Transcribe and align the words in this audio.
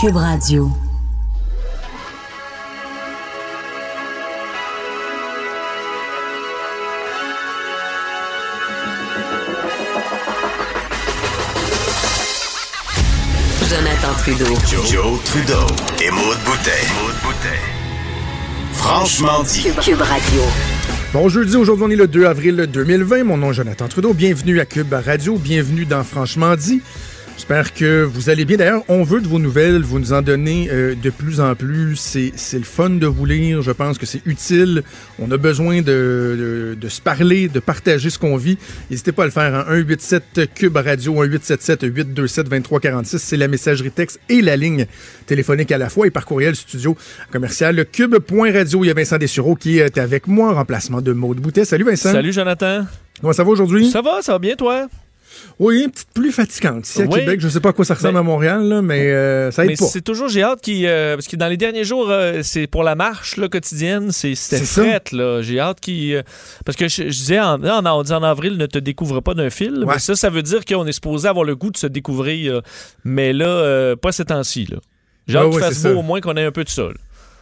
Cube 0.00 0.16
Radio. 0.16 0.68
Jonathan 13.68 14.12
Trudeau. 14.18 14.44
Joe, 14.90 15.22
Trudeau 15.24 15.54
et 16.02 16.10
Maude 16.10 16.38
Boutet. 16.44 16.70
Franchement 18.72 19.42
dit. 19.44 19.62
Cube, 19.62 19.80
Cube 19.80 20.00
Radio. 20.00 20.42
Bon 21.12 21.28
jeudi, 21.28 21.56
aujourd'hui 21.56 21.84
on 21.86 21.90
est 21.90 21.96
le 21.96 22.08
2 22.08 22.26
avril 22.26 22.56
2020. 22.56 23.24
Mon 23.24 23.36
nom 23.36 23.50
est 23.52 23.54
Jonathan 23.54 23.86
Trudeau. 23.86 24.12
Bienvenue 24.12 24.58
à 24.58 24.66
Cube 24.66 24.92
Radio. 24.92 25.36
Bienvenue 25.36 25.84
dans 25.84 26.02
Franchement 26.02 26.56
dit. 26.56 26.82
J'espère 27.36 27.74
que 27.74 28.04
vous 28.04 28.30
allez 28.30 28.44
bien. 28.44 28.56
D'ailleurs, 28.56 28.84
on 28.88 29.02
veut 29.02 29.20
de 29.20 29.26
vos 29.26 29.40
nouvelles. 29.40 29.82
Vous 29.82 29.98
nous 29.98 30.12
en 30.12 30.22
donnez 30.22 30.68
euh, 30.70 30.94
de 30.94 31.10
plus 31.10 31.40
en 31.40 31.54
plus. 31.54 31.96
C'est, 31.96 32.32
le 32.54 32.64
fun 32.64 32.90
de 32.90 33.06
vous 33.06 33.26
lire. 33.26 33.60
Je 33.60 33.72
pense 33.72 33.98
que 33.98 34.06
c'est 34.06 34.22
utile. 34.24 34.82
On 35.18 35.30
a 35.30 35.36
besoin 35.36 35.82
de, 35.82 35.82
de, 35.82 36.78
de 36.80 36.88
se 36.88 37.00
parler, 37.00 37.48
de 37.48 37.58
partager 37.58 38.08
ce 38.08 38.18
qu'on 38.18 38.36
vit. 38.36 38.56
N'hésitez 38.88 39.10
pas 39.12 39.24
à 39.24 39.26
le 39.26 39.32
faire. 39.32 39.54
Hein. 39.54 39.64
187 39.68 40.54
Cube 40.54 40.76
Radio, 40.76 41.12
1877 41.12 41.82
827 41.82 42.48
2346. 42.48 43.18
C'est 43.18 43.36
la 43.36 43.48
messagerie 43.48 43.90
texte 43.90 44.20
et 44.28 44.40
la 44.40 44.56
ligne 44.56 44.86
téléphonique 45.26 45.72
à 45.72 45.78
la 45.78 45.90
fois 45.90 46.06
et 46.06 46.10
par 46.10 46.26
courriel 46.26 46.54
studio 46.54 46.96
commercial 47.32 47.84
cube.radio. 47.90 48.84
Il 48.84 48.86
y 48.86 48.90
a 48.90 48.94
Vincent 48.94 49.18
Dessureau 49.18 49.56
qui 49.56 49.80
est 49.80 49.98
avec 49.98 50.28
moi 50.28 50.50
en 50.50 50.54
remplacement 50.54 51.00
de 51.00 51.12
Maude 51.12 51.40
Boutet. 51.40 51.64
Salut 51.64 51.84
Vincent. 51.84 52.12
Salut 52.12 52.32
Jonathan. 52.32 52.86
Comment 53.20 53.32
ça 53.32 53.42
va 53.42 53.50
aujourd'hui? 53.50 53.90
Ça 53.90 54.02
va, 54.02 54.22
ça 54.22 54.32
va 54.32 54.38
bien 54.38 54.54
toi? 54.54 54.88
Oui, 55.58 55.82
une 55.84 55.90
petite 55.90 56.08
pluie 56.14 56.32
fatigante 56.32 56.86
ici 56.88 57.02
à 57.02 57.04
Oui. 57.06 57.20
Québec. 57.20 57.40
Je 57.40 57.48
sais 57.48 57.60
pas 57.60 57.70
à 57.70 57.72
quoi 57.72 57.84
ça 57.84 57.94
ressemble 57.94 58.14
Mais- 58.14 58.20
à 58.20 58.22
Montréal, 58.22 58.62
là, 58.68 58.82
mais 58.82 59.10
euh, 59.12 59.50
ça 59.50 59.62
aide 59.64 59.70
Mais 59.70 59.76
pas. 59.76 59.84
c'est 59.86 60.00
toujours, 60.02 60.28
j'ai 60.28 60.42
hâte 60.42 60.60
qu'il. 60.60 60.84
euh, 60.86 61.14
parce 61.16 61.28
que 61.28 61.36
dans 61.36 61.48
les 61.48 61.56
derniers 61.56 61.84
jours, 61.84 62.08
euh, 62.10 62.40
c'est 62.42 62.66
pour 62.66 62.82
la 62.82 62.94
marche 62.94 63.36
là, 63.36 63.48
quotidienne, 63.48 64.10
c'est, 64.12 64.34
c'était 64.34 64.64
frette, 64.64 65.12
là. 65.12 65.42
J'ai 65.42 65.60
hâte 65.60 65.80
qu'il. 65.80 66.22
parce 66.64 66.76
que 66.76 66.88
je, 66.88 67.04
je 67.04 67.08
disais, 67.08 67.40
en, 67.40 67.62
en 67.64 68.22
avril, 68.22 68.56
ne 68.56 68.66
te 68.66 68.78
découvre 68.78 69.20
pas 69.20 69.34
d'un 69.34 69.50
fil. 69.50 69.78
Ouais. 69.84 69.94
Mais 69.94 69.98
ça, 69.98 70.14
ça 70.16 70.30
veut 70.30 70.42
dire 70.42 70.64
qu'on 70.64 70.86
est 70.86 70.92
supposé 70.92 71.28
avoir 71.28 71.44
le 71.44 71.54
goût 71.56 71.70
de 71.70 71.76
se 71.76 71.86
découvrir. 71.86 72.60
mais 73.04 73.32
là, 73.32 73.94
pas 73.96 74.12
ces 74.12 74.24
temps-ci. 74.24 74.68
J'ai 75.26 75.38
hâte 75.38 75.50
qu'il 75.50 75.60
fasse 75.60 75.82
beau 75.82 75.88
ça. 75.90 75.94
au 75.94 76.02
moins 76.02 76.20
qu'on 76.20 76.36
ait 76.36 76.44
un 76.44 76.52
peu 76.52 76.64
de 76.64 76.68
ça. 76.68 76.88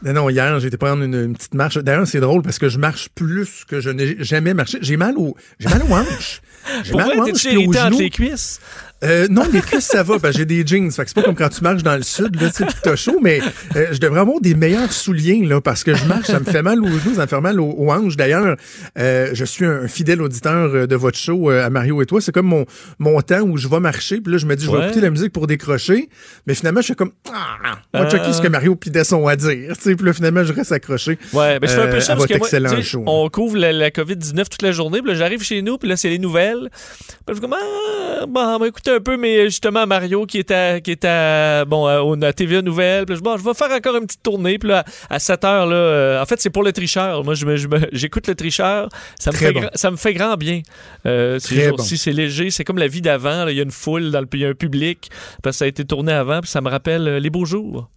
Non, 0.05 0.13
non, 0.13 0.31
hier, 0.31 0.59
j'ai 0.59 0.69
été 0.69 0.77
prendre 0.77 1.03
une, 1.03 1.15
une 1.15 1.35
petite 1.35 1.55
marche. 1.55 1.79
D'ailleurs, 1.79 2.07
c'est 2.07 2.21
drôle 2.21 2.43
parce 2.43 2.59
que 2.59 2.69
je 2.69 2.79
marche 2.79 3.09
plus 3.15 3.65
que 3.67 3.81
je 3.81 3.91
n'ai 3.91 4.17
jamais 4.23 4.53
marché. 4.55 4.79
J'ai 4.81 4.97
mal 4.97 5.17
au, 5.17 5.37
j'ai 5.59 5.69
mal 5.69 5.83
aux 5.83 5.95
hanches. 5.95 6.43
J'ai 6.83 6.95
mal 6.95 7.09
aux 7.19 7.25
t'es 7.25 7.33
hanches 7.33 7.47
puis 7.47 7.67
aux 7.67 7.73
genoux. 7.73 7.99
les 7.99 8.11
cuisses? 8.11 8.61
Euh, 9.03 9.27
non, 9.31 9.43
les 9.53 9.61
cuisses, 9.61 9.87
ça 9.87 10.03
va? 10.03 10.19
parce 10.19 10.33
que 10.35 10.39
j'ai 10.39 10.45
des 10.45 10.67
jeans. 10.67 10.91
Fait 10.91 11.03
que 11.03 11.09
c'est 11.09 11.15
pas 11.15 11.23
comme 11.23 11.35
quand 11.35 11.49
tu 11.49 11.63
marches 11.63 11.83
dans 11.83 11.97
le 11.97 12.03
sud, 12.03 12.41
là, 12.41 12.51
tu 12.51 12.65
t'as 12.83 12.97
chaud, 12.97 13.19
mais 13.21 13.41
euh, 13.77 13.87
je 13.93 13.99
devrais 13.99 14.21
avoir 14.21 14.41
des 14.41 14.55
meilleurs 14.55 14.93
souliers, 14.93 15.45
là, 15.45 15.61
parce 15.61 15.83
que 15.85 15.95
je 15.95 16.05
marche, 16.05 16.27
ça 16.27 16.39
me 16.39 16.45
fait 16.45 16.63
mal 16.63 16.81
aux 16.81 16.87
genoux, 16.87 17.15
ça 17.17 17.23
me 17.23 17.27
fait 17.27 17.41
mal 17.41 17.61
aux, 17.61 17.71
aux 17.77 17.91
hanches. 17.91 18.17
D'ailleurs, 18.17 18.57
euh, 18.99 19.31
je 19.33 19.45
suis 19.45 19.65
un 19.65 19.89
fidèle 19.89 20.23
auditeur 20.23 20.71
euh, 20.75 20.87
de 20.87 20.95
votre 20.97 21.19
show 21.19 21.51
euh, 21.51 21.65
à 21.67 21.71
Mario 21.71 22.01
et 22.03 22.07
toi. 22.07 22.21
C'est 22.21 22.33
comme 22.33 22.47
mon, 22.47 22.65
mon 22.99 23.21
temps 23.23 23.41
où 23.43 23.57
je 23.57 23.67
vais 23.69 23.81
marcher, 23.81 24.21
puis 24.21 24.33
là, 24.33 24.39
je 24.39 24.47
me 24.47 24.55
dis, 24.57 24.65
je 24.67 24.71
vais 24.71 24.77
Ouais. 24.77 24.85
écouter 24.87 25.01
la 25.01 25.11
musique 25.11 25.33
pour 25.33 25.47
décrocher. 25.47 26.09
Mais 26.47 26.55
finalement, 26.55 26.81
je 26.81 26.87
suis 26.87 26.95
comme, 26.95 27.13
ah, 27.33 27.79
Euh. 27.97 28.09
checker 28.11 28.33
ce 28.33 28.41
que 28.41 28.49
Mario 28.49 28.75
pis 28.77 28.91
Desson 28.91 29.27
a 29.27 29.33
à 29.33 29.37
dire. 29.37 29.77
Tu 29.77 29.83
sais, 29.83 29.95
puis 29.97 30.07
là, 30.07 30.13
finalement, 30.13 30.45
je 30.45 30.53
reste 30.53 30.73
accroché. 30.73 31.19
Ouais, 31.33 31.59
ben 31.59 31.69
je 31.69 31.75
fais 31.75 31.83
un 31.83 31.87
peu 31.89 31.97
euh, 31.97 32.01
ça 32.01 32.15
parce 32.17 32.27
que 32.27 32.39
moi, 32.39 32.83
show. 32.83 33.03
on 33.07 33.29
couvre 33.29 33.57
la, 33.59 33.73
la 33.73 33.91
COVID-19 33.91 34.45
toute 34.49 34.63
la 34.63 34.73
journée, 34.73 35.01
puis 35.01 35.11
là, 35.13 35.15
j'arrive 35.17 35.43
chez 35.43 35.61
nous, 35.63 35.77
puis 35.79 35.89
là, 35.89 35.97
c'est 35.97 36.09
les 36.09 36.19
nouvelles. 36.19 36.69
Puis 36.71 37.19
là, 37.27 37.29
je 37.29 37.33
suis 37.35 37.41
comme, 37.41 37.55
ah, 37.55 38.27
bon, 38.27 38.41
on 38.41 38.59
va 38.59 38.67
écouter 38.69 38.92
un 38.95 39.01
peu, 39.01 39.17
mais 39.17 39.45
justement, 39.47 39.87
Mario 39.87 40.27
qui 40.27 40.39
est 40.39 40.51
à, 40.51 40.81
qui 40.81 40.91
est 40.93 41.05
à, 41.05 41.65
bon, 41.65 41.87
à, 41.87 42.27
à 42.27 42.33
TVA. 42.33 42.63
Puis 42.63 43.17
je, 43.17 43.21
bon, 43.21 43.37
je 43.37 43.45
vais 43.45 43.55
faire 43.55 43.71
encore 43.71 43.97
une 43.97 44.07
petite 44.07 44.23
tournée, 44.23 44.59
puis 44.59 44.69
là, 44.69 44.85
à 45.11 45.19
7 45.19 45.45
heures, 45.45 45.67
là, 45.67 45.75
euh, 45.77 46.23
en 46.23 46.27
fait, 46.27 46.41
c'est 46.41 46.51
pour 46.51 46.63
le 46.63 46.73
tricheur. 46.73 47.25
Moi, 47.25 47.35
je 47.35 47.47
me- 47.47 47.57
je 47.57 47.69
me- 47.69 47.89
j'écoute 47.93 48.27
le 48.29 48.35
tricheur. 48.35 48.89
Ça 49.19 49.31
me, 49.31 49.37
Très 49.37 49.47
fait, 49.47 49.53
bon. 49.53 49.69
ça 49.75 49.91
me 49.91 49.97
fait 49.97 50.15
grand 50.15 50.37
bien. 50.37 50.63
Euh, 51.07 51.39
ces 51.39 51.73
c'est 51.97 52.13
léger. 52.13 52.51
C'est 52.51 52.65
comme 52.65 52.79
la 52.79 52.89
vie 52.89 53.01
d'avant. 53.03 53.47
Il 53.49 53.57
y 53.57 53.61
a 53.61 53.63
une 53.63 53.71
foule, 53.71 54.11
dans 54.11 54.21
le, 54.21 54.29
il 54.33 54.41
y 54.41 54.45
a 54.45 54.49
un 54.49 54.55
public, 54.55 55.11
parce 55.43 55.57
que 55.57 55.59
ça 55.59 55.65
a 55.65 55.69
été 55.69 55.85
tourné 55.85 56.13
avant, 56.13 56.41
puis 56.41 56.51
ça 56.51 56.61
me 56.61 56.69
rappelle 56.69 57.07
euh, 57.09 57.19
les 57.21 57.31
beaux 57.31 57.45
jours. 57.45 57.89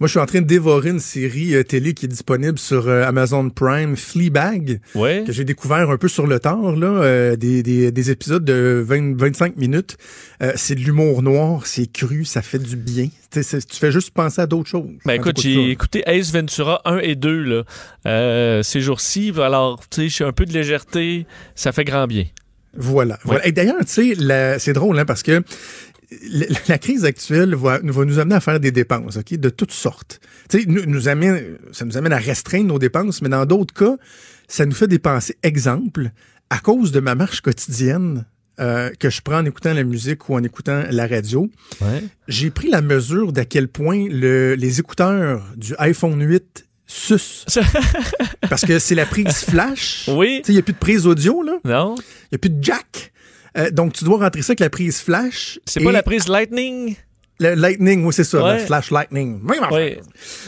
Moi, 0.00 0.06
je 0.06 0.12
suis 0.12 0.20
en 0.20 0.26
train 0.26 0.40
de 0.40 0.46
dévorer 0.46 0.90
une 0.90 1.00
série 1.00 1.54
euh, 1.54 1.62
télé 1.62 1.94
qui 1.94 2.06
est 2.06 2.08
disponible 2.08 2.58
sur 2.58 2.88
euh, 2.88 3.04
Amazon 3.04 3.50
Prime, 3.50 3.96
Fleabag. 3.96 4.80
Ouais. 4.94 5.24
que 5.26 5.32
j'ai 5.32 5.44
découvert 5.44 5.90
un 5.90 5.96
peu 5.96 6.08
sur 6.08 6.26
le 6.26 6.38
tard, 6.38 6.76
là, 6.76 6.86
euh, 6.86 7.36
des, 7.36 7.62
des, 7.62 7.90
des 7.92 8.10
épisodes 8.10 8.44
de 8.44 8.82
20, 8.86 9.16
25 9.18 9.56
minutes. 9.56 9.96
C'est 10.56 10.74
de 10.74 10.80
l'humour 10.80 11.22
noir, 11.22 11.66
c'est 11.66 11.90
cru, 11.90 12.26
ça 12.26 12.42
fait 12.42 12.58
du 12.58 12.76
bien. 12.76 13.08
Tu 13.30 13.42
fais 13.42 13.90
juste 13.90 14.10
penser 14.10 14.42
à 14.42 14.46
d'autres 14.46 14.68
choses. 14.68 14.90
Ben 15.06 15.14
écoute, 15.14 15.40
j'ai 15.40 15.70
écouté 15.70 16.02
Ace 16.06 16.32
Ventura 16.32 16.82
1 16.84 16.98
et 16.98 17.14
2 17.14 17.64
là, 18.04 18.62
ces 18.62 18.80
jours-ci. 18.80 19.32
Alors, 19.38 19.80
tu 19.88 20.02
sais, 20.02 20.08
je 20.08 20.14
suis 20.14 20.24
un 20.24 20.32
peu 20.32 20.44
de 20.44 20.52
légèreté, 20.52 21.26
ça 21.54 21.72
fait 21.72 21.84
grand 21.84 22.06
bien. 22.06 22.26
Voilà. 22.76 23.18
voilà. 23.24 23.46
Et 23.46 23.52
d'ailleurs, 23.52 23.78
tu 23.86 24.14
sais, 24.14 24.58
c'est 24.58 24.72
drôle, 24.72 24.98
hein, 24.98 25.04
parce 25.04 25.22
que 25.22 25.42
la, 26.68 26.78
crise 26.78 27.04
actuelle 27.04 27.54
va, 27.54 27.78
va 27.82 28.04
nous 28.04 28.18
amener 28.18 28.34
à 28.34 28.40
faire 28.40 28.60
des 28.60 28.70
dépenses, 28.72 29.16
OK, 29.16 29.34
de 29.34 29.48
toutes 29.50 29.72
sortes. 29.72 30.20
Tu 30.48 30.60
sais, 30.60 30.66
nous, 30.66 30.84
nous 30.86 31.08
amène, 31.08 31.58
ça 31.72 31.84
nous 31.84 31.96
amène 31.96 32.12
à 32.12 32.18
restreindre 32.18 32.66
nos 32.68 32.78
dépenses, 32.78 33.22
mais 33.22 33.28
dans 33.28 33.46
d'autres 33.46 33.74
cas, 33.74 33.96
ça 34.48 34.66
nous 34.66 34.72
fait 34.74 34.88
dépenser. 34.88 35.36
Exemple, 35.42 36.10
à 36.50 36.58
cause 36.58 36.92
de 36.92 37.00
ma 37.00 37.14
marche 37.14 37.40
quotidienne 37.40 38.24
euh, 38.60 38.90
que 38.98 39.10
je 39.10 39.20
prends 39.20 39.38
en 39.38 39.44
écoutant 39.44 39.72
la 39.74 39.82
musique 39.84 40.28
ou 40.28 40.34
en 40.34 40.42
écoutant 40.44 40.84
la 40.90 41.06
radio, 41.06 41.50
j'ai 42.28 42.50
pris 42.50 42.70
la 42.70 42.82
mesure 42.82 43.32
d'à 43.32 43.44
quel 43.44 43.66
point 43.68 44.06
le- 44.08 44.54
les 44.54 44.78
écouteurs 44.80 45.42
du 45.56 45.74
iPhone 45.78 46.22
8 46.22 46.66
sucent. 46.86 47.46
Parce 48.48 48.64
que 48.64 48.78
c'est 48.78 48.94
la 48.94 49.06
prise 49.06 49.38
flash. 49.44 50.08
Oui. 50.12 50.42
Il 50.46 50.52
n'y 50.52 50.58
a 50.60 50.62
plus 50.62 50.74
de 50.74 50.78
prise 50.78 51.06
audio, 51.06 51.42
là. 51.42 51.58
Non? 51.64 51.94
Il 51.96 52.28
n'y 52.32 52.36
a 52.36 52.38
plus 52.38 52.50
de 52.50 52.62
jack. 52.62 53.12
Euh, 53.56 53.70
donc, 53.70 53.92
tu 53.92 54.04
dois 54.04 54.18
rentrer 54.18 54.42
ça 54.42 54.50
avec 54.52 54.60
la 54.60 54.70
prise 54.70 55.00
flash. 55.00 55.58
C'est 55.64 55.80
et 55.80 55.84
pas 55.84 55.92
la 55.92 56.02
prise 56.02 56.28
Lightning? 56.28 56.96
Le 57.40 57.54
lightning, 57.54 58.04
oui, 58.04 58.12
c'est 58.12 58.22
ça, 58.24 58.42
Ouais. 58.44 58.52
le 58.54 58.58
flash 58.60 58.92
lightning. 58.92 59.40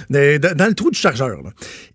De- 0.08 0.54
dans 0.54 0.66
le 0.66 0.74
trou 0.74 0.90
du 0.92 0.98
chargeur. 0.98 1.28
là. 1.42 1.50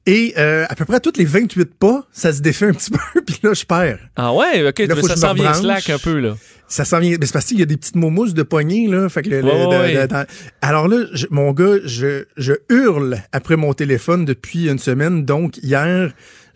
Et 0.06 0.34
euh, 0.38 0.66
à 0.70 0.76
peu 0.76 0.84
près 0.84 0.96
à 0.98 1.00
toutes 1.00 1.18
les 1.18 1.24
28 1.26 1.74
pas, 1.76 2.06
ça 2.12 2.34
se 2.34 2.42
défait 2.42 2.66
un 2.68 2.74
petit 2.74 2.92
peu, 2.92 3.22
puis 3.26 3.38
là, 3.44 3.54
je 3.54 3.64
perds. 3.64 4.00
Ah 4.18 4.34
ouais? 4.34 4.68
OK, 4.68 4.80
Là, 4.80 4.96
faut 4.98 5.08
ça 5.08 5.16
s'en 5.16 5.34
vient 5.34 5.54
slack 5.54 5.90
un 5.90 5.98
peu, 5.98 6.20
là. 6.20 6.36
Ça 6.68 6.84
s'en 6.86 7.00
vient. 7.00 7.16
Mais 7.20 7.26
c'est 7.26 7.32
parce 7.34 7.46
qu'il 7.46 7.60
y 7.60 7.64
a 7.64 7.66
des 7.66 7.78
petites 7.78 7.96
momousses 7.96 8.34
de 8.34 8.44
poignée, 8.44 8.88
là. 8.88 9.08
Fait 9.10 9.22
que 9.22 9.30
le- 9.30 9.44
Ouais, 9.44 9.66
ouais. 9.68 10.08
dans- 10.08 10.26
Alors 10.62 10.88
là, 10.90 11.06
je- 11.14 11.28
mon 11.30 11.52
gars, 11.54 11.76
je, 11.86 12.26
je 12.38 12.54
hurle 12.70 13.18
après 13.32 13.56
mon 13.56 13.74
téléphone 13.74 14.26
depuis 14.26 14.70
une 14.70 14.80
semaine. 14.80 15.24
Donc, 15.26 15.58
hier, 15.64 16.12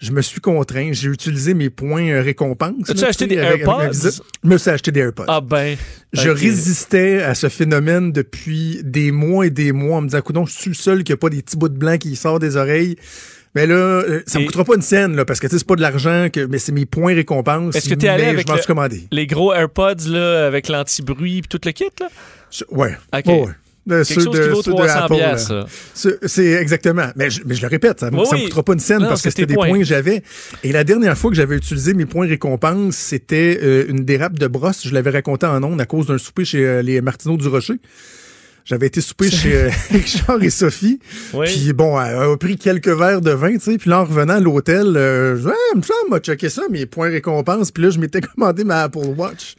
je 0.05 0.11
me 0.11 0.21
suis 0.21 0.39
contraint. 0.41 0.89
J'ai 0.93 1.09
utilisé 1.09 1.53
mes 1.53 1.69
points 1.69 2.09
euh, 2.09 2.21
récompenses. 2.21 2.89
As-tu 2.89 3.03
acheté 3.03 3.27
des 3.27 3.37
avec- 3.37 3.61
AirPods? 3.61 3.91
Je 4.43 4.47
me 4.49 4.57
suis 4.57 4.69
acheté 4.69 4.91
des 4.91 4.99
AirPods. 5.01 5.25
Ah 5.27 5.41
ben. 5.41 5.75
Je 6.13 6.29
résistais 6.29 7.21
à 7.23 7.35
ce 7.35 7.49
phénomène 7.49 8.11
depuis 8.11 8.79
des 8.83 9.11
mois 9.11 9.47
et 9.47 9.49
des 9.49 9.71
mois 9.71 9.97
en 9.97 10.01
me 10.01 10.07
disant, 10.07 10.21
coudonc, 10.21 10.45
je 10.45 10.53
suis 10.53 10.69
le 10.69 10.75
seul 10.75 11.03
qui 11.03 11.11
a 11.11 11.17
pas 11.17 11.29
des 11.29 11.41
petits 11.41 11.57
bouts 11.57 11.69
de 11.69 11.77
blanc 11.77 11.97
qui 11.97 12.15
sortent 12.15 12.41
des 12.41 12.55
oreilles. 12.55 12.95
Mais 13.55 13.67
là, 13.67 13.75
euh, 13.75 14.21
ça 14.27 14.37
me 14.37 14.43
Et- 14.43 14.47
coûtera 14.47 14.65
pas 14.65 14.75
une 14.75 14.81
scène, 14.81 15.15
là, 15.15 15.23
parce 15.23 15.39
que 15.39 15.47
c'est 15.47 15.65
pas 15.65 15.75
de 15.77 15.81
l'argent, 15.81 16.27
que, 16.31 16.45
mais 16.45 16.57
c'est 16.57 16.73
mes 16.73 16.85
points 16.85 17.15
récompenses. 17.15 17.75
Est-ce 17.75 17.87
que 17.89 17.95
t'es 17.95 18.09
allé 18.09 18.25
avec 18.25 18.45
je 18.45 18.51
m'en 18.51 18.55
le- 18.55 18.61
suis 18.61 18.67
commandé. 18.67 19.07
Les 19.11 19.27
gros 19.27 19.53
AirPods, 19.53 20.07
là, 20.09 20.45
avec 20.45 20.67
l'anti-bruit 20.67 21.37
et 21.37 21.41
tout 21.41 21.59
le 21.65 21.71
kit, 21.71 21.85
là? 22.01 22.07
Je- 22.51 22.65
ouais. 22.71 22.97
OK. 23.13 23.25
Ouais, 23.25 23.41
ouais. 23.43 23.51
De 23.85 23.97
Quelque 23.97 24.05
ceux 24.05 24.21
chose 24.21 24.33
de- 24.35 24.43
qui 24.43 24.49
vaut 24.49 24.63
ceux 24.63 24.71
de 24.71 24.77
300 24.77 24.93
Apple, 24.99 25.13
là. 25.13 25.17
piastres, 25.29 25.47
ça. 25.47 25.65
Ce- 25.93 26.17
C'est 26.27 26.53
exactement. 26.53 27.07
Mais 27.15 27.29
je, 27.29 27.41
mais 27.45 27.53
je 27.53 27.61
le 27.61 27.67
répète, 27.67 27.99
ça, 27.99 28.09
Oui, 28.11 28.25
ça 28.27 28.35
me 28.35 28.43
coûtera 28.43 28.63
pas 28.63 28.73
une 28.73 28.79
scène 28.79 28.99
Non, 29.01 29.09
parce 29.09 29.21
que 29.21 29.29
c'était 29.29 29.45
des 29.45 29.53
points. 29.53 29.67
points 29.67 29.77
que 29.79 29.85
j'avais. 29.85 30.23
Et 30.63 30.71
la 30.71 30.83
dernière 30.83 31.15
fois 31.17 31.29
que 31.29 31.37
j'avais 31.37 31.55
utilisé 31.55 31.93
mes 31.93 32.07
points 32.07 32.27
récompenses, 32.27 32.95
c'était 32.95 33.59
euh, 33.61 33.85
une 33.87 34.03
dérape 34.03 34.39
de 34.39 34.47
brosse. 34.47 34.87
Je 34.87 34.93
l'avais 34.93 35.11
raconté 35.11 35.45
en 35.45 35.61
ondes 35.63 35.79
à 35.79 35.85
cause 35.85 36.07
d'un 36.07 36.17
souper 36.17 36.45
chez 36.45 36.65
euh, 36.65 36.81
les 36.81 36.99
Martineaux 37.01 37.37
du 37.37 37.47
Rocher. 37.47 37.75
J'avais 38.67 38.87
été 38.87 38.99
souper 39.01 39.29
chez 39.29 39.55
euh, 39.65 39.69
Richard 39.91 40.41
et 40.41 40.49
Sophie. 40.49 40.99
Oui. 41.35 41.45
Puis 41.45 41.73
bon, 41.73 42.01
elle 42.01 42.15
a 42.15 42.35
pris 42.37 42.57
quelques 42.57 42.87
verres 42.87 43.21
de 43.21 43.29
vin, 43.29 43.53
tu 43.53 43.59
sais. 43.59 43.77
Puis 43.77 43.91
là, 43.91 43.99
en 44.01 44.05
revenant 44.05 44.33
à 44.33 44.39
l'hôtel, 44.39 44.97
euh, 44.97 45.35
je 45.37 45.43
me 45.77 45.83
semble, 45.83 46.09
m'a 46.09 46.17
checké 46.19 46.49
ça, 46.49 46.63
mes 46.71 46.87
points 46.87 47.09
récompenses. 47.09 47.69
Puis 47.69 47.83
là, 47.83 47.91
je 47.91 47.99
m'étais 47.99 48.21
commandé 48.35 48.63
ma 48.63 48.81
Apple 48.81 49.13
Watch. 49.15 49.55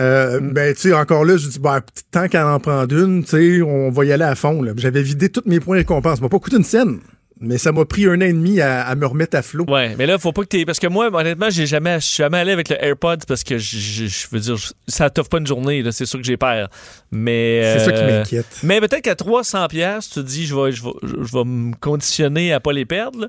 Euh, 0.00 0.40
Ben, 0.40 0.74
tu 0.74 0.80
sais, 0.80 0.92
encore 0.92 1.24
là, 1.24 1.36
je 1.36 1.48
dis, 1.48 1.58
ben, 1.58 1.80
tant 2.10 2.28
qu'elle 2.28 2.42
en 2.42 2.58
prend 2.60 2.86
une, 2.88 3.22
tu 3.24 3.30
sais, 3.58 3.62
on 3.62 3.90
va 3.90 4.04
y 4.04 4.12
aller 4.12 4.24
à 4.24 4.34
fond. 4.34 4.64
J'avais 4.76 5.02
vidé 5.02 5.28
tous 5.28 5.42
mes 5.46 5.60
points 5.60 5.76
récompenses. 5.78 6.16
Ça 6.16 6.22
m'a 6.22 6.28
pas 6.28 6.38
coûté 6.38 6.56
une 6.56 6.64
scène, 6.64 6.98
mais 7.40 7.58
ça 7.58 7.72
m'a 7.72 7.84
pris 7.84 8.06
un 8.06 8.16
an 8.16 8.20
et 8.20 8.32
demi 8.32 8.60
à, 8.60 8.82
à 8.86 8.94
me 8.94 9.06
remettre 9.06 9.36
à 9.36 9.42
flot. 9.42 9.64
Ouais, 9.68 9.94
mais 9.98 10.06
là, 10.06 10.18
faut 10.18 10.32
pas 10.32 10.42
que 10.42 10.48
t'aies. 10.48 10.64
Parce 10.64 10.78
que 10.78 10.86
moi, 10.86 11.10
honnêtement, 11.12 11.50
j'ai 11.50 11.66
jamais, 11.66 12.00
je 12.00 12.06
suis 12.06 12.16
jamais 12.16 12.38
allé 12.38 12.52
avec 12.52 12.68
le 12.68 12.82
AirPods 12.82 13.24
parce 13.26 13.44
que 13.44 13.58
je, 13.58 14.26
veux 14.30 14.40
dire, 14.40 14.56
ça 14.88 15.10
t'offre 15.10 15.30
pas 15.30 15.38
une 15.38 15.46
journée, 15.46 15.82
là, 15.82 15.92
c'est 15.92 16.06
sûr 16.06 16.18
que 16.18 16.26
j'ai 16.26 16.36
peur. 16.36 16.68
Mais. 17.10 17.78
C'est 17.78 17.84
ça 17.86 17.92
qui 17.92 18.02
euh, 18.02 18.18
m'inquiète. 18.18 18.46
Mais 18.62 18.80
peut-être 18.80 19.02
qu'à 19.02 19.14
300$, 19.14 19.68
piastres, 19.68 20.14
tu 20.14 20.20
te 20.20 20.26
dis, 20.26 20.46
je 20.46 20.54
vais, 20.54 20.72
je 20.72 20.82
vais, 20.82 20.92
je 21.02 21.32
vais 21.32 21.44
me 21.44 21.74
conditionner 21.76 22.52
à 22.52 22.60
pas 22.60 22.72
les 22.72 22.84
perdre. 22.84 23.20
là. 23.22 23.28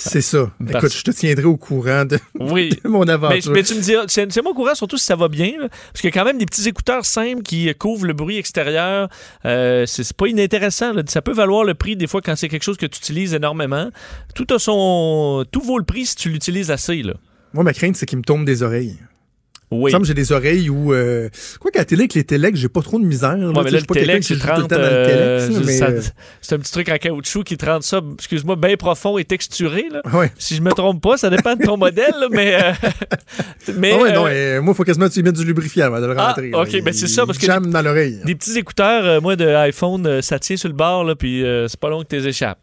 C'est 0.00 0.20
ça. 0.20 0.50
Parce- 0.70 0.84
Écoute, 0.84 0.96
je 0.98 1.02
te 1.04 1.10
tiendrai 1.10 1.44
au 1.44 1.56
courant 1.56 2.04
de, 2.04 2.18
Oui. 2.38 2.70
de 2.84 2.88
mon 2.88 3.06
aventure. 3.08 3.52
mais 3.52 3.62
tu 3.62 3.74
me 3.74 3.80
diras, 3.80 4.04
c'est 4.08 4.38
au 4.40 4.54
courant, 4.54 4.74
surtout 4.74 4.96
si 4.96 5.04
ça 5.04 5.16
va 5.16 5.28
bien, 5.28 5.52
là, 5.58 5.68
parce 5.68 6.00
qu'il 6.00 6.08
y 6.08 6.12
a 6.12 6.18
quand 6.18 6.24
même 6.24 6.38
des 6.38 6.46
petits 6.46 6.68
écouteurs 6.68 7.04
simples 7.04 7.42
qui 7.42 7.72
couvrent 7.74 8.06
le 8.06 8.12
bruit 8.12 8.36
extérieur. 8.38 9.08
Euh, 9.44 9.86
c'est 9.86 10.04
c'est 10.04 10.16
pas 10.16 10.26
inintéressant. 10.28 10.92
là. 10.92 11.02
Ça 11.06 11.20
peut 11.22 11.32
valoir 11.32 11.64
le 11.64 11.74
prix 11.74 11.96
des 11.96 12.06
fois 12.06 12.20
quand 12.22 12.36
c'est 12.36 12.48
quelque 12.48 12.62
chose 12.62 12.76
que 12.76 12.86
tu 12.86 12.98
utilises 12.98 13.34
énormément. 13.34 13.90
Tout 14.34 14.46
a 14.54 14.58
son, 14.58 15.44
tout 15.50 15.60
vaut 15.60 15.78
le 15.78 15.84
prix 15.84 16.06
si 16.06 16.16
tu 16.16 16.28
l'utilises 16.30 16.70
assez. 16.70 17.02
Là. 17.02 17.14
Moi, 17.52 17.64
ma 17.64 17.72
crainte, 17.72 17.96
c'est 17.96 18.06
qu'il 18.06 18.18
me 18.18 18.22
tombe 18.24 18.44
des 18.44 18.62
oreilles. 18.62 18.96
Il 19.70 19.76
Oui. 19.78 19.92
me 19.94 20.04
j'ai 20.04 20.14
des 20.14 20.32
oreilles 20.32 20.70
où... 20.70 20.94
Euh... 20.94 21.28
Quoi 21.60 21.70
qu'à 21.70 21.80
la 21.80 21.84
télé, 21.84 22.02
avec 22.02 22.14
les 22.14 22.24
téléx, 22.24 22.58
j'ai 22.58 22.68
pas 22.70 22.80
trop 22.80 22.98
de 22.98 23.04
misère. 23.04 23.36
là. 23.36 23.48
Ouais, 23.48 23.52
Tu 23.54 23.62
mais 23.64 23.70
là, 23.72 23.78
le 23.80 23.94
Telex, 23.94 24.26
c'est 24.26 24.34
joue 24.34 24.40
tout 24.40 24.46
le 24.46 24.52
30. 24.54 24.68
temps 24.70 24.76
dans 24.76 24.80
le 24.82 24.88
euh, 24.88 25.46
Telex, 25.48 25.66
mais... 25.66 25.82
euh, 25.82 26.00
c'est 26.40 26.54
un 26.54 26.58
petit 26.58 26.72
truc 26.72 26.88
en 26.88 26.96
caoutchouc 26.96 27.44
qui 27.44 27.56
te 27.58 27.66
rend 27.66 27.80
ça, 27.82 28.00
excuse-moi, 28.14 28.56
bien 28.56 28.76
profond 28.76 29.18
et 29.18 29.24
texturé. 29.24 29.84
Là. 29.90 30.00
Ouais. 30.14 30.32
Si 30.38 30.54
je 30.56 30.62
me 30.62 30.70
trompe 30.70 31.02
pas, 31.02 31.18
ça 31.18 31.28
dépend 31.28 31.54
de 31.54 31.62
ton 31.64 31.76
modèle, 31.76 32.14
là, 32.18 32.28
mais. 32.30 32.54
euh, 32.54 32.72
mais 33.76 33.92
Ah 33.92 34.02
ouais, 34.02 34.12
non, 34.14 34.24
euh, 34.26 34.62
moi, 34.62 34.72
il 34.72 34.76
faut 34.76 34.84
quasiment 34.84 35.08
que 35.08 35.12
tu 35.12 35.22
mettes 35.22 35.36
du 35.36 35.44
lubrifiant 35.44 35.86
avant 35.86 36.00
de 36.00 36.06
le 36.06 36.14
Ah, 36.16 36.28
rentrer. 36.28 36.50
ok, 36.54 36.72
là. 36.72 36.80
ben 36.82 36.94
c'est 36.94 37.06
ça, 37.08 37.26
parce 37.26 37.36
que 37.36 37.44
jamme 37.46 37.70
dans 37.70 37.82
l'oreille. 37.82 38.20
Des 38.24 38.34
petits 38.34 38.56
écouteurs, 38.58 39.20
moi, 39.20 39.36
de 39.36 39.46
iPhone, 39.46 40.22
ça 40.22 40.38
tient 40.38 40.56
sur 40.56 40.68
le 40.70 40.74
bord, 40.74 41.04
là, 41.04 41.14
puis 41.14 41.44
c'est 41.68 41.78
pas 41.78 41.90
long 41.90 42.00
que 42.02 42.06
t'es 42.08 42.26
échappes. 42.26 42.58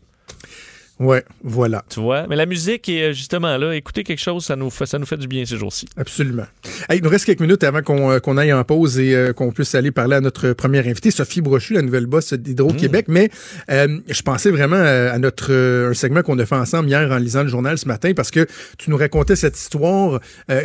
Ouais, 0.99 1.25
voilà. 1.43 1.83
Tu 1.89 1.99
vois? 1.99 2.25
Mais 2.27 2.37
la 2.37 2.45
musique 2.45 2.87
est 2.87 3.09
euh, 3.09 3.13
justement 3.13 3.57
là. 3.57 3.75
Écouter 3.75 4.03
quelque 4.03 4.21
chose, 4.21 4.45
ça 4.45 4.55
nous 4.55 4.69
fait, 4.69 4.85
ça 4.85 4.97
nous 4.97 5.05
fait 5.05 5.17
du 5.17 5.27
bien 5.27 5.45
ces 5.45 5.57
jours-ci. 5.57 5.87
Absolument. 5.97 6.45
Hey, 6.89 6.99
il 6.99 7.03
nous 7.03 7.09
reste 7.09 7.25
quelques 7.25 7.41
minutes 7.41 7.63
avant 7.65 7.81
qu'on 7.81 8.11
euh, 8.11 8.37
aille 8.37 8.53
en 8.53 8.63
pause 8.63 8.97
et 8.97 9.13
euh, 9.13 9.33
qu'on 9.33 9.51
puisse 9.51 9.75
aller 9.75 9.91
parler 9.91 10.15
à 10.15 10.21
notre 10.21 10.53
première 10.53 10.87
invitée, 10.87 11.11
Sophie 11.11 11.41
Brochu, 11.41 11.73
la 11.73 11.81
nouvelle 11.81 12.05
boss 12.05 12.33
d'Hydro-Québec. 12.33 13.07
Mais 13.09 13.29
euh, 13.69 13.99
je 14.07 14.21
pensais 14.21 14.51
vraiment 14.51 14.77
à 14.77 15.17
notre 15.19 15.53
un 15.53 15.93
segment 15.93 16.21
qu'on 16.21 16.39
a 16.39 16.45
fait 16.45 16.55
ensemble 16.55 16.87
hier 16.87 17.11
en 17.11 17.17
lisant 17.17 17.43
le 17.43 17.49
journal 17.49 17.77
ce 17.77 17.87
matin 17.87 18.13
parce 18.15 18.31
que 18.31 18.47
tu 18.77 18.89
nous 18.89 18.97
racontais 18.97 19.35
cette 19.35 19.57
histoire 19.57 20.19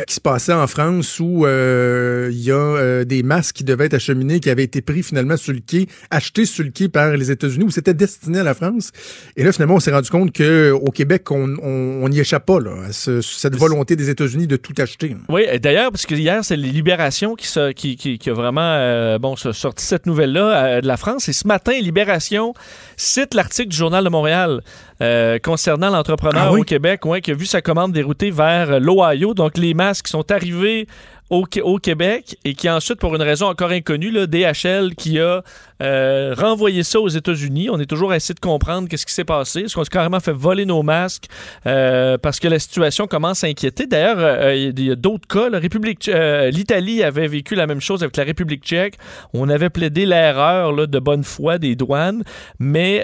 qui 0.07 0.13
se 0.13 0.21
passait 0.21 0.53
en 0.53 0.67
France 0.67 1.19
où 1.19 1.45
il 1.45 2.41
y 2.41 2.51
a 2.51 3.03
des 3.05 3.23
masques 3.23 3.57
qui 3.57 3.63
devaient 3.63 3.85
être 3.85 3.95
acheminés 3.95 4.39
qui 4.39 4.49
avaient 4.49 4.63
été 4.63 4.81
pris 4.81 5.03
finalement 5.03 5.37
sur 5.37 5.53
le 5.53 5.59
quai, 5.59 5.87
achetés 6.09 6.45
sur 6.45 6.63
le 6.63 6.71
quai 6.71 6.89
par 6.89 7.15
les 7.17 7.31
États-Unis 7.31 7.65
où 7.65 7.71
c'était 7.71 7.93
destiné 7.93 8.39
à 8.39 8.43
la 8.43 8.53
France. 8.53 8.91
Et 9.35 9.43
là, 9.43 9.51
finalement, 9.51 9.75
on 9.75 9.79
s'est 9.79 9.91
rendu 9.91 10.09
compte 10.09 10.20
que 10.29 10.71
au 10.71 10.91
Québec, 10.91 11.31
on 11.31 12.07
n'y 12.09 12.19
échappe 12.19 12.45
pas 12.45 12.59
là, 12.59 12.71
à 12.89 12.91
ce- 12.91 13.21
cette 13.21 13.55
volonté 13.55 13.95
des 13.95 14.09
États-Unis 14.09 14.47
de 14.47 14.55
tout 14.57 14.73
acheter. 14.77 15.15
Oui, 15.29 15.43
d'ailleurs, 15.59 15.91
parce 15.91 16.05
que 16.05 16.15
hier, 16.15 16.43
c'est 16.43 16.55
Libération 16.57 17.35
qui, 17.35 17.47
se- 17.47 17.71
qui, 17.71 17.95
qui, 17.95 18.19
qui 18.19 18.29
a 18.29 18.33
vraiment 18.33 18.61
euh, 18.61 19.17
bon, 19.17 19.35
sorti 19.35 19.83
cette 19.85 20.05
nouvelle-là 20.05 20.41
euh, 20.65 20.81
de 20.81 20.87
la 20.87 20.97
France. 20.97 21.27
Et 21.29 21.33
ce 21.33 21.47
matin, 21.47 21.73
Libération 21.81 22.53
cite 22.97 23.33
l'article 23.33 23.69
du 23.69 23.77
Journal 23.77 24.03
de 24.03 24.09
Montréal 24.09 24.61
euh, 25.01 25.39
concernant 25.39 25.89
l'entrepreneur 25.89 26.43
Ah 26.47 26.53
oui? 26.53 26.61
au 26.61 26.63
Québec 26.63 27.05
ouais, 27.05 27.21
qui 27.21 27.31
a 27.31 27.33
vu 27.33 27.45
sa 27.45 27.61
commande 27.61 27.91
déroutée 27.93 28.29
vers 28.31 28.79
l'Ohio. 28.79 29.33
Donc, 29.33 29.57
les 29.57 29.73
masques 29.73 30.07
sont 30.07 30.29
arrivés 30.31 30.87
au 31.29 31.77
Québec 31.77 32.37
et 32.43 32.55
qui 32.55 32.69
ensuite, 32.69 32.99
pour 32.99 33.15
une 33.15 33.21
raison 33.21 33.45
encore 33.47 33.71
inconnue, 33.71 34.11
là, 34.11 34.27
DHL 34.27 34.95
qui 34.95 35.17
a 35.17 35.41
euh, 35.81 36.35
renvoyé 36.37 36.83
ça 36.83 36.99
aux 36.99 37.07
États-Unis. 37.07 37.69
On 37.69 37.79
est 37.79 37.85
toujours 37.85 38.11
à 38.11 38.15
essayer 38.15 38.35
de 38.35 38.39
comprendre 38.39 38.87
qu'est-ce 38.87 39.05
qui 39.05 39.13
s'est 39.13 39.23
passé. 39.25 39.61
Est-ce 39.61 39.75
qu'on 39.75 39.83
s'est 39.83 39.89
carrément 39.89 40.19
fait 40.19 40.31
voler 40.31 40.65
nos 40.65 40.83
masques 40.83 41.25
euh, 41.65 42.17
parce 42.17 42.39
que 42.39 42.47
la 42.47 42.59
situation 42.59 43.07
commence 43.07 43.43
à 43.43 43.47
inquiéter? 43.47 43.87
D'ailleurs, 43.87 44.17
euh, 44.19 44.55
il 44.55 44.79
y 44.79 44.91
a 44.91 44.95
d'autres 44.95 45.27
cas. 45.27 45.49
La 45.49 45.59
République, 45.59 46.09
l'Italie 46.51 47.03
avait 47.03 47.27
vécu 47.27 47.55
la 47.55 47.65
même 47.67 47.81
chose 47.81 48.03
avec 48.03 48.15
la 48.17 48.23
République 48.23 48.63
tchèque. 48.63 48.95
On 49.33 49.49
avait 49.49 49.69
plaidé 49.69 50.05
l'erreur 50.05 50.71
là, 50.71 50.85
de 50.85 50.99
bonne 50.99 51.23
foi 51.23 51.57
des 51.57 51.75
douanes, 51.75 52.23
mais 52.59 52.97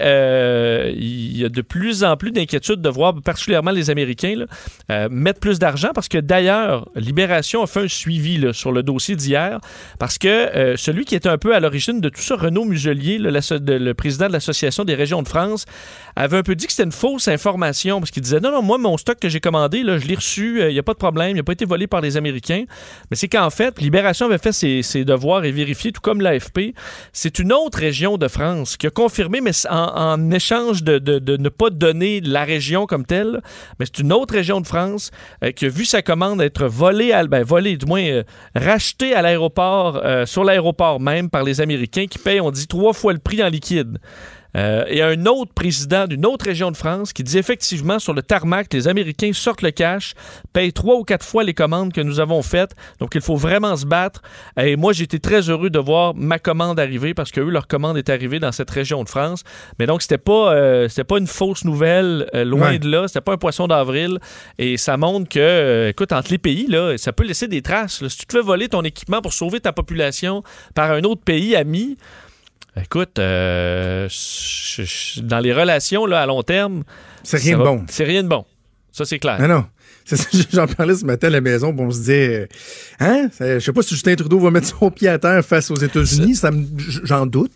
il 0.96 1.38
y 1.38 1.46
a 1.46 1.50
de 1.50 1.62
plus 1.62 2.04
en 2.04 2.16
plus 2.16 2.32
d'inquiétudes 2.32 2.82
de 2.82 2.90
voir 2.90 3.16
particulièrement 3.24 3.72
les 3.72 3.90
Américains 3.90 4.46
mettre 5.10 5.40
plus 5.40 5.60
d'argent 5.60 5.90
parce 5.96 6.08
que 6.08 6.18
d'ailleurs, 6.18 6.88
Libération 6.96 7.64
a 7.64 7.68
fait 7.68 7.82
un 7.82 7.88
suivi 7.88 8.38
là, 8.38 8.54
sur 8.54 8.72
le 8.72 8.84
dossier 8.84 9.16
d'hier 9.16 9.60
parce 10.00 10.18
que 10.18 10.76
celui 10.76 11.06
qui 11.06 11.16
était 11.16 11.30
un 11.30 11.38
peu 11.38 11.56
à 11.56 11.60
l'origine 11.60 12.02
de 12.02 12.10
tout 12.10 12.22
ça, 12.22 12.36
Renaud 12.36 12.67
Muselier, 12.68 13.18
l'asso- 13.18 13.60
de- 13.60 13.74
le 13.74 13.94
président 13.94 14.28
de 14.28 14.34
l'Association 14.34 14.84
des 14.84 14.96
régions 14.96 15.22
de 15.22 15.28
France, 15.28 15.66
avait 16.16 16.38
un 16.38 16.44
peu 16.44 16.56
dit 16.56 16.66
que 16.66 16.72
c'était 16.74 16.84
une 16.84 16.92
fausse 16.92 17.28
information 17.28 18.00
parce 18.00 18.12
qu'il 18.12 18.22
disait 18.22 18.40
non, 18.40 18.52
non, 18.52 18.62
moi, 18.62 18.78
mon 18.78 18.98
stock 18.98 19.20
que 19.20 19.30
j'ai 19.30 19.40
commandé, 19.40 19.84
là, 19.84 19.98
je 19.98 20.08
l'ai 20.08 20.16
reçu, 20.16 20.62
il 20.62 20.74
n'y 20.74 20.80
a 20.80 20.84
pas 20.84 20.94
de 20.94 20.98
problème, 20.98 21.32
il 21.32 21.36
n'a 21.38 21.44
pas 21.44 21.54
été 21.54 21.66
volé 21.66 21.88
par 21.88 22.02
les 22.02 22.18
Américains. 22.18 22.66
Mais 23.10 23.18
c'est 23.18 23.28
qu'en 23.28 23.50
fait, 23.50 23.80
Libération 23.82 24.26
avait 24.26 24.38
fait 24.38 24.52
ses, 24.52 25.06
devoirs 25.06 25.46
et 25.46 25.52
vérifié, 25.52 25.92
tout 25.92 26.02
comme 26.02 26.22
l'AFP. 26.22 26.74
C'est 27.14 27.40
une 27.40 27.54
autre 27.54 27.80
région 27.80 28.18
de 28.18 28.28
France 28.28 28.78
qui 28.78 28.88
a 28.88 28.90
confirmé, 28.90 29.42
mais 29.42 29.52
en, 29.70 30.32
échange 30.32 30.84
de, 30.84 31.38
ne 31.38 31.50
pas 31.50 31.70
donner 31.70 32.22
la 32.22 32.44
région 32.44 32.86
comme 32.86 33.06
telle, 33.06 33.42
mais 33.80 33.86
c'est 33.86 34.00
une 34.00 34.14
autre 34.14 34.34
région 34.34 34.62
de 34.62 34.68
France 34.68 35.12
euh, 35.44 35.52
qui 35.52 35.66
a 35.66 35.70
vu 35.70 35.86
sa 35.86 36.02
commande 36.02 36.42
être 36.42 36.66
volée, 36.66 37.12
à, 37.14 37.26
ben, 37.26 37.44
du 37.44 37.86
moins 37.86 38.04
euh, 38.04 38.24
rachetée 38.56 39.14
à 39.14 39.22
l'aéroport, 39.22 40.02
euh, 40.04 40.26
sur 40.26 40.44
l'aéroport 40.44 41.00
même 41.00 41.30
par 41.30 41.44
les 41.44 41.62
Américains 41.62 42.08
qui 42.08 42.18
payent, 42.18 42.42
on 42.42 42.52
dit, 42.58 42.68
trois 42.68 42.94
fois 42.94 43.14
le 43.14 43.20
prix 43.20 43.42
en 43.44 43.50
liquide. 43.50 43.98
Euh, 44.56 44.86
et 44.88 45.04
un 45.04 45.26
autre 45.28 45.52
président 45.54 46.08
d'une 46.08 46.26
autre 46.26 46.46
région 46.46 46.72
de 46.72 46.78
France 46.78 47.14
qui 47.14 47.22
dit 47.22 47.38
effectivement 47.38 48.00
sur 48.00 48.14
le 48.14 48.24
tarmac, 48.24 48.74
les 48.74 48.88
Américains 48.88 49.32
sortent 49.34 49.62
le 49.62 49.70
cash, 49.70 50.14
payent 50.52 50.74
trois 50.74 50.96
ou 50.96 51.04
quatre 51.04 51.24
fois 51.26 51.44
les 51.44 51.54
commandes 51.54 51.94
que 51.94 52.02
nous 52.02 52.20
avons 52.20 52.42
faites. 52.42 52.72
Donc 53.00 53.14
il 53.14 53.22
faut 53.22 53.36
vraiment 53.36 53.76
se 53.76 53.86
battre. 53.86 54.22
Et 54.60 54.76
moi, 54.76 54.94
j'ai 54.94 55.04
été 55.04 55.20
très 55.20 55.42
heureux 55.50 55.70
de 55.70 55.78
voir 55.78 56.16
ma 56.16 56.40
commande 56.40 56.80
arriver 56.80 57.14
parce 57.14 57.30
que 57.32 57.42
eux, 57.42 57.50
leur 57.50 57.68
commande 57.68 57.98
est 57.98 58.10
arrivée 58.10 58.40
dans 58.40 58.52
cette 58.54 58.72
région 58.72 59.04
de 59.04 59.10
France. 59.10 59.44
Mais 59.78 59.86
donc 59.86 60.02
c'était 60.02 60.18
pas, 60.18 60.54
euh, 60.56 60.88
c'était 60.88 61.04
pas 61.04 61.20
une 61.20 61.28
fausse 61.28 61.64
nouvelle, 61.64 62.28
euh, 62.34 62.44
loin 62.44 62.70
Ouais. 62.70 62.80
de 62.80 62.90
là. 62.90 63.08
C'était 63.08 63.22
pas 63.22 63.34
un 63.34 63.38
poisson 63.38 63.68
d'avril. 63.68 64.18
Et 64.58 64.78
ça 64.78 64.98
montre 64.98 65.30
que, 65.30 65.40
euh, 65.40 65.90
écoute, 65.90 66.14
entre 66.14 66.32
les 66.32 66.40
pays 66.40 66.66
là, 66.68 66.98
ça 66.98 67.14
peut 67.14 67.26
laisser 67.26 67.48
des 67.48 67.62
traces. 67.62 68.02
là. 68.02 68.10
Si 68.10 68.18
tu 68.20 68.26
te 68.26 68.36
fais 68.38 68.42
voler 68.44 68.70
ton 68.70 68.82
équipement 68.82 69.22
pour 69.22 69.34
sauver 69.34 69.60
ta 69.60 69.72
population 69.74 70.42
par 70.74 70.90
un 70.92 71.04
autre 71.04 71.22
pays 71.22 71.56
ami. 71.56 71.98
Écoute, 72.84 73.20
euh, 73.20 74.08
je- 74.10 74.84
je- 74.84 75.22
dans 75.22 75.40
les 75.40 75.54
relations 75.54 76.06
là, 76.06 76.22
à 76.22 76.26
long 76.26 76.44
terme, 76.44 76.84
C'est 77.24 77.38
rien 77.38 77.58
de 77.58 77.64
bon. 77.64 77.84
C'est 77.90 78.04
rien 78.04 78.24
de 78.24 78.28
bon. 78.28 78.46
Ça, 78.92 79.06
c'est 79.06 79.20
clair. 79.20 79.40
Non, 79.42 79.48
non. 79.48 79.66
J'en 80.54 80.68
parlais 80.68 80.96
ce 80.96 81.06
matin 81.06 81.28
à 81.28 81.32
la 81.32 81.42
maison, 81.42 81.74
puis 81.74 81.86
on 81.86 81.92
se 81.92 81.98
disait, 82.00 82.28
euh, 82.42 82.48
hein, 83.00 83.28
ça- 83.32 83.60
je 83.60 83.66
sais 83.66 83.74
pas 83.74 83.82
si 83.82 83.94
Justin 83.96 84.16
Trudeau 84.16 84.40
va 84.40 84.52
mettre 84.52 84.68
son 84.68 84.90
pied 84.90 85.08
à 85.10 85.20
terre 85.20 85.44
face 85.44 85.70
aux 85.70 85.76
États-Unis, 85.76 86.40
j'en 87.04 87.26
doute. 87.26 87.52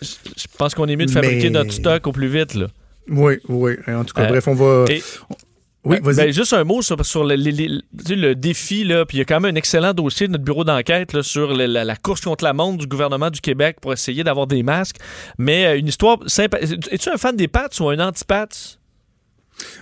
Je 0.00 0.46
pense 0.58 0.74
qu'on 0.74 0.86
est 0.88 0.96
mieux 0.96 1.06
de 1.06 1.10
fabriquer 1.12 1.44
Mais- 1.44 1.50
notre 1.50 1.72
stock 1.72 2.06
au 2.08 2.12
plus 2.12 2.26
vite. 2.28 2.54
Là. 2.54 2.66
Oui, 3.08 3.34
oui. 3.48 3.74
En 3.88 4.04
tout 4.04 4.14
cas, 4.14 4.22
Euh, 4.24 4.28
bref, 4.28 4.48
on 4.48 4.54
va. 4.54 4.84
et- 4.92 5.02
Oui, 5.84 5.98
Ben, 6.00 6.14
ben, 6.14 6.32
juste 6.32 6.52
un 6.52 6.62
mot 6.62 6.80
sur, 6.80 7.04
sur 7.04 7.24
le, 7.24 8.34
défi, 8.34 8.84
là, 8.84 9.04
puis 9.04 9.16
il 9.16 9.18
y 9.18 9.22
a 9.22 9.24
quand 9.24 9.40
même 9.40 9.52
un 9.52 9.58
excellent 9.58 9.92
dossier 9.94 10.28
de 10.28 10.32
notre 10.32 10.44
bureau 10.44 10.62
d'enquête 10.62 11.12
là, 11.12 11.24
sur 11.24 11.52
la, 11.52 11.66
la 11.84 11.96
course 11.96 12.20
contre 12.20 12.44
la 12.44 12.52
montre 12.52 12.78
du 12.78 12.86
gouvernement 12.86 13.30
du 13.30 13.40
Québec 13.40 13.78
pour 13.80 13.92
essayer 13.92 14.22
d'avoir 14.22 14.46
des 14.46 14.62
masques. 14.62 14.96
Mais 15.38 15.66
euh, 15.66 15.78
une 15.78 15.88
histoire 15.88 16.18
sympa. 16.28 16.58
Es-tu 16.60 17.08
un 17.08 17.16
fan 17.16 17.36
des 17.36 17.48
Pats 17.48 17.68
ou 17.80 17.88
un 17.88 17.98
anti-Pats? 17.98 18.78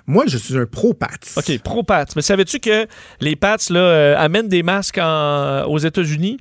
Moi, 0.07 0.25
je 0.26 0.37
suis 0.38 0.57
un 0.57 0.66
pro-Pats. 0.66 1.09
OK, 1.37 1.59
pro-Pats. 1.62 2.07
Mais 2.16 2.23
savais-tu 2.23 2.61
que 2.61 2.87
les 3.21 3.37
Pats 3.37 3.57
là, 3.71 3.80
euh, 3.80 4.14
amènent 4.19 4.49
des 4.49 4.62
masques 4.62 4.99
en- 4.99 5.64
aux 5.66 5.78
États-Unis? 5.78 6.38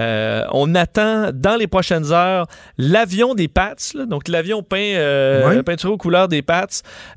Euh, 0.00 0.44
on 0.52 0.74
attend 0.74 1.30
dans 1.32 1.56
les 1.56 1.66
prochaines 1.66 2.12
heures 2.12 2.46
l'avion 2.78 3.34
des 3.34 3.48
Pats, 3.48 3.74
là, 3.94 4.06
donc 4.06 4.28
l'avion 4.28 4.62
peint, 4.62 4.76
euh, 4.78 5.62
peinture 5.62 5.90
aux 5.92 5.96
couleurs 5.98 6.28
des 6.28 6.42
Pats, 6.42 6.66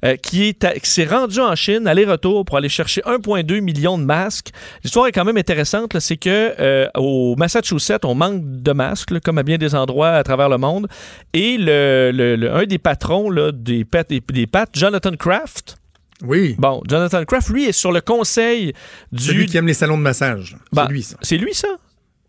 euh, 0.03 0.15
qui 0.15 0.45
est 0.47 0.63
à- 0.63 0.73
qui 0.73 0.89
s'est 0.89 1.05
rendu 1.05 1.39
en 1.39 1.55
Chine, 1.55 1.87
aller-retour, 1.87 2.43
pour 2.45 2.57
aller 2.57 2.69
chercher 2.69 3.01
1,2 3.05 3.59
million 3.59 3.97
de 3.97 4.03
masques. 4.03 4.49
L'histoire 4.83 5.07
est 5.07 5.11
quand 5.11 5.25
même 5.25 5.37
intéressante, 5.37 5.93
là, 5.93 5.99
c'est 5.99 6.17
que 6.17 6.87
au 6.97 7.35
Massachusetts, 7.37 8.03
on 8.05 8.15
manque 8.15 8.41
de 8.43 8.71
masques, 8.71 9.11
là, 9.11 9.19
comme 9.19 9.37
à 9.37 9.43
bien 9.43 9.57
des 9.57 9.75
endroits 9.75 10.09
à 10.11 10.23
travers 10.23 10.49
le 10.49 10.57
monde, 10.57 10.87
et 11.33 11.57
le, 11.57 12.11
le- 12.13 12.35
le- 12.35 12.51
un 12.53 12.65
des 12.65 12.77
patrons 12.79 13.29
des, 13.53 13.85
Pats- 13.85 14.03
des, 14.03 14.21
des 14.33 14.47
Pats, 14.47 14.65
Jonathan 14.73 15.11
Kraft, 15.17 15.77
Oui. 16.23 16.55
Bon, 16.59 16.81
Jonathan 16.87 17.23
Kraft, 17.25 17.49
lui, 17.49 17.65
est 17.65 17.71
sur 17.71 17.91
le 17.91 17.99
conseil 18.01 18.73
du. 19.11 19.23
Celui 19.23 19.45
qui 19.47 19.57
aime 19.57 19.65
les 19.67 19.73
salons 19.73 19.97
de 19.97 20.03
massage. 20.03 20.55
Ben, 20.71 20.83
c'est 20.85 20.91
lui, 20.93 21.03
ça. 21.03 21.17
C'est 21.21 21.37
lui, 21.37 21.53
ça? 21.53 21.67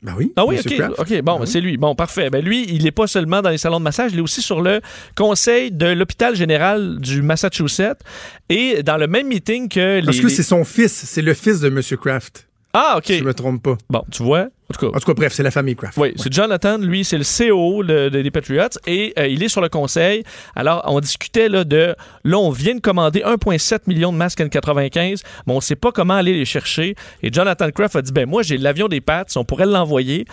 Ben 0.02 0.14
oui. 0.18 0.32
Ah 0.34 0.44
oui, 0.44 0.56
ok. 0.98 1.22
Bon, 1.22 1.38
Ben 1.38 1.46
c'est 1.46 1.60
lui. 1.60 1.76
Bon, 1.76 1.94
parfait. 1.94 2.28
Ben 2.28 2.44
lui, 2.44 2.66
il 2.68 2.82
n'est 2.82 2.90
pas 2.90 3.06
seulement 3.06 3.40
dans 3.40 3.50
les 3.50 3.58
salons 3.58 3.78
de 3.78 3.84
massage, 3.84 4.10
il 4.12 4.18
est 4.18 4.22
aussi 4.22 4.42
sur 4.42 4.60
le 4.60 4.80
conseil 5.16 5.70
de 5.70 5.86
l'hôpital 5.86 6.34
général 6.34 6.98
du 6.98 7.22
Massachusetts 7.22 8.00
et 8.48 8.82
dans 8.82 8.96
le 8.96 9.06
même 9.06 9.28
meeting 9.28 9.68
que 9.68 10.00
les. 10.00 10.04
Parce 10.04 10.18
que 10.18 10.26
les- 10.26 10.32
c'est 10.34 10.42
son 10.42 10.64
fils, 10.64 10.92
c'est 10.92 11.22
le 11.22 11.34
fils 11.34 11.60
de 11.60 11.68
Monsieur 11.68 11.96
Kraft. 11.96 12.48
Ah, 12.74 12.94
OK. 12.96 13.04
si 13.06 13.18
je 13.18 13.24
me 13.24 13.34
trompe 13.34 13.62
pas. 13.62 13.76
Bon, 13.90 14.02
tu 14.10 14.22
vois. 14.22 14.46
En 14.70 14.74
tout 14.74 14.80
cas, 14.90 14.96
En 14.96 15.00
tout 15.00 15.06
cas, 15.06 15.12
bref, 15.14 15.34
c'est 15.34 15.42
la 15.42 15.50
famille 15.50 15.76
Kraft. 15.76 15.98
Oui, 15.98 16.14
c'est 16.16 16.32
Jonathan, 16.32 16.78
lui, 16.78 17.04
c'est 17.04 17.18
le 17.18 17.24
CEO 17.24 17.82
le- 17.82 18.08
de- 18.08 18.22
des 18.22 18.30
Patriots 18.30 18.68
et 18.86 19.12
euh, 19.18 19.26
il 19.26 19.42
est 19.42 19.48
sur 19.50 19.60
le 19.60 19.68
conseil. 19.68 20.24
Alors, 20.56 20.82
on 20.86 20.98
discutait 21.00 21.50
là, 21.50 21.64
de. 21.64 21.94
Là, 22.24 22.38
on 22.38 22.48
vient 22.50 22.74
de 22.74 22.80
commander 22.80 23.20
1,7 23.20 23.80
million 23.86 24.10
de 24.12 24.16
masques 24.16 24.40
N95, 24.40 25.22
mais 25.46 25.52
on 25.52 25.56
ne 25.56 25.60
sait 25.60 25.76
pas 25.76 25.92
comment 25.92 26.14
aller 26.14 26.32
les 26.32 26.46
chercher. 26.46 26.94
Et 27.22 27.30
Jonathan 27.30 27.70
Kraft 27.70 27.96
a 27.96 28.00
dit 28.02 28.12
ben 28.12 28.26
moi, 28.26 28.42
j'ai 28.42 28.56
l'avion 28.56 28.88
des 28.88 29.02
Pats, 29.02 29.26
on 29.36 29.44
pourrait 29.44 29.66
l'envoyer. 29.66 30.24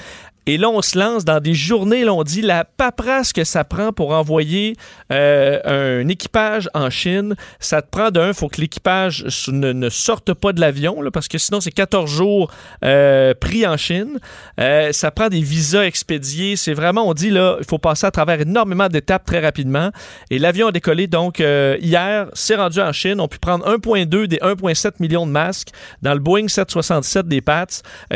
Et 0.49 0.57
là, 0.57 0.67
on 0.67 0.81
se 0.81 0.97
lance 0.97 1.25
dans 1.25 1.39
des 1.39 1.53
journées, 1.53 2.03
là, 2.03 2.11
on 2.11 2.23
dit 2.23 2.41
la 2.41 2.65
paperasse 2.65 3.33
que 3.33 3.43
ça 3.43 3.63
prend 3.63 3.93
pour 3.93 4.13
envoyer 4.13 4.75
euh, 5.11 5.99
un 6.01 6.07
équipage 6.07 6.67
en 6.73 6.89
Chine. 6.89 7.35
Ça 7.59 7.83
te 7.83 7.89
prend 7.91 8.09
d'un, 8.09 8.29
il 8.29 8.33
faut 8.33 8.47
que 8.47 8.59
l'équipage 8.59 9.25
ne, 9.49 9.89
sorte 9.89 10.33
pas 10.33 10.51
de 10.51 10.59
l'avion, 10.59 11.03
parce 11.13 11.27
que 11.27 11.37
sinon, 11.37 11.61
c'est 11.61 11.69
14 11.69 12.09
jours 12.09 12.51
euh, 12.83 13.35
pris 13.39 13.67
en 13.67 13.77
Chine. 13.77 14.17
Euh, 14.59 14.91
ça 14.91 15.11
prend 15.11 15.27
des 15.27 15.41
visas 15.41 15.83
expédiés. 15.83 16.55
C'est 16.55 16.73
vraiment, 16.73 17.07
on 17.07 17.13
dit, 17.13 17.29
là, 17.29 17.57
il 17.59 17.65
faut 17.65 17.77
passer 17.77 18.07
à 18.07 18.11
travers 18.11 18.41
énormément 18.41 18.87
d'étapes 18.87 19.25
très 19.25 19.41
rapidement. 19.41 19.91
Et 20.31 20.39
l'avion 20.39 20.69
a 20.69 20.71
décollé, 20.71 21.05
donc, 21.05 21.37
hier, 21.37 22.25
s'est 22.33 22.55
rendu 22.55 22.79
en 22.79 22.91
Chine. 22.91 23.21
On 23.21 23.27
pu 23.27 23.37
prendre 23.37 23.71
1,2 23.71 24.25
des 24.25 24.37
1,7 24.37 24.93
millions 24.99 25.27
de 25.27 25.31
masques 25.31 25.69
dans 26.01 26.15
le 26.15 26.19
Boeing 26.19 26.47
767 26.47 27.27
des 27.27 27.41
Pats, 27.41 27.67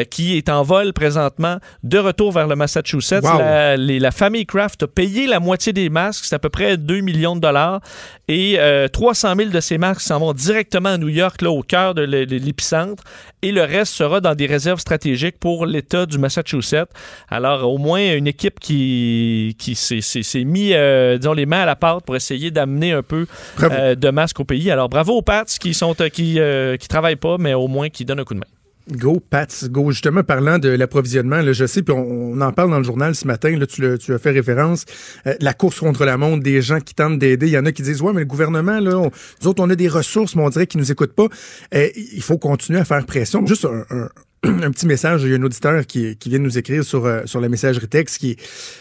qui 0.10 0.36
est 0.36 0.50
en 0.50 0.64
vol 0.64 0.94
présentement 0.94 1.60
de 1.84 2.00
retour 2.00 2.23
vers 2.32 2.48
le 2.48 2.56
Massachusetts. 2.56 3.24
Wow. 3.24 3.38
La, 3.40 3.78
les- 3.78 4.00
la 4.00 4.12
famille 4.12 4.46
Kraft 4.46 4.84
a 4.84 4.88
payé 4.88 5.28
la 5.28 5.40
moitié 5.40 5.74
des 5.74 5.90
masques, 5.90 6.26
c'est 6.26 6.36
à 6.36 6.40
peu 6.40 6.50
près 6.50 6.78
2 6.78 7.02
millions 7.02 7.36
de 7.36 7.42
dollars. 7.42 7.82
Et 8.28 8.56
euh, 8.60 8.88
300 8.88 9.34
000 9.38 9.50
de 9.50 9.60
ces 9.60 9.78
masques 9.78 10.02
s'en 10.02 10.20
vont 10.20 10.34
directement 10.34 10.90
à 10.90 10.98
New 10.98 11.10
York, 11.10 11.42
là, 11.42 11.52
au 11.52 11.62
cœur 11.62 11.94
de 11.94 12.02
l'é- 12.04 12.26
de 12.26 12.38
l'épicentre. 12.38 13.04
Et 13.42 13.52
le 13.52 13.62
reste 13.64 13.94
sera 13.94 14.22
dans 14.22 14.34
des 14.36 14.46
réserves 14.46 14.80
stratégiques 14.80 15.38
pour 15.40 15.66
l'État 15.66 16.06
du 16.06 16.18
Massachusetts. 16.18 16.88
Alors, 17.30 17.70
au 17.70 17.78
moins, 17.78 18.16
une 18.16 18.28
équipe 18.28 18.60
qui, 18.60 19.56
qui 19.60 19.76
s'est- 19.76 20.44
mis, 20.46 20.72
euh, 20.74 21.18
disons, 21.18 21.34
les 21.34 21.46
mains 21.46 21.62
à 21.62 21.66
la 21.66 21.76
pâte 21.76 22.06
pour 22.06 22.16
essayer 22.16 22.52
d'amener 22.52 22.94
un 22.94 23.04
peu 23.04 23.26
euh, 23.62 23.96
de 23.96 24.10
masques 24.10 24.40
au 24.40 24.46
pays. 24.46 24.72
Alors, 24.72 24.88
bravo 24.90 25.14
aux 25.18 25.22
Pats 25.22 25.44
qui 25.60 25.74
sont 25.74 25.94
euh, 26.00 26.10
qui, 26.10 26.40
euh, 26.40 26.78
qui 26.78 26.88
travaillent 26.88 27.16
pas, 27.18 27.38
mais 27.38 27.54
au 27.54 27.68
moins 27.68 27.90
qui 27.90 28.06
donnent 28.06 28.20
un 28.22 28.24
coup 28.24 28.34
de 28.34 28.40
main. 28.40 28.46
Go, 28.92 29.22
Pats, 29.22 29.48
go. 29.70 29.92
Justement, 29.92 30.24
parlant 30.24 30.60
de 30.60 30.68
l'approvisionnement, 30.68 31.42
je 31.54 31.66
sais, 31.66 31.82
puis 31.84 31.96
on, 31.98 32.40
en 32.42 32.52
parle 32.52 32.70
dans 32.70 32.80
le 32.80 32.84
journal 32.84 33.16
ce 33.16 33.26
matin, 33.26 33.56
là, 33.58 33.66
tu, 33.66 33.82
le- 33.82 33.98
tu 33.98 34.14
as 34.14 34.20
fait 34.20 34.32
référence, 34.32 34.84
euh, 35.26 35.36
la 35.40 35.54
course 35.54 35.80
contre 35.80 36.04
la 36.04 36.18
montre, 36.18 36.44
des 36.44 36.62
gens 36.62 36.80
qui 36.82 36.94
tentent 36.94 37.18
d'aider. 37.18 37.48
Il 37.48 37.54
y 37.54 37.58
en 37.58 37.66
a 37.66 37.72
qui 37.72 37.82
disent, 37.82 38.02
ouais, 38.02 38.12
mais 38.12 38.20
le 38.22 38.26
gouvernement, 38.26 38.80
là, 38.82 38.98
on, 38.98 39.10
nous 39.42 39.48
autres, 39.48 39.64
on 39.64 39.70
a 39.70 39.76
des 39.76 39.88
ressources, 39.88 40.36
mais 40.36 40.44
on 40.44 40.50
dirait 40.50 40.68
qu'ils 40.68 40.82
nous 40.82 40.92
écoutent 40.92 41.14
pas. 41.14 41.28
Euh, 41.76 41.88
il 41.96 42.22
faut 42.22 42.38
continuer 42.38 42.80
à 42.80 42.86
faire 42.86 43.06
pression. 43.06 43.46
Juste 43.46 43.66
un- 43.66 44.10
un 44.64 44.72
petit 44.72 44.86
message, 44.88 45.24
il 45.24 45.30
y 45.32 45.34
a 45.34 45.38
un 45.38 45.44
auditeur 45.44 45.86
qui, 45.88 46.18
qui 46.18 46.30
vient 46.30 46.40
de 46.40 46.44
nous 46.44 46.58
écrire 46.58 46.84
sur, 46.84 47.06
euh, 47.06 47.22
sur 47.26 47.40
la 47.40 47.48
messagerie 47.50 47.88
texte 47.88 48.18
qui, 48.18 48.36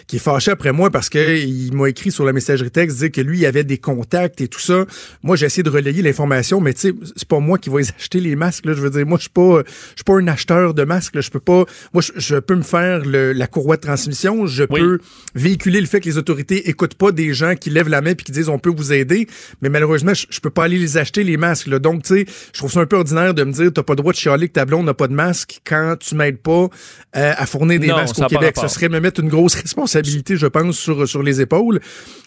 qui 0.08 0.16
est 0.16 0.18
fâché 0.18 0.50
après 0.50 0.72
moi 0.72 0.90
parce 0.90 1.08
que 1.08 1.38
il 1.38 1.72
m'a 1.74 1.88
écrit 1.88 2.10
sur 2.10 2.24
la 2.24 2.32
messagerie 2.32 2.70
texte 2.70 2.98
dire 2.98 3.12
que 3.12 3.20
lui, 3.20 3.38
il 3.38 3.46
avait 3.46 3.62
des 3.62 3.78
contacts 3.78 4.40
et 4.40 4.48
tout 4.48 4.58
ça. 4.60 4.84
Moi, 5.22 5.36
j'ai 5.36 5.46
essayé 5.46 5.62
de 5.62 5.70
relayer 5.70 6.02
l'information, 6.02 6.60
mais 6.60 6.74
tu 6.74 6.80
sais, 6.80 6.94
c'est 7.16 7.28
pas 7.28 7.38
moi 7.38 7.58
qui 7.58 7.70
vais 7.70 7.78
les 7.82 7.90
acheter 7.90 8.20
les 8.20 8.34
masques. 8.34 8.66
Là. 8.66 8.72
Je 8.74 8.80
veux 8.80 8.90
dire, 8.90 9.06
moi, 9.06 9.18
je 9.18 9.22
suis 9.22 9.30
pas, 9.30 9.62
je 9.66 9.96
suis 9.96 10.04
pas 10.04 10.14
un 10.14 10.26
acheteur 10.26 10.74
de 10.74 10.82
masques. 10.84 11.14
Là. 11.14 11.20
Je 11.20 11.30
peux 11.30 11.40
pas. 11.40 11.64
Moi, 11.92 12.02
je, 12.02 12.12
je 12.16 12.36
peux 12.36 12.56
me 12.56 12.62
faire 12.62 13.04
le- 13.04 13.32
la 13.32 13.46
courroie 13.46 13.76
de 13.76 13.82
transmission. 13.82 14.46
Je 14.46 14.64
Oui. 14.68 14.80
peux 14.80 14.98
véhiculer 15.36 15.80
le 15.80 15.86
fait 15.86 16.00
que 16.00 16.06
les 16.08 16.18
autorités 16.18 16.68
écoutent 16.70 16.94
pas 16.96 17.12
des 17.12 17.34
gens 17.34 17.54
qui 17.54 17.70
lèvent 17.70 17.88
la 17.88 18.00
main 18.00 18.14
puis 18.14 18.24
qui 18.24 18.32
disent 18.32 18.48
on 18.48 18.58
peut 18.58 18.72
vous 18.76 18.92
aider. 18.92 19.28
Mais 19.60 19.68
malheureusement, 19.68 20.14
je, 20.14 20.26
je 20.28 20.40
peux 20.40 20.50
pas 20.50 20.64
aller 20.64 20.78
les 20.78 20.96
acheter 20.96 21.22
les 21.22 21.36
masques. 21.36 21.68
Là. 21.68 21.78
Donc, 21.78 22.02
tu 22.02 22.14
sais, 22.14 22.26
je 22.52 22.58
trouve 22.58 22.72
ça 22.72 22.80
un 22.80 22.86
peu 22.86 22.96
ordinaire 22.96 23.32
de 23.34 23.44
me 23.44 23.52
dire 23.52 23.72
t'as 23.72 23.82
pas 23.84 23.92
le 23.92 23.98
droit 23.98 24.12
de 24.12 24.18
chialer 24.18 24.48
que 24.48 24.54
ta 24.54 24.64
blonde 24.64 24.86
n'a 24.86 24.94
pas 24.94 25.06
de 25.06 25.14
masque 25.14 25.51
quand 25.64 25.96
tu 25.98 26.14
m'aides 26.14 26.38
pas 26.38 26.68
euh, 27.16 27.32
à 27.36 27.46
fournir 27.46 27.80
des 27.80 27.88
Non, 27.88 27.96
masques 27.96 28.18
au 28.18 28.26
Québec. 28.26 28.56
Ce 28.60 28.68
serait 28.68 28.88
me 28.88 29.00
mettre 29.00 29.20
une 29.20 29.28
grosse 29.28 29.54
responsabilité, 29.54 30.36
je 30.36 30.46
pense, 30.46 30.76
sur, 30.76 31.06
sur 31.08 31.22
les 31.22 31.40
épaules. 31.40 31.80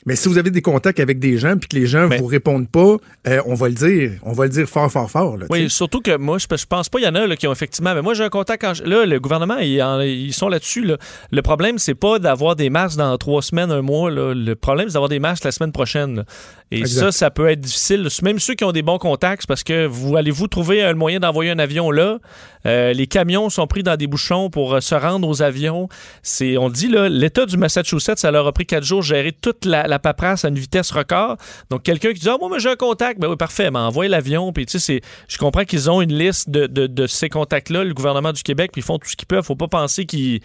Mais 0.06 0.16
si 0.16 0.30
vous 0.30 0.38
avez 0.38 0.52
des 0.52 0.62
contacts 0.62 1.00
avec 1.00 1.20
des 1.20 1.38
gens 1.38 1.58
puis 1.58 1.68
que 1.70 1.76
les 1.76 1.88
gens 1.88 2.08
Mais- 2.08 2.18
vous 2.18 2.26
répondent 2.28 2.70
pas, 2.70 2.98
euh, 3.28 3.42
on 3.46 3.56
va 3.56 3.70
le 3.70 3.74
dire. 3.76 4.12
On 4.24 4.34
va 4.34 4.44
le 4.46 4.50
dire 4.52 4.68
fort, 4.68 4.92
fort, 4.92 5.10
fort. 5.10 5.38
Là, 5.38 5.46
Oui, 5.50 5.70
surtout 5.70 6.02
que 6.02 6.16
moi, 6.18 6.38
je, 6.38 6.46
je 6.56 6.66
pense 6.66 6.90
pas, 6.90 7.00
il 7.00 7.04
y 7.06 7.08
en 7.08 7.16
a 7.16 7.26
là, 7.26 7.36
qui 7.36 7.48
ont 7.48 7.52
effectivement. 7.52 7.94
Mais 7.96 8.02
moi, 8.02 8.14
j'ai 8.14 8.24
un 8.24 8.30
contact. 8.30 8.64
Là, 8.86 9.06
le 9.06 9.20
gouvernement, 9.20 9.58
ils, 9.58 9.82
en- 9.82 10.02
ils 10.02 10.34
sont 10.34 10.50
là-dessus. 10.50 10.84
là. 10.84 10.98
Le 11.32 11.42
problème, 11.42 11.78
c'est 11.80 11.96
pas 11.96 12.20
d'avoir 12.20 12.56
des 12.56 12.70
masques 12.70 12.98
dans 12.98 13.18
trois 13.18 13.42
semaines, 13.42 13.72
un 13.72 13.82
mois. 13.82 14.12
là. 14.12 14.34
Le 14.34 14.56
problème, 14.56 14.88
c'est 14.90 14.94
d'avoir 14.94 15.10
des 15.10 15.20
masques 15.20 15.44
la 15.44 15.52
semaine 15.52 15.72
prochaine. 15.72 16.24
Et 16.72 16.80
Exact. 16.80 17.00
ça, 17.06 17.12
ça 17.12 17.30
peut 17.32 17.48
être 17.50 17.62
difficile. 17.62 18.08
Même 18.24 18.40
ceux 18.40 18.54
qui 18.56 18.64
ont 18.64 18.72
des 18.72 18.82
bons 18.82 18.98
contacts, 18.98 19.44
c'est 19.44 19.48
parce 19.48 19.64
que 19.64 19.86
vous 19.86 20.16
allez-vous 20.18 20.48
trouver 20.48 20.84
un 20.84 20.94
moyen 20.94 21.20
d'envoyer 21.20 21.52
un 21.52 21.60
avion 21.60 21.92
là. 21.92 22.20
Euh, 22.66 22.94
les 22.94 23.06
camions 23.16 23.50
sont 23.50 23.66
pris 23.68 23.82
dans 23.82 23.96
des 23.96 24.08
bouchons 24.08 24.50
pour 24.50 24.74
euh, 24.76 24.82
se 24.82 24.94
rendre 24.94 25.28
aux 25.28 25.42
avions. 25.42 25.88
C'est, 26.22 26.58
on 26.58 26.68
le 26.68 26.74
dit 26.74 26.90
là, 26.90 27.08
l'État 27.08 27.46
du 27.46 27.56
Massachusetts, 27.56 28.18
ça 28.18 28.30
leur 28.32 28.46
a 28.46 28.52
pris 28.52 28.66
quatre 28.66 28.84
jours 28.84 29.00
de 29.00 29.06
gérer 29.06 29.32
toute 29.32 29.64
la, 29.64 29.88
la 29.88 30.00
paperasse 30.00 30.44
à 30.44 30.50
une 30.50 30.60
vitesse 30.60 30.92
record. 30.92 31.38
Donc 31.70 31.84
quelqu'un 31.84 32.12
qui 32.14 32.20
dit 32.20 32.30
ah 32.30 32.36
moi, 32.40 32.50
moi, 32.50 32.60
j'ai 32.60 32.70
un 32.70 32.76
contact, 32.76 33.20
ben 33.20 33.30
oui 33.30 33.38
parfait, 33.38 33.72
mais 33.72 33.80
envoie 33.80 34.08
l'avion. 34.10 34.52
Puis 34.52 34.66
tu 34.66 34.80
sais, 34.80 35.02
je 35.30 35.38
comprends 35.38 35.64
qu'ils 35.64 35.90
ont 35.90 36.02
une 36.02 36.14
liste 36.14 36.50
de, 36.50 36.68
de, 36.68 36.88
de 36.88 37.08
ces 37.08 37.30
contacts-là, 37.30 37.84
le 37.86 37.94
gouvernement 37.94 38.34
du 38.34 38.44
Québec, 38.44 38.72
puis 38.74 38.82
ils 38.82 38.86
font 38.86 39.00
tout 39.00 39.08
ce 39.10 39.16
qu'ils 39.16 39.28
peuvent. 39.28 39.44
Faut 39.46 39.56
pas 39.56 39.68
penser 39.70 40.06
qu'ils 40.06 40.42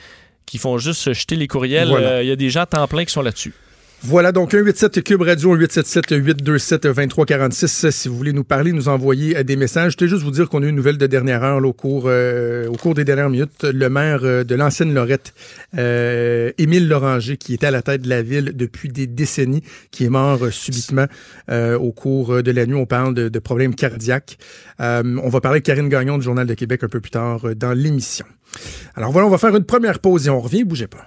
qu'ils 0.47 0.61
font 0.61 0.79
juste 0.79 1.01
se 1.01 1.13
jeter 1.13 1.37
les 1.37 1.47
courriels. 1.47 1.89
Euh, 1.89 1.99
Il 1.99 2.03
Voilà. 2.03 2.23
y 2.25 2.31
a 2.31 2.37
des 2.37 2.51
gens 2.51 2.63
à 2.63 2.67
temps 2.67 2.87
plein 2.89 3.05
qui 3.05 3.13
sont 3.13 3.23
là-dessus. 3.23 3.55
Voilà, 4.03 4.33
donc 4.33 4.53
187 4.53 5.05
Cube 5.05 5.21
Radio, 5.21 5.55
1-877-827-2346. 5.59 7.91
Si 7.91 8.09
vous 8.09 8.17
voulez 8.17 8.33
nous 8.33 8.45
parler, 8.45 8.73
nous 8.73 8.89
envoyer 8.89 9.37
euh, 9.37 9.43
des 9.43 9.57
messages. 9.57 9.93
Je 9.93 9.99
voulais 9.99 10.09
juste 10.09 10.23
vous 10.23 10.31
dire 10.31 10.49
qu'on 10.49 10.63
a 10.63 10.67
eu 10.67 10.71
une 10.71 10.77
nouvelle 10.77 10.97
de 10.97 11.07
dernière 11.07 11.45
heure 11.45 11.63
au, 11.63 11.75
cours, 11.75 12.05
euh, 12.07 12.67
au 12.69 12.77
cours 12.77 12.95
des 12.95 13.05
dernières 13.05 13.29
minutes. 13.29 13.63
Le 13.63 13.91
maire 13.91 14.21
euh, 14.23 14.43
de 14.43 14.55
l'ancienne 14.55 14.95
Lorette, 14.95 15.35
Émile 15.77 16.89
Loranger, 16.89 17.37
qui 17.37 17.53
était 17.53 17.67
à 17.67 17.71
la 17.71 17.83
tête 17.83 18.01
de 18.01 18.09
la 18.09 18.23
ville 18.23 18.53
depuis 18.55 18.89
des 18.89 19.07
décennies, 19.07 19.63
qui 19.91 20.07
est 20.07 20.09
mort 20.09 20.51
subitement 20.51 21.05
au 21.51 21.93
cours 21.93 22.43
de 22.43 22.51
la 22.51 22.65
nuit. 22.65 22.77
On 22.77 22.87
parle 22.87 23.13
de, 23.15 23.29
de 23.29 23.39
problèmes 23.39 23.75
cardiaques. 23.75 24.39
On 24.79 25.29
va 25.29 25.43
parler 25.43 25.57
avec 25.57 25.65
Karine 25.65 25.91
Gagnon 25.91 26.17
du 26.17 26.25
Journal 26.25 26.47
de 26.47 26.55
Québec 26.55 26.85
un 26.85 26.89
peu 26.89 27.01
plus 27.01 27.11
tard 27.11 27.55
dans 27.55 27.73
l'émission. 27.73 28.25
Alors 28.97 29.13
voilà, 29.13 29.29
on 29.29 29.31
va 29.31 29.39
faire 29.39 29.55
une 29.55 29.65
première 29.65 29.99
pause 29.99 30.27
et 30.27 30.31
on 30.31 30.41
revient. 30.41 30.65
Bougez 30.65 30.87
pas. 30.87 31.07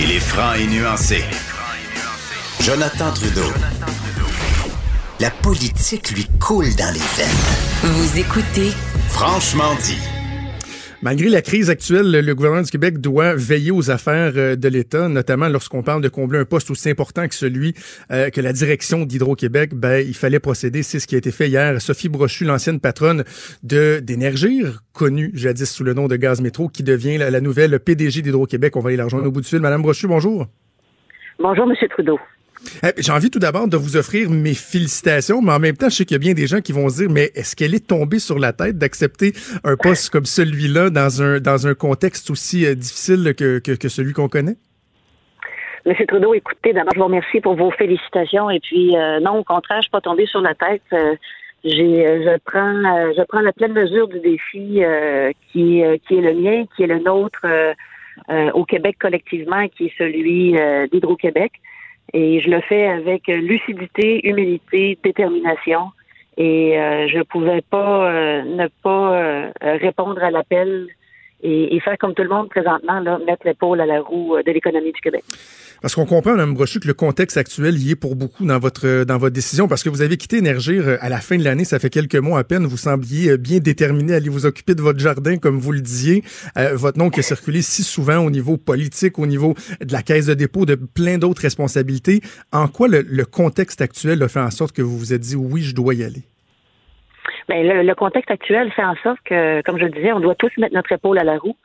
Il 0.00 0.12
est 0.12 0.20
franc 0.20 0.54
et 0.54 0.66
nuancé. 0.66 1.24
Jonathan 2.60 3.12
Trudeau. 3.12 3.52
La 5.18 5.30
politique 5.30 6.10
lui 6.10 6.26
coule 6.38 6.72
dans 6.76 6.94
les 6.94 7.00
veines. 7.00 7.28
Vous 7.82 8.18
écoutez 8.18 8.72
Franchement 9.08 9.74
dit. 9.82 10.17
Malgré 11.00 11.28
la 11.28 11.42
crise 11.42 11.70
actuelle, 11.70 12.10
le 12.10 12.34
gouvernement 12.34 12.62
du 12.62 12.70
Québec 12.72 12.98
doit 12.98 13.32
veiller 13.36 13.70
aux 13.70 13.88
affaires 13.88 14.32
euh, 14.34 14.56
de 14.56 14.66
l'État, 14.66 15.08
notamment 15.08 15.48
lorsqu'on 15.48 15.84
parle 15.84 16.02
de 16.02 16.08
combler 16.08 16.40
un 16.40 16.44
poste 16.44 16.72
aussi 16.72 16.90
important 16.90 17.28
que 17.28 17.36
celui 17.36 17.74
euh, 18.10 18.30
que 18.30 18.40
la 18.40 18.52
direction 18.52 19.04
d'Hydro-Québec. 19.04 19.74
Ben, 19.74 20.04
il 20.04 20.14
fallait 20.14 20.40
procéder. 20.40 20.82
C'est 20.82 20.98
ce 20.98 21.06
qui 21.06 21.14
a 21.14 21.18
été 21.18 21.30
fait 21.30 21.48
hier. 21.48 21.80
Sophie 21.80 22.08
Brochu, 22.08 22.44
l'ancienne 22.44 22.80
patronne 22.80 23.22
de 23.62 24.00
d'Énergir, 24.00 24.82
connue 24.92 25.30
jadis 25.34 25.70
sous 25.70 25.84
le 25.84 25.94
nom 25.94 26.08
de 26.08 26.16
Gaz 26.16 26.40
Métro, 26.40 26.68
qui 26.68 26.82
devient 26.82 27.16
la, 27.16 27.40
nouvelle 27.40 27.78
PDG 27.78 28.22
d'Hydro-Québec. 28.22 28.74
On 28.74 28.80
va 28.80 28.88
aller 28.88 28.96
la 28.96 29.04
rejoindre 29.04 29.28
au 29.28 29.30
bout 29.30 29.40
du 29.40 29.48
fil. 29.48 29.60
Madame 29.60 29.82
Brochu, 29.82 30.08
bonjour. 30.08 30.48
Bonjour, 31.38 31.70
M. 31.70 31.76
Trudeau. 31.90 32.18
Eh, 32.82 32.92
J'ai 32.98 33.12
envie 33.12 33.30
tout 33.30 33.38
d'abord 33.38 33.68
de 33.68 33.76
vous 33.76 33.96
offrir 33.96 34.30
mes 34.30 34.54
félicitations, 34.54 35.40
mais 35.42 35.52
en 35.52 35.58
même 35.58 35.76
temps, 35.76 35.88
je 35.88 35.96
sais 35.96 36.04
qu'il 36.04 36.14
y 36.14 36.16
a 36.16 36.18
bien 36.18 36.34
des 36.34 36.46
gens 36.46 36.60
qui 36.60 36.72
vont 36.72 36.88
se 36.88 37.02
dire, 37.02 37.10
mais 37.10 37.30
est-ce 37.34 37.56
qu'elle 37.56 37.74
est 37.74 37.86
tombée 37.86 38.18
sur 38.18 38.38
la 38.38 38.52
tête 38.52 38.78
d'accepter 38.78 39.32
un 39.64 39.76
poste 39.76 40.10
comme 40.10 40.26
celui-là 40.26 40.90
dans 40.90 41.22
un, 41.22 41.40
dans 41.40 41.66
un 41.66 41.74
contexte 41.74 42.30
aussi 42.30 42.66
euh, 42.66 42.74
difficile 42.74 43.34
que, 43.36 43.58
que, 43.58 43.88
celui 43.88 44.12
qu'on 44.12 44.28
connaît? 44.28 44.56
M. 45.86 45.94
Trudeau, 46.06 46.34
écoutez, 46.34 46.72
d'abord, 46.72 46.92
je 46.94 46.98
vous 46.98 47.06
remercie 47.06 47.40
pour 47.40 47.54
vos 47.54 47.70
félicitations. 47.70 48.50
Et 48.50 48.60
puis, 48.60 48.96
euh, 48.96 49.20
non, 49.20 49.38
au 49.38 49.44
contraire, 49.44 49.78
je 49.78 49.82
suis 49.82 49.90
pas 49.90 50.00
tombée 50.00 50.26
sur 50.26 50.40
la 50.40 50.54
tête. 50.54 50.82
Euh, 50.92 51.14
je 51.64 52.38
prends, 52.44 53.12
je 53.16 53.22
prends 53.24 53.40
la 53.40 53.52
pleine 53.52 53.72
mesure 53.72 54.06
du 54.06 54.20
défi 54.20 54.80
qui, 55.50 55.82
qui 56.06 56.14
est 56.14 56.20
le 56.20 56.34
mien, 56.34 56.64
qui 56.76 56.84
est 56.84 56.86
le 56.86 57.00
nôtre 57.00 57.44
au 58.54 58.64
Québec 58.64 58.96
collectivement, 59.00 59.66
qui 59.66 59.86
est 59.86 59.92
celui 59.98 60.54
d'Hydro-Québec. 60.92 61.50
Et 62.12 62.40
je 62.40 62.48
le 62.48 62.60
fais 62.62 62.86
avec 62.86 63.26
lucidité, 63.26 64.26
humilité, 64.26 64.98
détermination. 65.02 65.90
et 66.36 66.78
euh, 66.78 67.08
je 67.08 67.20
pouvais 67.22 67.62
pas 67.62 68.10
euh, 68.10 68.42
ne 68.42 68.68
pas 68.82 69.12
euh, 69.12 69.50
répondre 69.60 70.22
à 70.22 70.30
l'appel 70.30 70.88
et, 71.42 71.76
et 71.76 71.80
faire 71.80 71.96
comme 71.98 72.14
tout 72.14 72.22
le 72.22 72.28
monde 72.28 72.48
présentement, 72.48 73.00
là, 73.00 73.18
mettre 73.26 73.46
l'épaule 73.46 73.80
à 73.80 73.86
la 73.86 74.00
roue 74.00 74.36
euh, 74.36 74.42
de 74.42 74.50
l'économie 74.50 74.92
du 74.92 75.00
Québec. 75.00 75.24
Parce 75.80 75.94
qu'on 75.94 76.06
comprend, 76.06 76.32
Mme 76.32 76.54
Brochu, 76.54 76.80
que 76.80 76.88
le 76.88 76.94
contexte 76.94 77.36
actuel 77.36 77.78
y 77.78 77.92
est 77.92 77.96
pour 77.96 78.16
beaucoup 78.16 78.44
dans 78.44 78.58
votre 78.58 79.04
dans 79.04 79.16
votre 79.18 79.34
décision, 79.34 79.68
parce 79.68 79.84
que 79.84 79.88
vous 79.88 80.02
avez 80.02 80.16
quitté 80.16 80.38
Énergir 80.38 80.88
euh, 80.88 80.96
à 81.00 81.08
la 81.08 81.18
fin 81.18 81.36
de 81.36 81.44
l'année, 81.44 81.64
ça 81.64 81.78
fait 81.78 81.90
quelques 81.90 82.16
mois 82.16 82.40
à 82.40 82.44
peine. 82.44 82.66
Vous 82.66 82.76
sembliez 82.76 83.30
euh, 83.30 83.36
bien 83.36 83.58
déterminé 83.58 84.14
à 84.14 84.16
aller 84.16 84.28
vous 84.28 84.46
occuper 84.46 84.74
de 84.74 84.82
votre 84.82 84.98
jardin, 84.98 85.38
comme 85.38 85.58
vous 85.58 85.72
le 85.72 85.80
disiez. 85.80 86.24
Votre 86.72 86.98
nom 86.98 87.10
qui 87.10 87.20
a 87.20 87.22
circulé 87.22 87.62
si 87.62 87.82
souvent 87.82 88.18
au 88.18 88.30
niveau 88.30 88.56
politique, 88.56 89.18
au 89.18 89.26
niveau 89.26 89.54
de 89.80 89.92
la 89.92 90.02
caisse 90.02 90.26
de 90.26 90.34
dépôt, 90.34 90.66
de 90.66 90.74
plein 90.74 91.18
d'autres 91.18 91.42
responsabilités. 91.42 92.20
En 92.52 92.68
quoi 92.68 92.88
le, 92.88 93.02
le 93.02 93.24
contexte 93.24 93.80
actuel 93.80 94.22
a 94.22 94.28
fait 94.28 94.40
en 94.40 94.50
sorte 94.50 94.74
que 94.74 94.82
vous 94.82 94.98
vous 94.98 95.12
êtes 95.12 95.20
dit 95.20 95.36
oui, 95.36 95.62
je 95.62 95.74
dois 95.74 95.94
y 95.94 96.02
aller? 96.02 96.24
Ben, 97.48 97.66
le, 97.66 97.82
le 97.82 97.94
contexte 97.94 98.30
actuel 98.30 98.70
fait 98.72 98.84
en 98.84 98.96
sorte 98.96 99.20
que, 99.24 99.62
comme 99.62 99.78
je 99.78 99.84
le 99.84 99.90
disais, 99.90 100.12
on 100.12 100.20
doit 100.20 100.34
tous 100.34 100.50
mettre 100.58 100.74
notre 100.74 100.92
épaule 100.92 101.18
à 101.18 101.24
la 101.24 101.38
roue. 101.38 101.56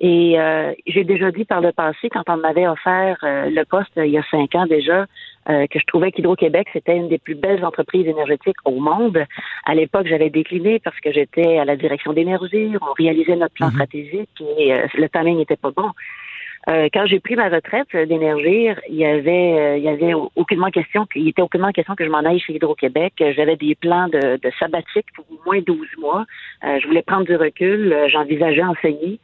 Et 0.00 0.38
euh, 0.38 0.72
j'ai 0.86 1.04
déjà 1.04 1.30
dit 1.30 1.44
par 1.44 1.60
le 1.60 1.70
passé, 1.70 2.08
quand 2.10 2.24
on 2.28 2.36
m'avait 2.36 2.66
offert 2.66 3.18
euh, 3.22 3.48
le 3.50 3.64
poste 3.64 3.96
euh, 3.98 4.06
il 4.06 4.12
y 4.12 4.18
a 4.18 4.24
cinq 4.30 4.54
ans 4.56 4.66
déjà, 4.66 5.06
euh, 5.48 5.66
que 5.68 5.78
je 5.78 5.86
trouvais 5.86 6.10
qu'Hydro-Québec, 6.10 6.66
c'était 6.72 6.96
une 6.96 7.08
des 7.08 7.18
plus 7.18 7.36
belles 7.36 7.64
entreprises 7.64 8.06
énergétiques 8.06 8.56
au 8.64 8.80
monde. 8.80 9.24
À 9.64 9.74
l'époque, 9.74 10.06
j'avais 10.08 10.30
décliné 10.30 10.80
parce 10.80 10.98
que 10.98 11.12
j'étais 11.12 11.58
à 11.58 11.64
la 11.64 11.76
direction 11.76 12.12
d'énergie, 12.12 12.72
on 12.80 12.92
réalisait 12.94 13.36
notre 13.36 13.54
plan 13.54 13.70
stratégique 13.70 14.30
et 14.58 14.74
euh, 14.74 14.86
le 14.94 15.08
timing 15.08 15.36
n'était 15.36 15.56
pas 15.56 15.70
bon. 15.70 15.90
Euh, 16.68 16.88
quand 16.92 17.06
j'ai 17.06 17.18
pris 17.18 17.34
ma 17.34 17.48
retraite 17.48 17.88
euh, 17.94 18.06
d'énergie, 18.06 18.68
il 18.88 18.94
y 18.94 19.04
avait, 19.04 19.58
euh, 19.58 19.76
il 19.78 19.82
y 19.82 19.88
avait 19.88 20.14
aucunement 20.36 20.70
question, 20.70 21.06
il 21.16 21.28
était 21.28 21.42
aucunement 21.42 21.72
question 21.72 21.96
que 21.96 22.04
je 22.04 22.10
m'en 22.10 22.20
aille 22.20 22.38
chez 22.38 22.54
Hydro-Québec. 22.54 23.14
J'avais 23.34 23.56
des 23.56 23.74
plans 23.74 24.08
de, 24.08 24.36
de 24.36 24.52
sabbatique 24.58 25.06
pour 25.14 25.24
au 25.30 25.40
moins 25.44 25.60
12 25.60 25.78
mois. 25.98 26.24
Je 26.62 26.86
voulais 26.86 27.02
prendre 27.02 27.24
du 27.24 27.34
recul. 27.34 27.96
J'envisageais 28.08 28.62
enseigner. 28.62 29.18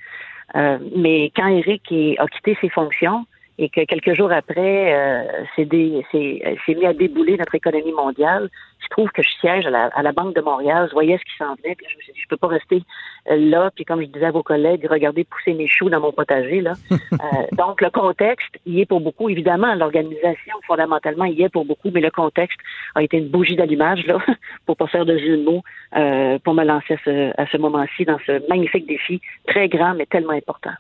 Mais 0.97 1.31
quand 1.37 1.47
Eric 1.47 1.93
a 2.19 2.27
quitté 2.27 2.57
ses 2.61 2.69
fonctions 2.71 3.25
et 3.59 3.69
que 3.69 3.85
quelques 3.85 4.15
jours 4.15 4.31
après, 4.31 4.95
euh, 4.95 5.45
c'est 5.57 6.75
mis 6.75 6.87
à 6.87 6.93
débouler 6.93 7.37
notre 7.37 7.55
économie 7.55 7.93
mondiale, 7.93 8.49
je 8.81 8.89
trouve 8.89 9.11
que 9.11 9.23
je 9.23 9.29
siège 9.41 9.67
à 9.67 9.71
la, 9.71 9.87
à 9.87 10.03
la 10.03 10.13
Banque 10.13 10.35
de 10.35 10.41
Montréal, 10.41 10.87
je 10.89 10.95
voyais 10.95 11.19
ce 11.19 11.25
qui 11.25 11.37
s'en 11.37 11.55
venait, 11.57 11.75
puis 11.75 11.87
je 11.91 11.97
me 11.97 12.03
suis 12.03 12.13
dit, 12.13 12.21
je 12.21 12.29
peux 12.29 12.37
pas 12.37 12.47
rester 12.47 12.83
euh, 13.31 13.37
là, 13.37 13.71
puis 13.75 13.85
comme 13.85 14.01
je 14.01 14.07
disais 14.07 14.27
à 14.27 14.31
vos 14.31 14.43
collègues, 14.43 14.87
regarder 14.89 15.25
pousser 15.25 15.55
mes 15.55 15.69
choux 15.69 15.91
dans 15.91 16.01
mon 16.01 16.13
potager. 16.13 16.61
Là. 16.61 16.75
Euh, 17.13 17.47
donc, 17.53 17.81
le 17.81 17.91
contexte 17.91 18.59
y 18.65 18.81
est 18.81 18.87
pour 18.87 19.01
beaucoup. 19.01 19.29
Évidemment, 19.29 19.75
l'organisation, 19.75 20.55
fondamentalement, 20.67 21.25
y 21.25 21.43
est 21.43 21.49
pour 21.49 21.65
beaucoup, 21.65 21.91
mais 21.91 22.01
le 22.01 22.11
contexte 22.11 22.59
a 22.95 23.03
été 23.03 23.17
une 23.17 23.29
bougie 23.29 23.57
d'allumage, 23.57 24.07
là, 24.07 24.19
pour 24.67 24.77
pas 24.77 24.87
faire 24.87 25.05
de 25.05 25.19
jeu 25.19 25.37
de 25.37 25.43
mots, 25.43 25.63
euh, 25.97 26.39
pour 26.39 26.55
me 26.55 26.65
lancer 26.65 26.95
à 26.95 26.99
ce, 27.05 27.41
à 27.41 27.47
ce 27.47 27.57
moment-ci 27.57 28.05
dans 28.05 28.19
ce 28.25 28.47
magnifique 28.49 28.87
défi, 28.87 29.21
très 29.49 29.69
grand, 29.69 29.95
mais 29.95 30.07
tellement 30.07 30.33
important. 30.33 30.71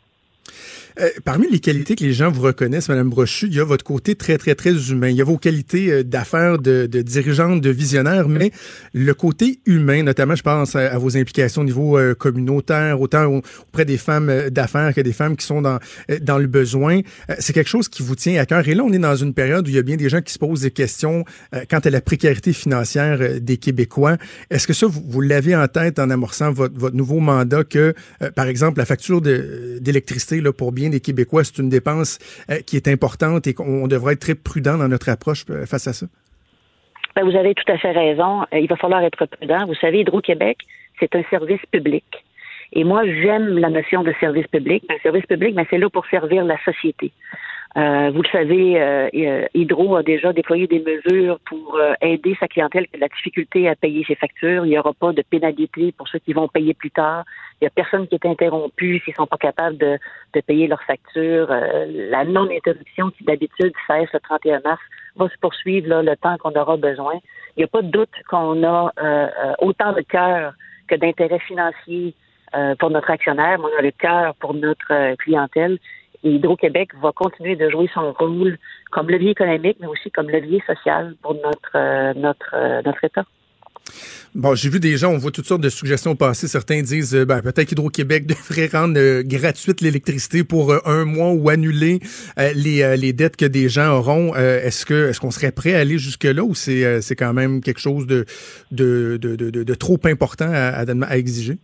Euh, 1.00 1.08
parmi 1.24 1.48
les 1.50 1.60
qualités 1.60 1.94
que 1.94 2.02
les 2.02 2.12
gens 2.12 2.30
vous 2.30 2.42
reconnaissent, 2.42 2.88
Madame 2.88 3.08
Brochu, 3.08 3.46
il 3.46 3.54
y 3.54 3.60
a 3.60 3.64
votre 3.64 3.84
côté 3.84 4.16
très, 4.16 4.36
très, 4.36 4.54
très 4.56 4.72
humain. 4.90 5.08
Il 5.08 5.16
y 5.16 5.20
a 5.20 5.24
vos 5.24 5.38
qualités 5.38 5.92
euh, 5.92 6.02
d'affaires, 6.02 6.58
de, 6.58 6.86
de 6.86 7.02
de 7.02 7.70
visionnaire, 7.70 8.28
mais 8.28 8.50
le 8.94 9.14
côté 9.14 9.60
humain, 9.66 10.02
notamment, 10.02 10.34
je 10.34 10.42
pense 10.42 10.74
à, 10.74 10.98
vos 10.98 11.16
implications 11.16 11.62
au 11.62 11.64
niveau 11.64 11.98
euh, 11.98 12.14
communautaire, 12.14 13.00
autant 13.00 13.26
au- 13.26 13.42
auprès 13.68 13.84
des 13.84 13.96
femmes 13.96 14.50
d'affaires 14.50 14.92
que 14.94 15.00
des 15.00 15.12
femmes 15.12 15.36
qui 15.36 15.46
sont 15.46 15.62
dans, 15.62 15.78
dans 16.20 16.38
le 16.38 16.46
besoin. 16.48 17.00
C'est 17.38 17.52
quelque 17.52 17.70
chose 17.70 17.88
qui 17.88 18.02
vous 18.02 18.16
tient 18.16 18.40
à 18.40 18.46
cœur. 18.46 18.66
Et 18.66 18.74
là, 18.74 18.82
on 18.84 18.92
est 18.92 18.98
dans 18.98 19.14
une 19.16 19.34
période 19.34 19.66
où 19.66 19.70
il 19.70 19.76
y 19.76 19.78
a 19.78 19.82
bien 19.82 19.96
des 19.96 20.08
gens 20.08 20.20
qui 20.20 20.32
se 20.32 20.38
posent 20.38 20.62
des 20.62 20.70
questions 20.70 21.24
quant 21.70 21.78
à 21.78 21.90
la 21.90 22.00
précarité 22.00 22.52
financière 22.52 23.40
des 23.40 23.56
Québécois. 23.56 24.16
Est-ce 24.50 24.66
que 24.66 24.72
ça, 24.72 24.86
vous, 24.86 25.20
l'avez 25.20 25.54
en 25.54 25.66
tête 25.68 25.98
en 25.98 26.10
amorçant 26.10 26.52
votre, 26.52 26.74
nouveau 26.94 27.20
mandat 27.20 27.64
que, 27.64 27.94
par 28.34 28.46
exemple, 28.46 28.78
la 28.78 28.84
facture 28.86 29.20
de- 29.20 29.78
pour 30.52 30.72
bien 30.72 30.90
des 30.90 31.00
Québécois, 31.00 31.44
c'est 31.44 31.58
une 31.58 31.68
dépense 31.68 32.18
euh, 32.50 32.60
qui 32.66 32.76
est 32.76 32.88
importante 32.88 33.46
et 33.46 33.54
qu'on 33.54 33.86
devrait 33.86 34.14
être 34.14 34.20
très 34.20 34.34
prudent 34.34 34.78
dans 34.78 34.88
notre 34.88 35.08
approche 35.08 35.44
euh, 35.50 35.66
face 35.66 35.86
à 35.86 35.92
ça? 35.92 36.06
Ben, 37.14 37.24
vous 37.24 37.36
avez 37.36 37.54
tout 37.54 37.70
à 37.70 37.78
fait 37.78 37.92
raison. 37.92 38.42
Euh, 38.52 38.58
Il 38.58 38.68
va 38.68 38.76
falloir 38.76 39.02
être 39.02 39.26
prudent. 39.26 39.66
Vous 39.66 39.74
savez, 39.74 40.00
Hydro-Québec, 40.00 40.58
c'est 41.00 41.14
un 41.14 41.22
service 41.30 41.60
public. 41.70 42.04
Et 42.72 42.84
moi, 42.84 43.04
j'aime 43.04 43.58
la 43.58 43.70
notion 43.70 44.02
de 44.02 44.12
service 44.20 44.46
public. 44.46 44.84
Un 44.90 44.98
service 45.02 45.26
public, 45.26 45.54
ben, 45.54 45.64
c'est 45.70 45.78
là 45.78 45.88
pour 45.88 46.06
servir 46.06 46.44
la 46.44 46.62
société. 46.64 47.12
Euh, 47.76 48.10
vous 48.14 48.22
le 48.22 48.28
savez, 48.28 48.80
euh, 48.80 49.08
euh, 49.14 49.46
Hydro 49.52 49.96
a 49.96 50.02
déjà 50.02 50.32
déployé 50.32 50.66
des 50.66 50.80
mesures 50.80 51.38
pour 51.40 51.76
euh, 51.76 51.92
aider 52.00 52.34
sa 52.40 52.48
clientèle 52.48 52.86
qui 52.86 52.94
a 52.94 52.96
de 52.96 53.00
la 53.02 53.08
difficulté 53.08 53.68
à 53.68 53.76
payer 53.76 54.04
ses 54.04 54.14
factures. 54.14 54.64
Il 54.64 54.70
n'y 54.70 54.78
aura 54.78 54.94
pas 54.94 55.12
de 55.12 55.22
pénalité 55.22 55.92
pour 55.92 56.08
ceux 56.08 56.18
qui 56.18 56.32
vont 56.32 56.48
payer 56.48 56.72
plus 56.72 56.90
tard. 56.90 57.24
Il 57.60 57.64
n'y 57.64 57.66
a 57.66 57.70
personne 57.70 58.08
qui 58.08 58.14
est 58.14 58.26
interrompu 58.26 59.00
s'ils 59.04 59.14
sont 59.14 59.26
pas 59.26 59.36
capables 59.36 59.76
de, 59.76 59.98
de 60.32 60.40
payer 60.40 60.66
leurs 60.66 60.82
factures. 60.82 61.48
Euh, 61.50 61.86
la 62.10 62.24
non-interruption 62.24 63.10
qui 63.10 63.24
d'habitude 63.24 63.74
cesse 63.86 64.08
le 64.14 64.20
31 64.20 64.60
mars 64.64 64.80
va 65.16 65.28
se 65.28 65.36
poursuivre 65.38 65.88
là, 65.88 66.02
le 66.02 66.16
temps 66.16 66.38
qu'on 66.38 66.58
aura 66.58 66.78
besoin. 66.78 67.14
Il 67.56 67.60
n'y 67.60 67.64
a 67.64 67.68
pas 67.68 67.82
de 67.82 67.90
doute 67.90 68.14
qu'on 68.30 68.62
a 68.64 68.92
euh, 68.98 69.28
autant 69.60 69.92
de 69.92 70.00
cœur 70.00 70.54
que 70.88 70.94
d'intérêt 70.94 71.40
financier 71.40 72.14
pour 72.78 72.88
notre 72.88 73.10
actionnaire, 73.10 73.58
mais 73.58 73.66
on 73.66 73.78
a 73.78 73.82
le 73.82 73.90
cœur 73.90 74.34
pour 74.36 74.54
notre 74.54 75.16
clientèle. 75.16 75.78
Et 76.24 76.30
Hydro-Québec 76.32 76.90
va 77.02 77.12
continuer 77.12 77.56
de 77.56 77.70
jouer 77.70 77.88
son 77.94 78.12
rôle 78.12 78.58
comme 78.90 79.08
levier 79.08 79.30
économique, 79.30 79.76
mais 79.80 79.86
aussi 79.86 80.10
comme 80.10 80.28
levier 80.30 80.62
social 80.66 81.14
pour 81.22 81.34
notre 81.34 81.76
euh, 81.76 82.12
notre 82.14 82.54
euh, 82.54 82.82
notre 82.84 83.04
État. 83.04 83.24
Bon, 84.34 84.54
j'ai 84.54 84.68
vu 84.68 84.80
des 84.80 84.96
gens, 84.98 85.12
on 85.12 85.16
voit 85.18 85.30
toutes 85.30 85.46
sortes 85.46 85.62
de 85.62 85.70
suggestions 85.70 86.14
passer. 86.14 86.46
Certains 86.46 86.82
disent, 86.82 87.14
euh, 87.14 87.24
ben, 87.24 87.40
peut-être 87.40 87.64
qu'Hydro-Québec 87.68 88.26
devrait 88.48 88.66
rendre 88.70 88.98
euh, 88.98 89.22
gratuite 89.24 89.80
l'électricité 89.80 90.44
pour 90.44 90.72
euh, 90.72 90.78
un 90.84 91.04
mois 91.06 91.32
ou 91.32 91.48
annuler 91.48 92.00
les, 92.36 92.96
les 92.96 93.12
dettes 93.12 93.36
que 93.36 93.46
des 93.46 93.68
gens 93.68 93.96
auront. 93.96 94.34
Est-ce 94.34 94.84
que 94.84 95.08
est-ce 95.08 95.20
qu'on 95.20 95.30
serait 95.30 95.52
prêt 95.52 95.74
à 95.74 95.80
aller 95.80 95.98
jusque-là 95.98 96.42
ou 96.42 96.54
c'est 96.54 97.00
c'est 97.00 97.16
quand 97.16 97.32
même 97.32 97.60
quelque 97.62 97.80
chose 97.80 98.06
de, 98.06 98.26
de, 98.70 99.18
de, 99.20 99.36
de, 99.36 99.50
de- 99.50 99.74
trop 99.74 99.98
important 100.04 100.48
à, 100.52 100.84
à 100.84 101.16
exiger? 101.16 101.58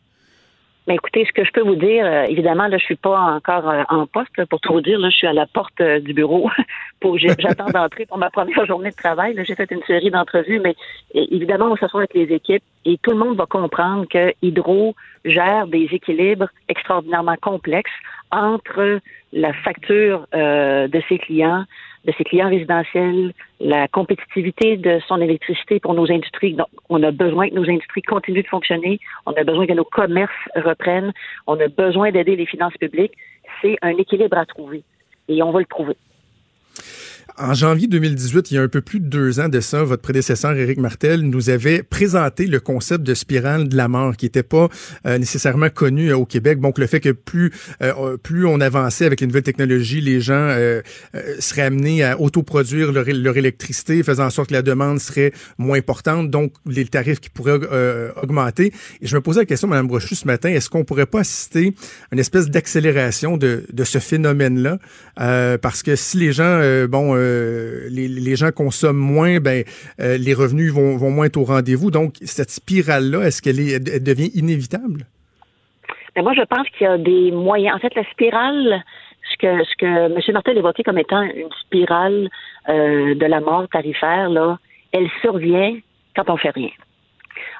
Mais 0.87 0.97
écoutez, 0.97 1.25
ce 1.25 1.33
que 1.33 1.44
je 1.44 1.51
peux 1.51 1.62
vous 1.62 1.77
dire, 1.77 2.05
euh, 2.05 2.25
évidemment, 2.25 2.66
là, 2.66 2.77
je 2.77 2.85
suis 2.85 2.97
pas 2.97 3.18
encore 3.18 3.70
euh, 3.70 3.85
en 3.88 4.07
poste 4.07 4.44
pour 4.51 4.61
tout 4.61 4.75
vous 4.75 4.83
dire. 4.83 4.99
Là, 4.99 5.09
je 5.09 5.16
suis 5.16 5.27
à 5.27 5.33
la 5.33 5.47
porte 5.47 5.81
euh, 5.81 5.99
du 5.99 6.12
bureau. 6.12 6.51
pour 7.01 7.18
J'attends 7.18 7.70
d'entrer 7.70 8.05
pour 8.05 8.18
ma 8.18 8.31
première 8.31 8.66
journée 8.66 8.90
de 8.90 8.97
travail. 8.97 9.35
J'ai 9.44 9.55
fait 9.55 9.70
une 9.70 9.83
série 9.85 10.11
d'entrevues, 10.11 10.61
mais 10.61 10.75
évidemment, 11.14 11.66
on 11.66 11.75
va 11.75 11.77
s'asseoir 11.77 12.03
avec 12.03 12.14
les 12.14 12.35
équipes 12.35 12.62
et 12.85 12.99
tout 12.99 13.12
le 13.12 13.16
monde 13.16 13.37
va 13.37 13.47
comprendre 13.47 14.07
que 14.09 14.33
Hydro 14.42 14.94
gère 15.25 15.66
des 15.66 15.88
équilibres 15.92 16.49
extraordinairement 16.68 17.37
complexes 17.40 17.90
entre 18.31 19.01
la 19.33 19.53
facture 19.53 20.27
de 20.33 21.03
ses 21.09 21.18
clients, 21.18 21.64
de 22.05 22.12
ses 22.17 22.25
clients 22.25 22.49
résidentiels, 22.49 23.33
la 23.61 23.88
compétitivité 23.88 24.77
de 24.77 25.01
son 25.09 25.21
électricité 25.21 25.81
pour 25.81 25.95
nos 25.95 26.11
industries. 26.11 26.55
Donc, 26.55 26.69
on 26.88 27.03
a 27.03 27.11
besoin 27.11 27.49
que 27.49 27.55
nos 27.55 27.69
industries 27.69 28.03
continuent 28.03 28.43
de 28.43 28.49
fonctionner. 28.49 29.01
On 29.27 29.33
a 29.33 29.45
besoin 29.45 29.67
que 29.67 29.73
nos 29.73 29.85
commerces 29.85 30.33
reprennent. 30.55 31.12
On 31.47 31.59
a 31.61 31.69
besoin 31.69 32.11
d'aider 32.11 32.37
les 32.37 32.47
finances 32.47 32.77
publiques. 32.79 33.14
C'est 33.62 33.77
un 33.83 33.97
équilibre 33.97 34.37
à 34.37 34.45
trouver. 34.45 34.83
Et 35.29 35.43
on 35.43 35.51
va 35.51 35.61
le 35.61 35.67
trouver. 35.67 35.97
En 37.37 37.53
janvier 37.53 37.89
2018, 37.89 38.51
il 38.51 38.55
y 38.55 38.59
a 38.59 38.63
un 38.63 38.69
peu 38.69 38.81
plus 38.81 39.01
de 39.01 39.07
deux 39.07 39.41
ans 39.41 39.49
de 39.49 39.61
ça, 39.61 39.83
votre 39.83 40.03
prédécesseur 40.03 40.53
Éric 40.53 40.79
Martel 40.79 41.23
nous 41.23 41.51
avait 41.51 41.83
présenté 41.83 42.47
le 42.47 42.61
concept 42.61 43.03
de 43.03 43.15
spirale 43.15 43.69
de 43.69 43.77
la 43.77 43.89
mort, 43.89 44.17
qui 44.17 44.27
n'était 44.27 44.45
pas 44.45 44.69
euh, 45.07 45.19
nécessairement 45.19 45.69
connu 45.69 46.11
euh, 46.11 46.17
au 46.17 46.27
Québec. 46.27 46.61
Donc 46.61 46.79
le 46.79 46.87
fait 46.87 47.01
que 47.01 47.11
plus 47.11 47.53
euh, 47.83 48.17
plus 48.19 48.47
on 48.47 48.61
avançait 48.61 49.05
avec 49.05 49.21
les 49.21 49.27
nouvelles 49.27 49.43
technologies, 49.43 50.01
les 50.01 50.21
gens 50.21 50.35
euh, 50.35 50.81
euh, 51.15 51.35
seraient 51.41 51.63
amenés 51.63 52.05
à 52.05 52.21
autoproduire 52.21 52.93
leur, 52.93 53.05
leur 53.09 53.37
électricité, 53.37 54.03
faisant 54.03 54.27
en 54.27 54.31
sorte 54.31 54.51
que 54.51 54.55
la 54.55 54.63
demande 54.63 55.01
serait 55.01 55.33
moins 55.59 55.79
importante, 55.79 56.31
donc 56.31 56.53
les 56.67 56.85
tarifs 56.85 57.21
qui 57.21 57.31
pourraient 57.31 57.59
euh, 57.73 58.13
augmenter. 58.23 58.73
Et 59.01 59.07
je 59.07 59.17
me 59.17 59.21
posais 59.21 59.41
la 59.41 59.47
question, 59.47 59.67
Mme 59.67 59.89
Brochu, 59.89 60.15
ce 60.15 60.27
matin, 60.27 60.51
est-ce 60.51 60.71
qu'on 60.71 60.85
pourrait 60.85 61.07
pas 61.07 61.21
assister 61.21 61.75
à 62.11 62.15
une 62.15 62.21
espèce 62.21 62.49
d'accélération 62.49 63.37
de, 63.37 63.65
de 63.73 63.85
ce 63.85 63.99
phénomène-là? 63.99 64.79
Parce 65.59 65.83
que 65.83 65.97
si 65.97 66.19
les 66.19 66.33
gens, 66.33 66.45
euh, 66.45 66.87
euh, 67.16 67.88
les, 67.90 68.37
gens 68.37 68.50
consomment 68.50 68.96
moins, 68.96 69.40
ben 69.40 69.64
euh, 70.00 70.16
les 70.18 70.35
revenus 70.35 70.72
vont, 70.72 70.96
vont 70.96 71.11
moins 71.11 71.27
être 71.27 71.37
au 71.37 71.44
rendez-vous. 71.44 71.90
Donc, 71.90 72.14
cette 72.22 72.50
spirale-là, 72.50 73.22
est-ce 73.27 73.42
qu'elle 73.42 74.03
devient 74.03 74.31
inévitable? 74.35 75.07
Mais 76.16 76.22
moi, 76.22 76.33
je 76.35 76.42
pense 76.42 76.68
qu'il 76.70 76.87
y 76.87 76.90
a 76.90 76.98
des 76.98 77.31
moyens. 77.33 77.77
En 77.77 77.79
fait, 77.79 77.94
la 77.94 78.05
spirale, 78.11 78.85
ce 79.33 79.37
que, 79.38 79.64
ce 79.64 79.77
que 79.77 79.87
M. 79.87 80.20
Martel 80.33 80.59
évoquait 80.59 80.83
comme 80.83 80.98
étant 80.98 81.22
une 81.22 81.50
spirale 81.62 82.29
euh, 82.68 83.14
de 83.14 83.27
la 83.27 83.40
mort 83.40 83.68
tarifaire, 83.68 84.29
là, 84.31 84.59
elle 84.92 85.09
survient 85.20 85.77
quand 86.14 86.31
on 86.31 86.37
fait 86.37 86.50
rien. 86.50 86.70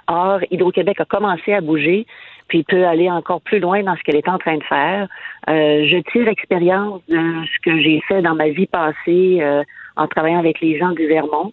Or, 0.07 0.41
Hydro-Québec 0.51 1.01
a 1.01 1.05
commencé 1.05 1.53
à 1.53 1.61
bouger, 1.61 2.07
puis 2.49 2.63
peut 2.65 2.87
aller 2.87 3.11
encore 3.11 3.41
plus 3.41 3.59
loin 3.59 3.83
dans 3.83 3.97
ce 3.97 4.03
qu'elle 4.03 4.17
est 4.17 4.29
en 4.29 4.39
train 4.39 4.57
de 4.57 4.65
faire. 4.65 5.09
Euh, 5.49 5.87
je 5.87 5.99
tire 6.11 6.29
expérience 6.29 7.01
de 7.09 7.17
ce 7.17 7.61
que 7.63 7.81
j'ai 7.81 8.01
fait 8.07 8.23
dans 8.23 8.35
ma 8.35 8.49
vie 8.49 8.67
passée 8.67 9.39
euh, 9.41 9.63
en 9.97 10.07
travaillant 10.07 10.39
avec 10.39 10.61
les 10.61 10.79
gens 10.79 10.93
du 10.93 11.07
Vermont. 11.07 11.53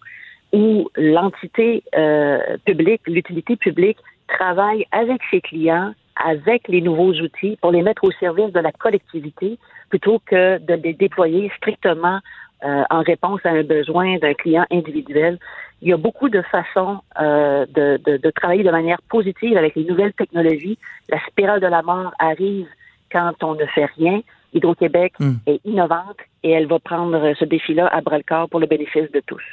où 0.54 0.89
l'entité 0.97 1.84
euh, 1.95 2.58
publique, 2.65 3.01
l'utilité 3.08 3.56
publique 3.56 3.97
travaille 4.27 4.86
avec 4.91 5.21
ses 5.30 5.41
clients, 5.41 5.93
avec 6.15 6.67
les 6.67 6.82
nouveaux 6.82 7.13
outils 7.13 7.58
pour 7.62 7.71
les 7.71 7.82
mettre 7.82 8.04
au 8.04 8.12
service 8.12 8.51
de 8.51 8.60
la 8.60 8.71
collectivité 8.71 9.58
plutôt 9.89 10.19
que 10.25 10.58
de 10.58 10.73
les 10.73 10.93
déployer 10.93 11.51
strictement 11.58 12.19
euh, 12.63 12.84
en 12.89 13.01
réponse 13.01 13.41
à 13.43 13.49
un 13.49 13.63
besoin 13.63 14.17
d'un 14.19 14.34
client 14.34 14.65
individuel. 14.71 15.39
Il 15.82 15.89
y 15.89 15.94
a 15.94 15.98
beaucoup 15.98 16.30
de 16.30 16.41
façons 16.44 17.00
euh, 17.20 17.65
de, 17.67 18.00
de, 18.06 18.17
de, 18.17 18.30
travailler 18.30 18.63
de 18.63 18.72
manière 18.72 19.02
positive 19.10 19.58
avec 19.58 19.76
les 19.76 19.84
nouvelles 19.84 20.13
technologies. 20.13 20.78
La 21.10 21.20
spirale 21.26 21.60
de 21.60 21.67
la 21.67 21.82
mort 21.82 22.13
arrive 22.20 22.67
quand 23.12 23.44
on 23.44 23.56
ne 23.56 23.65
fait 23.65 23.89
rien. 23.98 24.22
Hydro-Québec 24.54 25.13
Hmm. 25.20 25.36
est 25.48 25.62
innovante 25.65 26.17
et 26.44 26.52
elle 26.52 26.67
va 26.67 26.80
prendre 26.80 27.34
ce 27.39 27.46
défi-là 27.46 27.88
à 27.88 28.02
bras-le-corps 28.02 28.50
pour 28.50 28.60
le 28.60 28.67
bénéfice 28.67 29.10
de 29.12 29.22
tous. 29.26 29.44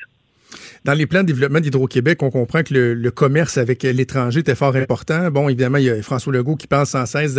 Dans 0.85 0.95
les 0.95 1.07
plans 1.07 1.23
de 1.23 1.27
développement 1.27 1.61
d'Hydro-Québec, 1.61 2.23
on 2.23 2.31
comprend 2.31 2.63
que 2.63 2.75
le, 2.75 3.11
commerce 3.11 3.59
avec 3.59 3.83
l'étranger 3.83 4.41
était 4.41 4.55
fort 4.55 4.77
important. 4.77 5.31
Bon, 5.31 5.49
évidemment, 5.49 5.79
il 5.79 5.85
y 5.85 5.91
a 5.91 6.03
François 6.03 6.33
Legault 6.33 6.57
qui 6.57 6.67
pense 6.67 6.91
sans 6.91 7.07
cesse 7.07 7.39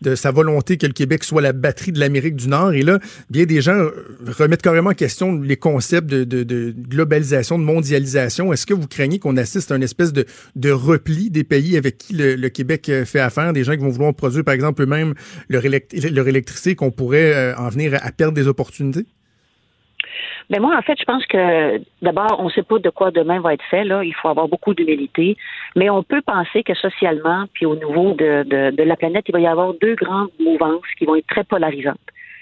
de, 0.00 0.14
sa 0.14 0.30
volonté 0.30 0.76
que 0.76 0.86
le 0.86 0.92
Québec 0.92 1.24
soit 1.24 1.42
la 1.42 1.52
batterie 1.52 1.92
de 1.92 2.00
l'Amérique 2.00 2.36
du 2.36 2.48
Nord. 2.48 2.72
Et 2.72 2.82
là, 2.82 2.98
bien 3.30 3.44
des 3.44 3.60
gens 3.60 3.88
remettent 4.26 4.62
carrément 4.62 4.90
en 4.90 4.94
question 4.94 5.40
les 5.40 5.56
concepts 5.56 6.08
de, 6.08 6.74
globalisation, 6.88 7.58
de 7.58 7.64
mondialisation. 7.64 8.52
Est-ce 8.52 8.66
que 8.66 8.74
vous 8.74 8.86
craignez 8.86 9.18
qu'on 9.18 9.36
assiste 9.36 9.70
à 9.70 9.76
une 9.76 9.82
espèce 9.82 10.12
de, 10.12 10.70
repli 10.70 11.30
des 11.30 11.44
pays 11.44 11.76
avec 11.76 11.98
qui 11.98 12.14
le, 12.14 12.48
Québec 12.48 12.88
euh, 12.88 13.04
fait 13.04 13.20
affaire, 13.20 13.52
des 13.52 13.64
gens 13.64 13.72
qui 13.72 13.78
vont 13.78 13.88
vouloir 13.88 14.14
produire, 14.14 14.44
par 14.44 14.54
exemple, 14.54 14.82
eux-mêmes 14.82 15.14
leur, 15.48 15.64
élect 15.64 15.92
leur 16.10 16.28
électricité, 16.28 16.74
qu'on 16.74 16.90
pourrait 16.90 17.34
euh, 17.34 17.56
en 17.56 17.68
venir 17.68 17.98
à 18.00 18.12
perdre 18.12 18.34
des 18.34 18.46
opportunités? 18.46 19.06
Ben 20.50 20.62
moi, 20.62 20.76
en 20.76 20.82
fait, 20.82 20.98
je 20.98 21.04
pense 21.04 21.26
que 21.26 21.78
d'abord, 22.00 22.36
on 22.38 22.44
ne 22.44 22.50
sait 22.50 22.62
pas 22.62 22.78
de 22.78 22.88
quoi 22.88 23.10
demain 23.10 23.40
va 23.40 23.52
être 23.52 23.64
fait. 23.70 23.84
Là, 23.84 24.02
il 24.02 24.14
faut 24.14 24.28
avoir 24.28 24.48
beaucoup 24.48 24.72
d'humilité, 24.72 25.36
mais 25.76 25.90
on 25.90 26.02
peut 26.02 26.22
penser 26.22 26.62
que 26.62 26.74
socialement, 26.74 27.44
puis 27.52 27.66
au 27.66 27.76
niveau 27.76 28.14
de, 28.14 28.44
de, 28.44 28.74
de 28.74 28.82
la 28.82 28.96
planète, 28.96 29.26
il 29.28 29.32
va 29.32 29.40
y 29.40 29.46
avoir 29.46 29.74
deux 29.74 29.94
grandes 29.94 30.30
mouvances 30.40 30.86
qui 30.98 31.04
vont 31.04 31.16
être 31.16 31.26
très 31.26 31.44
polarisantes. 31.44 31.98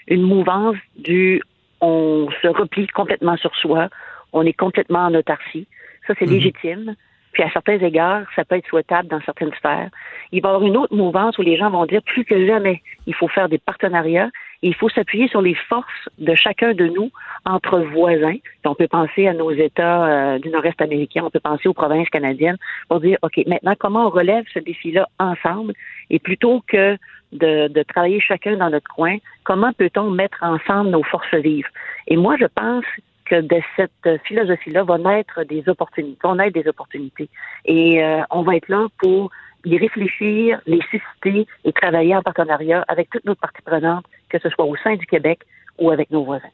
Une 0.07 0.21
mouvance 0.21 0.77
du 0.97 1.41
on 1.81 2.29
se 2.41 2.47
replie 2.47 2.87
complètement 2.87 3.37
sur 3.37 3.53
soi, 3.55 3.89
on 4.33 4.45
est 4.45 4.53
complètement 4.53 5.05
en 5.05 5.13
autarcie. 5.13 5.67
Ça, 6.07 6.13
c'est 6.17 6.25
mmh. 6.25 6.31
légitime. 6.31 6.95
Puis 7.33 7.43
à 7.43 7.51
certains 7.51 7.77
égards, 7.77 8.23
ça 8.35 8.45
peut 8.45 8.55
être 8.55 8.67
souhaitable 8.67 9.09
dans 9.09 9.21
certaines 9.21 9.53
sphères. 9.53 9.89
Il 10.31 10.41
va 10.41 10.49
y 10.49 10.51
avoir 10.53 10.67
une 10.67 10.77
autre 10.77 10.95
mouvance 10.95 11.37
où 11.37 11.43
les 11.43 11.57
gens 11.57 11.69
vont 11.69 11.85
dire 11.85 12.01
plus 12.01 12.25
que 12.25 12.47
jamais, 12.47 12.81
il 13.05 13.13
faut 13.13 13.27
faire 13.27 13.47
des 13.47 13.59
partenariats 13.59 14.29
il 14.61 14.73
faut 14.75 14.89
s'appuyer 14.89 15.27
sur 15.27 15.41
les 15.41 15.55
forces 15.55 16.09
de 16.17 16.33
chacun 16.35 16.73
de 16.73 16.87
nous 16.87 17.11
entre 17.45 17.79
voisins. 17.79 18.37
On 18.65 18.75
peut 18.75 18.87
penser 18.87 19.27
à 19.27 19.33
nos 19.33 19.51
États 19.51 20.05
euh, 20.05 20.39
du 20.39 20.49
nord-est 20.49 20.81
américain, 20.81 21.23
on 21.23 21.29
peut 21.29 21.39
penser 21.39 21.69
aux 21.69 21.73
provinces 21.73 22.09
canadiennes 22.09 22.57
pour 22.89 22.99
dire, 22.99 23.17
OK, 23.21 23.39
maintenant, 23.47 23.75
comment 23.77 24.07
on 24.07 24.09
relève 24.09 24.45
ce 24.53 24.59
défi-là 24.59 25.07
ensemble? 25.19 25.73
Et 26.09 26.19
plutôt 26.19 26.63
que 26.67 26.97
de, 27.31 27.67
de 27.67 27.83
travailler 27.83 28.19
chacun 28.19 28.57
dans 28.57 28.69
notre 28.69 28.89
coin, 28.93 29.17
comment 29.43 29.73
peut-on 29.73 30.09
mettre 30.09 30.39
ensemble 30.41 30.89
nos 30.89 31.03
forces 31.03 31.33
vives? 31.35 31.67
Et 32.07 32.17
moi, 32.17 32.35
je 32.39 32.45
pense 32.45 32.85
que 33.25 33.41
de 33.41 33.61
cette 33.75 34.21
philosophie-là 34.23 34.83
va 34.83 34.97
naître 34.97 35.43
des 35.43 35.67
opportunités, 35.67 36.19
on 36.23 36.39
aide 36.39 36.53
des 36.53 36.67
opportunités. 36.67 37.29
Et 37.65 38.03
euh, 38.03 38.21
on 38.31 38.41
va 38.41 38.55
être 38.55 38.69
là 38.69 38.87
pour 38.99 39.31
y 39.65 39.77
réfléchir, 39.77 40.61
les 40.65 40.81
susciter 40.89 41.47
et 41.63 41.73
travailler 41.73 42.15
en 42.15 42.21
partenariat 42.21 42.85
avec 42.87 43.09
toutes 43.09 43.25
nos 43.25 43.35
parties 43.35 43.61
prenantes, 43.65 44.05
que 44.29 44.39
ce 44.39 44.49
soit 44.49 44.65
au 44.65 44.75
sein 44.77 44.95
du 44.95 45.05
Québec 45.05 45.39
ou 45.77 45.91
avec 45.91 46.11
nos 46.11 46.23
voisins. 46.23 46.49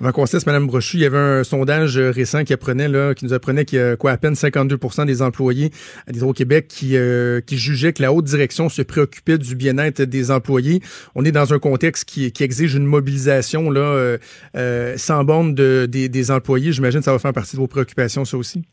Avant 0.00 0.12
qu'on 0.12 0.26
cesse, 0.26 0.46
Mme 0.46 0.66
Brochu, 0.66 0.96
il 0.96 1.02
y 1.02 1.06
avait 1.06 1.18
un 1.18 1.44
sondage 1.44 1.98
récent 1.98 2.44
qui 2.44 2.52
apprenait, 2.52 2.88
là, 2.88 3.14
qui 3.14 3.24
nous 3.24 3.32
apprenait 3.32 3.64
qu'il 3.64 3.78
y 3.78 3.82
a 3.82 3.96
quoi, 3.96 4.12
à 4.12 4.16
peine 4.16 4.34
52% 4.34 5.06
des 5.06 5.22
employés 5.22 5.70
d'Hydro-Québec 6.08 6.66
qui, 6.68 6.96
euh, 6.96 7.40
qui 7.40 7.58
jugeaient 7.58 7.92
que 7.92 8.02
la 8.02 8.12
haute 8.12 8.24
direction 8.24 8.68
se 8.68 8.82
préoccupait 8.82 9.38
du 9.38 9.54
bien-être 9.54 10.02
des 10.02 10.30
employés. 10.30 10.80
On 11.14 11.24
est 11.24 11.32
dans 11.32 11.52
un 11.52 11.58
contexte 11.58 12.08
qui, 12.08 12.32
qui 12.32 12.42
exige 12.42 12.74
une 12.74 12.86
mobilisation 12.86 13.70
là, 13.70 13.80
euh, 13.80 14.18
euh, 14.56 14.96
sans 14.96 15.24
borne 15.24 15.54
de, 15.54 15.86
des 15.86 16.30
employés. 16.30 16.72
J'imagine 16.72 17.00
que 17.00 17.04
ça 17.04 17.12
va 17.12 17.18
faire 17.18 17.32
partie 17.32 17.56
de 17.56 17.60
vos 17.60 17.68
préoccupations, 17.68 18.24
ça 18.24 18.36
aussi. 18.36 18.64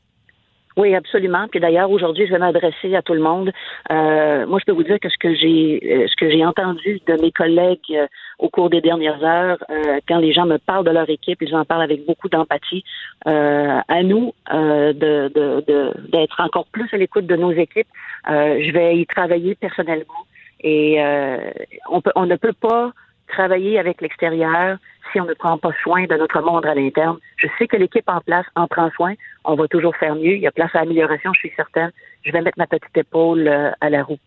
Oui, 0.78 0.94
absolument. 0.94 1.48
Puis 1.50 1.60
d'ailleurs, 1.60 1.90
aujourd'hui, 1.90 2.28
je 2.28 2.32
vais 2.32 2.38
m'adresser 2.38 2.96
à 2.96 3.02
tout 3.02 3.16
le 3.16 3.20
monde. 3.20 3.52
Euh, 3.92 4.46
moi, 4.46 4.60
je 4.60 4.66
peux 4.66 4.74
vous 4.74 4.84
dire 4.84 5.00
que 5.00 5.10
ce 5.10 5.18
que 5.18 5.34
j'ai, 5.34 6.08
ce 6.08 6.16
que 6.16 6.30
j'ai 6.30 6.46
entendu 6.46 7.02
de 7.08 7.14
mes 7.20 7.32
collègues 7.32 7.80
euh, 7.92 8.06
au 8.38 8.50
cours 8.50 8.70
des 8.70 8.80
dernières 8.80 9.24
heures, 9.24 9.58
euh, 9.72 10.00
quand 10.08 10.20
les 10.20 10.34
gens 10.34 10.46
me 10.46 10.58
parlent 10.58 10.86
de 10.86 10.92
leur 10.92 11.10
équipe, 11.10 11.42
ils 11.42 11.56
en 11.56 11.66
parlent 11.66 11.82
avec 11.82 12.06
beaucoup 12.06 12.30
d'empathie. 12.30 12.84
Euh, 13.26 13.80
à 13.88 14.04
nous 14.04 14.34
de, 14.52 14.94
de, 14.94 15.64
de, 15.68 15.94
d'être 16.10 16.40
encore 16.42 16.68
plus 16.68 16.88
à 16.94 16.98
l'écoute 16.98 17.26
de 17.26 17.36
nos 17.36 17.52
équipes. 17.52 17.88
je 18.28 18.72
vais 18.72 19.00
y 19.00 19.06
travailler 19.08 19.56
personnellement 19.56 20.26
et 20.62 21.00
on 21.90 22.02
peut, 22.02 22.12
on 22.16 22.26
ne 22.26 22.36
peut 22.36 22.54
pas 22.54 22.92
travailler 23.28 23.80
avec 23.80 24.02
l'extérieur 24.02 24.78
si 25.12 25.22
on 25.22 25.26
ne 25.26 25.34
prend 25.34 25.58
pas 25.58 25.72
soin 25.84 26.06
de 26.06 26.16
notre 26.16 26.42
monde 26.42 26.66
à 26.66 26.76
l'interne. 26.76 27.18
Je 27.38 27.48
sais 27.58 27.68
que 27.68 27.78
l'équipe 27.78 28.08
en 28.08 28.22
place 28.22 28.46
en 28.56 28.68
prend 28.68 28.90
soin. 28.92 29.14
On 29.46 29.56
va 29.56 29.68
toujours 29.68 29.96
faire 29.96 30.16
mieux. 30.16 30.36
Il 30.36 30.42
y 30.42 30.48
a 30.48 30.52
place 30.52 30.76
à 30.76 30.80
amélioration, 30.80 31.32
je 31.34 31.40
suis 31.40 31.54
certaine. 31.56 31.92
Je 32.26 32.32
vais 32.32 32.42
mettre 32.42 32.58
ma 32.58 32.68
petite 32.68 32.96
épaule 32.98 33.48
euh, 33.48 33.72
à 33.80 33.90
la 33.90 34.04
roue. 34.04 34.20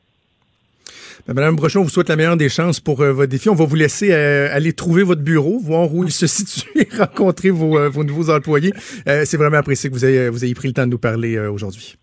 Madame 1.29 1.57
Brochon, 1.57 1.81
on 1.81 1.83
vous 1.85 1.91
souhaite 1.91 2.09
la 2.09 2.17
meilleure 2.17 2.37
des 2.37 2.49
chances 2.49 2.81
pour 2.81 3.01
euh, 3.01 3.13
votre 3.13 3.31
défi. 3.31 3.49
On 3.49 3.55
va 3.55 3.65
vous 3.65 3.77
laisser 3.77 4.13
euh, 4.13 4.49
aller 4.53 4.73
trouver 4.73 5.03
votre 5.03 5.23
bureau, 5.23 5.59
voir 5.59 5.93
où 5.95 6.05
il 6.05 6.11
se 6.11 6.27
situe 6.27 6.69
et 6.77 6.89
rencontrer 6.99 7.51
vos, 7.51 7.79
euh, 7.79 7.89
vos 7.89 8.05
nouveaux 8.05 8.31
employés. 8.31 8.73
C'est 9.05 9.37
vraiment 9.37 9.59
apprécié 9.59 9.91
que 9.91 9.95
vous 9.95 10.05
ayez, 10.05 10.29
vous 10.29 10.45
ayez 10.45 10.55
pris 10.55 10.69
le 10.69 10.75
temps 10.75 10.87
de 10.87 10.91
nous 10.91 10.99
parler 10.99 11.39
aujourd'hui. 11.39 11.97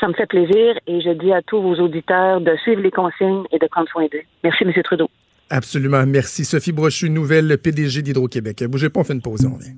Ça 0.00 0.08
me 0.08 0.12
fait 0.12 0.26
plaisir 0.26 0.78
et 0.86 1.00
je 1.00 1.10
dis 1.10 1.32
à 1.32 1.40
tous 1.42 1.62
vos 1.62 1.74
auditeurs 1.76 2.40
de 2.40 2.54
suivre 2.56 2.82
les 2.82 2.90
consignes 2.90 3.44
et 3.50 3.58
de 3.58 3.66
prendre 3.66 3.88
soin 3.88 4.06
d'eux. 4.12 4.22
Merci, 4.44 4.64
M. 4.64 4.72
Trudeau. 4.82 5.08
Absolument. 5.50 6.04
Merci. 6.06 6.44
Sophie 6.44 6.72
Brochu, 6.72 7.10
nouvelle 7.10 7.58
PDG 7.58 8.02
d'Hydro-Québec. 8.02 8.64
Bougez 8.64 8.90
pas, 8.90 9.00
on 9.00 9.04
fait 9.04 9.14
une 9.14 9.22
pause, 9.22 9.46
on 9.46 9.56
vient. 9.56 9.74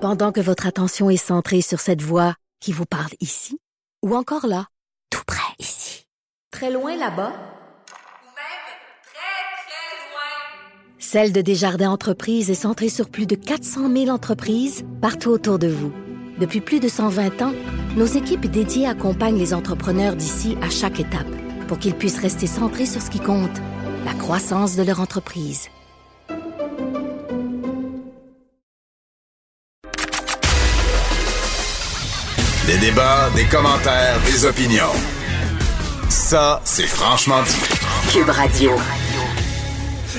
Pendant 0.00 0.32
que 0.32 0.40
votre 0.40 0.66
attention 0.66 1.10
est 1.10 1.16
centrée 1.16 1.60
sur 1.60 1.80
cette 1.80 2.02
voix 2.02 2.34
qui 2.60 2.72
vous 2.72 2.86
parle 2.86 3.12
ici, 3.20 3.58
ou 4.04 4.14
encore 4.14 4.46
là, 4.46 4.66
tout 5.10 5.24
près 5.26 5.52
ici, 5.58 6.06
très 6.52 6.72
loin 6.72 6.92
là-bas, 6.92 7.04
ou 7.04 8.30
même 8.30 8.68
très, 9.02 9.58
très 9.66 9.98
loin, 10.12 10.98
Celle 10.98 11.32
de 11.32 11.40
Desjardins 11.40 11.90
Entreprises 11.90 12.48
est 12.48 12.54
centrée 12.54 12.88
sur 12.88 13.10
plus 13.10 13.26
de 13.26 13.34
400 13.34 13.92
000 13.92 14.08
entreprises 14.08 14.84
partout 15.02 15.30
autour 15.30 15.58
de 15.58 15.68
vous. 15.68 15.92
Depuis 16.38 16.60
plus 16.60 16.78
de 16.78 16.88
120 16.88 17.42
ans, 17.42 17.54
nos 17.96 18.06
équipes 18.06 18.46
dédiées 18.46 18.86
accompagnent 18.86 19.38
les 19.38 19.52
entrepreneurs 19.52 20.14
d'ici 20.14 20.56
à 20.62 20.70
chaque 20.70 21.00
étape 21.00 21.26
pour 21.68 21.78
qu'ils 21.78 21.94
puissent 21.94 22.18
rester 22.18 22.46
centrés 22.46 22.86
sur 22.86 23.02
ce 23.02 23.10
qui 23.10 23.20
compte, 23.20 23.56
la 24.04 24.14
croissance 24.14 24.74
de 24.74 24.82
leur 24.82 25.00
entreprise. 25.00 25.68
Des 32.66 32.78
débats, 32.78 33.30
des 33.36 33.44
commentaires, 33.44 34.18
des 34.26 34.44
opinions. 34.44 34.92
Ça, 36.08 36.60
c'est 36.64 36.86
franchement 36.86 37.42
dit. 37.42 38.12
Cube 38.12 38.28
Radio. 38.28 38.72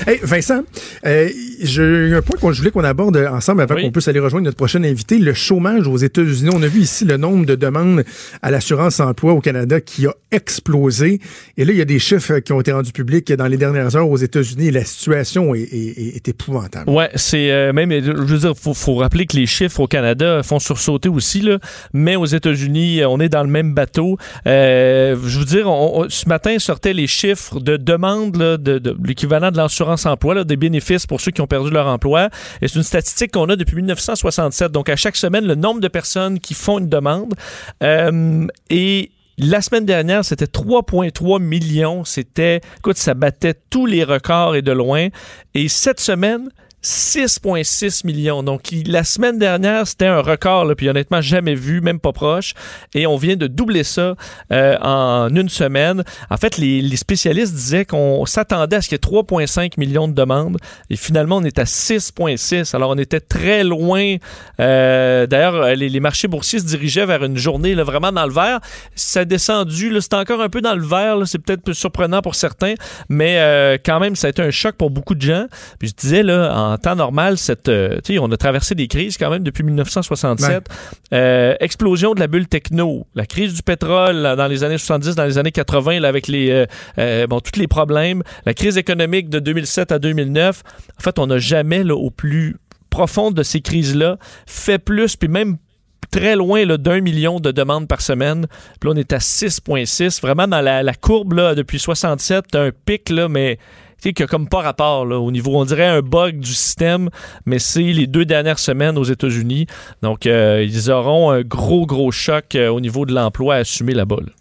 Hey, 0.06 0.20
Vincent, 0.22 0.62
euh, 1.04 1.30
j'ai 1.62 2.14
un 2.14 2.22
point 2.22 2.38
qu'on 2.40 2.50
voulais 2.52 2.70
qu'on 2.70 2.84
aborde 2.84 3.16
ensemble 3.16 3.62
avant 3.62 3.74
Oui. 3.74 3.82
qu'on 3.82 3.90
puisse 3.92 4.08
aller 4.08 4.20
rejoindre 4.20 4.44
notre 4.44 4.56
prochain 4.56 4.82
invité, 4.84 5.18
le 5.18 5.34
chômage 5.34 5.86
aux 5.86 5.96
États-Unis. 5.96 6.50
On 6.54 6.62
a 6.62 6.66
vu 6.66 6.80
ici 6.80 7.04
le 7.04 7.16
nombre 7.16 7.46
de 7.46 7.54
demandes 7.54 8.04
à 8.42 8.50
l'assurance 8.50 9.00
emploi 9.00 9.32
au 9.32 9.40
Canada 9.40 9.80
qui 9.80 10.06
a 10.06 10.14
explosé. 10.30 11.20
Et 11.56 11.64
là, 11.64 11.72
il 11.72 11.78
y 11.78 11.80
a 11.82 11.84
des 11.86 11.98
chiffres 11.98 12.38
qui 12.40 12.52
ont 12.52 12.60
été 12.60 12.72
rendus 12.72 12.92
publics 12.92 13.32
dans 13.32 13.46
les 13.46 13.56
dernières 13.56 13.96
heures 13.96 14.08
aux 14.08 14.16
États-Unis 14.16 14.70
la 14.70 14.84
situation 14.84 15.54
est, 15.54 15.60
est- 15.62 16.16
est 16.16 16.28
épouvantable. 16.28 16.90
Ouais, 16.90 17.10
c'est 17.14 17.50
euh, 17.50 17.72
même, 17.72 17.90
je 17.92 18.10
veux 18.12 18.38
dire, 18.38 18.54
faut, 18.56 18.74
faut 18.74 18.96
rappeler 18.96 19.26
que 19.26 19.36
les 19.36 19.46
chiffres 19.46 19.80
au 19.80 19.86
Canada 19.86 20.42
font 20.42 20.58
sursauter 20.58 21.08
aussi, 21.08 21.40
là, 21.40 21.58
mais 21.92 22.16
aux 22.16 22.26
États-Unis, 22.26 23.02
on 23.06 23.20
est 23.20 23.28
dans 23.28 23.42
le 23.42 23.48
même 23.50 23.74
bateau. 23.74 24.16
Euh, 24.46 25.16
je 25.24 25.38
veux 25.38 25.44
dire, 25.44 25.68
on- 25.68 26.04
on- 26.04 26.08
ce 26.08 26.28
matin 26.28 26.58
sortaient 26.58 26.92
les 26.92 27.06
chiffres 27.06 27.60
de 27.60 27.76
demandes 27.76 28.36
là, 28.36 28.56
de, 28.56 28.78
de 28.78 28.96
l'équivalent 29.04 29.50
de 29.50 29.56
l'assurance 29.56 30.06
emploi, 30.06 30.34
là, 30.34 30.44
des 30.44 30.56
bénéfices 30.56 31.06
pour 31.06 31.20
ceux 31.20 31.30
qui 31.30 31.40
ont 31.40 31.46
perdu 31.50 31.70
leur 31.70 31.86
emploi. 31.86 32.30
Et 32.62 32.68
c'est 32.68 32.76
une 32.76 32.82
statistique 32.82 33.32
qu'on 33.32 33.50
a 33.50 33.56
depuis 33.56 33.76
1967. 33.76 34.72
Donc, 34.72 34.88
à 34.88 34.96
chaque 34.96 35.16
semaine, 35.16 35.44
le 35.46 35.54
nombre 35.54 35.80
de 35.80 35.88
personnes 35.88 36.40
qui 36.40 36.54
font 36.54 36.78
une 36.78 36.88
demande. 36.88 37.34
Euh, 37.82 38.46
et 38.70 39.10
la 39.36 39.60
semaine 39.60 39.86
dernière, 39.86 40.24
c'était 40.24 40.46
3,3 40.46 41.42
millions. 41.42 42.04
C'était, 42.04 42.60
écoute, 42.78 42.96
ça 42.96 43.14
battait 43.14 43.54
tous 43.70 43.86
les 43.86 44.04
records 44.04 44.56
et 44.56 44.62
de 44.62 44.72
loin. 44.72 45.08
Et 45.54 45.68
cette 45.68 46.00
semaine, 46.00 46.50
6,6 46.82 48.06
millions. 48.06 48.42
Donc, 48.42 48.62
la 48.86 49.04
semaine 49.04 49.38
dernière, 49.38 49.86
c'était 49.86 50.06
un 50.06 50.20
record, 50.20 50.66
puis 50.76 50.88
honnêtement, 50.88 51.20
jamais 51.20 51.54
vu, 51.54 51.80
même 51.80 52.00
pas 52.00 52.12
proche. 52.12 52.54
Et 52.94 53.06
on 53.06 53.16
vient 53.16 53.36
de 53.36 53.46
doubler 53.46 53.84
ça 53.84 54.14
euh, 54.52 54.76
en 54.80 55.28
une 55.34 55.48
semaine. 55.48 56.04
En 56.30 56.36
fait, 56.38 56.56
les, 56.56 56.96
spécialistes 56.96 57.54
disaient 57.54 57.84
qu'on 57.84 58.24
s'attendait 58.26 58.76
à 58.76 58.82
ce 58.82 58.88
qu'il 58.88 58.96
y 58.96 59.16
ait 59.16 59.20
3,5 59.22 59.72
millions 59.78 60.08
de 60.08 60.14
demandes. 60.14 60.56
Et 60.88 60.96
finalement, 60.96 61.36
on 61.36 61.44
est 61.44 61.58
à 61.58 61.64
6,6. 61.64 62.74
Alors, 62.74 62.90
on 62.90 62.98
était 62.98 63.20
très 63.20 63.62
loin. 63.62 64.16
Euh, 64.58 65.26
D'ailleurs, 65.26 65.74
les, 65.74 66.00
marchés 66.00 66.28
boursiers 66.28 66.60
se 66.60 66.64
dirigeaient 66.64 67.06
vers 67.06 67.22
une 67.24 67.36
journée 67.36 67.74
là, 67.74 67.84
vraiment 67.84 68.12
dans 68.12 68.26
le 68.26 68.32
vert. 68.32 68.60
Ça 68.94 69.20
a 69.20 69.24
descendu. 69.26 69.94
C'est 70.00 70.14
encore 70.14 70.40
un 70.40 70.48
peu 70.48 70.62
dans 70.62 70.74
le 70.74 70.84
vert. 70.84 71.16
C'est 71.26 71.38
peut-être 71.38 71.62
peu 71.62 71.74
surprenant 71.74 72.22
pour 72.22 72.34
certains. 72.34 72.74
Mais 73.08 73.38
euh, 73.38 73.76
quand 73.84 74.00
même, 74.00 74.16
ça 74.16 74.28
a 74.28 74.30
été 74.30 74.40
un 74.40 74.50
choc 74.50 74.76
pour 74.76 74.90
beaucoup 74.90 75.14
de 75.14 75.20
gens. 75.20 75.46
Puis 75.78 75.88
je 75.88 75.94
disais, 75.94 76.22
là, 76.22 76.54
en 76.54 76.69
temps 76.78 76.96
normal, 76.96 77.38
cette, 77.38 77.68
euh, 77.68 78.00
on 78.20 78.30
a 78.32 78.36
traversé 78.36 78.74
des 78.74 78.88
crises 78.88 79.16
quand 79.16 79.30
même 79.30 79.42
depuis 79.42 79.62
1967. 79.62 80.68
Euh, 81.12 81.54
explosion 81.60 82.14
de 82.14 82.20
la 82.20 82.26
bulle 82.26 82.48
techno, 82.48 83.06
la 83.14 83.26
crise 83.26 83.54
du 83.54 83.62
pétrole 83.62 84.16
là, 84.16 84.36
dans 84.36 84.46
les 84.46 84.64
années 84.64 84.78
70, 84.78 85.14
dans 85.14 85.24
les 85.24 85.38
années 85.38 85.52
80, 85.52 86.00
là, 86.00 86.08
avec 86.08 86.28
les, 86.28 86.66
euh, 86.98 87.26
bon, 87.26 87.40
tous 87.40 87.58
les 87.58 87.68
problèmes, 87.68 88.22
la 88.46 88.54
crise 88.54 88.76
économique 88.76 89.28
de 89.28 89.38
2007 89.38 89.92
à 89.92 89.98
2009. 89.98 90.62
En 90.98 91.02
fait, 91.02 91.18
on 91.18 91.26
n'a 91.26 91.38
jamais, 91.38 91.84
là, 91.84 91.94
au 91.94 92.10
plus 92.10 92.56
profond 92.90 93.30
de 93.30 93.42
ces 93.42 93.60
crises-là, 93.60 94.18
fait 94.46 94.78
plus, 94.78 95.16
puis 95.16 95.28
même 95.28 95.56
très 96.10 96.36
loin 96.36 96.66
d'un 96.66 97.00
million 97.00 97.40
de 97.40 97.52
demandes 97.52 97.86
par 97.86 98.00
semaine. 98.00 98.46
Puis 98.80 98.88
là, 98.88 98.94
on 98.94 98.98
est 98.98 99.12
à 99.12 99.18
6,6. 99.18 100.20
Vraiment, 100.20 100.48
dans 100.48 100.60
la, 100.60 100.82
la 100.82 100.94
courbe, 100.94 101.34
là, 101.34 101.54
depuis 101.54 101.78
67, 101.78 102.46
t'as 102.50 102.66
un 102.66 102.70
pic, 102.72 103.08
là, 103.10 103.28
mais 103.28 103.58
qui 104.00 104.22
a 104.22 104.26
comme 104.26 104.48
pas 104.48 104.62
rapport 104.62 105.06
là, 105.06 105.18
au 105.18 105.30
niveau, 105.30 105.58
on 105.58 105.64
dirait 105.64 105.86
un 105.86 106.02
bug 106.02 106.38
du 106.40 106.54
système, 106.54 107.10
mais 107.46 107.58
c'est 107.58 107.82
les 107.82 108.06
deux 108.06 108.24
dernières 108.24 108.58
semaines 108.58 108.98
aux 108.98 109.04
États-Unis. 109.04 109.66
Donc, 110.02 110.26
euh, 110.26 110.64
ils 110.66 110.90
auront 110.90 111.30
un 111.30 111.42
gros, 111.42 111.86
gros 111.86 112.10
choc 112.10 112.54
euh, 112.54 112.68
au 112.68 112.80
niveau 112.80 113.06
de 113.06 113.12
l'emploi 113.12 113.56
à 113.56 113.58
assumer 113.58 113.92
là-bas. 113.92 114.20
là. 114.20 114.32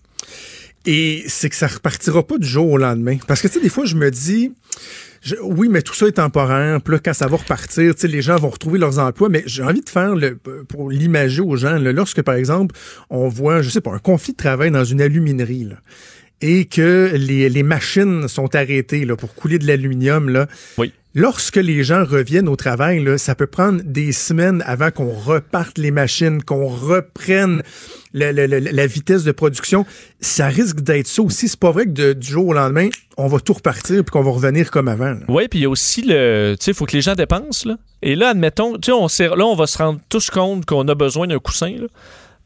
Et 0.86 1.24
c'est 1.28 1.50
que 1.50 1.56
ça 1.56 1.68
repartira 1.68 2.26
pas 2.26 2.38
du 2.38 2.48
jour 2.48 2.72
au 2.72 2.78
lendemain. 2.78 3.18
Parce 3.28 3.42
que, 3.42 3.48
tu 3.48 3.56
sais, 3.56 3.60
des 3.60 3.70
fois, 3.70 3.86
je 3.86 3.96
me 3.96 4.10
dis, 4.10 4.54
oui, 5.44 5.68
mais 5.70 5.82
tout 5.82 5.94
ça 5.94 6.08
est 6.08 6.14
temporaire. 6.14 6.82
Puis 6.82 6.94
là, 6.94 7.00
quand 7.04 7.14
ça 7.14 7.28
va 7.28 7.38
repartir, 7.38 7.94
les 8.04 8.22
gens 8.22 8.38
vont 8.38 8.50
retrouver 8.50 8.80
leurs 8.80 8.98
emplois. 8.98 9.30
Mais 9.30 9.44
j'ai 9.46 9.64
envie 9.64 9.82
de 9.82 9.90
faire, 9.90 10.16
le, 10.16 10.38
pour 10.68 10.90
l'imager 10.90 11.42
aux 11.42 11.56
gens, 11.58 11.78
lorsque, 11.78 12.22
par 12.22 12.36
exemple, 12.36 12.76
on 13.10 13.28
voit, 13.28 13.62
je 13.62 13.70
sais 13.70 13.82
pas, 13.82 13.94
un 13.94 14.00
conflit 14.00 14.32
de 14.34 14.38
travail 14.38 14.72
dans 14.72 14.86
une 14.86 15.02
aluminerie, 15.02 15.68
et 16.42 16.66
que 16.66 17.12
les, 17.16 17.50
les 17.50 17.64
machines 17.64 18.28
sont 18.28 18.56
arrêtées 18.56 19.06
là, 19.06 19.16
pour 19.16 19.34
couler 19.36 19.60
de 19.60 19.68
l'aluminium, 19.68 20.30
là, 20.30 20.48
Oui. 20.78 20.94
Lorsque 21.16 21.56
les 21.56 21.84
gens 21.84 22.06
reviennent 22.06 22.48
au 22.48 22.56
travail, 22.56 23.04
là, 23.04 23.18
ça 23.18 23.34
peut 23.34 23.48
prendre 23.48 23.82
des 23.84 24.12
semaines 24.12 24.62
avant 24.68 24.92
qu'on 24.92 25.10
reparte 25.10 25.80
les 25.80 25.90
machines, 25.90 26.44
qu'on 26.44 26.68
reprenne 26.68 27.64
la, 28.14 28.32
la- 28.32 28.46
la- 28.46 28.60
la 28.60 28.88
vitesse 28.88 29.24
de 29.24 29.32
production. 29.32 29.88
Ça 30.22 30.48
risque 30.50 30.82
d'être 30.82 31.08
ça 31.08 31.24
aussi. 31.24 31.48
C'est 31.48 31.60
pas 31.60 31.72
vrai 31.72 31.86
que 31.86 31.90
de- 31.90 32.14
du 32.14 32.28
jour 32.28 32.50
au 32.50 32.54
lendemain, 32.54 32.90
on 33.18 33.26
va 33.28 33.40
tout 33.40 33.54
repartir 33.54 34.04
puis 34.04 34.12
qu'on 34.12 34.22
va 34.22 34.30
revenir 34.30 34.70
comme 34.70 34.88
avant. 34.88 35.16
Oui, 35.28 35.48
puis 35.50 35.60
il 35.60 35.62
y 35.64 35.66
a 35.66 35.70
aussi 35.70 36.04
le. 36.04 36.56
Tu 36.60 36.66
sais, 36.66 36.72
il 36.72 36.74
faut 36.76 36.86
que 36.86 36.96
les 36.96 37.02
gens 37.02 37.16
dépensent. 37.16 37.68
Là. 37.68 37.78
Et 38.04 38.14
là, 38.16 38.30
admettons, 38.30 38.78
tu 38.78 38.92
sais, 39.10 39.28
on 39.30 39.36
là, 39.36 39.46
on 39.46 39.56
va 39.56 39.66
se 39.66 39.80
rendre 39.80 40.00
tous 40.10 40.30
compte 40.30 40.66
qu'on 40.66 40.88
a 40.88 40.94
besoin 40.96 41.26
d'un 41.26 41.40
coussin. 41.40 41.72
Là. 41.72 41.88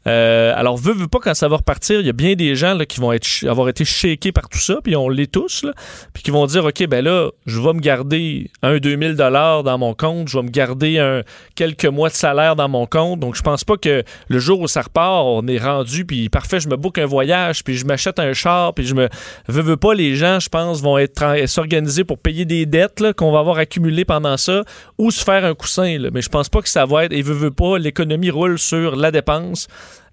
Euh, 0.06 0.52
alors, 0.56 0.76
veut, 0.76 0.92
veut 0.92 1.08
pas, 1.08 1.18
quand 1.18 1.34
ça 1.34 1.48
va 1.48 1.56
repartir, 1.56 2.00
il 2.00 2.06
y 2.06 2.10
a 2.10 2.12
bien 2.12 2.34
des 2.34 2.54
gens 2.54 2.78
qui 2.86 3.00
vont 3.00 3.12
être, 3.12 3.26
avoir 3.48 3.68
été 3.68 3.84
shakés 3.84 4.32
par 4.32 4.48
tout 4.48 4.58
ça, 4.58 4.76
puis 4.82 4.96
on 4.96 5.08
l'est 5.08 5.30
tous, 5.30 5.64
puis 6.12 6.22
qui 6.22 6.30
vont 6.30 6.46
dire, 6.46 6.64
OK, 6.64 6.86
ben 6.86 7.04
là, 7.04 7.30
je 7.46 7.60
vais 7.60 7.72
me 7.72 7.80
garder 7.80 8.50
un 8.62 8.78
2000 8.78 9.16
dollars 9.16 9.62
dans 9.62 9.78
mon 9.78 9.94
compte, 9.94 10.28
je 10.28 10.38
vais 10.38 10.44
me 10.44 10.50
garder 10.50 10.98
un, 10.98 11.22
quelques 11.54 11.86
mois 11.86 12.10
de 12.10 12.14
salaire 12.14 12.56
dans 12.56 12.68
mon 12.68 12.86
compte, 12.86 13.20
donc 13.20 13.34
je 13.34 13.42
pense 13.42 13.64
pas 13.64 13.76
que 13.76 14.02
le 14.28 14.38
jour 14.38 14.60
où 14.60 14.68
ça 14.68 14.82
repart, 14.82 15.24
on 15.26 15.46
est 15.46 15.58
rendu, 15.58 16.04
puis 16.04 16.28
parfait, 16.28 16.60
je 16.60 16.68
me 16.68 16.76
book 16.76 16.98
un 16.98 17.06
voyage, 17.06 17.64
puis 17.64 17.76
je 17.76 17.86
m'achète 17.86 18.18
un 18.18 18.32
char, 18.32 18.74
puis 18.74 18.86
je 18.86 18.94
me... 18.94 19.08
Veux, 19.48 19.62
veux 19.62 19.76
pas, 19.76 19.94
les 19.94 20.16
gens, 20.16 20.40
je 20.40 20.48
pense, 20.48 20.82
vont 20.82 20.98
être 20.98 21.46
s'organiser 21.46 22.04
pour 22.04 22.18
payer 22.18 22.44
des 22.44 22.66
dettes 22.66 23.12
qu'on 23.16 23.32
va 23.32 23.38
avoir 23.38 23.58
accumulées 23.58 24.04
pendant 24.04 24.36
ça, 24.36 24.64
ou 24.98 25.10
se 25.10 25.24
faire 25.24 25.44
un 25.44 25.54
coussin, 25.54 25.98
mais 26.12 26.20
je 26.20 26.28
pense 26.28 26.48
pas 26.48 26.60
que 26.60 26.68
ça 26.68 26.84
va 26.84 27.06
être, 27.06 27.12
et 27.12 27.22
veut, 27.22 27.34
veut 27.34 27.50
pas, 27.50 27.78
l'économie 27.78 28.30
roule 28.30 28.58
sur 28.58 28.96
la 28.96 29.10
dépense, 29.10 29.68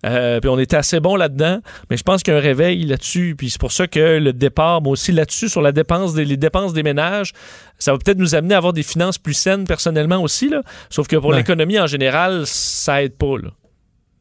euh, 0.06 0.40
puis 0.40 0.50
on 0.50 0.58
était 0.60 0.78
assez 0.78 1.00
bon 1.00 1.16
là-dedans, 1.16 1.60
mais 1.90 1.98
je 1.98 2.04
pense 2.04 2.24
qu'il 2.24 2.34
y 2.34 2.36
a 2.36 2.40
un 2.40 2.42
réveil 2.42 2.84
là-dessus. 2.86 3.36
Puis 3.38 3.50
c'est 3.50 3.60
pour 3.60 3.72
ça 3.72 3.88
que 3.88 4.18
le 4.20 4.34
départ, 4.34 4.82
moi 4.82 4.94
aussi 4.94 5.12
là-dessus, 5.12 5.50
sur 5.50 5.62
la 5.62 5.72
dépense 5.72 6.14
des, 6.14 6.26
les 6.26 6.38
dépenses 6.38 6.74
des 6.74 6.84
ménages, 6.84 7.34
ça 7.78 7.92
va 7.92 7.98
peut-être 7.98 8.18
nous 8.18 8.36
amener 8.36 8.54
à 8.56 8.58
avoir 8.58 8.74
des 8.74 8.84
finances 8.84 9.18
plus 9.18 9.34
saines 9.34 9.66
personnellement 9.66 10.22
aussi. 10.22 10.50
Là. 10.50 10.62
Sauf 10.90 11.08
que 11.08 11.16
pour 11.16 11.30
Ouais. 11.32 11.38
l'économie 11.38 11.80
en 11.80 11.88
général, 11.88 12.44
ça 12.46 13.04
aide 13.04 13.16
pas. 13.16 13.38
Là. 13.38 13.50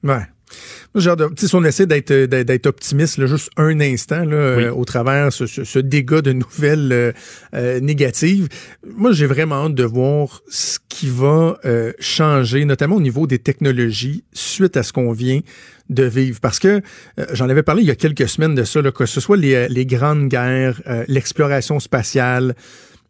Ouais. 0.03 0.23
Genre 0.95 1.17
de, 1.17 1.29
si 1.37 1.55
on 1.55 1.65
essaie 1.65 1.87
d'être 1.87 2.11
euh, 2.11 2.27
d'être 2.27 2.67
optimiste 2.67 3.19
là, 3.19 3.27
juste 3.27 3.51
un 3.57 3.81
instant 3.81 4.25
là, 4.25 4.57
Oui. 4.57 4.65
euh, 4.65 4.73
au 4.73 4.85
travers 4.85 5.33
ce, 5.33 5.47
ce, 5.47 5.63
ce 5.65 5.79
dégât 5.79 6.21
de 6.23 6.33
nouvelles 6.33 6.91
euh, 6.93 7.13
euh, 7.55 7.79
négatives, 7.81 8.49
moi 8.97 9.13
j'ai 9.13 9.27
vraiment 9.27 9.67
hâte 9.67 9.75
de 9.75 9.85
voir 9.85 10.41
ce 10.49 10.79
qui 10.89 11.09
va 11.09 11.59
changer, 11.99 12.65
notamment 12.65 12.97
au 12.97 13.01
niveau 13.01 13.27
des 13.27 13.39
technologies 13.39 14.25
suite 14.33 14.77
à 14.77 14.83
ce 14.83 14.93
qu'on 14.93 15.13
vient 15.13 15.41
de 15.89 16.03
vivre. 16.05 16.41
Parce 16.41 16.59
que 16.59 16.83
j'en 17.33 17.49
avais 17.49 17.63
parlé 17.63 17.83
il 17.83 17.89
y 17.89 17.91
a 17.91 17.95
quelques 17.97 18.29
semaines 18.29 18.55
de 18.55 18.65
ça, 18.65 18.83
là, 18.83 18.93
que 18.93 19.07
ce 19.07 19.21
soit 19.21 19.37
les, 19.37 19.69
les 19.69 19.87
grandes 19.87 20.29
guerres, 20.29 20.83
l'exploration 21.09 21.81
spatiale, 21.81 22.55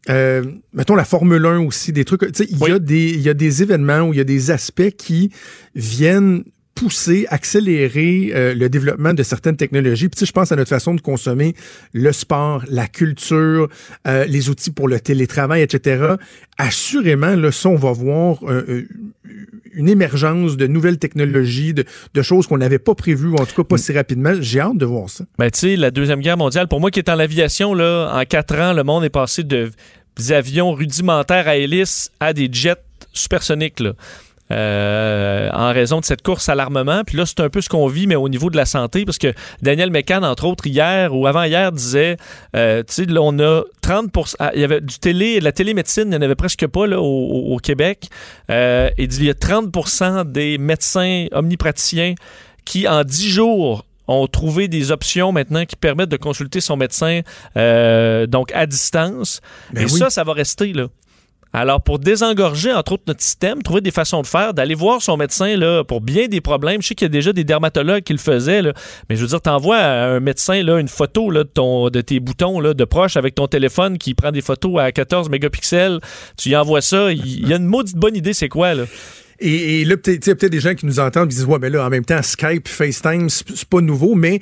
euh, 0.08 0.42
mettons 0.72 0.94
la 0.94 1.04
Formule 1.04 1.44
1 1.44 1.58
aussi, 1.60 1.92
des 1.92 2.04
trucs. 2.04 2.22
Il 2.48 2.58
y, 2.58 2.70
a 2.70 2.78
des- 2.78 3.10
il 3.10 3.20
y 3.20 3.28
a 3.28 3.34
des 3.34 3.62
événements 3.62 4.00
où 4.02 4.12
il 4.14 4.16
y 4.18 4.20
a 4.20 4.24
des 4.24 4.50
aspects 4.50 4.90
qui 4.96 5.30
viennent 5.74 6.44
pousser, 6.80 7.26
accélérer 7.28 8.32
euh, 8.34 8.54
le 8.54 8.70
développement 8.70 9.12
de 9.12 9.22
certaines 9.22 9.56
technologies. 9.58 10.08
Puis, 10.08 10.16
tu 10.16 10.20
sais, 10.20 10.26
je 10.26 10.32
pense 10.32 10.50
à 10.50 10.56
notre 10.56 10.70
façon 10.70 10.94
de 10.94 11.00
consommer 11.02 11.54
le 11.92 12.10
sport, 12.10 12.64
la 12.68 12.86
culture, 12.86 13.68
euh, 14.08 14.24
les 14.24 14.48
outils 14.48 14.70
pour 14.70 14.88
le 14.88 14.98
télétravail, 14.98 15.60
etc. 15.60 16.14
Assurément, 16.56 17.36
là, 17.36 17.52
ça, 17.52 17.68
on 17.68 17.76
va 17.76 17.92
voir 17.92 18.38
euh, 18.48 18.86
une 19.74 19.90
émergence 19.90 20.56
de 20.56 20.66
nouvelles 20.66 20.98
technologies, 20.98 21.74
de, 21.74 21.84
choses 22.22 22.46
qu'on 22.46 22.58
n'avait 22.58 22.78
pas 22.78 22.94
prévues, 22.94 23.34
en 23.34 23.44
tout 23.44 23.56
cas 23.56 23.64
pas 23.64 23.76
si 23.76 23.92
rapidement. 23.92 24.32
J'ai 24.40 24.60
hâte 24.60 24.78
de 24.78 24.86
voir 24.86 25.10
ça. 25.10 25.24
Ben, 25.38 25.50
tu 25.50 25.58
sais, 25.58 25.76
la 25.76 25.90
Deuxième 25.90 26.20
Guerre 26.20 26.38
mondiale, 26.38 26.66
pour 26.66 26.80
moi 26.80 26.90
qui 26.90 26.98
est 26.98 27.10
en 27.10 27.18
aviation, 27.18 27.74
là, 27.74 28.10
en 28.14 28.24
quatre 28.24 28.58
ans, 28.58 28.72
le 28.72 28.84
monde 28.84 29.04
est 29.04 29.10
passé 29.10 29.42
de 29.42 29.70
avions 30.30 30.72
rudimentaires 30.72 31.46
à 31.46 31.56
hélice 31.56 32.10
à 32.20 32.32
des 32.32 32.48
jets 32.50 32.76
supersoniques. 33.12 33.80
Là. 33.80 33.94
Euh, 34.50 35.48
en 35.52 35.72
raison 35.72 36.00
de 36.00 36.04
cette 36.04 36.22
course 36.22 36.48
à 36.48 36.54
l'armement. 36.54 37.02
Puis 37.04 37.16
là, 37.16 37.24
c'est 37.26 37.40
un 37.40 37.48
peu 37.48 37.60
ce 37.60 37.68
qu'on 37.68 37.86
vit, 37.86 38.06
mais 38.06 38.16
au 38.16 38.28
niveau 38.28 38.50
de 38.50 38.56
la 38.56 38.64
santé, 38.66 39.04
parce 39.04 39.18
que 39.18 39.32
Daniel 39.62 39.90
Mécan, 39.90 40.22
entre 40.22 40.44
autres, 40.46 40.66
hier 40.66 41.14
ou 41.14 41.26
avant-hier, 41.26 41.72
disait, 41.72 42.16
euh, 42.56 42.82
tu 42.86 42.94
sais, 42.94 43.04
là, 43.06 43.20
on 43.22 43.38
a 43.38 43.62
30 43.82 44.10
ah, 44.38 44.50
il 44.54 44.60
y 44.60 44.64
avait 44.64 44.80
du 44.80 44.98
télé, 44.98 45.38
de 45.40 45.44
la 45.44 45.52
télémédecine, 45.52 46.04
il 46.04 46.10
n'y 46.10 46.16
en 46.16 46.22
avait 46.22 46.34
presque 46.34 46.66
pas 46.66 46.86
là, 46.86 47.00
au, 47.00 47.04
au- 47.04 47.54
au 47.54 47.56
Québec. 47.58 48.08
Euh, 48.50 48.90
il 48.98 49.08
dit, 49.08 49.18
il 49.20 49.26
y 49.26 49.30
a 49.30 49.34
30% 49.34 50.30
des 50.30 50.58
médecins 50.58 51.26
omnipraticiens 51.32 52.14
qui, 52.64 52.86
en 52.88 53.04
10 53.04 53.28
jours, 53.28 53.84
ont 54.08 54.26
trouvé 54.26 54.66
des 54.66 54.90
options 54.90 55.30
maintenant 55.30 55.64
qui 55.64 55.76
permettent 55.76 56.08
de 56.08 56.16
consulter 56.16 56.60
son 56.60 56.76
médecin 56.76 57.20
euh, 57.56 58.26
donc 58.26 58.50
à 58.52 58.66
distance. 58.66 59.40
Ben 59.72 59.82
Et 59.82 59.84
oui. 59.84 59.98
ça, 59.98 60.10
ça 60.10 60.24
va 60.24 60.32
rester 60.32 60.72
là. 60.72 60.88
Alors, 61.52 61.82
pour 61.82 61.98
désengorger, 61.98 62.72
entre 62.72 62.92
autres, 62.92 63.02
notre 63.08 63.22
système, 63.22 63.62
trouver 63.62 63.80
des 63.80 63.90
façons 63.90 64.22
de 64.22 64.26
faire, 64.26 64.54
d'aller 64.54 64.76
voir 64.76 65.02
son 65.02 65.16
médecin 65.16 65.56
là, 65.56 65.82
pour 65.82 66.00
bien 66.00 66.28
des 66.28 66.40
problèmes. 66.40 66.80
Je 66.80 66.88
sais 66.88 66.94
qu'il 66.94 67.06
y 67.06 67.10
a 67.10 67.12
déjà 67.12 67.32
des 67.32 67.42
dermatologues 67.42 68.04
qui 68.04 68.12
le 68.12 68.18
faisaient, 68.18 68.62
là, 68.62 68.72
mais 69.08 69.16
je 69.16 69.22
veux 69.22 69.26
dire, 69.26 69.40
t'envoies 69.40 69.76
à 69.78 70.06
un 70.06 70.20
médecin 70.20 70.62
là, 70.62 70.78
une 70.78 70.88
photo 70.88 71.30
là, 71.30 71.42
de, 71.42 71.48
ton, 71.48 71.90
de 71.90 72.00
tes 72.00 72.20
boutons 72.20 72.60
là, 72.60 72.72
de 72.72 72.84
proche 72.84 73.16
avec 73.16 73.34
ton 73.34 73.48
téléphone 73.48 73.98
qui 73.98 74.14
prend 74.14 74.30
des 74.30 74.42
photos 74.42 74.80
à 74.80 74.92
14 74.92 75.28
mégapixels. 75.28 76.00
Tu 76.36 76.50
y 76.50 76.56
envoies 76.56 76.82
ça. 76.82 77.12
Il 77.12 77.40
il 77.40 77.48
y 77.48 77.52
a 77.52 77.56
une 77.56 77.66
maudite 77.66 77.96
bonne 77.96 78.16
idée, 78.16 78.32
c'est 78.32 78.48
quoi, 78.48 78.74
là? 78.74 78.84
Et, 79.40 79.80
et 79.80 79.84
là, 79.84 79.96
peut-être, 79.96 80.24
peut-être 80.34 80.52
des 80.52 80.60
gens 80.60 80.74
qui 80.74 80.86
nous 80.86 81.00
entendent 81.00 81.28
qui 81.28 81.36
disent, 81.36 81.46
ouais, 81.46 81.58
mais 81.58 81.70
là, 81.70 81.86
en 81.86 81.88
même 81.88 82.04
temps, 82.04 82.22
Skype, 82.22 82.68
FaceTime, 82.68 83.30
c'est 83.30 83.64
pas 83.64 83.80
nouveau, 83.80 84.14
mais 84.14 84.40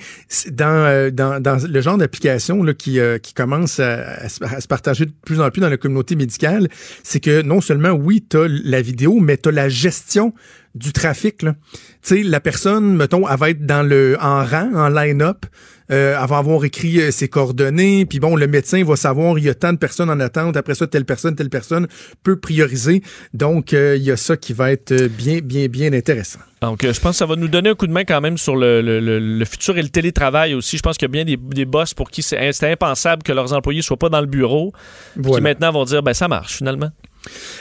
dans, 0.50 0.66
euh, 0.66 1.11
dans, 1.11 1.40
dans 1.40 1.58
le 1.64 1.80
genre 1.80 1.98
d'application 1.98 2.62
là, 2.62 2.74
qui, 2.74 2.98
euh, 2.98 3.18
qui 3.18 3.32
commence 3.32 3.78
à, 3.78 4.16
à 4.24 4.28
se 4.28 4.66
partager 4.66 5.06
de 5.06 5.12
plus 5.24 5.40
en 5.40 5.50
plus 5.50 5.61
dans 5.61 5.68
la 5.68 5.76
communauté 5.76 6.16
médicale, 6.16 6.68
c'est 7.04 7.20
que 7.20 7.42
non 7.42 7.61
seulement, 7.61 7.92
oui, 7.92 8.24
tu 8.28 8.38
as 8.38 8.48
la 8.48 8.82
vidéo, 8.82 9.20
mais 9.20 9.37
tu 9.37 9.50
as 9.50 9.52
la 9.52 9.68
gestion 9.68 10.34
du 10.79 10.93
trafic. 10.93 11.43
là. 11.43 11.55
Tu 12.03 12.17
sais, 12.17 12.23
la 12.23 12.41
personne, 12.41 12.97
mettons, 12.97 13.29
elle 13.29 13.37
va 13.38 13.51
être 13.51 13.67
dans 13.67 13.83
le, 13.87 14.17
en 14.21 14.45
rang, 14.45 14.71
en 14.75 14.88
line-up, 14.88 15.45
euh, 15.91 16.19
elle 16.23 16.29
va 16.29 16.37
avoir 16.38 16.64
écrit 16.64 17.01
euh, 17.01 17.11
ses 17.11 17.29
coordonnées, 17.29 18.05
puis 18.05 18.21
bon, 18.21 18.37
le 18.37 18.47
médecin 18.47 18.85
va 18.85 18.95
savoir 18.95 19.38
il 19.38 19.45
y 19.45 19.49
a 19.49 19.55
tant 19.55 19.73
de 19.73 19.79
personnes 19.79 20.11
en 20.11 20.21
attente, 20.21 20.57
après 20.57 20.75
ça, 20.75 20.87
telle 20.87 21.05
personne, 21.07 21.35
telle 21.35 21.49
personne 21.49 21.88
peut 22.23 22.38
prioriser. 22.38 23.03
Donc, 23.35 23.73
euh, 23.73 23.97
il 23.97 24.03
y 24.03 24.11
a 24.11 24.17
ça 24.17 24.37
qui 24.37 24.53
va 24.53 24.71
être 24.71 24.93
euh, 24.93 25.09
bien, 25.09 25.38
bien, 25.43 25.67
bien 25.69 25.93
intéressant. 25.95 26.41
Donc, 26.61 26.83
je 26.83 27.01
pense 27.01 27.12
que 27.12 27.17
ça 27.19 27.27
va 27.27 27.37
nous 27.37 27.49
donner 27.49 27.71
un 27.71 27.75
coup 27.75 27.87
de 27.87 27.93
main 27.93 28.05
quand 28.05 28.21
même 28.21 28.37
sur 28.37 28.55
le, 28.57 28.83
le- 28.83 29.01
le- 29.01 29.19
le 29.19 29.45
futur 29.45 29.79
et 29.79 29.83
le 29.83 29.88
télétravail 29.88 30.55
aussi. 30.55 30.77
Je 30.77 30.83
pense 30.83 30.99
qu'il 30.99 31.07
y 31.07 31.11
a 31.11 31.12
bien 31.12 31.25
des, 31.25 31.37
des 31.37 31.64
boss 31.64 31.95
pour 31.95 32.11
qui 32.11 32.21
c'est 32.23 32.38
impensable 32.64 33.23
que 33.23 33.33
leurs 33.33 33.53
employés 33.55 33.81
soient 33.81 33.97
pas 33.97 34.09
dans 34.09 34.21
le 34.21 34.27
bureau, 34.27 34.73
qui 35.14 35.41
maintenant 35.41 35.73
vont 35.73 35.85
dire, 35.85 36.03
ben 36.03 36.14
ça 36.14 36.29
marche 36.29 36.57
finalement. 36.57 36.91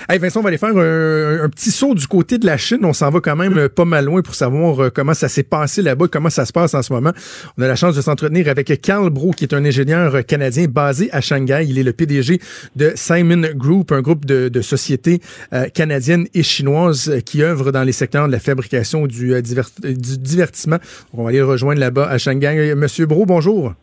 Hey 0.10 0.20
Vincent, 0.20 0.39
on 0.39 0.43
va 0.43 0.50
aller 0.50 0.58
faire 0.58 0.70
un, 0.70 1.50
petit 1.50 1.72
saut 1.72 1.93
du 1.93 2.08
côté 2.08 2.38
de 2.38 2.46
la 2.46 2.58
Chine. 2.58 2.80
On 2.84 2.93
s'en 2.93 3.10
va 3.10 3.20
quand 3.20 3.36
même 3.36 3.58
euh, 3.58 3.70
pas 3.70 3.86
mal 3.86 4.06
loin 4.06 4.22
pour 4.22 4.36
savoir 4.36 4.84
euh, 4.84 4.89
comment 4.89 5.13
ça 5.13 5.28
s'est 5.28 5.43
passé 5.43 5.82
là-bas, 5.82 6.08
comment 6.10 6.30
ça 6.30 6.46
se 6.46 6.54
passe 6.54 6.74
en 6.74 6.82
ce 6.82 6.93
moment. 6.93 7.12
On 7.58 7.63
a 7.63 7.67
la 7.67 7.76
chance 7.76 7.96
de 7.96 8.02
s'entretenir 8.02 8.48
avec 8.48 8.82
Carl 8.82 9.10
Bro, 9.10 9.32
qui 9.32 9.43
est 9.43 9.54
un 9.54 9.65
ingénieur 9.65 10.26
canadien 10.26 10.67
basé 10.67 11.10
à 11.12 11.22
Shanghai. 11.22 11.65
Il 11.67 11.78
est 11.80 11.84
le 11.84 11.93
PDG 11.93 12.39
de 12.76 12.93
Simon 12.96 13.41
Group, 13.56 13.91
un 13.91 14.02
groupe 14.02 14.26
de, 14.26 14.62
sociétés 14.62 15.22
euh, 15.54 15.67
canadiennes 15.70 16.28
et 16.34 16.43
chinoises 16.43 17.10
euh, 17.10 17.20
qui 17.20 17.43
œuvrent 17.43 17.72
dans 17.72 17.84
les 17.84 17.91
secteurs 17.91 18.28
de 18.28 18.32
la 18.32 18.39
fabrication 18.39 19.08
du, 19.08 19.34
euh, 19.34 19.41
du 19.41 20.17
divertissement. 20.17 20.78
On 21.13 21.24
va 21.24 21.30
aller 21.30 21.39
le 21.39 21.46
rejoindre 21.46 21.80
là-bas 21.80 22.08
à 22.08 22.17
Shanghai. 22.17 22.74
Monsieur 22.76 23.06
Bro, 23.06 23.26
bonjour. 23.26 23.74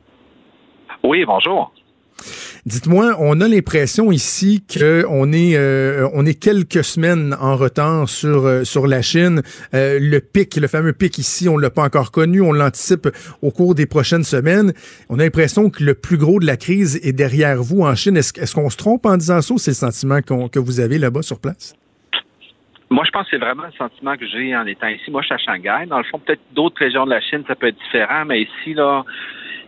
Oui, 1.03 1.25
bonjour. 1.25 1.73
Dites-moi, 2.67 3.17
on 3.19 3.43
a 3.43 3.49
l'impression 3.49 4.11
ici 4.11 4.65
qu'on 4.67 5.33
est 5.35 5.55
euh, 5.55 6.09
on 6.15 6.25
est 6.25 6.41
quelques 6.41 6.83
semaines 6.83 7.37
en 7.39 7.57
retard 7.57 8.09
sur 8.09 8.47
euh, 8.47 8.65
sur 8.65 8.87
la 8.87 9.03
Chine. 9.03 9.43
Euh, 9.75 9.99
le 10.01 10.21
pic, 10.21 10.57
le 10.57 10.67
fameux 10.67 10.95
pic 10.95 11.19
ici, 11.19 11.47
on 11.47 11.59
l'a 11.59 11.69
pas 11.69 11.83
encore 11.83 12.11
connu. 12.11 12.41
On 12.41 12.53
l'anticipe 12.53 13.07
au 13.43 13.51
cours 13.51 13.75
des 13.75 13.85
prochaines 13.85 14.25
semaines. 14.25 14.73
On 15.11 15.19
a 15.19 15.25
l'impression 15.25 15.69
que 15.69 15.85
le 15.85 15.93
plus 15.93 16.17
gros 16.17 16.41
de 16.41 16.47
la 16.47 16.57
crise 16.57 16.99
est 17.07 17.13
derrière 17.13 17.63
vous 17.63 17.83
en 17.83 17.95
Chine. 17.95 18.17
Est-ce 18.17 18.55
qu'on 18.55 18.71
se 18.71 18.79
trompe 18.79 19.05
en 19.05 19.19
disant 19.19 19.43
ça 19.43 19.53
ou 19.53 19.59
c'est 19.59 19.73
le 19.73 19.75
sentiment 19.75 20.23
que 20.23 20.59
vous 20.59 20.81
avez 20.81 20.97
là-bas 20.97 21.21
sur 21.21 21.41
place? 21.41 21.75
Moi, 22.89 23.05
je 23.05 23.11
pense 23.11 23.25
que 23.25 23.31
c'est 23.33 23.45
vraiment 23.45 23.65
le 23.65 23.73
sentiment 23.73 24.17
que 24.17 24.27
j'ai 24.27 24.57
en 24.57 24.65
étant 24.67 24.89
ici. 24.89 25.11
Moi, 25.11 25.21
je 25.21 25.27
suis 25.27 25.35
à 25.35 25.39
Shanghai. 25.39 25.87
Dans 25.87 25.99
le 25.99 26.05
fond, 26.05 26.19
peut-être 26.19 26.41
d'autres 26.53 26.79
régions 26.79 27.05
de 27.05 27.11
la 27.11 27.21
Chine, 27.21 27.43
ça 27.47 27.57
peut 27.57 27.67
être 27.67 27.79
différent, 27.79 28.25
mais 28.25 28.43
ici, 28.43 28.73
là, 28.73 29.05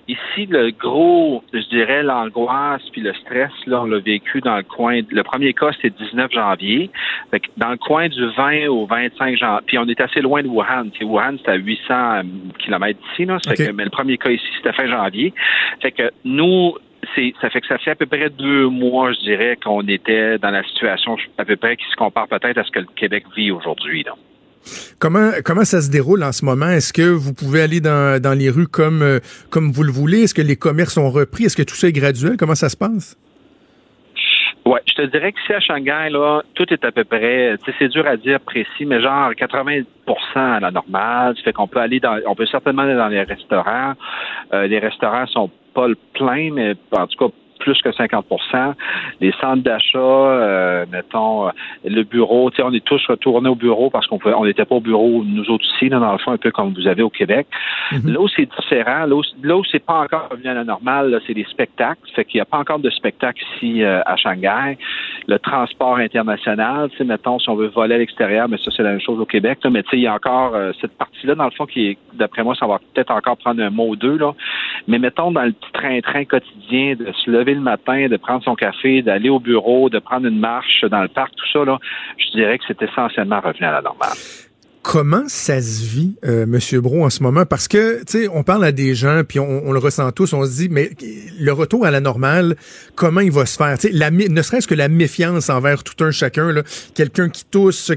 ici, 0.08 0.46
le 0.46 0.70
gros, 0.70 1.42
je 1.52 1.66
dirais, 1.68 2.02
l'angoisse 2.02 2.82
puis 2.92 3.00
le 3.00 3.12
stress, 3.14 3.50
là, 3.66 3.82
on 3.82 3.86
l'a 3.86 3.98
vécu 3.98 4.40
dans 4.40 4.56
le 4.56 4.62
coin. 4.62 5.00
Le 5.10 5.22
premier 5.22 5.52
cas, 5.52 5.72
c'était 5.72 5.88
le 5.98 6.04
19 6.06 6.32
janvier. 6.32 6.90
Fait 7.30 7.40
que 7.40 7.46
dans 7.56 7.70
le 7.70 7.76
coin 7.76 8.08
du 8.08 8.26
20 8.36 8.68
au 8.68 8.86
25 8.86 9.36
janvier. 9.36 9.64
Puis 9.66 9.78
on 9.78 9.86
est 9.88 10.00
assez 10.00 10.20
loin 10.20 10.42
de 10.42 10.48
Wuhan. 10.48 10.90
Tu 10.92 10.98
sais, 10.98 11.04
Wuhan, 11.04 11.36
c'est 11.44 11.50
à 11.50 11.54
800 11.54 12.22
km 12.58 12.98
d'ici, 13.08 13.24
là. 13.24 13.38
Ça 13.42 13.54
fait 13.54 13.62
Ok. 13.64 13.68
que- 13.70 13.74
mais 13.74 13.84
le 13.84 13.90
premier 13.90 14.16
cas 14.18 14.30
ici, 14.30 14.46
c'était 14.56 14.72
fin 14.72 14.86
janvier. 14.86 15.32
Fait 15.80 15.92
que 15.92 16.10
nous, 16.24 16.74
c'est, 17.14 17.32
ça 17.40 17.50
fait 17.50 17.60
que 17.60 17.66
ça 17.66 17.78
fait 17.78 17.90
à 17.92 17.94
peu 17.94 18.06
près 18.06 18.30
deux 18.30 18.68
mois, 18.68 19.12
je 19.12 19.20
dirais, 19.20 19.56
qu'on 19.62 19.86
était 19.86 20.38
dans 20.38 20.50
la 20.50 20.62
situation 20.64 21.16
à 21.38 21.44
peu 21.44 21.56
près 21.56 21.76
qui 21.76 21.84
se 21.90 21.96
compare 21.96 22.26
peut-être 22.28 22.58
à 22.58 22.64
ce 22.64 22.70
que 22.70 22.80
le 22.80 22.86
Québec 22.96 23.24
vit 23.36 23.50
aujourd'hui. 23.50 24.02
Là. 24.02 24.12
Comment 24.98 25.64
ça 25.64 25.80
se 25.80 25.90
déroule 25.90 26.22
en 26.22 26.32
ce 26.32 26.44
moment? 26.44 26.68
Est-ce 26.68 26.92
que 26.92 27.08
vous 27.08 27.34
pouvez 27.34 27.62
aller 27.62 27.80
dans, 27.80 28.38
les 28.38 28.50
rues 28.50 28.68
comme 28.68 29.02
euh, 29.02 29.20
comme 29.50 29.72
vous 29.72 29.82
le 29.82 29.92
voulez? 29.92 30.22
Est-ce 30.22 30.34
que 30.34 30.42
les 30.42 30.56
commerces 30.56 30.96
ont 30.96 31.10
repris? 31.10 31.44
Est-ce 31.44 31.56
que 31.56 31.62
tout 31.62 31.74
ça 31.74 31.88
est 31.88 31.92
graduel? 31.92 32.36
Comment 32.36 32.54
ça 32.54 32.68
se 32.68 32.76
passe? 32.76 33.16
Ouais, 34.66 34.80
je 34.88 34.94
te 34.94 35.02
dirais 35.02 35.30
que 35.30 35.38
si 35.46 35.52
à 35.52 35.60
Shanghai, 35.60 36.10
tout 36.54 36.66
est 36.72 36.84
à 36.84 36.90
peu 36.90 37.04
près, 37.04 37.56
c'est 37.78 37.88
dur 37.88 38.04
à 38.04 38.16
dire 38.16 38.40
précis, 38.40 38.84
mais 38.84 39.00
genre 39.00 39.30
80% 39.30 39.84
à 40.34 40.58
la 40.58 40.72
normale. 40.72 41.36
Ça 41.36 41.42
fait 41.44 41.52
qu'on 41.52 41.68
peut 41.68 41.78
aller 41.78 42.00
on 42.26 42.34
peut 42.34 42.46
certainement 42.46 42.82
aller 42.82 42.96
dans 42.96 43.06
les 43.06 43.22
restaurants. 43.22 43.92
Euh, 44.52 44.66
les 44.66 44.80
restaurants 44.80 45.26
sont 45.28 45.50
pas 45.72 45.86
le 45.86 45.96
plein, 46.14 46.50
mais 46.52 46.74
en 46.90 47.06
tout 47.06 47.28
cas 47.28 47.32
plus 47.66 47.82
que 47.82 47.90
50 47.90 48.26
Les 49.20 49.32
centres 49.40 49.64
d'achat, 49.64 49.98
euh, 49.98 50.86
mettons, 50.92 51.48
euh, 51.48 51.50
le 51.84 52.04
bureau, 52.04 52.48
on 52.62 52.72
est 52.72 52.84
tous 52.84 53.04
retournés 53.08 53.48
au 53.48 53.56
bureau 53.56 53.90
parce 53.90 54.06
qu'on 54.06 54.20
on 54.24 54.44
n'était 54.44 54.64
pas 54.64 54.76
au 54.76 54.80
bureau, 54.80 55.24
nous 55.26 55.50
autres 55.50 55.64
ici, 55.74 55.88
là, 55.88 55.98
dans 55.98 56.12
le 56.12 56.18
fond, 56.18 56.30
un 56.30 56.36
peu 56.36 56.52
comme 56.52 56.72
vous 56.74 56.86
avez 56.86 57.02
au 57.02 57.10
Québec. 57.10 57.48
Là 58.04 58.20
où 58.20 58.28
c'est 58.28 58.48
différent, 58.60 59.06
là 59.06 59.16
où, 59.16 59.22
là 59.42 59.56
où 59.56 59.64
c'est 59.64 59.84
pas 59.84 60.00
encore 60.00 60.28
revenu 60.30 60.48
à 60.48 60.54
la 60.54 60.62
normale, 60.62 61.20
c'est 61.26 61.34
les 61.34 61.44
spectacles. 61.44 61.98
Fait 62.14 62.24
qu'il 62.24 62.38
n'y 62.38 62.42
a 62.42 62.44
pas 62.44 62.58
encore 62.58 62.78
de 62.78 62.90
spectacle 62.90 63.42
ici 63.54 63.82
euh, 63.82 64.00
à 64.06 64.16
Shanghai. 64.16 64.78
Le 65.26 65.38
transport 65.40 65.96
international, 65.96 66.88
mettons, 67.04 67.40
si 67.40 67.48
on 67.48 67.56
veut 67.56 67.66
voler 67.66 67.96
à 67.96 67.98
l'extérieur, 67.98 68.48
mais 68.48 68.58
ça, 68.58 68.70
c'est 68.76 68.84
la 68.84 68.90
même 68.90 69.00
chose 69.00 69.18
au 69.18 69.26
Québec. 69.26 69.58
Là, 69.64 69.70
mais 69.70 69.82
tu 69.82 69.90
sais, 69.90 69.96
il 69.96 70.02
y 70.02 70.06
a 70.06 70.14
encore 70.14 70.54
euh, 70.54 70.70
cette 70.80 70.96
partie-là, 70.96 71.34
dans 71.34 71.46
le 71.46 71.50
fond, 71.50 71.66
qui 71.66 71.88
est, 71.88 71.98
d'après 72.14 72.44
moi, 72.44 72.54
ça 72.54 72.68
va 72.68 72.78
peut-être 72.94 73.10
encore 73.10 73.36
prendre 73.38 73.60
un 73.60 73.70
mot 73.70 73.88
ou 73.88 73.96
deux, 73.96 74.18
là. 74.18 74.34
Mais 74.86 75.00
mettons, 75.00 75.32
dans 75.32 75.42
le 75.42 75.52
petit 75.52 75.72
train-train 75.72 76.24
quotidien, 76.24 76.94
de 76.94 77.10
se 77.12 77.30
lever 77.30 77.55
le 77.56 77.62
matin, 77.62 78.08
de 78.08 78.16
prendre 78.16 78.42
son 78.44 78.54
café, 78.54 79.02
d'aller 79.02 79.28
au 79.28 79.40
bureau, 79.40 79.90
de 79.90 79.98
prendre 79.98 80.26
une 80.26 80.38
marche 80.38 80.84
dans 80.90 81.02
le 81.02 81.08
parc, 81.08 81.34
tout 81.36 81.46
ça, 81.52 81.64
là, 81.64 81.78
je 82.18 82.36
dirais 82.36 82.58
que 82.58 82.64
c'est 82.68 82.82
essentiellement 82.82 83.40
revenu 83.40 83.66
à 83.66 83.72
la 83.72 83.82
normale. 83.82 84.16
Comment 84.88 85.24
ça 85.26 85.60
se 85.60 85.84
vit, 85.84 86.14
euh, 86.24 86.46
Monsieur 86.46 86.80
Bro, 86.80 87.04
en 87.04 87.10
ce 87.10 87.20
moment? 87.20 87.44
Parce 87.44 87.66
que, 87.66 88.04
tu 88.04 88.20
sais, 88.20 88.28
on 88.32 88.44
parle 88.44 88.64
à 88.64 88.70
des 88.70 88.94
gens, 88.94 89.22
puis 89.28 89.40
on, 89.40 89.72
le 89.72 89.80
ressent 89.80 90.12
tous, 90.12 90.32
on 90.32 90.44
se 90.44 90.58
dit, 90.58 90.68
mais 90.70 90.90
le 91.40 91.52
retour 91.52 91.84
à 91.84 91.90
la 91.90 91.98
normale, 91.98 92.54
comment 92.94 93.20
il 93.20 93.32
va 93.32 93.46
se 93.46 93.56
faire? 93.56 93.76
Tu 93.78 93.88
sais, 93.92 94.10
ne 94.10 94.42
serait-ce 94.42 94.68
que 94.68 94.76
la 94.76 94.88
méfiance 94.88 95.50
envers 95.50 95.82
tout 95.82 96.04
un 96.04 96.12
chacun, 96.12 96.62
quelqu'un 96.94 97.28
qui 97.30 97.44
tousse, 97.44 97.90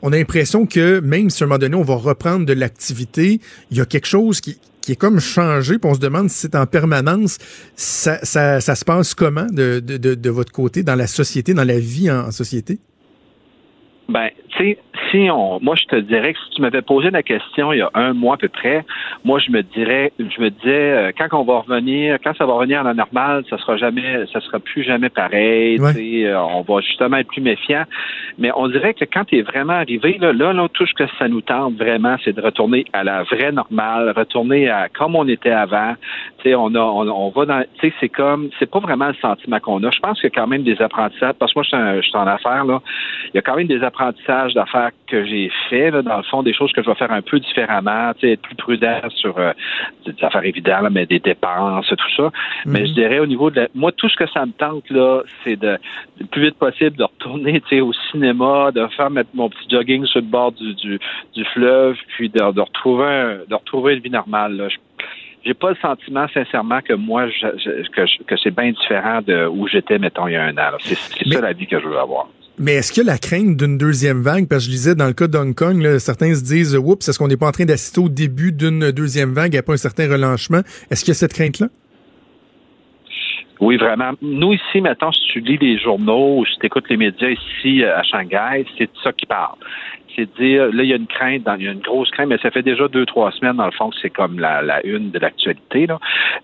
on 0.00 0.14
a 0.14 0.16
l'impression 0.16 0.64
que 0.64 1.00
même 1.00 1.28
si 1.28 1.42
à 1.42 1.44
un 1.44 1.48
moment 1.48 1.58
donné, 1.58 1.76
on 1.76 1.82
va 1.82 1.96
reprendre 1.96 2.46
de 2.46 2.54
l'activité, 2.54 3.38
il 3.70 3.76
y 3.76 3.82
a 3.82 3.84
quelque 3.84 4.06
chose 4.06 4.40
qui, 4.40 4.56
qui 4.82 4.92
est 4.92 4.96
comme 4.96 5.20
changé, 5.20 5.78
puis 5.78 5.90
on 5.90 5.94
se 5.94 6.00
demande 6.00 6.30
si 6.30 6.38
c'est 6.38 6.54
en 6.54 6.66
permanence. 6.66 7.38
Ça, 7.76 8.18
ça, 8.22 8.60
ça 8.60 8.74
se 8.74 8.84
passe 8.84 9.14
comment 9.14 9.46
de, 9.50 9.80
de, 9.80 9.96
de, 9.96 10.14
de 10.14 10.30
votre 10.30 10.52
côté, 10.52 10.82
dans 10.82 10.94
la 10.96 11.06
société, 11.06 11.54
dans 11.54 11.64
la 11.64 11.78
vie 11.78 12.10
en- 12.10 12.26
en 12.26 12.30
société? 12.30 12.78
Ben, 14.10 14.28
tu 14.50 14.58
sais, 14.58 14.78
si 15.10 15.30
on, 15.30 15.60
moi, 15.60 15.76
je 15.76 15.84
te 15.84 15.96
dirais 15.96 16.32
que 16.32 16.38
si 16.40 16.50
tu 16.56 16.62
m'avais 16.62 16.82
posé 16.82 17.10
la 17.10 17.22
question 17.22 17.72
il 17.72 17.78
y 17.78 17.82
a 17.82 17.90
un 17.94 18.12
mois 18.12 18.34
à 18.34 18.38
peu 18.38 18.48
près, 18.48 18.84
moi, 19.24 19.38
je 19.38 19.52
me 19.52 19.62
dirais, 19.62 20.12
je 20.18 20.40
me 20.42 20.50
disais, 20.50 20.90
euh, 20.92 21.12
quand 21.16 21.28
on 21.38 21.44
va 21.44 21.60
revenir, 21.60 22.18
quand 22.24 22.34
ça 22.36 22.44
va 22.44 22.54
revenir 22.54 22.80
à 22.80 22.82
la 22.82 22.94
normale, 22.94 23.44
ça 23.48 23.56
sera 23.58 23.76
jamais, 23.76 24.26
ça 24.32 24.40
sera 24.40 24.58
plus 24.58 24.82
jamais 24.82 25.10
pareil. 25.10 25.78
Ouais. 25.80 25.92
Tu 25.94 25.98
sais, 26.22 26.26
euh, 26.26 26.42
on 26.42 26.62
va 26.62 26.80
justement 26.80 27.18
être 27.18 27.28
plus 27.28 27.40
méfiant. 27.40 27.84
Mais 28.38 28.50
on 28.56 28.66
dirait 28.68 28.94
que 28.94 29.04
quand 29.04 29.24
tu 29.24 29.38
es 29.38 29.42
vraiment 29.42 29.74
arrivé, 29.74 30.18
là, 30.20 30.32
là, 30.32 30.52
là, 30.52 30.66
tout 30.72 30.86
ce 30.86 30.94
que 30.94 31.04
ça 31.18 31.28
nous 31.28 31.40
tente 31.40 31.74
vraiment, 31.74 32.16
c'est 32.24 32.32
de 32.34 32.40
retourner 32.42 32.84
à 32.92 33.04
la 33.04 33.22
vraie 33.22 33.52
normale, 33.52 34.12
retourner 34.16 34.68
à 34.68 34.88
comme 34.88 35.14
on 35.14 35.28
était 35.28 35.50
avant. 35.52 35.94
Tu 36.38 36.50
sais, 36.50 36.54
on 36.56 36.74
a, 36.74 36.80
on, 36.80 37.08
on 37.08 37.30
va 37.30 37.46
dans, 37.46 37.62
tu 37.78 37.88
sais, 37.88 37.94
c'est 38.00 38.08
comme, 38.08 38.50
c'est 38.58 38.68
pas 38.70 38.80
vraiment 38.80 39.06
le 39.08 39.14
sentiment 39.14 39.60
qu'on 39.60 39.82
a. 39.84 39.90
Je 39.92 40.00
pense 40.00 40.20
qu'il 40.20 40.30
y 40.30 40.32
a 40.32 40.34
quand 40.40 40.48
même 40.48 40.64
des 40.64 40.82
apprentissages, 40.82 41.34
parce 41.38 41.52
que 41.52 41.58
moi, 41.58 41.62
je 41.62 41.68
suis 41.68 41.76
en- 41.76 41.96
je 41.96 42.08
suis 42.08 42.16
en 42.16 42.26
affaires, 42.26 42.64
là. 42.64 42.80
Il 43.26 43.36
y 43.36 43.38
a 43.38 43.42
quand 43.42 43.54
même 43.56 43.68
des 43.68 43.76
apprentissages 43.84 43.99
d'affaires 44.54 44.90
que 45.06 45.24
j'ai 45.24 45.50
fait, 45.68 45.90
là, 45.90 46.02
dans 46.02 46.16
le 46.16 46.22
fond, 46.24 46.42
des 46.42 46.54
choses 46.54 46.72
que 46.72 46.82
je 46.82 46.88
vais 46.88 46.94
faire 46.96 47.10
un 47.12 47.22
peu 47.22 47.38
différemment, 47.40 48.12
être 48.22 48.40
plus 48.42 48.54
prudent 48.56 49.00
sur 49.10 49.38
euh, 49.38 49.52
des 50.06 50.14
affaires 50.24 50.44
évidentes, 50.44 50.88
mais 50.90 51.06
des 51.06 51.18
dépenses, 51.18 51.86
tout 51.88 52.14
ça. 52.16 52.30
Mais 52.66 52.86
je 52.86 52.92
dirais 52.92 53.18
au 53.18 53.26
niveau 53.26 53.50
de 53.50 53.60
la, 53.60 53.68
moi, 53.74 53.92
tout 53.92 54.08
ce 54.08 54.16
que 54.16 54.26
ça 54.30 54.44
me 54.46 54.52
tente, 54.52 54.88
là, 54.90 55.22
c'est 55.44 55.56
de, 55.56 55.78
le 56.18 56.26
plus 56.26 56.42
vite 56.42 56.56
possible 56.56 56.96
de 56.96 57.04
retourner, 57.04 57.60
au 57.80 57.92
cinéma, 58.10 58.70
de 58.72 58.86
faire 58.96 59.10
mettre 59.10 59.30
mon 59.34 59.48
petit 59.48 59.68
jogging 59.70 60.04
sur 60.06 60.20
le 60.20 60.26
bord 60.26 60.52
du, 60.52 60.74
du, 60.74 60.98
du 61.34 61.44
fleuve, 61.46 61.96
puis 62.16 62.28
de, 62.28 62.38
de 62.52 62.60
retrouver 62.60 63.04
un- 63.06 63.38
de 63.48 63.54
retrouver 63.54 63.94
une 63.94 64.00
vie 64.00 64.10
normale, 64.10 64.56
là. 64.56 64.68
Je- 64.68 64.76
j'ai 65.42 65.54
pas 65.54 65.70
le 65.70 65.76
sentiment, 65.76 66.26
sincèrement, 66.34 66.80
que 66.82 66.92
moi, 66.92 67.26
je, 67.28 67.46
je- 67.56 67.88
que, 67.90 68.24
que 68.24 68.36
c'est 68.36 68.54
bien 68.54 68.70
différent 68.72 69.20
de 69.26 69.46
où 69.46 69.66
j'étais, 69.68 69.98
mettons, 69.98 70.26
il 70.28 70.32
y 70.34 70.36
a 70.36 70.44
un 70.44 70.56
an. 70.58 70.72
C'est 70.80 70.94
ça 71.34 71.40
la 71.40 71.52
vie 71.54 71.66
que 71.66 71.80
je 71.80 71.86
veux 71.86 71.98
avoir. 71.98 72.28
Mais 72.62 72.74
est-ce 72.74 72.92
qu'il 72.92 73.06
y 73.06 73.08
a 73.08 73.12
la 73.12 73.16
crainte 73.16 73.56
d'une 73.56 73.78
deuxième 73.78 74.20
vague? 74.20 74.46
Parce 74.46 74.66
que 74.66 74.70
je 74.70 74.76
lisais 74.76 74.94
dans 74.94 75.06
le 75.06 75.14
cas 75.14 75.28
d'Hong 75.28 75.54
Kong, 75.54 75.80
là, 75.80 75.98
certains 75.98 76.34
se 76.34 76.44
disent, 76.44 76.76
oups, 76.76 77.08
est-ce 77.08 77.18
qu'on 77.18 77.26
n'est 77.26 77.38
pas 77.38 77.48
en 77.48 77.52
train 77.52 77.64
d'assister 77.64 78.02
au 78.02 78.10
début 78.10 78.52
d'une 78.52 78.90
deuxième 78.90 79.32
vague 79.32 79.56
après 79.56 79.72
un 79.72 79.78
certain 79.78 80.06
relâchement? 80.06 80.60
Est-ce 80.90 81.02
qu'il 81.02 81.12
y 81.12 81.16
a 81.16 81.18
cette 81.18 81.32
crainte-là? 81.32 81.68
Oui, 83.60 83.78
vraiment. 83.78 84.12
Nous, 84.20 84.52
ici, 84.52 84.82
maintenant, 84.82 85.10
si 85.10 85.22
tu 85.32 85.40
lis 85.40 85.56
les 85.56 85.78
journaux 85.78 86.40
ou 86.40 86.44
si 86.44 86.58
tu 86.58 86.66
écoutes 86.66 86.90
les 86.90 86.98
médias 86.98 87.30
ici 87.30 87.82
euh, 87.82 87.96
à 87.96 88.02
Shanghai, 88.02 88.66
c'est 88.76 88.84
de 88.84 88.98
ça 89.02 89.12
qui 89.14 89.24
parle. 89.24 89.56
C'est 90.16 90.26
de 90.26 90.42
dire, 90.42 90.66
là, 90.72 90.82
il 90.82 90.88
y 90.88 90.92
a 90.92 90.96
une 90.96 91.06
crainte, 91.06 91.42
dans- 91.44 91.54
il 91.54 91.64
y 91.64 91.68
a 91.68 91.72
une 91.72 91.80
grosse 91.80 92.10
crainte, 92.10 92.28
mais 92.28 92.38
ça 92.38 92.50
fait 92.50 92.62
déjà 92.62 92.88
deux, 92.88 93.06
trois 93.06 93.30
semaines, 93.32 93.56
dans 93.56 93.66
le 93.66 93.70
fond, 93.72 93.90
que 93.90 93.96
c'est 94.02 94.10
comme 94.10 94.38
la, 94.38 94.84
une 94.84 95.10
de 95.10 95.18
l'actualité. 95.18 95.86
Là. 95.86 95.98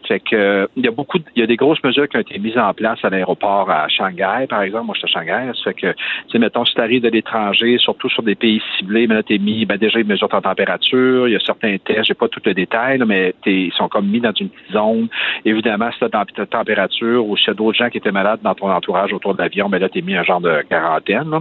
Fait 0.07 0.21
que 0.21 0.37
euh, 0.37 0.67
il 0.77 0.85
y 0.85 0.89
a 0.89 0.91
beaucoup, 0.91 1.19
de- 1.19 1.25
il 1.35 1.41
y 1.41 1.43
a 1.43 1.47
des 1.47 1.57
grosses 1.57 1.83
mesures 1.83 2.09
qui 2.09 2.17
ont 2.17 2.21
été 2.21 2.39
mises 2.39 2.57
en 2.59 2.73
place 2.75 2.99
à 3.05 3.11
l'aéroport 3.11 3.71
à 3.71 3.89
Shanghai, 3.89 4.47
par 4.49 4.63
exemple. 4.63 4.87
Moi, 4.87 4.95
je 5.01 5.07
suis 5.07 5.19
à 5.19 5.21
Shanghai. 5.21 5.53
Ça 5.57 5.65
fait 5.65 5.75
que, 5.75 5.93
tu 5.93 5.97
sais, 6.33 6.39
mettons, 6.39 6.65
si 6.65 6.75
tu 6.75 6.81
arrives 6.81 7.03
de 7.03 7.09
l'étranger, 7.09 7.79
surtout 7.79 8.09
sur 8.09 8.23
des 8.23 8.35
pays 8.35 8.63
ciblés, 8.79 9.07
mais 9.07 9.15
là, 9.17 9.23
t'es 9.23 9.39
mis, 9.39 9.65
ben, 9.67 9.77
déjà, 9.77 9.99
ils 9.99 10.07
mesurent 10.07 10.29
ta 10.29 10.41
température, 10.41 11.29
il 11.29 11.33
y 11.33 11.37
a 11.37 11.41
certains 11.41 11.77
tests, 11.79 12.05
j'ai 12.05 12.15
pas 12.15 12.29
tout 12.29 12.41
le 12.45 12.55
détail, 12.55 12.99
là, 12.99 13.05
mais 13.07 13.35
t'es- 13.43 13.53
ils 13.67 13.73
sont 13.73 13.89
comme 13.89 14.07
mis 14.07 14.21
dans 14.21 14.33
une 14.33 14.49
petite 14.49 14.73
zone. 14.73 15.09
Évidemment, 15.45 15.91
si 15.93 15.99
tu 15.99 16.05
as 16.05 16.09
ta 16.09 16.47
température 16.47 17.27
ou 17.27 17.37
s'il 17.37 17.49
y 17.49 17.51
a 17.51 17.55
d'autres 17.55 17.79
gens 17.79 17.89
qui 17.91 17.99
étaient 17.99 18.13
malades 18.13 18.41
dans 18.43 18.55
ton 18.55 18.71
entourage 18.71 19.13
autour 19.13 19.35
de 19.35 19.43
l'avion, 19.43 19.69
ben 19.69 19.79
là, 19.81 19.89
tu 19.89 19.99
es 19.99 20.03
mis 20.03 20.15
un 20.17 20.23
genre 20.25 20.41
de 20.41 20.63
quarantaine. 20.69 21.31
là. 21.31 21.41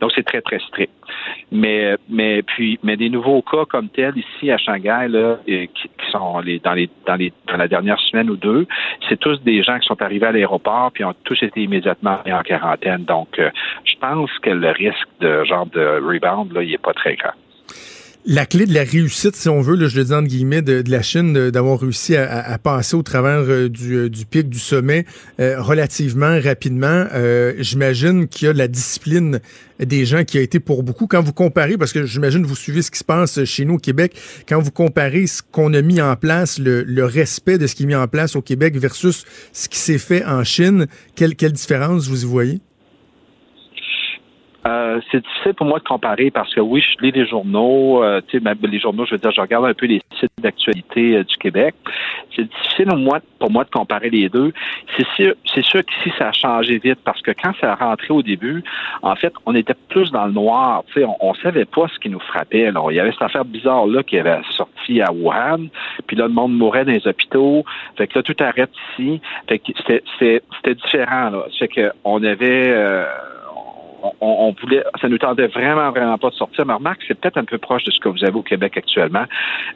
Donc, 0.00 0.12
c'est 0.14 0.24
très, 0.24 0.40
très 0.40 0.58
strict. 0.58 0.90
Mais, 1.52 1.96
mais 2.08 2.42
puis, 2.42 2.78
mais 2.82 2.96
des 2.96 3.10
nouveaux 3.10 3.42
cas 3.42 3.64
comme 3.68 3.88
tels 3.88 4.16
ici 4.16 4.50
à 4.50 4.58
Shanghai, 4.58 5.08
là, 5.08 5.38
qui, 5.46 5.66
qui 5.66 6.10
sont 6.10 6.40
les, 6.40 6.58
dans 6.58 6.74
les, 6.74 6.88
dans 7.06 7.16
les, 7.16 7.32
dans 7.46 7.56
la 7.56 7.68
dernière 7.68 7.98
semaine 8.00 8.30
ou 8.30 8.36
deux, 8.36 8.66
c'est 9.08 9.18
tous 9.18 9.40
des 9.42 9.62
gens 9.62 9.78
qui 9.78 9.86
sont 9.86 10.00
arrivés 10.02 10.26
à 10.26 10.32
l'aéroport 10.32 10.90
puis 10.92 11.04
ont 11.04 11.14
tous 11.24 11.42
été 11.42 11.62
immédiatement 11.62 12.18
mis 12.24 12.32
en 12.32 12.42
quarantaine. 12.42 13.04
Donc, 13.04 13.38
euh, 13.38 13.50
je 13.84 13.94
pense 14.00 14.30
que 14.40 14.50
le 14.50 14.70
risque 14.70 15.08
de 15.20 15.44
genre 15.44 15.66
de 15.66 16.00
rebound, 16.02 16.52
là, 16.52 16.62
il 16.62 16.72
est 16.72 16.78
pas 16.78 16.92
très 16.92 17.16
grand. 17.16 17.32
La 18.26 18.46
clé 18.46 18.64
de 18.64 18.72
la 18.72 18.84
réussite, 18.84 19.36
si 19.36 19.50
on 19.50 19.60
veut, 19.60 19.76
je 19.86 19.98
le 19.98 20.04
dis 20.06 20.12
entre 20.14 20.28
guillemets, 20.28 20.62
de, 20.62 20.82
la 20.90 21.02
Chine, 21.02 21.50
d'avoir 21.50 21.78
réussi 21.78 22.16
à, 22.16 22.56
passer 22.56 22.96
au 22.96 23.02
travers 23.02 23.40
euh, 23.40 23.68
du, 23.68 23.96
euh, 23.96 24.08
du 24.08 24.24
pic, 24.24 24.48
du 24.48 24.58
sommet, 24.58 25.04
euh, 25.40 25.60
relativement 25.60 26.40
rapidement, 26.40 27.04
j'imagine 27.58 28.26
qu'il 28.26 28.46
y 28.46 28.48
a 28.48 28.54
la 28.54 28.66
discipline 28.66 29.40
des 29.78 30.06
gens 30.06 30.24
qui 30.24 30.38
a 30.38 30.40
été 30.40 30.58
pour 30.58 30.82
beaucoup. 30.82 31.06
Quand 31.06 31.22
vous 31.22 31.34
comparez, 31.34 31.76
parce 31.76 31.92
que 31.92 32.06
j'imagine 32.06 32.42
que 32.42 32.48
vous 32.48 32.56
suivez 32.56 32.80
ce 32.80 32.90
qui 32.90 32.98
se 32.98 33.04
passe 33.04 33.44
chez 33.44 33.66
nous 33.66 33.74
au 33.74 33.78
Québec, 33.78 34.16
quand 34.48 34.58
vous 34.58 34.70
comparez 34.70 35.26
ce 35.26 35.42
qu'on 35.42 35.74
a 35.74 35.82
mis 35.82 36.00
en 36.00 36.16
place, 36.16 36.58
le, 36.58 36.82
le 36.82 37.04
respect 37.04 37.58
de 37.58 37.66
ce 37.66 37.74
qui 37.74 37.82
est 37.82 37.86
mis 37.86 37.94
en 37.94 38.08
place 38.08 38.36
au 38.36 38.40
Québec 38.40 38.78
versus 38.78 39.26
ce 39.52 39.68
qui 39.68 39.78
s'est 39.78 39.98
fait 39.98 40.24
en 40.24 40.44
Chine, 40.44 40.86
quelle, 41.14 41.36
quelle 41.36 41.52
différence 41.52 42.08
vous 42.08 42.22
y 42.22 42.26
voyez? 42.26 42.60
Euh, 44.66 45.00
c'est 45.10 45.22
difficile 45.22 45.54
pour 45.54 45.66
moi 45.66 45.78
de 45.78 45.84
comparer 45.84 46.30
parce 46.30 46.54
que 46.54 46.60
oui, 46.60 46.80
je 46.80 47.04
lis 47.04 47.12
les 47.12 47.26
journaux, 47.26 48.02
euh, 48.02 48.22
tu 48.26 48.40
sais, 48.40 48.54
les 48.62 48.80
journaux, 48.80 49.04
je 49.04 49.12
veux 49.12 49.18
dire, 49.18 49.30
je 49.30 49.40
regarde 49.40 49.66
un 49.66 49.74
peu 49.74 49.84
les 49.84 50.00
sites 50.18 50.32
d'actualité 50.40 51.16
euh, 51.16 51.24
du 51.24 51.36
Québec. 51.36 51.74
C'est 52.34 52.48
difficile 52.48 52.90
au 52.90 52.96
moins, 52.96 53.20
pour 53.38 53.50
moi 53.50 53.64
de 53.64 53.70
comparer 53.70 54.08
les 54.08 54.30
deux. 54.30 54.52
C'est 54.96 55.06
sûr, 55.16 55.34
c'est 55.54 55.64
sûr 55.64 55.84
qu'ici, 55.84 56.14
ça 56.18 56.28
a 56.28 56.32
changé 56.32 56.78
vite 56.78 56.98
parce 57.04 57.20
que 57.20 57.32
quand 57.32 57.52
ça 57.60 57.72
a 57.72 57.74
rentré 57.74 58.14
au 58.14 58.22
début, 58.22 58.64
en 59.02 59.14
fait, 59.16 59.34
on 59.44 59.54
était 59.54 59.74
plus 59.90 60.10
dans 60.10 60.26
le 60.26 60.32
noir. 60.32 60.82
Tu 60.86 61.00
sais, 61.00 61.04
on, 61.04 61.16
on 61.20 61.34
savait 61.34 61.66
pas 61.66 61.86
ce 61.92 61.98
qui 61.98 62.08
nous 62.08 62.20
frappait. 62.20 62.70
Il 62.90 62.94
y 62.94 63.00
avait 63.00 63.12
cette 63.12 63.22
affaire 63.22 63.44
bizarre 63.44 63.86
là 63.86 64.02
qui 64.02 64.18
avait 64.18 64.40
sorti 64.50 65.02
à 65.02 65.12
Wuhan, 65.12 65.66
puis 66.06 66.16
là, 66.16 66.26
le 66.26 66.32
monde 66.32 66.56
mourait 66.56 66.86
dans 66.86 66.92
les 66.92 67.06
hôpitaux. 67.06 67.64
Fait 67.96 68.06
que 68.06 68.18
là, 68.18 68.22
tout 68.22 68.36
arrête 68.40 68.70
ici. 68.92 69.20
Fait 69.46 69.58
que 69.58 69.72
c'était, 69.76 70.74
différent. 70.74 71.30
Là. 71.30 71.44
Fait 71.58 71.68
que 71.68 71.92
avait 72.24 72.68
euh, 72.68 73.04
on, 74.04 74.12
on 74.20 74.54
voulait, 74.60 74.84
ça 75.00 75.08
nous 75.08 75.18
tendait 75.18 75.46
vraiment, 75.46 75.90
vraiment 75.90 76.18
pas 76.18 76.30
de 76.30 76.34
sortir. 76.34 76.66
Mais 76.66 76.74
remarque, 76.74 77.02
c'est 77.06 77.18
peut-être 77.18 77.38
un 77.38 77.44
peu 77.44 77.58
proche 77.58 77.84
de 77.84 77.90
ce 77.90 78.00
que 78.00 78.08
vous 78.08 78.24
avez 78.24 78.36
au 78.36 78.42
Québec 78.42 78.76
actuellement. 78.76 79.24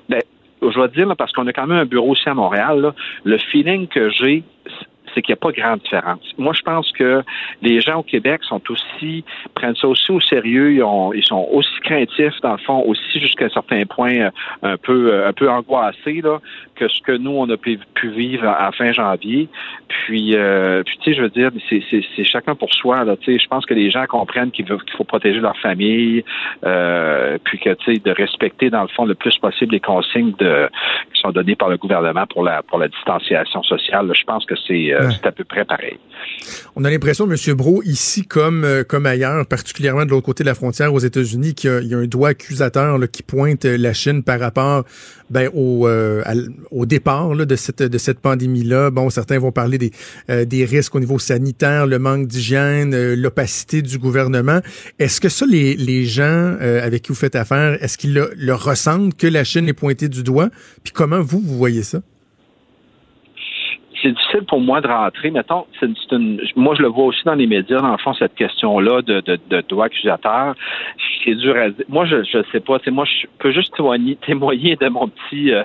Mais 0.08 0.24
je 0.62 0.74
dois 0.74 0.88
dire, 0.88 1.06
là, 1.06 1.14
parce 1.14 1.32
qu'on 1.32 1.46
a 1.46 1.52
quand 1.52 1.66
même 1.66 1.78
un 1.78 1.84
bureau 1.84 2.10
aussi 2.10 2.28
à 2.28 2.34
Montréal, 2.34 2.80
là, 2.80 2.94
le 3.24 3.38
feeling 3.38 3.86
que 3.86 4.10
j'ai, 4.10 4.42
c'est 5.18 5.22
qu'il 5.22 5.32
n'y 5.32 5.38
a 5.38 5.42
pas 5.42 5.50
grande 5.50 5.80
différence. 5.80 6.20
Moi, 6.38 6.52
je 6.56 6.62
pense 6.62 6.92
que 6.92 7.22
les 7.60 7.80
gens 7.80 7.96
au 7.98 8.02
Québec 8.04 8.40
sont 8.44 8.62
aussi, 8.70 9.24
prennent 9.54 9.74
ça 9.74 9.88
aussi 9.88 10.12
au 10.12 10.20
sérieux, 10.20 10.72
ils, 10.74 10.82
ont- 10.82 11.12
ils 11.12 11.24
sont 11.24 11.48
aussi 11.50 11.80
craintifs, 11.82 12.40
dans 12.42 12.52
le 12.52 12.58
fond, 12.58 12.84
aussi 12.86 13.20
jusqu'à 13.20 13.46
un 13.46 13.48
certain 13.48 13.82
point, 13.84 14.14
euh, 14.14 14.30
un 14.62 14.76
peu, 14.76 15.12
euh, 15.12 15.28
un 15.28 15.32
peu 15.32 15.50
angoissés, 15.50 16.20
là, 16.22 16.38
que 16.76 16.86
ce 16.88 17.00
que 17.02 17.12
nous, 17.12 17.32
on 17.32 17.50
a 17.50 17.56
pu, 17.56 17.80
vivre 18.04 18.46
à, 18.46 18.70
fin 18.72 18.92
janvier. 18.92 19.48
Puis, 19.88 20.36
euh, 20.36 20.82
tu 20.84 20.92
sais, 21.02 21.14
je 21.14 21.22
veux 21.22 21.28
dire, 21.30 21.50
c'est, 21.68 22.24
chacun 22.24 22.54
pour 22.54 22.72
soi, 22.72 23.04
là, 23.04 23.16
tu 23.16 23.32
sais. 23.32 23.38
Je 23.42 23.48
pense 23.48 23.66
que 23.66 23.74
les 23.74 23.90
gens 23.90 24.06
comprennent 24.06 24.52
qu'il, 24.52 24.66
faut 24.66 25.04
protéger 25.04 25.40
leur 25.40 25.56
famille, 25.58 26.24
euh, 26.64 27.38
puis 27.42 27.58
que, 27.58 27.70
tu 27.74 27.94
sais, 27.94 28.00
de 28.00 28.12
respecter, 28.12 28.70
dans 28.70 28.82
le 28.82 28.88
fond, 28.88 29.04
le 29.04 29.16
plus 29.16 29.36
possible 29.38 29.72
les 29.72 29.80
consignes 29.80 30.32
de, 30.38 30.68
qui 31.12 31.20
sont 31.20 31.30
données 31.30 31.56
par 31.56 31.68
le 31.68 31.76
gouvernement 31.76 32.26
pour 32.26 32.44
la, 32.44 32.62
pour 32.62 32.78
la 32.78 32.86
distanciation 32.88 33.62
sociale. 33.64 34.10
Je 34.14 34.24
pense 34.24 34.44
que 34.46 34.54
c'est, 34.66 34.92
euh, 34.94 35.07
Ouais. 35.08 35.16
c'est 35.20 35.28
à 35.28 35.32
peu 35.32 35.44
près 35.44 35.64
pareil. 35.64 35.98
On 36.76 36.84
a 36.84 36.90
l'impression, 36.90 37.28
M. 37.30 37.54
Bro, 37.54 37.82
ici 37.84 38.24
comme, 38.24 38.64
euh, 38.64 38.84
comme 38.84 39.06
ailleurs, 39.06 39.46
particulièrement 39.46 40.04
de 40.04 40.10
l'autre 40.10 40.26
côté 40.26 40.44
de 40.44 40.48
la 40.48 40.54
frontière 40.54 40.92
aux 40.94 40.98
États-Unis, 41.00 41.54
qu'il 41.54 41.70
y 41.70 41.72
a, 41.72 41.80
il 41.80 41.88
y 41.88 41.94
a 41.94 41.98
un 41.98 42.06
doigt 42.06 42.30
accusateur 42.30 42.98
là, 42.98 43.06
qui 43.06 43.22
pointe 43.22 43.64
euh, 43.64 43.76
la 43.76 43.92
Chine 43.92 44.22
par 44.22 44.38
rapport 44.38 44.84
ben, 45.30 45.50
au, 45.54 45.88
euh, 45.88 46.22
à 46.24 46.34
au 46.70 46.86
départ 46.86 47.34
là, 47.34 47.44
de 47.44 47.56
cette, 47.56 47.82
de 47.82 47.98
cette 47.98 48.20
pandémie-là. 48.20 48.90
Bon, 48.90 49.10
certains 49.10 49.38
vont 49.38 49.52
parler 49.52 49.78
des, 49.78 49.90
euh, 50.30 50.44
des 50.44 50.64
risques 50.64 50.94
au 50.94 51.00
niveau 51.00 51.18
sanitaire, 51.18 51.86
le 51.86 51.98
manque 51.98 52.28
d'hygiène, 52.28 52.94
euh, 52.94 53.16
l'opacité 53.16 53.82
du 53.82 53.98
gouvernement. 53.98 54.60
Est-ce 54.98 55.20
que 55.20 55.28
ça, 55.28 55.46
les, 55.46 55.74
les 55.74 56.04
gens 56.04 56.56
euh, 56.60 56.84
avec 56.84 57.02
qui 57.02 57.08
vous 57.08 57.18
faites 57.18 57.36
affaire, 57.36 57.82
est-ce 57.82 57.98
qu'ils 57.98 58.14
le, 58.14 58.32
le 58.36 58.54
ressentent 58.54 59.16
que 59.16 59.26
la 59.26 59.44
Chine 59.44 59.68
est 59.68 59.72
pointée 59.72 60.08
du 60.08 60.22
doigt? 60.22 60.50
Puis 60.84 60.92
comment 60.92 61.20
vous, 61.20 61.40
vous 61.40 61.56
voyez 61.56 61.82
ça? 61.82 62.00
C'est 64.02 64.12
difficile 64.12 64.44
pour 64.46 64.60
moi 64.60 64.80
de 64.80 64.88
rentrer. 64.88 65.30
Mettons, 65.30 65.66
c'est, 65.80 65.88
une, 66.12 66.40
moi, 66.56 66.74
je 66.74 66.82
le 66.82 66.88
vois 66.88 67.06
aussi 67.06 67.22
dans 67.24 67.34
les 67.34 67.46
médias, 67.46 67.80
dans 67.80 67.92
le 67.92 67.98
fond, 67.98 68.14
cette 68.14 68.34
question-là 68.34 69.02
de, 69.02 69.20
de, 69.20 69.38
de 69.50 69.60
doigt 69.68 69.86
accusateur. 69.86 70.54
C'est 71.24 71.34
dur 71.34 71.56
à 71.56 71.70
dire. 71.70 71.84
Moi, 71.88 72.04
je 72.04 72.22
je 72.24 72.38
sais 72.52 72.60
pas. 72.60 72.78
Moi, 72.88 73.04
je 73.04 73.26
peux 73.38 73.50
juste 73.50 73.74
témoigner, 73.76 74.16
témoigner 74.26 74.76
de 74.76 74.88
mon 74.88 75.08
petit, 75.08 75.52
euh, 75.52 75.64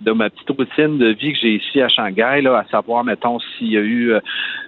de 0.00 0.12
ma 0.12 0.30
petite 0.30 0.50
routine 0.50 0.98
de 0.98 1.08
vie 1.08 1.32
que 1.32 1.38
j'ai 1.40 1.54
ici 1.54 1.80
à 1.80 1.88
Shanghai, 1.88 2.42
là, 2.42 2.58
à 2.58 2.64
savoir, 2.70 3.04
mettons, 3.04 3.38
s'il 3.38 3.72
y 3.72 3.76
a 3.76 3.80
eu. 3.80 4.14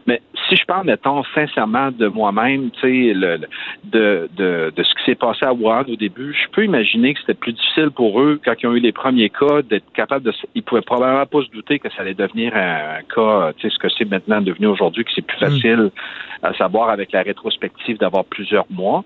Mais 0.07 0.21
si 0.49 0.57
je 0.57 0.65
parle, 0.65 0.87
mettons, 0.87 1.23
sincèrement 1.35 1.91
de 1.91 2.09
moi-même, 2.09 2.71
tu 2.73 2.81
sais, 2.81 3.15
de, 3.85 4.29
de, 4.37 4.73
de 4.75 4.83
ce 4.83 4.95
qui 4.95 5.05
s'est 5.07 5.15
passé 5.15 5.45
à 5.45 5.53
Wuhan 5.53 5.85
au 5.89 5.97
début, 5.97 6.35
je 6.35 6.51
peux 6.51 6.65
imaginer 6.65 7.15
que 7.15 7.21
c'était 7.21 7.35
plus 7.35 7.53
difficile 7.53 7.91
pour 7.91 8.21
eux 8.21 8.41
quand 8.45 8.55
ils 8.63 8.67
ont 8.67 8.75
eu 8.75 8.81
les 8.81 8.93
premiers 8.93 9.31
cas 9.31 9.63
d'être 9.63 9.91
capables 9.93 10.25
de. 10.25 10.33
Ils 10.55 10.63
pouvaient 10.63 10.83
probablement 10.83 11.27
pas 11.27 11.43
se 11.43 11.51
douter 11.51 11.79
que 11.79 11.89
ça 11.91 12.03
allait 12.03 12.15
devenir 12.15 12.55
un, 12.57 12.99
un 12.99 13.03
cas, 13.15 13.53
tu 13.57 13.69
sais, 13.69 13.75
ce 13.75 13.79
que 13.79 13.89
c'est 13.97 14.11
maintenant 14.11 14.41
devenu 14.41 14.67
aujourd'hui, 14.67 15.05
que 15.05 15.11
c'est 15.15 15.27
plus 15.27 15.39
facile 15.39 15.91
à 16.43 16.53
savoir 16.55 16.91
avec 16.91 17.13
la 17.13 17.23
rétrospective 17.23 17.99
d'avoir 17.99 18.25
plusieurs 18.25 18.67
mois. 18.71 19.05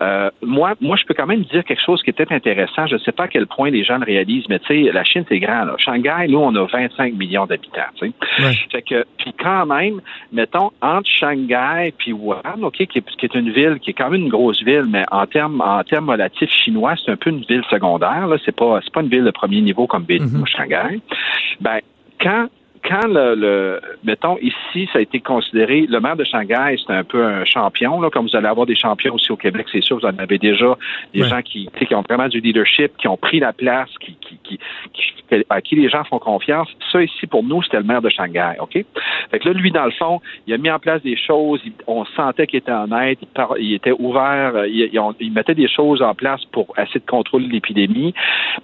Euh, 0.00 0.30
moi, 0.42 0.74
moi, 0.80 0.96
je 0.96 1.04
peux 1.04 1.14
quand 1.14 1.26
même 1.26 1.42
dire 1.44 1.64
quelque 1.64 1.82
chose 1.84 2.02
qui 2.02 2.12
peut-être 2.12 2.32
intéressant. 2.32 2.86
Je 2.86 2.94
ne 2.94 3.00
sais 3.00 3.12
pas 3.12 3.24
à 3.24 3.28
quel 3.28 3.46
point 3.46 3.70
les 3.70 3.84
gens 3.84 3.98
le 3.98 4.04
réalisent, 4.04 4.48
mais 4.48 4.58
tu 4.58 4.84
sais, 4.84 4.92
la 4.92 5.04
Chine, 5.04 5.24
c'est 5.28 5.38
grand. 5.38 5.64
Là. 5.64 5.74
Shanghai, 5.78 6.26
nous, 6.28 6.38
on 6.38 6.54
a 6.56 6.64
25 6.64 7.14
millions 7.14 7.46
d'habitants. 7.46 7.80
tu 7.96 8.08
sais. 8.08 8.42
Ouais. 8.42 8.52
Fait 8.70 8.82
que, 8.82 9.04
puis 9.18 9.32
quand 9.38 9.66
même, 9.66 10.00
mettons, 10.32 10.70
entre 10.80 11.08
Shanghai 11.08 11.92
puis 11.96 12.12
Wuhan, 12.12 12.62
OK, 12.62 12.76
qui 12.86 12.98
est, 12.98 13.16
qui 13.16 13.26
est 13.26 13.34
une 13.34 13.50
ville, 13.52 13.78
qui 13.80 13.90
est 13.90 13.94
quand 13.94 14.10
même 14.10 14.22
une 14.22 14.28
grosse 14.28 14.62
ville, 14.62 14.86
mais 14.88 15.04
en 15.10 15.26
termes 15.26 15.60
en 15.60 15.82
termes 15.84 16.08
relatifs 16.10 16.50
chinois, 16.50 16.94
c'est 17.04 17.12
un 17.12 17.16
peu 17.16 17.30
une 17.30 17.44
ville 17.44 17.62
secondaire. 17.70 18.26
Là, 18.26 18.36
c'est 18.44 18.54
pas 18.56 18.80
c'est 18.82 18.92
pas 18.92 19.02
une 19.02 19.08
ville 19.08 19.24
de 19.24 19.30
premier 19.30 19.60
niveau 19.60 19.86
comme 19.86 20.04
Beijing 20.04 20.32
Mhm. 20.32 20.42
ou 20.42 20.46
Shanghai. 20.46 21.00
Ben, 21.60 21.78
quand 22.20 22.48
quand 22.84 23.06
le, 23.06 23.34
le 23.34 23.80
mettons 24.04 24.36
ici, 24.38 24.88
ça 24.92 24.98
a 24.98 25.02
été 25.02 25.20
considéré, 25.20 25.86
le 25.88 26.00
maire 26.00 26.16
de 26.16 26.24
Shanghai, 26.24 26.76
c'est 26.84 26.92
un 26.92 27.04
peu 27.04 27.24
un 27.24 27.44
champion, 27.44 28.00
là, 28.00 28.10
comme 28.10 28.26
vous 28.26 28.36
allez 28.36 28.46
avoir 28.48 28.66
des 28.66 28.74
champions 28.76 29.14
aussi 29.14 29.30
au 29.32 29.36
Québec, 29.36 29.66
c'est 29.70 29.82
sûr, 29.82 29.98
vous 29.98 30.06
en 30.06 30.18
avez 30.18 30.38
déjà 30.38 30.76
des 31.14 31.22
Ouais. 31.22 31.28
gens 31.28 31.42
qui, 31.42 31.68
qui 31.86 31.94
ont 31.94 32.02
vraiment 32.02 32.28
du 32.28 32.40
leadership, 32.40 32.96
qui 32.98 33.08
ont 33.08 33.16
pris 33.16 33.40
la 33.40 33.52
place, 33.52 33.88
qui, 34.00 34.16
qui, 34.20 34.38
qui, 34.42 34.58
qui- 34.92 35.12
à 35.48 35.62
qui 35.62 35.76
les 35.76 35.88
gens 35.88 36.04
font 36.04 36.18
confiance. 36.18 36.68
Ça 36.90 37.02
ici, 37.02 37.26
pour 37.26 37.42
nous, 37.42 37.62
c'était 37.62 37.78
le 37.78 37.84
maire 37.84 38.02
de 38.02 38.10
Shanghai, 38.10 38.54
OK? 38.60 38.84
Fait 39.30 39.38
que 39.38 39.48
là, 39.48 39.54
lui, 39.54 39.70
dans 39.70 39.86
le 39.86 39.90
fond, 39.92 40.20
il 40.46 40.52
a 40.52 40.58
mis 40.58 40.70
en 40.70 40.78
place 40.78 41.00
des 41.02 41.16
choses, 41.16 41.60
il- 41.64 41.72
on 41.86 42.04
sentait 42.04 42.46
qu'il 42.46 42.58
était 42.58 42.70
honnête, 42.72 43.18
il, 43.22 43.28
par- 43.28 43.56
il 43.58 43.72
était 43.74 43.92
ouvert, 43.98 44.52
euh, 44.56 44.68
il, 44.68 44.90
il- 45.20 45.32
mettait 45.32 45.54
des 45.54 45.68
choses 45.68 46.02
en 46.02 46.14
place 46.14 46.44
pour 46.52 46.74
essayer 46.78 47.00
de 47.00 47.06
contrôler 47.10 47.46
l'épidémie. 47.48 48.12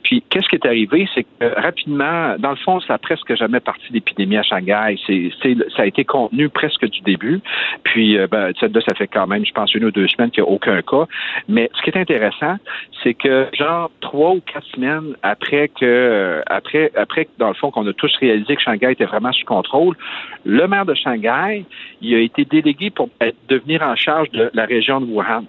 Puis, 0.03 0.23
qu'est-ce 0.29 0.49
qui 0.49 0.57
est 0.57 0.67
arrivé? 0.67 1.09
C'est 1.15 1.25
que 1.25 1.55
rapidement, 1.59 2.35
dans 2.39 2.51
le 2.51 2.57
fond, 2.57 2.81
ça 2.81 2.95
a 2.95 2.99
presque 2.99 3.35
jamais 3.35 3.61
parti 3.61 3.91
d'épidémie 4.09 4.37
à 4.37 4.43
Shanghai. 4.43 4.97
C'est, 5.07 5.31
ça 5.77 5.83
a 5.83 5.87
été 5.87 6.05
contenu 6.05 6.49
presque 6.49 6.87
du 6.87 7.01
début. 7.01 7.41
Puis, 7.85 8.19
euh, 8.19 8.27
ben, 8.27 8.53
là, 8.61 8.81
ça 8.87 8.95
fait 8.95 9.07
quand 9.07 9.27
même, 9.27 9.45
je 9.45 9.53
pense, 9.53 9.75
une 9.75 9.85
ou 9.85 9.91
deux 9.91 10.09
semaines 10.09 10.31
qu'il 10.31 10.43
n'y 10.43 10.49
a 10.49 10.53
aucun 10.53 10.81
cas. 10.83 11.07
Mais 11.49 11.71
ce 11.75 11.83
qui 11.83 11.91
est 11.91 12.01
intéressant, 12.01 12.57
c'est 13.03 13.15
que, 13.15 13.47
genre, 13.53 13.91
trois 14.01 14.33
ou 14.33 14.41
quatre 14.41 14.67
semaines 14.75 15.15
après 15.23 15.69
que, 15.69 16.43
après, 16.47 16.91
après, 16.97 17.29
dans 17.39 17.49
le 17.49 17.55
fond, 17.55 17.71
qu'on 17.71 17.87
a 17.87 17.93
tous 17.93 18.15
réalisé 18.17 18.57
que 18.57 18.63
Shanghai 18.63 18.93
était 18.93 19.05
vraiment 19.05 19.33
sous 19.33 19.45
contrôle, 19.45 19.97
le 20.45 20.67
maire 20.67 20.87
de 20.87 20.95
Shanghai, 20.95 21.65
il 22.01 22.15
a 22.15 22.21
été 22.21 22.45
délégué 22.45 22.91
pour 22.91 23.09
devenir 23.49 23.83
en 23.83 23.97
charge 23.97 24.31
de 24.31 24.51
la 24.55 24.65
région 24.65 25.01
de 25.01 25.07
Wuhan. 25.07 25.45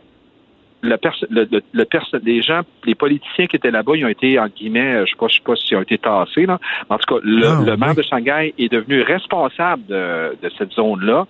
Le 0.82 0.98
le, 1.30 1.48
le, 1.74 2.20
les 2.24 2.42
gens, 2.42 2.62
les 2.86 2.96
politiciens 2.96 3.48
qui 3.48 3.56
étaient 3.58 3.72
là-bas, 3.72 3.94
ils 3.96 4.06
ont 4.06 4.10
été, 4.10 4.40
en 4.40 4.48
guillemets, 4.48 4.96
euh, 4.96 5.06
je 5.06 5.12
sais 5.12 5.18
pas, 5.18 5.28
je 5.28 5.36
sais 5.36 5.42
pas 5.46 5.56
s'ils 5.56 5.76
ont 5.78 5.82
été 5.82 5.98
tassés, 5.98 6.46
là. 6.46 6.58
En 6.90 6.98
tout 6.98 7.16
cas, 7.16 7.22
le, 7.24 7.46
Ah, 7.48 7.64
le 7.66 7.78
maire 7.78 7.90
oui. 7.90 7.96
de 7.98 8.02
Shanghai 8.04 8.54
est 8.58 8.72
devenu 8.72 9.02
responsable 9.02 9.86
de, 9.88 10.38
de 10.42 10.50
cette 10.58 10.72
zone-là. 10.72 11.28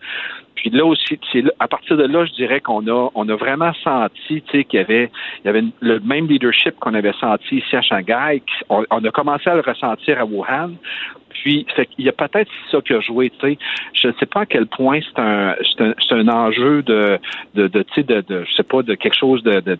Puis 0.59 0.71
là 0.71 0.85
aussi, 0.85 1.17
là- 1.35 1.51
à 1.59 1.67
partir 1.67 1.95
de 1.95 2.03
là, 2.03 2.25
je 2.25 2.33
dirais 2.33 2.59
qu'on 2.59 2.85
a, 2.87 3.09
on 3.15 3.29
a 3.29 3.35
vraiment 3.35 3.71
senti, 3.81 4.41
qu'il 4.41 4.65
y 4.73 4.77
avait, 4.77 5.09
il 5.43 5.47
y 5.47 5.49
avait 5.49 5.63
le 5.79 5.99
même 6.01 6.27
leadership 6.27 6.75
qu'on 6.79 6.93
avait 6.93 7.13
senti 7.13 7.57
ici 7.57 7.75
à 7.77 7.81
Shanghai. 7.81 8.41
On, 8.69 8.83
a 8.83 9.11
commencé 9.11 9.49
à 9.49 9.55
le 9.55 9.61
ressentir 9.61 10.19
à 10.19 10.25
Wuhan. 10.25 10.71
Puis, 11.29 11.65
fait 11.75 11.85
qu'il 11.85 12.05
y 12.05 12.09
a 12.09 12.11
peut-être 12.11 12.51
ça 12.71 12.81
qui 12.81 12.93
a 12.93 12.99
joué. 12.99 13.31
Je 13.93 14.07
ne 14.07 14.13
sais 14.19 14.25
pas 14.25 14.41
à 14.41 14.45
quel 14.45 14.65
point 14.67 14.99
c'est 15.01 15.21
un, 15.21 15.55
un, 15.79 15.93
un 16.11 16.27
enjeu 16.27 16.81
de, 16.81 17.19
de, 17.55 17.67
de, 17.67 17.85
je 17.95 18.53
sais 18.53 18.63
pas, 18.63 18.81
de 18.81 18.95
quelque 18.95 19.17
chose 19.17 19.41
de, 19.43 19.59
de, 19.61 19.75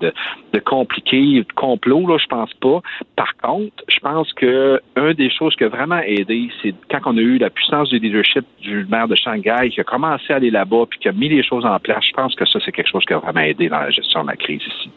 de, 0.53 0.59
compliqué, 0.59 1.39
de 1.39 1.53
complot, 1.55 2.07
là, 2.07 2.17
je 2.17 2.27
pense 2.27 2.53
pas. 2.55 2.81
Par 3.15 3.35
contre, 3.37 3.83
je 3.87 3.99
pense 3.99 4.31
que 4.33 4.79
un 4.95 5.13
des 5.13 5.29
choses 5.29 5.55
qui 5.55 5.63
a 5.63 5.69
vraiment 5.69 5.99
aidé, 5.99 6.49
c'est 6.61 6.73
quand 6.89 6.99
on 7.05 7.17
a 7.17 7.21
eu 7.21 7.37
la 7.37 7.49
puissance 7.49 7.89
du 7.89 7.99
leadership 7.99 8.45
du 8.61 8.85
maire 8.85 9.07
de 9.07 9.15
Shanghai 9.15 9.69
qui 9.71 9.81
a 9.81 9.83
commencé 9.83 10.31
à 10.31 10.35
aller 10.37 10.51
puis 10.89 10.99
qui 10.99 11.07
a 11.07 11.11
mis 11.11 11.29
les 11.29 11.43
choses 11.43 11.65
en 11.65 11.79
place. 11.79 12.03
Je 12.07 12.13
pense 12.13 12.35
que 12.35 12.45
ça, 12.45 12.59
c'est 12.63 12.71
quelque 12.71 12.89
chose 12.91 13.05
qui 13.05 13.13
a 13.13 13.19
vraiment 13.19 13.41
aidé 13.41 13.69
dans 13.69 13.79
la 13.79 13.91
gestion 13.91 14.23
de 14.23 14.29
la 14.29 14.35
crise 14.35 14.61
ici. 14.61 14.89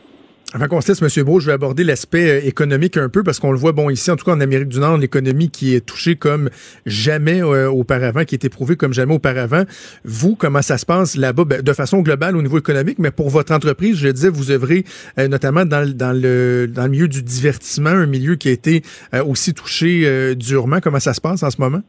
Avant 0.54 0.68
qu'on 0.68 0.82
se 0.82 0.88
laisse, 0.88 1.00
M. 1.00 1.24
Beau, 1.24 1.40
je 1.40 1.46
vais 1.46 1.52
aborder 1.52 1.82
l'aspect 1.82 2.28
euh, 2.28 2.46
économique 2.46 2.98
un 2.98 3.08
peu 3.08 3.22
parce 3.22 3.38
qu'on 3.38 3.52
le 3.52 3.58
voit, 3.58 3.72
bon, 3.72 3.88
ici, 3.88 4.10
en 4.10 4.16
tout 4.16 4.26
cas 4.26 4.32
en 4.32 4.40
Amérique 4.40 4.68
du 4.68 4.80
Nord, 4.80 4.98
l'économie 4.98 5.50
qui 5.50 5.74
est 5.74 5.80
touchée 5.80 6.16
comme 6.16 6.50
jamais 6.84 7.42
euh, 7.42 7.70
auparavant, 7.70 8.24
qui 8.24 8.34
est 8.34 8.44
éprouvée 8.44 8.76
comme 8.76 8.92
jamais 8.92 9.14
auparavant. 9.14 9.62
Vous, 10.04 10.36
comment 10.36 10.60
ça 10.60 10.76
se 10.76 10.84
passe 10.84 11.16
là-bas, 11.16 11.44
ben, 11.46 11.62
de 11.62 11.72
façon 11.72 12.00
globale 12.00 12.36
au 12.36 12.42
niveau 12.42 12.58
économique, 12.58 12.98
mais 12.98 13.10
pour 13.10 13.30
votre 13.30 13.54
entreprise, 13.54 13.96
je 13.96 14.08
disais, 14.08 14.28
vous 14.28 14.50
œuvrez 14.50 14.84
euh, 15.18 15.26
notamment 15.26 15.64
dans, 15.64 15.90
dans, 15.90 16.12
le, 16.12 16.66
dans 16.66 16.84
le 16.84 16.90
milieu 16.90 17.08
du 17.08 17.22
divertissement, 17.22 17.88
un 17.88 18.06
milieu 18.06 18.34
qui 18.34 18.48
a 18.48 18.52
été 18.52 18.82
aussi 19.26 19.54
touché 19.54 20.34
durement. 20.36 20.80
Comment 20.82 21.00
ça 21.00 21.14
se 21.14 21.20
passe 21.20 21.42
en 21.42 21.50
ce 21.50 21.60
moment? 21.60 21.80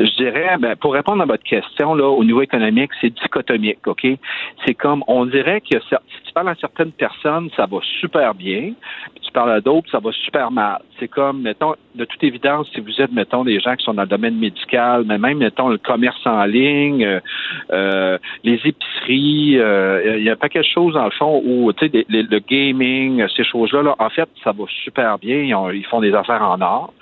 Je 0.00 0.16
dirais, 0.16 0.56
ben, 0.58 0.76
pour 0.76 0.94
répondre 0.94 1.22
à 1.22 1.26
votre 1.26 1.42
question, 1.42 1.94
là, 1.94 2.08
au 2.08 2.24
niveau 2.24 2.40
économique, 2.40 2.90
c'est 3.02 3.10
dichotomique, 3.10 3.86
OK? 3.86 4.06
C'est 4.64 4.72
comme, 4.72 5.04
on 5.06 5.26
dirait 5.26 5.60
que 5.60 5.78
si 5.78 6.22
tu 6.24 6.32
parles 6.32 6.48
à 6.48 6.54
certaines 6.54 6.92
personnes, 6.92 7.50
ça 7.54 7.66
va 7.66 7.78
super 8.00 8.34
bien, 8.34 8.72
puis 9.12 9.20
tu 9.22 9.30
parles 9.30 9.52
à 9.52 9.60
d'autres, 9.60 9.90
ça 9.90 9.98
va 9.98 10.10
super 10.12 10.50
mal. 10.50 10.80
C'est 10.98 11.08
comme, 11.08 11.42
mettons, 11.42 11.74
de 11.94 12.06
toute 12.06 12.24
évidence, 12.24 12.66
si 12.72 12.80
vous 12.80 12.98
êtes, 12.98 13.12
mettons, 13.12 13.44
des 13.44 13.60
gens 13.60 13.76
qui 13.76 13.84
sont 13.84 13.92
dans 13.92 14.02
le 14.02 14.08
domaine 14.08 14.38
médical, 14.38 15.04
mais 15.06 15.18
même, 15.18 15.36
mettons, 15.36 15.68
le 15.68 15.76
commerce 15.76 16.24
en 16.24 16.44
ligne, 16.44 17.04
euh, 17.04 17.20
euh 17.70 18.18
les 18.42 18.58
épiceries, 18.64 19.58
euh, 19.58 20.16
il 20.16 20.24
y 20.24 20.30
a 20.30 20.36
pas 20.36 20.48
quelque 20.48 20.72
chose, 20.72 20.94
dans 20.94 21.04
le 21.04 21.10
fond, 21.10 21.42
où, 21.44 21.70
tu 21.74 21.90
sais, 21.90 22.06
le 22.08 22.38
gaming, 22.38 23.22
ces 23.36 23.44
choses-là, 23.44 23.82
là, 23.82 23.96
en 23.98 24.08
fait, 24.08 24.30
ça 24.42 24.52
va 24.52 24.64
super 24.82 25.18
bien, 25.18 25.36
ils, 25.36 25.76
ils 25.76 25.86
font 25.86 26.00
des 26.00 26.14
affaires 26.14 26.42
en 26.42 26.58
or. 26.62 26.94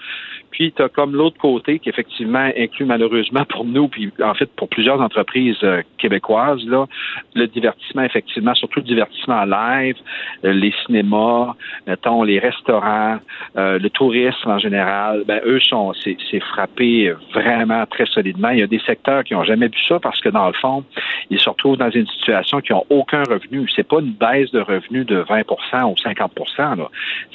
Puis, 0.51 0.72
tu 0.72 0.82
as 0.82 0.88
comme 0.88 1.14
l'autre 1.14 1.38
côté 1.38 1.78
qui, 1.78 1.88
effectivement, 1.88 2.51
inclut 2.57 2.86
malheureusement 2.86 3.44
pour 3.44 3.64
nous, 3.64 3.88
puis 3.88 4.11
en 4.22 4.34
fait 4.34 4.51
pour 4.57 4.68
plusieurs 4.68 5.01
entreprises 5.01 5.57
euh, 5.62 5.82
québécoises, 5.99 6.64
là, 6.66 6.86
le 7.34 7.46
divertissement, 7.46 8.03
effectivement, 8.03 8.55
surtout 8.55 8.80
le 8.80 8.86
divertissement 8.86 9.44
live, 9.44 9.96
euh, 10.44 10.53
les 10.53 10.72
cinémas, 10.84 11.55
mettons, 11.86 12.22
les 12.22 12.38
restaurants, 12.38 13.18
euh, 13.57 13.78
le 13.78 13.90
tourisme 13.90 14.51
en 14.51 14.59
général, 14.59 15.24
ben, 15.26 15.40
eux 15.44 15.61
sont, 15.61 15.92
c'est 16.05 16.40
frappé 16.40 17.12
vraiment 17.34 17.84
très 17.86 18.07
solidement. 18.07 18.51
Il 18.51 18.61
y 18.61 18.62
a 18.62 18.66
des 18.66 18.80
secteurs 18.80 19.24
qui 19.24 19.34
n'ont 19.34 19.44
jamais 19.44 19.68
vu 19.68 19.78
ça 19.86 19.99
parce 20.01 20.20
que, 20.20 20.28
dans 20.28 20.46
le 20.46 20.55
fond, 20.55 20.84
ils 21.30 21.38
se 21.38 21.49
retrouvent 21.49 21.76
dans 21.76 21.90
une 21.90 22.07
situation 22.07 22.61
qui 22.61 22.72
n'ont 22.72 22.84
aucun 22.90 23.22
revenu. 23.22 23.68
C'est 23.74 23.86
pas 23.86 24.01
une 24.01 24.12
baisse 24.12 24.51
de 24.51 24.61
revenus 24.61 25.07
de 25.07 25.22
20% 25.22 25.44
ou 25.84 25.94
50% 25.94 26.88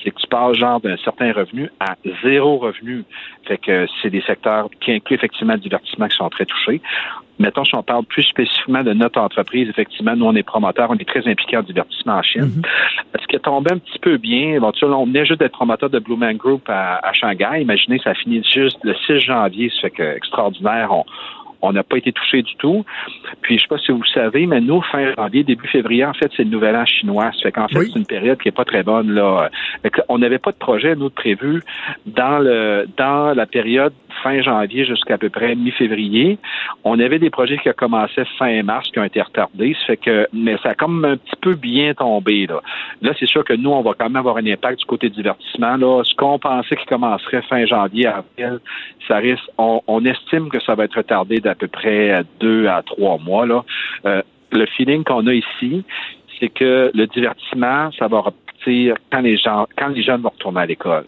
C'est 0.04 0.12
que 0.12 0.20
tu 0.20 0.28
passes 0.28 0.58
genre 0.58 0.80
d'un 0.80 0.98
certain 0.98 1.32
revenu 1.32 1.70
à 1.80 1.96
zéro 2.24 2.58
revenu 2.58 3.03
fait 3.46 3.58
que 3.58 3.86
c'est 4.02 4.10
des 4.10 4.22
secteurs 4.22 4.70
qui 4.82 4.92
incluent 4.92 5.16
effectivement 5.16 5.54
le 5.54 5.60
divertissement 5.60 6.08
qui 6.08 6.18
sont 6.18 6.30
très 6.30 6.46
touchés. 6.46 6.82
Mettons, 7.40 7.66
si 7.66 7.76
on 7.76 7.82
parle 7.82 8.06
plus 8.06 8.24
spécifiquement 8.24 8.84
de 8.84 8.94
notre 8.94 9.20
entreprise, 9.20 9.68
effectivement, 9.68 10.16
nous, 10.16 10.26
on 10.26 10.36
est 10.36 10.44
promoteurs, 10.44 10.92
on 10.92 10.96
est 10.96 11.08
très 11.08 11.28
impliqués 11.28 11.58
en 11.58 11.64
divertissement 11.64 12.14
en 12.14 12.22
Chine. 12.22 12.62
Ce 13.20 13.28
qui 13.28 13.36
est 13.36 13.40
tombé 13.40 13.72
un 13.72 13.80
petit 13.80 14.00
peu 14.00 14.18
bien, 14.18 14.60
bon, 14.60 14.72
tu 14.72 14.86
on 14.86 15.06
venait 15.06 15.26
juste 15.26 15.40
d'être 15.40 15.54
promoteur 15.54 15.90
de 15.90 16.00
Blue 16.00 16.16
Man 16.16 16.38
Group 16.38 16.64
à, 16.68 17.12
Shanghai. 17.14 17.62
Imaginez, 17.62 18.00
ça 18.04 18.14
finit 18.14 18.44
juste 18.44 18.78
le 18.84 18.94
6 19.08 19.20
janvier, 19.20 19.70
ça 19.70 19.82
fait 19.82 19.90
que 19.92 20.16
extraordinaire. 20.16 20.92
On, 20.92 21.06
on 21.64 21.72
n'a 21.72 21.84
pas 21.84 21.98
été 21.98 22.12
touché 22.12 22.44
du 22.44 22.56
tout. 22.58 22.86
Puis, 23.42 23.58
je 23.58 23.64
sais 23.64 23.68
pas 23.68 23.78
si 23.78 23.92
vous 23.92 24.02
le 24.02 24.14
savez, 24.14 24.46
mais 24.46 24.62
nous, 24.62 24.82
fin 24.82 25.14
janvier, 25.16 25.44
début 25.44 25.68
février, 25.68 26.06
en 26.06 26.14
fait, 26.14 26.30
c'est 26.36 26.44
le 26.44 26.50
nouvel 26.50 26.76
an 26.76 26.86
chinois. 26.86 27.32
Ça 27.32 27.44
fait 27.44 27.52
qu'en 27.52 27.68
fait, 27.68 27.86
c'est 27.86 27.98
une 27.98 28.06
période 28.06 28.38
qui 28.40 28.50
est 28.50 28.56
pas 28.56 28.66
très 28.66 28.84
bonne, 28.84 29.12
là. 29.12 29.50
On 30.10 30.20
n'avait 30.20 30.40
pas 30.40 30.52
de 30.52 30.58
projet, 30.58 30.96
nous, 30.96 31.10
de 31.10 31.14
prévu 31.14 31.64
dans 32.06 32.40
le, 32.40 32.86
dans 32.98 33.34
la 33.34 33.46
période 33.46 33.94
fin 34.22 34.42
janvier 34.42 34.86
jusqu'à 34.86 35.18
peu 35.18 35.30
près 35.30 35.56
mi-février. 35.56 36.38
On 36.84 37.00
avait 37.00 37.20
des 37.20 37.30
projets 37.30 37.58
qui 37.58 37.70
ont 37.70 37.74
commencé 37.76 38.24
fin 38.38 38.62
mars, 38.64 38.90
qui 38.92 39.00
ont 39.00 39.04
été 39.04 39.22
retardés. 39.22 39.76
Ça 39.80 39.86
fait 39.88 39.98
que, 39.98 40.28
mais 40.34 40.58
ça 40.64 40.70
a 40.70 40.76
comme 40.76 41.04
un 41.06 41.18
petit 41.18 41.36
peu 41.42 41.56
bien 41.56 41.94
tombé, 41.94 42.48
là. 42.48 42.62
Là, 43.02 43.12
c'est 43.20 43.28
sûr 43.28 43.44
que 43.44 43.54
nous, 43.54 43.72
on 43.72 43.82
va 43.82 43.92
quand 43.98 44.06
même 44.06 44.16
avoir 44.16 44.38
un 44.38 44.46
impact 44.46 44.80
du 44.80 44.86
côté 44.86 45.10
divertissement, 45.10 45.78
là. 45.78 46.04
Ce 46.04 46.14
qu'on 46.16 46.40
pensait 46.40 46.76
qui 46.76 46.86
commencerait 46.86 47.42
fin 47.44 47.66
janvier, 47.66 48.08
avril, 48.08 48.60
ça 49.08 49.18
risque, 49.18 49.44
on, 49.58 50.04
estime 50.06 50.50
que 50.50 50.60
ça 50.60 50.76
va 50.76 50.86
être 50.86 50.98
retardé 50.98 51.40
d'à 51.40 51.56
peu 51.56 51.68
près 51.68 52.24
deux 52.40 52.68
à 52.68 52.82
trois 52.82 53.18
mois. 53.18 53.46
Là. 53.46 53.64
Euh, 54.06 54.22
le 54.52 54.66
feeling 54.66 55.04
qu'on 55.04 55.26
a 55.28 55.34
ici, 55.34 55.84
c'est 56.40 56.50
que 56.50 56.92
le 56.94 57.08
divertissement, 57.08 57.92
ça 57.98 58.08
va 58.08 58.20
repartir 58.20 58.96
quand 59.12 59.22
les 59.22 59.38
gens, 59.38 59.68
quand 59.78 59.88
les 59.90 60.04
jeunes 60.04 60.22
vont 60.22 60.30
retourner 60.30 60.62
à 60.62 60.66
l'école. 60.66 61.06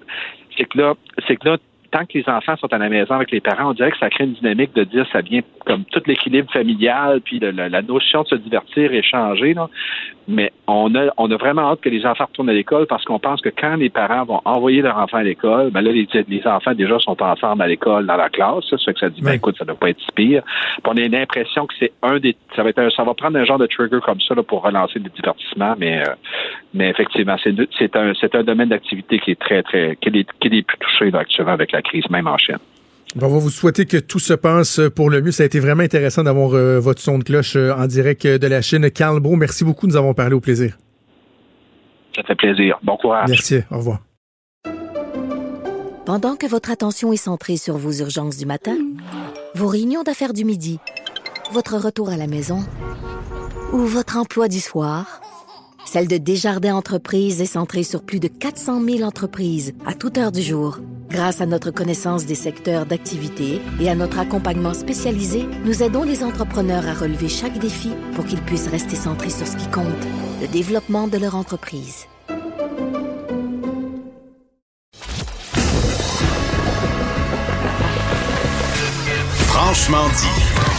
C'est 0.58 0.66
que 0.66 0.78
là, 0.78 0.94
c'est 1.28 1.36
que 1.36 1.50
là, 1.50 1.58
tant 1.92 2.06
que 2.06 2.18
les 2.18 2.28
enfants 2.28 2.56
sont 2.58 2.72
à 2.74 2.78
la 2.78 2.90
maison 2.90 3.16
avec 3.16 3.32
les 3.32 3.42
parents, 3.42 3.70
on 3.70 3.74
dirait 3.74 3.92
que 3.92 3.98
ça 3.98 4.10
crée 4.10 4.26
une 4.26 4.34
dynamique 4.34 4.74
de 4.76 4.84
dire 4.84 5.06
ça 5.12 5.22
vient 5.22 5.42
comme 5.66 5.84
tout 5.86 6.02
l'équilibre 6.06 6.52
familial, 6.52 7.22
puis 7.22 7.40
la, 7.40 7.82
notion 7.82 8.24
de 8.24 8.28
se 8.28 8.36
divertir 8.36 8.94
est 8.94 9.04
changée. 9.04 9.54
Là. 9.54 9.70
Mais 10.28 10.52
on 10.68 10.94
a, 10.96 11.12
on 11.18 11.30
a 11.30 11.38
vraiment 11.38 11.72
hâte 11.72 11.82
que 11.82 11.90
les 11.90 12.06
enfants 12.06 12.26
retournent 12.26 12.50
à 12.50 12.54
l'école 12.54 12.88
parce 12.88 13.04
qu'on 13.06 13.20
pense 13.20 13.42
que 13.42 13.50
quand 13.50 13.76
les 13.76 13.90
parents 13.90 14.26
vont 14.26 14.42
envoyer 14.46 14.82
leurs 14.82 14.98
enfants 14.98 15.18
à 15.18 15.24
l'école, 15.24 15.72
ben 15.72 15.82
là, 15.82 15.92
les, 15.92 16.08
les 16.28 16.48
enfants 16.48 16.74
déjà 16.74 16.98
sont 17.00 17.22
ensemble 17.22 17.62
à 17.62 17.68
l'école 17.68 18.06
dans 18.06 18.18
la 18.18 18.30
classe. 18.30 18.66
Ça, 18.70 18.78
fait 18.78 18.94
que 18.94 19.00
ça 19.00 19.10
dit, 19.10 19.22
ben 19.22 19.34
écoute, 19.34 19.56
ça 19.58 19.66
ne 19.66 19.68
doit 19.68 19.80
pas 19.80 19.90
être 19.90 20.00
si 20.00 20.12
pire. 20.16 20.44
Puis 20.44 20.84
on 20.86 20.98
a 20.98 21.08
l'impression 21.08 21.68
que 21.68 21.74
c'est 21.80 21.92
un 22.02 22.20
des. 22.20 22.36
Ça 22.56 22.64
va 22.64 22.70
être 22.70 22.90
ça 22.96 23.04
va 23.04 23.14
prendre 23.14 23.38
un 23.38 23.46
genre 23.46 23.60
de 23.60 23.68
trigger 23.68 24.00
comme 24.04 24.20
ça 24.22 24.36
là, 24.36 24.44
pour 24.44 24.64
relancer 24.64 25.00
le 25.00 25.10
divertissement, 25.10 25.76
mais 25.78 26.02
euh, 26.02 26.14
mais 26.74 26.90
effectivement, 26.90 27.38
c'est, 27.44 27.56
c'est 27.78 27.96
un 27.96 28.14
c'est 28.20 28.36
un 28.36 28.44
domaine 28.44 28.70
d'activité 28.70 29.20
qui 29.20 29.32
est 29.32 29.40
très, 29.40 29.64
très 29.64 29.96
qui 29.98 30.10
est, 30.10 30.28
qui 30.40 30.48
est 30.48 30.62
plus 30.62 30.78
touché 30.78 31.12
là, 31.12 31.20
actuellement 31.20 31.54
avec 31.54 31.72
la 31.72 31.82
crise, 31.86 32.04
même 32.10 32.28
en 32.28 32.38
Chine. 32.38 32.58
on 33.16 33.20
va 33.20 33.28
vous 33.28 33.50
souhaiter 33.50 33.86
que 33.86 33.98
tout 33.98 34.20
se 34.20 34.34
passe 34.34 34.82
pour 34.96 35.10
le 35.10 35.22
mieux. 35.22 35.32
Ça 35.32 35.44
a 35.44 35.46
été 35.46 35.60
vraiment 35.60 35.84
intéressant 35.84 36.24
d'avoir 36.24 36.54
euh, 36.54 36.80
votre 36.80 37.02
son 37.02 37.20
de 37.20 37.24
cloche 37.24 37.56
euh, 37.56 37.74
en 37.74 37.88
direct 37.88 38.28
de 38.28 38.48
la 38.48 38.62
Chine. 38.62 38.90
Carl 38.92 39.20
Bro, 39.20 39.36
merci 39.36 39.64
beaucoup. 39.64 39.88
Nous 39.88 39.96
avons 39.96 40.14
parlé 40.14 40.36
au 40.36 40.42
plaisir. 40.42 40.78
Ça 42.16 42.24
fait 42.24 42.36
plaisir. 42.36 42.78
Bon 42.84 42.98
courage. 42.98 43.30
Merci. 43.30 43.60
Au 43.72 43.78
revoir. 43.78 44.00
Pendant 46.06 46.36
que 46.36 46.46
votre 46.46 46.70
attention 46.70 47.12
est 47.14 47.18
centrée 47.18 47.58
sur 47.58 47.78
vos 47.78 47.92
urgences 47.92 48.38
du 48.38 48.46
matin, 48.46 48.78
vos 49.56 49.68
réunions 49.68 50.04
d'affaires 50.04 50.34
du 50.34 50.46
midi, 50.46 50.80
votre 51.52 51.78
retour 51.78 52.10
à 52.10 52.18
la 52.18 52.28
maison 52.28 52.60
ou 53.74 53.80
votre 53.80 54.18
emploi 54.18 54.48
du 54.48 54.60
soir, 54.60 55.22
celle 55.86 56.08
de 56.08 56.18
Desjardins 56.18 56.76
Entreprises 56.76 57.42
est 57.42 57.46
centrée 57.46 57.84
sur 57.84 58.04
plus 58.04 58.20
de 58.20 58.28
400 58.28 58.84
000 58.84 59.02
entreprises 59.04 59.74
à 59.86 59.94
toute 59.94 60.18
heure 60.18 60.32
du 60.32 60.42
jour. 60.42 60.80
Grâce 61.10 61.40
à 61.40 61.46
notre 61.46 61.72
connaissance 61.72 62.26
des 62.26 62.36
secteurs 62.36 62.86
d'activité 62.86 63.62
et 63.80 63.90
à 63.90 63.96
notre 63.96 64.20
accompagnement 64.20 64.74
spécialisé, 64.74 65.46
nous 65.64 65.84
aidons 65.84 66.04
les 66.04 66.24
entrepreneurs 66.24 66.88
à 66.88 66.94
relever 66.94 67.30
chaque 67.30 67.60
défi 67.60 67.92
pour 68.16 68.26
qu'ils 68.26 68.42
puissent 68.42 68.68
rester 68.68 68.96
centrés 68.96 69.30
sur 69.30 69.48
ce 69.48 69.56
qui 69.56 69.68
compte, 69.70 69.86
le 70.42 70.48
développement 70.48 71.08
de 71.08 71.18
leur 71.18 71.36
entreprise. 71.36 72.06
Franchement 79.48 80.08
dit. 80.10 80.75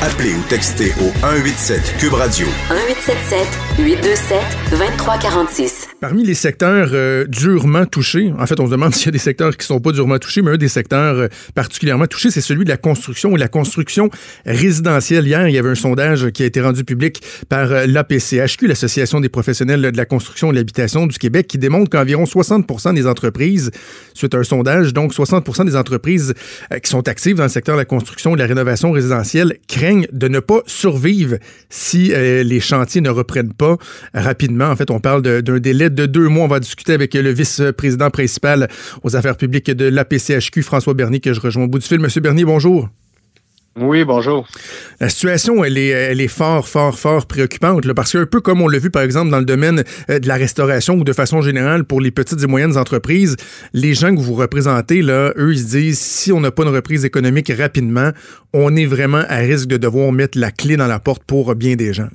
Appelez 0.00 0.32
ou 0.32 0.42
textez 0.48 0.92
au 1.00 1.10
187 1.26 1.96
Cube 1.98 2.12
Radio. 2.12 2.46
1877 2.70 3.48
827 3.80 4.38
2346. 4.70 5.88
Parmi 6.00 6.24
les 6.24 6.34
secteurs 6.34 6.90
euh, 6.92 7.24
durement 7.26 7.84
touchés, 7.84 8.32
en 8.38 8.46
fait, 8.46 8.60
on 8.60 8.66
se 8.66 8.70
demande 8.70 8.94
s'il 8.94 9.06
y 9.06 9.08
a 9.08 9.12
des 9.12 9.18
secteurs 9.18 9.56
qui 9.56 9.66
sont 9.66 9.80
pas 9.80 9.90
durement 9.90 10.18
touchés, 10.20 10.40
mais 10.40 10.52
un 10.52 10.56
des 10.56 10.68
secteurs 10.68 11.16
euh, 11.16 11.28
particulièrement 11.56 12.06
touchés, 12.06 12.30
c'est 12.30 12.40
celui 12.40 12.62
de 12.62 12.68
la 12.68 12.76
construction 12.76 13.34
et 13.34 13.40
la 13.40 13.48
construction 13.48 14.08
résidentielle. 14.46 15.26
Hier, 15.26 15.48
il 15.48 15.54
y 15.54 15.58
avait 15.58 15.70
un 15.70 15.74
sondage 15.74 16.30
qui 16.30 16.44
a 16.44 16.46
été 16.46 16.60
rendu 16.60 16.84
public 16.84 17.20
par 17.48 17.72
euh, 17.72 17.86
l'APCHQ, 17.88 18.68
l'Association 18.68 19.18
des 19.18 19.28
professionnels 19.28 19.82
de 19.82 19.96
la 19.96 20.04
construction 20.04 20.50
et 20.50 20.52
de 20.52 20.58
l'habitation 20.58 21.08
du 21.08 21.18
Québec, 21.18 21.48
qui 21.48 21.58
démontre 21.58 21.90
qu'environ 21.90 22.24
60 22.24 22.94
des 22.94 23.08
entreprises, 23.08 23.72
suite 24.14 24.32
à 24.32 24.38
un 24.38 24.44
sondage, 24.44 24.92
donc 24.94 25.12
60 25.12 25.66
des 25.66 25.74
entreprises 25.74 26.34
qui 26.84 26.88
sont 26.88 27.08
actives 27.08 27.34
dans 27.34 27.42
le 27.42 27.48
secteur 27.48 27.74
de 27.74 27.80
la 27.80 27.84
construction 27.84 28.32
et 28.32 28.34
de 28.34 28.40
la 28.40 28.46
rénovation 28.46 28.92
résidentielle 28.92 29.56
craignent 29.66 29.87
de 30.12 30.28
ne 30.28 30.40
pas 30.40 30.60
survivre 30.66 31.36
si 31.68 32.12
euh, 32.12 32.42
les 32.42 32.60
chantiers 32.60 33.00
ne 33.00 33.10
reprennent 33.10 33.52
pas 33.52 33.76
rapidement. 34.14 34.66
En 34.66 34.76
fait, 34.76 34.90
on 34.90 35.00
parle 35.00 35.22
d'un 35.22 35.58
délai 35.58 35.90
de 35.90 36.06
deux 36.06 36.28
mois. 36.28 36.44
On 36.44 36.48
va 36.48 36.60
discuter 36.60 36.92
avec 36.92 37.14
le 37.14 37.30
vice-président 37.30 38.10
principal 38.10 38.68
aux 39.02 39.16
affaires 39.16 39.36
publiques 39.36 39.70
de 39.70 39.86
l'APCHQ, 39.86 40.62
François 40.62 40.94
Bernier, 40.94 41.20
que 41.20 41.32
je 41.32 41.40
rejoins 41.40 41.64
au 41.64 41.68
bout 41.68 41.78
du 41.78 41.86
fil. 41.86 42.00
Monsieur 42.00 42.20
Bernier, 42.20 42.44
bonjour. 42.44 42.88
Oui, 43.80 44.04
bonjour. 44.04 44.46
La 44.98 45.08
situation, 45.08 45.62
elle 45.62 45.78
est, 45.78 45.88
elle 45.88 46.20
est 46.20 46.28
fort, 46.28 46.66
fort, 46.66 46.98
fort 46.98 47.26
préoccupante, 47.26 47.84
là, 47.84 47.94
parce 47.94 48.12
qu'un 48.12 48.26
peu 48.26 48.40
comme 48.40 48.60
on 48.60 48.66
l'a 48.66 48.78
vu, 48.78 48.90
par 48.90 49.02
exemple, 49.02 49.30
dans 49.30 49.38
le 49.38 49.44
domaine 49.44 49.84
euh, 50.10 50.18
de 50.18 50.26
la 50.26 50.34
restauration 50.34 50.94
ou 50.94 51.04
de 51.04 51.12
façon 51.12 51.42
générale 51.42 51.84
pour 51.84 52.00
les 52.00 52.10
petites 52.10 52.42
et 52.42 52.46
moyennes 52.46 52.76
entreprises, 52.76 53.36
les 53.72 53.94
gens 53.94 54.14
que 54.14 54.20
vous 54.20 54.34
représentez, 54.34 55.02
là, 55.02 55.32
eux, 55.36 55.52
ils 55.52 55.60
se 55.60 55.76
disent, 55.76 55.98
si 56.00 56.32
on 56.32 56.40
n'a 56.40 56.50
pas 56.50 56.64
une 56.64 56.74
reprise 56.74 57.04
économique 57.04 57.52
rapidement, 57.56 58.10
on 58.52 58.74
est 58.74 58.86
vraiment 58.86 59.22
à 59.28 59.36
risque 59.36 59.68
de 59.68 59.76
devoir 59.76 60.10
mettre 60.10 60.38
la 60.38 60.50
clé 60.50 60.76
dans 60.76 60.88
la 60.88 60.98
porte 60.98 61.22
pour 61.24 61.54
bien 61.54 61.76
des 61.76 61.92
gens. 61.92 62.08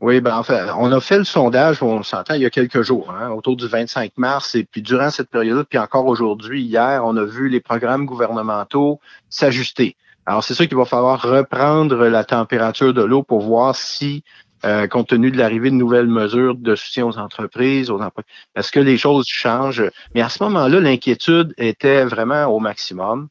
Oui, 0.00 0.20
ben 0.20 0.36
en 0.36 0.44
fait, 0.44 0.62
on 0.78 0.92
a 0.92 1.00
fait 1.00 1.18
le 1.18 1.24
sondage, 1.24 1.82
on 1.82 2.04
s'entend, 2.04 2.34
il 2.34 2.42
y 2.42 2.46
a 2.46 2.50
quelques 2.50 2.82
jours, 2.82 3.10
hein, 3.10 3.30
autour 3.30 3.56
du 3.56 3.66
25 3.66 4.12
mars, 4.16 4.54
et 4.54 4.62
puis 4.62 4.80
durant 4.80 5.10
cette 5.10 5.28
période, 5.28 5.66
puis 5.68 5.78
encore 5.78 6.06
aujourd'hui, 6.06 6.62
hier, 6.62 7.02
on 7.04 7.16
a 7.16 7.24
vu 7.24 7.48
les 7.48 7.60
programmes 7.60 8.06
gouvernementaux 8.06 9.00
s'ajuster. 9.28 9.96
Alors, 10.28 10.44
c'est 10.44 10.52
sûr 10.52 10.68
qu'il 10.68 10.76
va 10.76 10.84
falloir 10.84 11.22
reprendre 11.22 12.06
la 12.06 12.22
température 12.22 12.92
de 12.92 13.02
l'eau 13.02 13.22
pour 13.22 13.40
voir 13.40 13.74
si 13.74 14.24
euh, 14.66 14.86
compte 14.86 15.08
tenu 15.08 15.30
de 15.30 15.38
l'arrivée 15.38 15.70
de 15.70 15.74
nouvelles 15.74 16.06
mesures 16.06 16.54
de 16.54 16.74
soutien 16.74 17.06
aux 17.06 17.16
entreprises, 17.16 17.90
aux 17.90 18.02
emplois. 18.02 18.24
Est-ce 18.54 18.70
que 18.70 18.78
les 18.78 18.98
choses 18.98 19.26
changent? 19.26 19.90
Mais 20.14 20.20
à 20.20 20.28
ce 20.28 20.42
moment-là, 20.42 20.80
l'inquiétude 20.80 21.54
était 21.56 22.04
vraiment 22.04 22.44
au 22.44 22.60
maximum. 22.60 23.28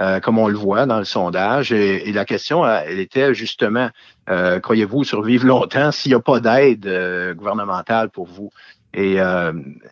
Euh, 0.00 0.18
comme 0.18 0.38
on 0.38 0.48
le 0.48 0.56
voit 0.56 0.86
dans 0.86 0.98
le 0.98 1.04
sondage. 1.04 1.70
Et, 1.70 2.10
la 2.10 2.24
question, 2.24 2.66
elle 2.66 2.98
était 2.98 3.32
justement, 3.32 3.90
euh, 4.28 4.58
croyez-vous 4.58 5.04
survivre 5.04 5.46
longtemps 5.46 5.92
s'il 5.92 6.10
n'y 6.10 6.16
a 6.16 6.20
pas 6.20 6.40
d'aide 6.40 6.84
euh, 6.86 7.32
gouvernementale 7.32 8.10
pour 8.10 8.26
vous? 8.26 8.50
Et 8.96 9.18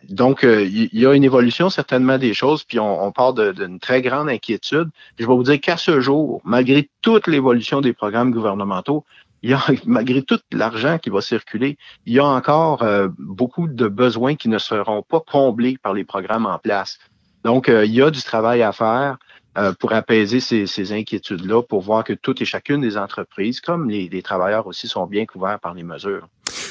donc, 0.09 0.43
il 0.43 0.89
y 0.93 1.05
a 1.05 1.13
une 1.13 1.25
évolution 1.25 1.69
certainement 1.69 2.17
des 2.17 2.33
choses, 2.33 2.63
puis 2.63 2.79
on, 2.79 3.03
on 3.03 3.11
part 3.11 3.33
d'une 3.33 3.79
très 3.79 4.01
grande 4.01 4.29
inquiétude. 4.29 4.89
Je 5.19 5.25
vais 5.25 5.33
vous 5.33 5.43
dire 5.43 5.59
qu'à 5.59 5.75
ce 5.75 5.99
jour, 5.99 6.41
malgré 6.45 6.89
toute 7.01 7.27
l'évolution 7.27 7.81
des 7.81 7.91
programmes 7.91 8.31
gouvernementaux, 8.31 9.03
malgré 9.85 10.21
tout 10.21 10.39
l'argent 10.53 10.99
qui 10.99 11.09
va 11.09 11.19
circuler, 11.19 11.77
il 12.05 12.13
y 12.13 12.19
a 12.19 12.25
encore 12.25 12.85
beaucoup 13.19 13.67
de 13.67 13.89
besoins 13.89 14.35
qui 14.35 14.47
ne 14.47 14.57
seront 14.57 15.01
pas 15.01 15.19
comblés 15.19 15.77
par 15.83 15.93
les 15.93 16.05
programmes 16.05 16.45
en 16.45 16.57
place. 16.57 16.97
Donc, 17.43 17.67
il 17.67 17.91
y 17.91 18.01
a 18.01 18.09
du 18.09 18.21
travail 18.21 18.61
à 18.61 18.71
faire. 18.71 19.17
Euh, 19.55 19.71
pour 19.71 19.93
apaiser 19.93 20.39
ces, 20.39 20.91
inquiétudes-là, 20.93 21.61
pour 21.61 21.81
voir 21.81 22.03
que 22.03 22.13
toutes 22.13 22.41
et 22.41 22.45
chacune 22.45 22.81
des 22.81 22.97
entreprises, 22.97 23.61
comme 23.61 23.87
les, 23.87 24.21
travailleurs 24.23 24.65
aussi, 24.65 24.87
sont 24.87 25.05
bien 25.05 25.27
couverts 25.27 25.59
par 25.59 25.75
les 25.75 25.83
mesures. 25.83 26.27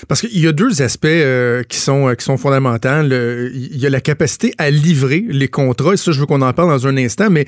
Parce 0.09 0.21
qu'il 0.21 0.41
y 0.41 0.49
a 0.49 0.53
deux 0.53 0.83
aspects 0.83 1.07
euh, 1.07 1.63
qui, 1.63 1.79
sont, 1.79 2.09
euh, 2.09 2.15
qui 2.15 2.25
sont 2.25 2.37
fondamentaux. 2.37 3.03
il 3.05 3.79
y 3.79 3.87
a 3.87 3.91
la 3.91 4.01
capacité 4.01 4.53
à 4.59 4.71
livrer 4.71 5.25
les 5.29 5.47
contrats, 5.47 5.95
et 5.95 5.97
ça, 5.97 6.11
je 6.11 6.19
veux 6.19 6.27
qu'on 6.27 6.43
en 6.43 6.53
parle 6.53 6.71
dans 6.71 6.89
un 6.89 6.97
instant, 6.97 7.31
mais 7.31 7.47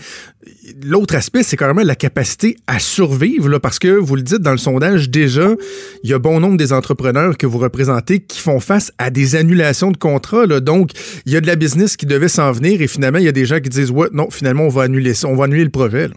l'autre 0.84 1.16
aspect, 1.16 1.42
c'est 1.42 1.56
carrément 1.56 1.82
la 1.82 1.96
capacité 1.96 2.56
à 2.68 2.78
survivre, 2.78 3.48
là, 3.48 3.58
parce 3.58 3.80
que 3.80 3.88
vous 3.88 4.14
le 4.14 4.22
dites 4.22 4.40
dans 4.40 4.52
le 4.52 4.58
sondage, 4.58 5.10
déjà, 5.10 5.48
il 6.04 6.10
y 6.10 6.14
a 6.14 6.20
bon 6.20 6.38
nombre 6.38 6.56
des 6.56 6.72
entrepreneurs 6.72 7.36
que 7.36 7.46
vous 7.46 7.58
représentez 7.58 8.20
qui 8.20 8.38
font 8.38 8.60
face 8.60 8.92
à 8.98 9.10
des 9.10 9.34
annulations 9.34 9.90
de 9.90 9.96
contrats. 9.96 10.46
Donc, 10.46 10.90
il 11.26 11.32
y 11.32 11.36
a 11.36 11.40
de 11.40 11.48
la 11.48 11.56
business 11.56 11.96
qui 11.96 12.06
devait 12.06 12.28
s'en 12.28 12.52
venir, 12.52 12.80
et 12.80 12.86
finalement, 12.86 13.18
il 13.18 13.24
y 13.24 13.28
a 13.28 13.32
des 13.32 13.46
gens 13.46 13.58
qui 13.58 13.68
disent, 13.68 13.90
ouais, 13.90 14.08
non, 14.12 14.30
finalement, 14.30 14.64
on 14.64 14.68
va 14.68 14.84
annuler 14.84 15.14
ça, 15.14 15.23
on 15.24 15.34
va 15.34 15.44
annuler 15.44 15.64
le 15.64 15.70
projet. 15.70 16.08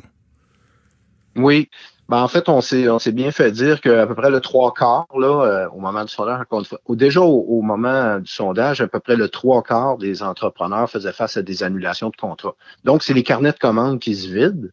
Oui, 1.35 1.69
ben, 2.09 2.21
en 2.21 2.27
fait, 2.29 2.47
on 2.47 2.61
s'est, 2.61 3.11
bien 3.11 3.31
fait 3.31 3.51
dire 3.51 3.81
qu'à 3.81 4.07
peu 4.07 4.15
près 4.15 4.29
le 4.29 4.39
trois 4.39 4.73
quarts, 4.73 5.07
là, 5.17 5.45
euh, 5.45 5.69
au 5.69 5.79
moment 5.79 6.05
du 6.05 6.11
sondage, 6.11 6.45
déjà 6.89 7.21
au, 7.21 7.61
moment 7.61 8.19
du 8.19 8.31
sondage, 8.31 8.79
à 8.79 8.87
peu 8.87 8.99
près 8.99 9.17
le 9.17 9.27
trois 9.27 9.61
quarts 9.61 9.97
des 9.97 10.23
entrepreneurs 10.23 10.89
faisaient 10.89 11.11
face 11.11 11.35
à 11.35 11.41
des 11.41 11.63
annulations 11.63 12.09
de 12.09 12.15
contrats. 12.15 12.55
Donc, 12.85 13.03
c'est 13.03 13.13
les 13.13 13.23
carnets 13.23 13.51
de 13.51 13.57
commandes 13.57 13.99
qui 13.99 14.15
se 14.15 14.27
vident. 14.29 14.69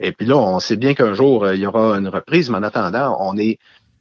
Et 0.00 0.12
puis 0.12 0.26
là, 0.26 0.36
on 0.36 0.60
sait 0.60 0.76
bien 0.76 0.92
qu'un 0.92 1.14
jour, 1.14 1.44
euh, 1.44 1.54
il 1.54 1.62
y 1.62 1.66
aura 1.66 1.96
une 1.96 2.08
reprise, 2.08 2.50
mais 2.50 2.58
en 2.58 2.62
attendant, 2.62 3.16
on 3.20 3.38
est 3.38 3.58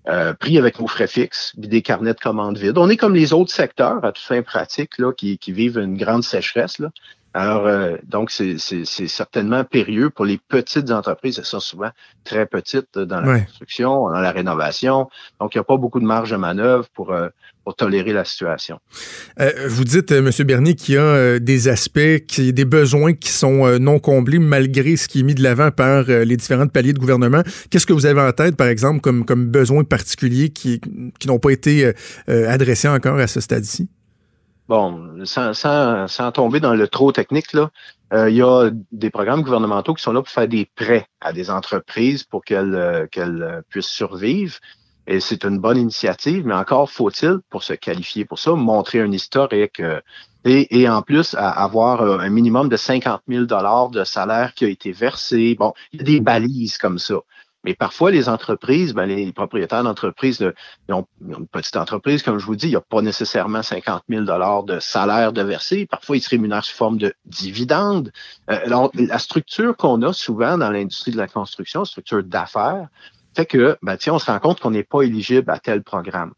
euh, 0.09 0.34
pris 0.34 0.57
avec 0.57 0.80
nos 0.80 0.88
frais 0.88 1.07
fixes, 1.07 1.53
des 1.57 1.82
carnets 1.82 2.13
de 2.13 2.19
commandes 2.19 2.57
vides. 2.57 2.78
On 2.78 2.89
est 2.89 2.97
comme 2.97 3.15
les 3.15 3.32
autres 3.32 3.51
secteurs, 3.51 4.03
à 4.03 4.11
tout 4.11 4.21
fin 4.21 4.41
pratique, 4.41 4.97
là, 4.99 5.13
qui, 5.13 5.39
vivent 5.47 5.80
une 5.80 5.97
grande 5.97 6.23
sécheresse. 6.23 6.78
Là. 6.78 6.91
Alors, 7.38 7.67
euh, 7.67 7.97
donc, 8.07 8.31
c'est 8.31 8.57
certainement 8.86 9.65
périlleux 9.65 10.09
pour 10.09 10.23
les 10.23 10.39
petites 10.47 10.89
entreprises. 10.89 11.38
Elles 11.38 11.43
sont 11.43 11.59
souvent 11.59 11.89
très 12.23 12.45
petites 12.45 12.97
dans 12.97 13.19
la 13.19 13.41
construction, 13.41 14.09
dans 14.09 14.21
la 14.21 14.31
rénovation. 14.31 15.09
Donc, 15.41 15.53
il 15.53 15.57
n'y 15.57 15.59
a 15.59 15.65
pas 15.65 15.75
beaucoup 15.75 15.99
de 15.99 16.05
marge 16.05 16.31
de 16.31 16.38
manœuvre 16.38 16.88
pour, 16.93 17.11
euh, 17.11 17.27
pour 17.65 17.75
tolérer 17.75 18.13
la 18.13 18.23
situation. 18.23 18.79
Euh, 19.41 19.51
vous 19.67 19.83
dites, 19.83 20.13
M. 20.13 20.29
Bernier, 20.45 20.75
qu'il 20.75 20.95
y 20.95 20.97
a 20.97 21.38
des 21.39 21.67
aspects, 21.67 21.99
des 21.99 22.65
besoins 22.65 23.11
qui 23.11 23.31
sont 23.31 23.79
non 23.79 23.99
comblés 23.99 24.39
malgré 24.39 24.95
ce 24.95 25.09
qui 25.09 25.19
est 25.19 25.23
mis 25.23 25.36
de 25.36 25.43
l'avant 25.43 25.71
par 25.71 26.03
les 26.05 26.38
différents 26.38 26.67
paliers 26.67 26.93
de 26.93 26.99
gouvernement. 26.99 27.41
Qu'est-ce 27.69 27.86
que 27.86 27.91
vous 27.91 28.05
avez 28.05 28.21
en 28.21 28.31
tête, 28.31 28.55
par 28.55 28.67
exemple, 28.67 29.01
comme, 29.01 29.25
comme 29.25 29.47
besoins 29.47 29.83
particuliers 29.83 30.51
qui, 30.51 30.79
qui 31.19 31.27
n'ont 31.27 31.39
pas 31.39 31.49
été 31.49 31.91
adressés 32.27 32.88
encore 32.88 33.19
à 33.19 33.27
ce 33.27 33.41
stade-ci? 33.41 33.89
Bon, 34.68 35.26
sans, 35.26 35.53
sans, 35.53 36.07
sans, 36.07 36.32
tomber 36.32 36.59
dans 36.59 36.74
le 36.74 36.88
trop 36.88 37.11
technique, 37.11 37.53
là, 37.53 37.72
euh, 38.13 38.30
il 38.30 38.36
y 38.36 38.41
a 38.41 38.70
des 38.91 39.09
programmes 39.09 39.41
gouvernementaux 39.41 39.93
qui 39.93 40.03
sont 40.03 40.13
là 40.13 40.22
pour 40.22 40.30
faire 40.30 40.47
des 40.47 40.70
prêts 40.76 41.07
à 41.22 41.34
des 41.34 41.49
entreprises 41.49 42.24
pour 42.24 42.43
qu'elles 42.43 42.76
euh, 42.76 43.07
euh, 43.18 43.61
puissent 43.70 43.88
survivre. 43.88 44.55
Et 45.07 45.20
c'est 45.20 45.43
une 45.43 45.59
bonne 45.59 45.78
initiative, 45.78 46.45
mais 46.47 46.55
encore 46.55 46.89
faut-il, 46.89 47.39
pour 47.49 47.63
se 47.63 47.74
qualifier 47.74 48.26
pour 48.26 48.39
ça, 48.39 48.53
montrer 48.53 49.01
un 49.01 49.11
historique 49.11 49.80
et, 50.45 50.82
et 50.82 50.89
en 50.89 51.03
plus 51.03 51.36
avoir 51.36 52.01
un 52.01 52.30
minimum 52.30 52.70
de 52.70 52.76
50 52.76 53.22
000 53.28 53.45
dollars 53.45 53.89
de 53.89 54.03
salaire 54.03 54.55
qui 54.55 54.66
a 54.66 54.68
été 54.68 54.91
versé. 54.91 55.55
Bon, 55.59 55.74
il 55.93 55.99
y 55.99 56.01
a 56.01 56.05
des 56.05 56.22
balises 56.22 56.80
comme 56.80 56.97
ça. 56.97 57.18
Mais 57.66 57.74
parfois, 57.74 58.11
les 58.11 58.30
entreprises, 58.30 58.93
ben, 58.93 59.07
les 59.07 59.32
propriétaires 59.34 59.84
d'entreprises, 59.84 60.39
ils 60.88 60.93
ont 60.93 61.07
une 61.28 61.47
petite 61.47 61.76
entreprise, 61.78 62.22
comme 62.22 62.38
je 62.38 62.45
vous 62.45 62.55
dis, 62.55 62.68
il 62.68 62.72
n'y 62.72 62.76
a 62.76 62.82
pas 62.82 63.01
nécessairement 63.01 63.63
50 63.63 64.03
000 64.07 64.24
de 64.24 64.80
salaire 64.80 65.34
de 65.34 65.41
verser. 65.41 65.88
Parfois, 65.88 66.16
ils 66.16 66.22
se 66.22 66.30
rémunèrent 66.30 66.63
sous 66.63 66.76
forme 66.76 66.97
de 66.97 67.13
dividendes. 67.26 68.11
Euh, 68.51 68.88
la 68.93 69.20
structure 69.20 69.76
qu'on 69.76 70.03
a 70.03 70.13
souvent 70.13 70.59
dans 70.59 70.70
l'industrie 70.70 71.11
de 71.11 71.18
la 71.18 71.28
construction, 71.28 71.86
structure 71.86 72.24
d'affaires, 72.24 72.88
fait 73.36 73.47
que, 73.47 73.78
ben, 73.82 73.97
tiens, 73.97 74.13
on 74.13 74.20
se 74.20 74.28
rend 74.28 74.39
compte 74.39 74.59
qu'on 74.59 74.72
n'est 74.72 74.84
pas 74.84 75.01
éligible 75.01 75.49
à 75.49 75.59
tel 75.59 75.84
programme. 75.84 76.34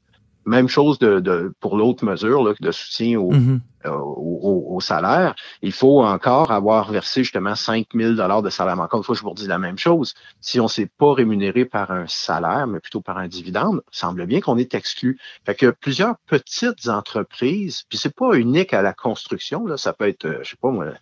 Même 0.47 0.69
chose 0.69 0.97
de, 0.97 1.53
pour 1.59 1.75
l'autre 1.75 2.05
mesure 2.05 2.41
là, 2.41 2.53
de 2.57 2.71
soutien 2.71 3.19
mm-hmm. 3.19 3.59
euh, 3.85 3.89
au, 3.91 4.75
au, 4.75 4.79
salaire. 4.79 5.35
Il 5.61 5.73
faut 5.73 6.03
encore 6.03 6.51
avoir 6.51 6.89
versé 6.89 7.23
justement 7.23 7.53
5 7.53 7.87
000 7.93 8.11
de 8.13 8.49
salaire. 8.49 8.79
Encore 8.79 8.99
une 8.99 9.03
fois, 9.03 9.13
je 9.13 9.21
vous 9.21 9.31
redis 9.31 9.47
la 9.47 9.57
même 9.57 9.77
chose. 9.77 10.13
Si 10.39 10.61
on 10.61 10.63
ne 10.63 10.69
s'est 10.69 10.89
pas 10.97 11.13
rémunéré 11.13 11.65
par 11.65 11.91
un 11.91 12.05
salaire, 12.07 12.65
mais 12.65 12.79
plutôt 12.79 13.01
par 13.01 13.17
un 13.17 13.27
dividende, 13.27 13.81
il 13.91 13.97
semble 13.97 14.25
bien 14.25 14.39
qu'on 14.39 14.57
est 14.57 14.73
exclu. 14.73 15.19
Fait 15.45 15.53
que 15.53 15.71
plusieurs 15.71 16.15
petites 16.27 16.87
entreprises, 16.87 17.83
puis 17.89 17.97
c'est 17.97 18.15
pas 18.15 18.33
unique 18.35 18.73
à 18.73 18.81
la 18.81 18.93
construction, 18.93 19.65
là, 19.65 19.75
ça 19.75 19.91
peut 19.91 20.07
être, 20.07 20.25
euh, 20.25 20.39
je 20.43 20.51
sais 20.51 20.57
pas 20.61 20.71
moi, 20.71 20.93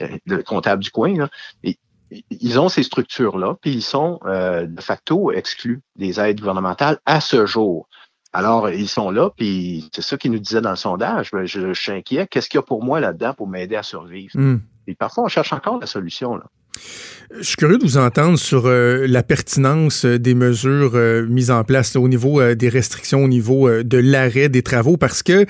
euh, 0.00 0.08
le 0.24 0.42
comptable 0.42 0.82
du 0.82 0.90
coin, 0.90 1.14
là, 1.14 1.28
ils 2.30 2.60
ont 2.60 2.70
ces 2.70 2.84
structures-là, 2.84 3.56
puis 3.60 3.72
ils 3.72 3.82
sont 3.82 4.20
de 4.24 4.80
facto 4.80 5.32
exclus 5.32 5.82
des 5.96 6.20
aides 6.20 6.38
gouvernementales 6.38 7.00
à 7.04 7.20
ce 7.20 7.46
jour. 7.46 7.88
Alors, 8.36 8.68
ils 8.68 8.86
sont 8.86 9.10
là, 9.10 9.30
puis 9.34 9.88
c'est 9.94 10.02
ça 10.02 10.18
qu'ils 10.18 10.30
nous 10.30 10.38
disaient 10.38 10.60
dans 10.60 10.68
le 10.68 10.76
sondage. 10.76 11.30
Ben, 11.30 11.46
je, 11.46 11.72
suis 11.72 11.90
inquiet. 11.90 12.26
Qu'est-ce 12.26 12.50
qu'il 12.50 12.58
y 12.58 12.60
a 12.60 12.62
pour 12.62 12.84
moi 12.84 13.00
là-dedans 13.00 13.32
pour 13.32 13.48
m'aider 13.48 13.76
à 13.76 13.82
survivre? 13.82 14.38
Hmm. 14.38 14.58
Et 14.86 14.94
parfois, 14.94 15.24
on 15.24 15.28
cherche 15.28 15.54
encore 15.54 15.80
la 15.80 15.86
solution. 15.86 16.36
Là. 16.36 16.44
Je 17.38 17.42
suis 17.42 17.56
curieux 17.56 17.78
de 17.78 17.82
vous 17.82 17.98
entendre 17.98 18.38
sur 18.38 18.66
euh, 18.66 19.04
la 19.08 19.22
pertinence 19.22 20.04
euh, 20.04 20.18
des 20.18 20.34
mesures 20.34 20.92
euh, 20.94 21.26
mises 21.26 21.50
en 21.50 21.64
place 21.64 21.96
au 21.96 22.08
niveau 22.08 22.54
des 22.54 22.68
restrictions, 22.68 23.24
au 23.24 23.28
niveau 23.28 23.68
de 23.82 23.98
l'arrêt 23.98 24.48
des 24.48 24.62
travaux, 24.62 24.96
parce 24.96 25.22
que 25.22 25.44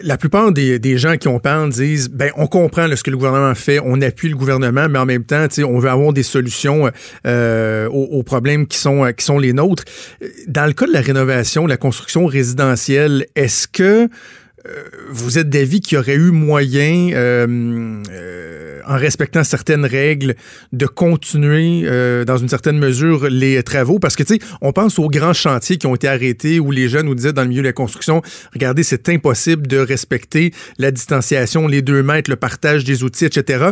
la 0.00 0.16
plupart 0.16 0.52
des, 0.52 0.96
gens 0.96 1.16
qui 1.18 1.28
ont 1.28 1.38
parlé 1.38 1.70
disent 1.70 2.08
ben 2.08 2.30
on 2.36 2.46
comprend 2.46 2.88
ce 2.96 3.02
que 3.02 3.10
le 3.10 3.18
gouvernement 3.18 3.54
fait, 3.54 3.78
on 3.84 4.00
appuie 4.00 4.30
le 4.30 4.36
gouvernement, 4.36 4.88
mais 4.88 4.98
en 4.98 5.04
même 5.04 5.24
temps, 5.24 5.46
on 5.58 5.78
veut 5.78 5.90
avoir 5.90 6.14
des 6.14 6.22
solutions 6.22 6.90
aux, 7.26 8.22
problèmes 8.22 8.66
qui 8.66 8.78
sont 8.78 9.12
qui 9.14 9.24
sont 9.24 9.38
les 9.38 9.52
nôtres. 9.52 9.84
Dans 10.48 10.64
le 10.64 10.72
cas 10.72 10.86
de 10.86 10.92
la 10.92 11.02
rénovation, 11.02 11.66
la 11.66 11.76
construction 11.76 12.24
résidentielle, 12.24 13.26
est-ce 13.36 13.68
que 13.68 14.08
vous 15.10 15.38
êtes 15.38 15.50
d'avis 15.50 15.80
qu'il 15.80 15.96
y 15.96 15.98
aurait 15.98 16.14
eu 16.14 16.30
moyen 16.30 17.10
en 18.86 18.96
respectant 18.96 19.44
certaines 19.44 19.84
règles, 19.84 20.34
de 20.72 20.86
continuer 20.86 21.82
euh, 21.84 22.24
dans 22.24 22.36
une 22.36 22.48
certaine 22.48 22.78
mesure 22.78 23.28
les 23.28 23.62
travaux. 23.62 23.98
Parce 23.98 24.16
que, 24.16 24.22
tu 24.22 24.34
sais, 24.34 24.40
on 24.60 24.72
pense 24.72 24.98
aux 24.98 25.08
grands 25.08 25.32
chantiers 25.32 25.76
qui 25.76 25.86
ont 25.86 25.94
été 25.94 26.08
arrêtés 26.08 26.60
où 26.60 26.70
les 26.70 26.88
jeunes 26.88 27.06
nous 27.06 27.14
disaient 27.14 27.32
dans 27.32 27.42
le 27.42 27.48
milieu 27.48 27.62
de 27.62 27.66
la 27.66 27.72
construction, 27.72 28.22
regardez, 28.52 28.82
c'est 28.82 29.08
impossible 29.08 29.66
de 29.66 29.78
respecter 29.78 30.52
la 30.78 30.90
distanciation, 30.90 31.66
les 31.66 31.82
deux 31.82 32.02
mètres, 32.02 32.30
le 32.30 32.36
partage 32.36 32.84
des 32.84 33.04
outils, 33.04 33.24
etc. 33.24 33.70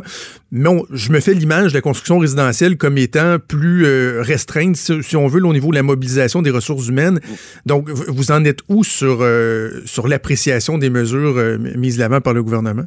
Mais 0.53 0.69
je 0.93 1.13
me 1.13 1.21
fais 1.21 1.35
l'image 1.35 1.73
de 1.73 1.79
la 1.79 1.83
construction 1.83 2.19
résidentielle 2.19 2.77
comme 2.77 2.99
étant 2.99 3.39
plus 3.39 3.85
euh, 3.87 4.23
restreinte, 4.23 4.77
si, 4.77 5.17
on 5.17 5.27
veut, 5.27 5.45
au 5.45 5.53
niveau 5.53 5.71
de 5.71 5.77
la 5.77 5.83
mobilisation 5.83 6.43
des 6.43 6.51
ressources 6.51 6.89
humaines. 6.89 7.21
Donc, 7.67 7.89
vous 7.89 8.31
en 8.31 8.45
êtes 8.45 8.61
où 8.69 8.85
sur, 8.85 9.19
euh, 9.21 9.81
sur 9.85 10.09
l'appréciation 10.09 10.79
des 10.79 10.91
mesures 10.91 11.37
mises 11.77 11.99
l'avant 11.99 12.21
par 12.21 12.35
le 12.35 12.43
gouvernement? 12.43 12.85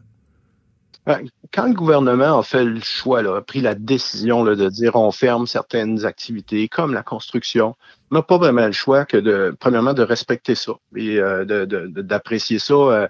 Quand 1.54 1.68
le 1.68 1.74
gouvernement 1.74 2.40
a 2.40 2.44
fait 2.44 2.66
le 2.66 2.80
choix, 2.82 3.22
là, 3.22 3.36
a 3.36 3.42
pris 3.42 3.62
la 3.62 3.76
décision 3.76 4.44
là, 4.44 4.56
de 4.56 4.70
dire 4.70 4.96
on 4.96 5.12
ferme 5.12 5.46
certaines 5.46 6.04
activités 6.04 6.68
comme 6.68 6.96
la 6.96 7.04
construction, 7.04 7.76
on 8.10 8.16
n'a 8.16 8.24
pas 8.24 8.40
vraiment 8.40 8.66
le 8.66 8.72
choix 8.72 9.06
que 9.06 9.18
de, 9.18 9.56
premièrement, 9.60 9.94
de 9.94 10.02
respecter 10.02 10.56
ça 10.56 10.74
et 10.96 11.20
euh, 11.20 11.46
d'apprécier 11.46 12.58
ça 12.58 12.74
euh, 12.74 13.08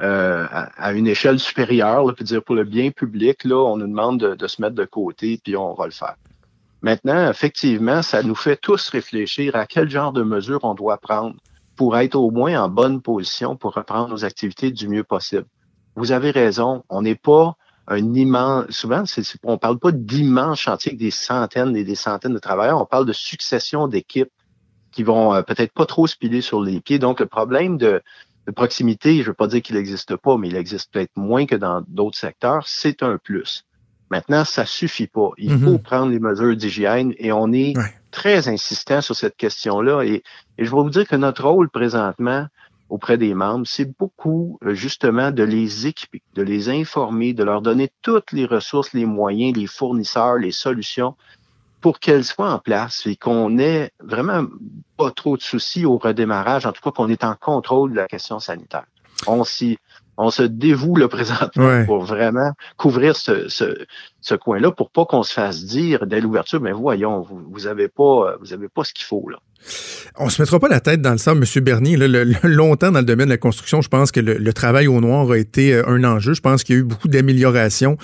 euh, 0.00 0.46
à, 0.50 0.92
une 0.94 1.06
échelle 1.06 1.38
supérieure, 1.38 2.06
là, 2.06 2.14
puis 2.14 2.24
dire 2.24 2.42
pour 2.42 2.54
le 2.54 2.64
bien 2.64 2.92
public, 2.92 3.44
là, 3.44 3.56
on 3.56 3.76
nous 3.76 3.86
demande 3.86 4.36
de, 4.36 4.46
se 4.46 4.62
mettre 4.62 4.74
de 4.74 4.86
côté, 4.86 5.38
puis 5.44 5.54
on 5.54 5.74
va 5.74 5.84
le 5.84 5.92
faire. 5.92 6.14
Maintenant, 6.80 7.28
effectivement, 7.28 8.00
ça 8.00 8.22
nous 8.22 8.34
fait 8.34 8.56
tous 8.56 8.88
réfléchir 8.88 9.54
à 9.54 9.66
quel 9.66 9.90
genre 9.90 10.14
de 10.14 10.22
mesures 10.22 10.60
on 10.62 10.72
doit 10.72 10.96
prendre 10.96 11.36
pour 11.76 11.98
être 11.98 12.14
au 12.14 12.30
moins 12.30 12.58
en 12.58 12.70
bonne 12.70 13.02
position 13.02 13.54
pour 13.54 13.74
reprendre 13.74 14.08
nos 14.08 14.24
activités 14.24 14.70
du 14.70 14.88
mieux 14.88 15.04
possible 15.04 15.46
vous 15.94 16.12
avez 16.12 16.30
raison. 16.30 16.84
On 16.88 17.02
n'est 17.02 17.14
pas 17.14 17.56
un 17.88 18.14
immense, 18.14 18.70
souvent, 18.70 19.04
c'est, 19.06 19.22
on 19.44 19.58
parle 19.58 19.78
pas 19.78 19.92
d'immenses 19.92 20.60
chantiers 20.60 20.90
avec 20.92 21.00
des 21.00 21.10
centaines 21.10 21.76
et 21.76 21.84
des 21.84 21.94
centaines 21.96 22.34
de 22.34 22.38
travailleurs. 22.38 22.80
On 22.80 22.86
parle 22.86 23.06
de 23.06 23.12
succession 23.12 23.88
d'équipes. 23.88 24.30
qui 24.92 25.02
vont 25.04 25.34
euh, 25.34 25.42
peut-être 25.42 25.72
pas 25.72 25.86
trop 25.86 26.06
se 26.06 26.16
piler 26.16 26.40
sur 26.42 26.60
les 26.62 26.80
pieds. 26.80 26.98
Donc, 26.98 27.20
le 27.20 27.26
problème 27.26 27.78
de, 27.78 28.02
de 28.46 28.52
proximité, 28.52 29.16
je 29.16 29.20
ne 29.22 29.26
veux 29.28 29.34
pas 29.34 29.46
dire 29.46 29.62
qu'il 29.62 29.76
n'existe 29.76 30.16
pas, 30.16 30.36
mais 30.36 30.48
il 30.48 30.56
existe 30.56 30.92
peut-être 30.92 31.16
moins 31.16 31.46
que 31.46 31.56
dans 31.56 31.82
d'autres 31.88 32.18
secteurs, 32.18 32.66
c'est 32.68 33.02
un 33.02 33.18
plus. 33.18 33.64
Maintenant, 34.10 34.44
ça 34.44 34.66
suffit 34.66 35.06
pas. 35.08 35.30
Il 35.38 35.52
Mhm. 35.52 35.58
faut 35.58 35.78
prendre 35.78 36.10
les 36.12 36.20
mesures 36.20 36.56
d'hygiène 36.56 37.14
et 37.18 37.32
on 37.32 37.52
est 37.52 37.76
Ouais. 37.76 37.94
très 38.10 38.48
insistant 38.48 39.00
sur 39.00 39.16
cette 39.16 39.36
question-là. 39.36 40.02
Et, 40.04 40.22
et 40.58 40.64
je 40.64 40.70
vais 40.70 40.82
vous 40.82 40.90
dire 40.90 41.08
que 41.08 41.16
notre 41.16 41.48
rôle 41.48 41.70
présentement 41.70 42.46
auprès 42.92 43.16
des 43.16 43.32
membres, 43.32 43.66
c'est 43.66 43.90
beaucoup 43.98 44.58
euh, 44.64 44.74
justement 44.74 45.30
de 45.30 45.42
les 45.42 45.86
équiper, 45.86 46.20
de 46.34 46.42
les 46.42 46.68
informer, 46.68 47.32
de 47.32 47.42
leur 47.42 47.62
donner 47.62 47.90
toutes 48.02 48.32
les 48.32 48.44
ressources, 48.44 48.92
les 48.92 49.06
moyens, 49.06 49.56
les 49.56 49.66
fournisseurs, 49.66 50.36
les 50.36 50.52
solutions 50.52 51.14
pour 51.80 52.00
qu'elles 52.00 52.24
soient 52.24 52.52
en 52.52 52.58
place 52.58 53.06
et 53.06 53.16
qu'on 53.16 53.58
ait 53.58 53.90
vraiment 54.04 54.44
pas 54.98 55.10
trop 55.10 55.38
de 55.38 55.42
soucis 55.42 55.86
au 55.86 55.96
redémarrage, 55.96 56.66
en 56.66 56.72
tout 56.72 56.82
cas 56.82 56.90
qu'on 56.90 57.08
est 57.08 57.24
en 57.24 57.34
contrôle 57.34 57.92
de 57.92 57.96
la 57.96 58.06
question 58.08 58.38
sanitaire. 58.40 58.84
On 59.26 59.42
s'y 59.42 59.78
on 60.18 60.30
se 60.30 60.42
dévoue 60.42 60.96
le 60.96 61.08
présentement 61.16 61.64
Ouais. 61.64 61.86
pour 61.86 62.00
vraiment 62.04 62.52
couvrir 62.76 63.16
ce, 63.16 63.48
ce, 63.48 63.86
ce 64.20 64.34
coin-là 64.34 64.70
pour 64.70 64.90
pas 64.90 65.06
qu'on 65.06 65.22
se 65.22 65.32
fasse 65.32 65.64
dire 65.64 66.06
dès 66.06 66.20
l'ouverture, 66.20 66.60
mais 66.60 66.72
voyons, 66.72 67.22
vous, 67.22 67.42
vous 67.50 67.66
avez 67.66 67.88
pas, 67.88 68.36
vous 68.40 68.52
avez 68.52 68.68
pas 68.68 68.84
ce 68.84 68.92
qu'il 68.92 69.06
faut 69.06 69.26
là. 69.30 69.38
On 70.18 70.28
se 70.28 70.42
mettra 70.42 70.60
pas 70.60 70.68
la 70.68 70.80
tête 70.80 71.00
dans 71.00 71.12
le 71.12 71.18
sable, 71.18 71.44
M. 71.56 71.64
Bernier. 71.64 71.96
Le- 71.96 72.24
longtemps 72.48 72.90
dans 72.92 72.98
le 73.00 73.04
domaine 73.04 73.26
de 73.28 73.32
la 73.32 73.38
construction, 73.38 73.80
je 73.82 73.88
pense 73.88 74.12
que 74.12 74.20
le, 74.20 74.52
travail 74.52 74.86
au 74.86 75.00
noir 75.00 75.30
a 75.30 75.38
été 75.38 75.74
euh, 75.74 75.86
un 75.86 76.04
enjeu. 76.04 76.34
Je 76.34 76.40
pense 76.40 76.62
qu'il 76.64 76.74
y 76.74 76.78
a 76.78 76.80
eu 76.80 76.84
beaucoup 76.84 77.08
d'améliorations, 77.08 77.96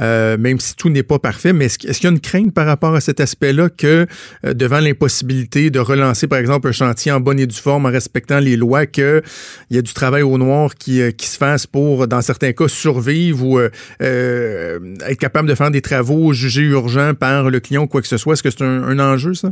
euh, 0.00 0.36
même 0.38 0.60
si 0.60 0.76
tout 0.76 0.88
n'est 0.90 1.02
pas 1.02 1.18
parfait. 1.18 1.52
Mais 1.52 1.66
est-ce, 1.66 1.78
qu- 1.78 1.88
est-ce 1.88 1.98
qu'il 2.00 2.08
y 2.08 2.12
a 2.12 2.14
une 2.14 2.20
crainte 2.20 2.54
par 2.54 2.66
rapport 2.66 2.94
à 2.94 3.00
cet 3.00 3.20
aspect-là 3.20 3.68
que, 3.68 4.06
euh, 4.44 4.54
devant 4.54 4.78
l'impossibilité 4.80 5.70
de 5.70 5.78
relancer, 5.80 6.26
par 6.28 6.38
exemple, 6.38 6.68
un 6.68 6.72
chantier 6.72 7.10
en 7.12 7.20
bonne 7.20 7.40
et 7.40 7.46
due 7.46 7.56
forme 7.56 7.86
en 7.86 7.90
respectant 7.90 8.38
les 8.38 8.56
lois, 8.56 8.86
qu'il 8.86 9.22
y 9.70 9.78
a 9.78 9.82
du 9.82 9.92
travail 9.92 10.22
au 10.22 10.38
noir 10.38 10.74
qui, 10.76 11.00
se 11.18 11.36
fasse 11.36 11.66
pour, 11.66 12.06
dans 12.06 12.22
certains 12.22 12.52
cas, 12.52 12.68
survivre 12.68 13.44
ou 13.44 13.58
être 13.60 15.18
capable 15.18 15.48
de 15.48 15.54
faire 15.54 15.70
des 15.70 15.82
travaux 15.82 16.32
jugés 16.32 16.62
urgents 16.62 17.14
par 17.14 17.50
le 17.50 17.60
client 17.60 17.82
ou 17.82 17.86
quoi 17.88 18.00
que 18.02 18.08
ce 18.08 18.16
soit? 18.16 18.34
Est-ce 18.34 18.42
que 18.42 18.50
c'est 18.50 18.62
un 18.62 18.98
enjeu, 18.98 19.34
ça? 19.34 19.50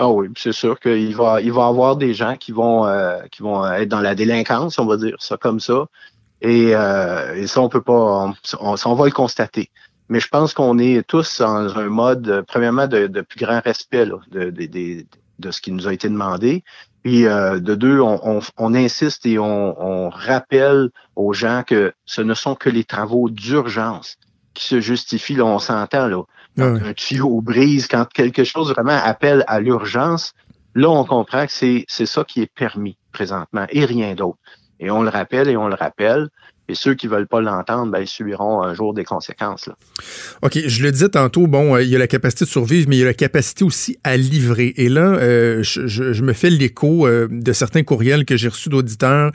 Ah 0.00 0.08
oui, 0.10 0.28
c'est 0.36 0.52
sûr 0.52 0.78
qu'il 0.78 1.14
va, 1.16 1.40
il 1.40 1.52
va 1.52 1.66
avoir 1.66 1.96
des 1.96 2.14
gens 2.14 2.36
qui 2.36 2.52
vont, 2.52 2.86
euh, 2.86 3.20
qui 3.32 3.42
vont 3.42 3.66
être 3.66 3.88
dans 3.88 4.00
la 4.00 4.14
délinquance, 4.14 4.78
on 4.78 4.86
va 4.86 4.96
dire 4.96 5.16
ça 5.18 5.36
comme 5.36 5.58
ça. 5.58 5.86
Et, 6.42 6.74
euh, 6.76 7.34
et 7.36 7.46
ça, 7.48 7.62
on 7.62 7.68
peut 7.70 7.82
pas, 7.82 8.26
on, 8.60 8.76
on- 8.86 8.94
va 8.96 9.06
le 9.06 9.12
constater. 9.12 9.70
Mais 10.10 10.20
je 10.20 10.28
pense 10.28 10.54
qu'on 10.54 10.78
est 10.78 11.06
tous 11.08 11.40
dans 11.40 11.78
un 11.78 11.88
mode, 11.88 12.28
euh, 12.28 12.42
premièrement, 12.46 12.88
de, 12.88 13.08
de 13.08 13.22
plus 13.22 13.40
grand 13.40 13.60
respect 13.64 14.06
là, 14.06 14.18
de, 14.30 14.50
de, 14.50 14.66
de, 14.66 15.06
de 15.40 15.52
ce 15.52 15.60
qui 15.62 15.72
nous 15.72 15.88
a 15.88 15.94
été 15.94 16.08
demandé. 16.10 16.64
Puis 17.04 17.26
euh, 17.26 17.60
de 17.60 17.76
deux, 17.76 18.00
on, 18.00 18.20
on, 18.24 18.40
on 18.58 18.74
insiste 18.74 19.26
et 19.26 19.38
on, 19.40 19.80
on 19.82 20.10
rappelle 20.10 20.90
aux 21.16 21.32
gens 21.32 21.64
que 21.66 21.94
ce 22.06 22.22
ne 22.22 22.34
sont 22.34 22.56
que 22.56 22.70
les 22.70 22.84
travaux 22.84 23.30
d'urgence 23.30 24.16
qui 24.54 24.64
se 24.66 24.80
justifient. 24.80 25.36
Là, 25.36 25.46
on 25.46 25.60
s'entend 25.60 26.08
là 26.08 26.22
quand 26.58 26.74
Ouais. 26.74 26.80
un 26.88 26.92
tuyau 26.92 27.40
brise, 27.40 27.86
quand 27.86 28.06
quelque 28.12 28.44
chose 28.44 28.70
vraiment 28.72 28.98
appelle 29.02 29.44
à 29.46 29.60
l'urgence, 29.60 30.34
là, 30.74 30.88
on 30.90 31.04
comprend 31.04 31.46
que 31.46 31.52
c'est, 31.52 31.84
c'est 31.88 32.06
ça 32.06 32.24
qui 32.24 32.42
est 32.42 32.50
permis 32.54 32.96
présentement 33.12 33.66
et 33.70 33.84
rien 33.84 34.14
d'autre. 34.14 34.38
Et 34.80 34.90
on 34.90 35.02
le 35.02 35.08
rappelle 35.08 35.48
et 35.48 35.56
on 35.56 35.68
le 35.68 35.74
rappelle. 35.74 36.28
Et 36.70 36.74
ceux 36.74 36.92
qui 36.94 37.06
veulent 37.06 37.26
pas 37.26 37.40
l'entendre, 37.40 37.90
ben, 37.90 38.00
ils 38.00 38.06
subiront 38.06 38.62
un 38.62 38.74
jour 38.74 38.92
des 38.92 39.02
conséquences. 39.02 39.66
Là. 39.66 39.74
OK, 40.42 40.58
je 40.66 40.82
le 40.82 40.92
disais 40.92 41.08
tantôt, 41.08 41.46
bon, 41.46 41.74
euh, 41.74 41.82
il 41.82 41.88
y 41.88 41.96
a 41.96 41.98
la 41.98 42.06
capacité 42.06 42.44
de 42.44 42.50
survivre, 42.50 42.86
mais 42.90 42.96
il 42.96 42.98
y 42.98 43.02
a 43.02 43.06
la 43.06 43.14
capacité 43.14 43.64
aussi 43.64 43.96
à 44.04 44.18
livrer. 44.18 44.74
Et 44.76 44.90
là, 44.90 45.14
euh, 45.14 45.62
je, 45.62 45.86
je- 45.86 46.12
je 46.12 46.22
me 46.22 46.34
fais 46.34 46.50
l'écho 46.50 47.06
euh, 47.06 47.26
de 47.30 47.52
certains 47.54 47.84
courriels 47.84 48.26
que 48.26 48.36
j'ai 48.36 48.48
reçus 48.48 48.68
d'auditeurs. 48.68 49.32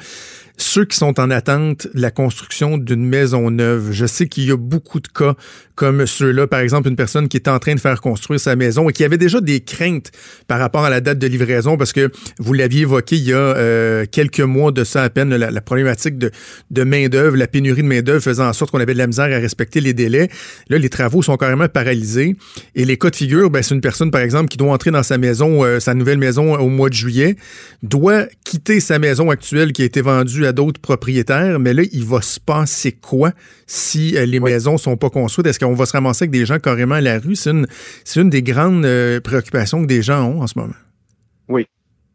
Ceux 0.57 0.85
qui 0.85 0.97
sont 0.97 1.19
en 1.19 1.31
attente 1.31 1.87
de 1.93 2.01
la 2.01 2.11
construction 2.11 2.77
d'une 2.77 3.05
maison 3.05 3.49
neuve, 3.49 3.91
je 3.91 4.05
sais 4.05 4.27
qu'il 4.27 4.45
y 4.45 4.51
a 4.51 4.57
beaucoup 4.57 4.99
de 4.99 5.07
cas 5.07 5.35
comme 5.75 6.05
ceux-là. 6.05 6.45
Par 6.45 6.59
exemple, 6.59 6.87
une 6.87 6.95
personne 6.95 7.27
qui 7.27 7.37
est 7.37 7.47
en 7.47 7.57
train 7.57 7.73
de 7.73 7.79
faire 7.79 8.01
construire 8.01 8.39
sa 8.39 8.55
maison 8.55 8.87
et 8.87 8.93
qui 8.93 9.03
avait 9.03 9.17
déjà 9.17 9.41
des 9.41 9.61
craintes 9.61 10.11
par 10.47 10.59
rapport 10.59 10.85
à 10.85 10.91
la 10.91 11.01
date 11.01 11.17
de 11.17 11.25
livraison 11.25 11.75
parce 11.75 11.91
que 11.91 12.11
vous 12.39 12.53
l'aviez 12.53 12.81
évoqué 12.81 13.15
il 13.15 13.23
y 13.23 13.33
a 13.33 13.37
euh, 13.37 14.05
quelques 14.11 14.41
mois 14.41 14.71
de 14.71 14.83
ça 14.83 15.01
à 15.01 15.09
peine, 15.09 15.35
la, 15.35 15.61
problématique 15.61 16.19
de, 16.19 16.29
de 16.69 16.83
main-d'œuvre, 16.83 17.35
la 17.35 17.47
pénurie 17.47 17.81
de 17.81 17.87
main-d'œuvre 17.87 18.21
faisant 18.21 18.47
en 18.47 18.53
sorte 18.53 18.69
qu'on 18.69 18.79
avait 18.79 18.93
de 18.93 18.99
la 18.99 19.07
misère 19.07 19.25
à 19.25 19.39
respecter 19.39 19.81
les 19.81 19.93
délais. 19.93 20.29
Là, 20.69 20.77
les 20.77 20.89
travaux 20.89 21.23
sont 21.23 21.35
carrément 21.35 21.67
paralysés. 21.67 22.35
Et 22.75 22.85
les 22.85 22.97
cas 22.97 23.09
de 23.09 23.15
figure, 23.15 23.49
ben, 23.49 23.63
c'est 23.63 23.73
une 23.73 23.81
personne, 23.81 24.11
par 24.11 24.21
exemple, 24.21 24.49
qui 24.49 24.57
doit 24.57 24.71
entrer 24.71 24.91
dans 24.91 25.03
sa 25.03 25.17
maison, 25.17 25.63
euh, 25.63 25.79
sa 25.79 25.95
nouvelle 25.95 26.19
maison 26.19 26.55
au 26.55 26.69
mois 26.69 26.89
de 26.89 26.93
juillet, 26.93 27.35
doit 27.81 28.25
quitter 28.45 28.79
sa 28.79 28.99
maison 28.99 29.31
actuelle 29.31 29.73
qui 29.73 29.81
a 29.81 29.85
été 29.85 30.01
vendue 30.01 30.42
à 30.45 30.51
d'autres 30.51 30.81
propriétaires, 30.81 31.59
mais 31.59 31.73
là, 31.73 31.83
il 31.91 32.05
va 32.05 32.21
se 32.21 32.39
passer 32.39 32.91
quoi 32.91 33.31
si 33.67 34.17
euh, 34.17 34.25
les 34.25 34.39
Oui. 34.39 34.51
maisons 34.51 34.77
sont 34.77 34.97
pas 34.97 35.09
construites? 35.09 35.47
Est-ce 35.47 35.59
qu'on 35.59 35.73
va 35.73 35.85
se 35.85 35.93
ramasser 35.93 36.23
avec 36.23 36.31
des 36.31 36.45
gens 36.45 36.59
carrément 36.59 36.95
à 36.95 37.01
la 37.01 37.19
rue? 37.19 37.35
C'est 37.35 37.51
une, 37.51 37.67
c'est 38.03 38.21
une 38.21 38.29
des 38.29 38.43
grandes 38.43 38.85
euh, 38.85 39.19
préoccupations 39.19 39.81
que 39.81 39.87
des 39.87 40.01
gens 40.01 40.23
ont 40.23 40.41
en 40.41 40.47
ce 40.47 40.57
moment. 40.57 40.73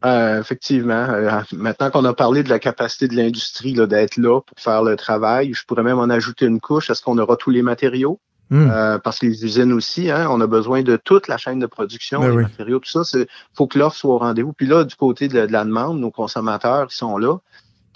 Euh, 0.05 0.39
effectivement. 0.39 1.07
Euh, 1.09 1.41
maintenant 1.51 1.89
qu'on 1.89 2.05
a 2.05 2.13
parlé 2.13 2.43
de 2.43 2.49
la 2.49 2.59
capacité 2.59 3.07
de 3.07 3.15
l'industrie 3.15 3.73
là, 3.73 3.85
d'être 3.85 4.15
là 4.17 4.39
pour 4.39 4.57
faire 4.57 4.83
le 4.83 4.95
travail, 4.95 5.53
je 5.53 5.65
pourrais 5.65 5.83
même 5.83 5.99
en 5.99 6.09
ajouter 6.09 6.45
une 6.45 6.61
couche. 6.61 6.89
Est-ce 6.89 7.01
qu'on 7.01 7.17
aura 7.17 7.35
tous 7.35 7.49
les 7.49 7.61
matériaux? 7.61 8.19
Hmm. 8.49 8.67
Euh, 8.71 8.97
parce 8.97 9.19
que 9.19 9.27
les 9.27 9.45
usines 9.45 9.73
aussi, 9.73 10.09
hein, 10.09 10.27
on 10.31 10.41
a 10.41 10.47
besoin 10.47 10.81
de 10.81 10.95
toute 10.95 11.27
la 11.27 11.37
chaîne 11.37 11.59
de 11.59 11.67
production, 11.67 12.21
Ben 12.21 12.29
les 12.29 12.37
oui. 12.37 12.43
matériaux, 12.43 12.79
tout 12.79 12.89
ça. 12.89 13.01
Il 13.13 13.27
faut 13.53 13.67
que 13.67 13.77
l'offre 13.77 13.97
soit 13.97 14.15
au 14.15 14.17
rendez-vous. 14.17 14.53
Puis 14.53 14.65
là, 14.65 14.85
du 14.85 14.95
côté 14.95 15.27
de 15.27 15.35
la, 15.35 15.47
de 15.47 15.51
la 15.51 15.65
demande, 15.65 15.99
nos 15.99 16.11
consommateurs 16.11 16.87
qui 16.87 16.97
sont 16.97 17.17
là, 17.17 17.37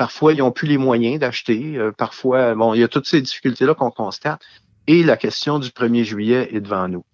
parfois, 0.03 0.33
ils 0.33 0.39
n'ont 0.39 0.51
plus 0.51 0.67
les 0.67 0.77
moyens 0.77 1.17
d'acheter. 1.17 1.77
Euh, 1.77 1.93
parfois, 1.93 2.55
bon, 2.55 2.73
il 2.73 2.81
y 2.81 2.83
a 2.83 2.89
toutes 2.89 3.07
ces 3.07 3.21
difficultés-là 3.21 3.73
qu'on 3.73 3.89
constate. 3.89 4.41
Et 4.85 5.01
la 5.01 5.15
question 5.15 5.59
du 5.59 5.69
1er 5.69 6.03
juillet 6.03 6.49
est 6.51 6.59
devant 6.59 6.89
nous. 6.89 7.05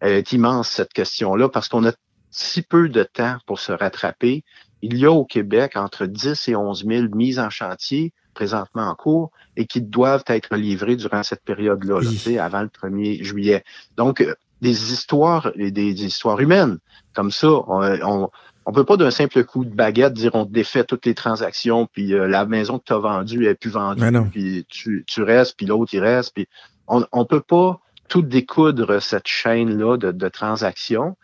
Elle 0.00 0.12
est 0.12 0.30
immense, 0.32 0.68
cette 0.68 0.92
question-là, 0.92 1.48
parce 1.48 1.68
qu'on 1.70 1.86
a 1.86 1.92
si 2.30 2.60
peu 2.60 2.90
de 2.90 3.02
temps 3.02 3.38
pour 3.46 3.60
se 3.60 3.72
rattraper. 3.72 4.44
Il 4.82 4.98
y 4.98 5.06
a 5.06 5.10
au 5.10 5.24
Québec 5.24 5.72
entre 5.76 6.04
10 6.04 6.48
et 6.48 6.54
11 6.54 6.84
000 6.86 7.06
mises 7.14 7.38
en 7.38 7.48
chantier 7.48 8.12
présentement 8.34 8.90
en 8.90 8.94
cours 8.94 9.30
et 9.56 9.64
qui 9.64 9.80
doivent 9.80 10.24
être 10.26 10.54
livrées 10.54 10.96
durant 10.96 11.22
cette 11.22 11.44
période-là, 11.44 12.00
là, 12.02 12.08
Oui. 12.10 12.12
tu 12.12 12.18
sais, 12.18 12.38
avant 12.38 12.60
le 12.60 12.68
1er 12.68 13.24
juillet. 13.24 13.64
Donc, 13.96 14.20
euh, 14.20 14.34
des 14.60 14.92
histoires, 14.92 15.50
et 15.54 15.70
des, 15.70 15.94
des 15.94 16.04
histoires 16.04 16.38
humaines 16.40 16.76
comme 17.14 17.30
ça, 17.30 17.48
on, 17.48 17.80
on, 18.02 18.30
on 18.66 18.72
peut 18.72 18.84
pas 18.84 18.96
d'un 18.96 19.10
simple 19.10 19.44
coup 19.44 19.64
de 19.64 19.74
baguette 19.74 20.14
dire 20.14 20.34
on 20.34 20.44
défait 20.44 20.84
toutes 20.84 21.06
les 21.06 21.14
transactions, 21.14 21.86
puis 21.86 22.14
euh, 22.14 22.26
la 22.26 22.46
maison 22.46 22.78
que 22.78 22.84
tu 22.84 22.92
as 22.92 22.98
vendue 22.98 23.46
est 23.46 23.54
plus 23.54 23.70
vendue, 23.70 24.02
puis 24.30 24.66
tu, 24.68 25.04
tu 25.06 25.22
restes, 25.22 25.56
puis 25.56 25.66
l'autre 25.66 25.92
il 25.94 26.00
reste, 26.00 26.34
puis 26.34 26.48
on, 26.86 27.04
on 27.12 27.24
peut 27.24 27.40
pas 27.40 27.80
tout 28.08 28.22
découdre 28.22 29.00
cette 29.00 29.26
chaîne-là 29.26 29.96
de, 29.96 30.12
de 30.12 30.28
transactions. 30.28 31.16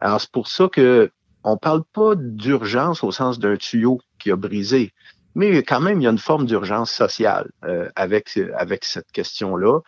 Alors, 0.00 0.20
c'est 0.20 0.30
pour 0.30 0.48
ça 0.48 0.68
que 0.68 1.10
on 1.44 1.56
parle 1.56 1.82
pas 1.92 2.14
d'urgence 2.16 3.04
au 3.04 3.12
sens 3.12 3.38
d'un 3.38 3.56
tuyau 3.56 4.00
qui 4.18 4.30
a 4.30 4.36
brisé, 4.36 4.92
mais 5.34 5.62
quand 5.62 5.80
même, 5.80 6.00
il 6.00 6.04
y 6.04 6.06
a 6.06 6.10
une 6.10 6.18
forme 6.18 6.46
d'urgence 6.46 6.90
sociale 6.90 7.50
euh, 7.64 7.88
avec, 7.96 8.38
avec 8.56 8.84
cette 8.84 9.10
question-là. 9.12 9.80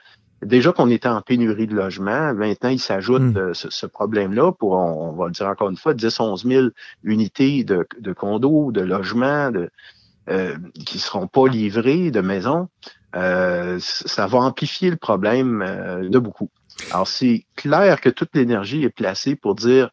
Déjà 0.47 0.72
qu'on 0.72 0.90
était 0.90 1.09
en 1.09 1.20
pénurie 1.22 1.66
de 1.66 1.74
logement, 1.74 2.32
maintenant, 2.34 2.70
il 2.70 2.78
s'ajoute 2.78 3.22
Mm. 3.22 3.36
euh, 3.36 3.55
ce, 3.55 3.68
ce 3.70 3.86
problème-là 3.86 4.53
pour, 4.53 4.72
on, 4.72 5.11
on 5.11 5.12
va 5.12 5.26
le 5.26 5.32
dire 5.32 5.47
encore 5.49 5.70
une 5.70 5.76
fois, 5.76 5.92
10, 5.92 6.20
11 6.20 6.44
000 6.47 6.66
unités 7.03 7.64
de, 7.64 7.86
de 7.99 8.12
condos, 8.12 8.70
de 8.70 8.80
logements, 8.80 9.51
de, 9.51 9.70
euh, 10.28 10.57
qui 10.86 10.99
seront 10.99 11.26
pas 11.26 11.47
livrés, 11.49 12.11
de 12.11 12.20
maisons. 12.20 12.68
Euh, 13.14 13.78
ça 13.80 14.26
va 14.26 14.38
amplifier 14.38 14.90
le 14.90 14.97
problème 14.97 15.62
euh, 15.62 16.09
de 16.09 16.18
beaucoup. 16.18 16.51
Alors, 16.90 17.09
c'est 17.09 17.47
clair 17.57 18.01
que 18.01 18.11
toute 18.11 18.30
l'énergie 18.34 18.84
est 18.84 18.90
placée 18.90 19.36
pour 19.36 19.55
dire 19.55 19.90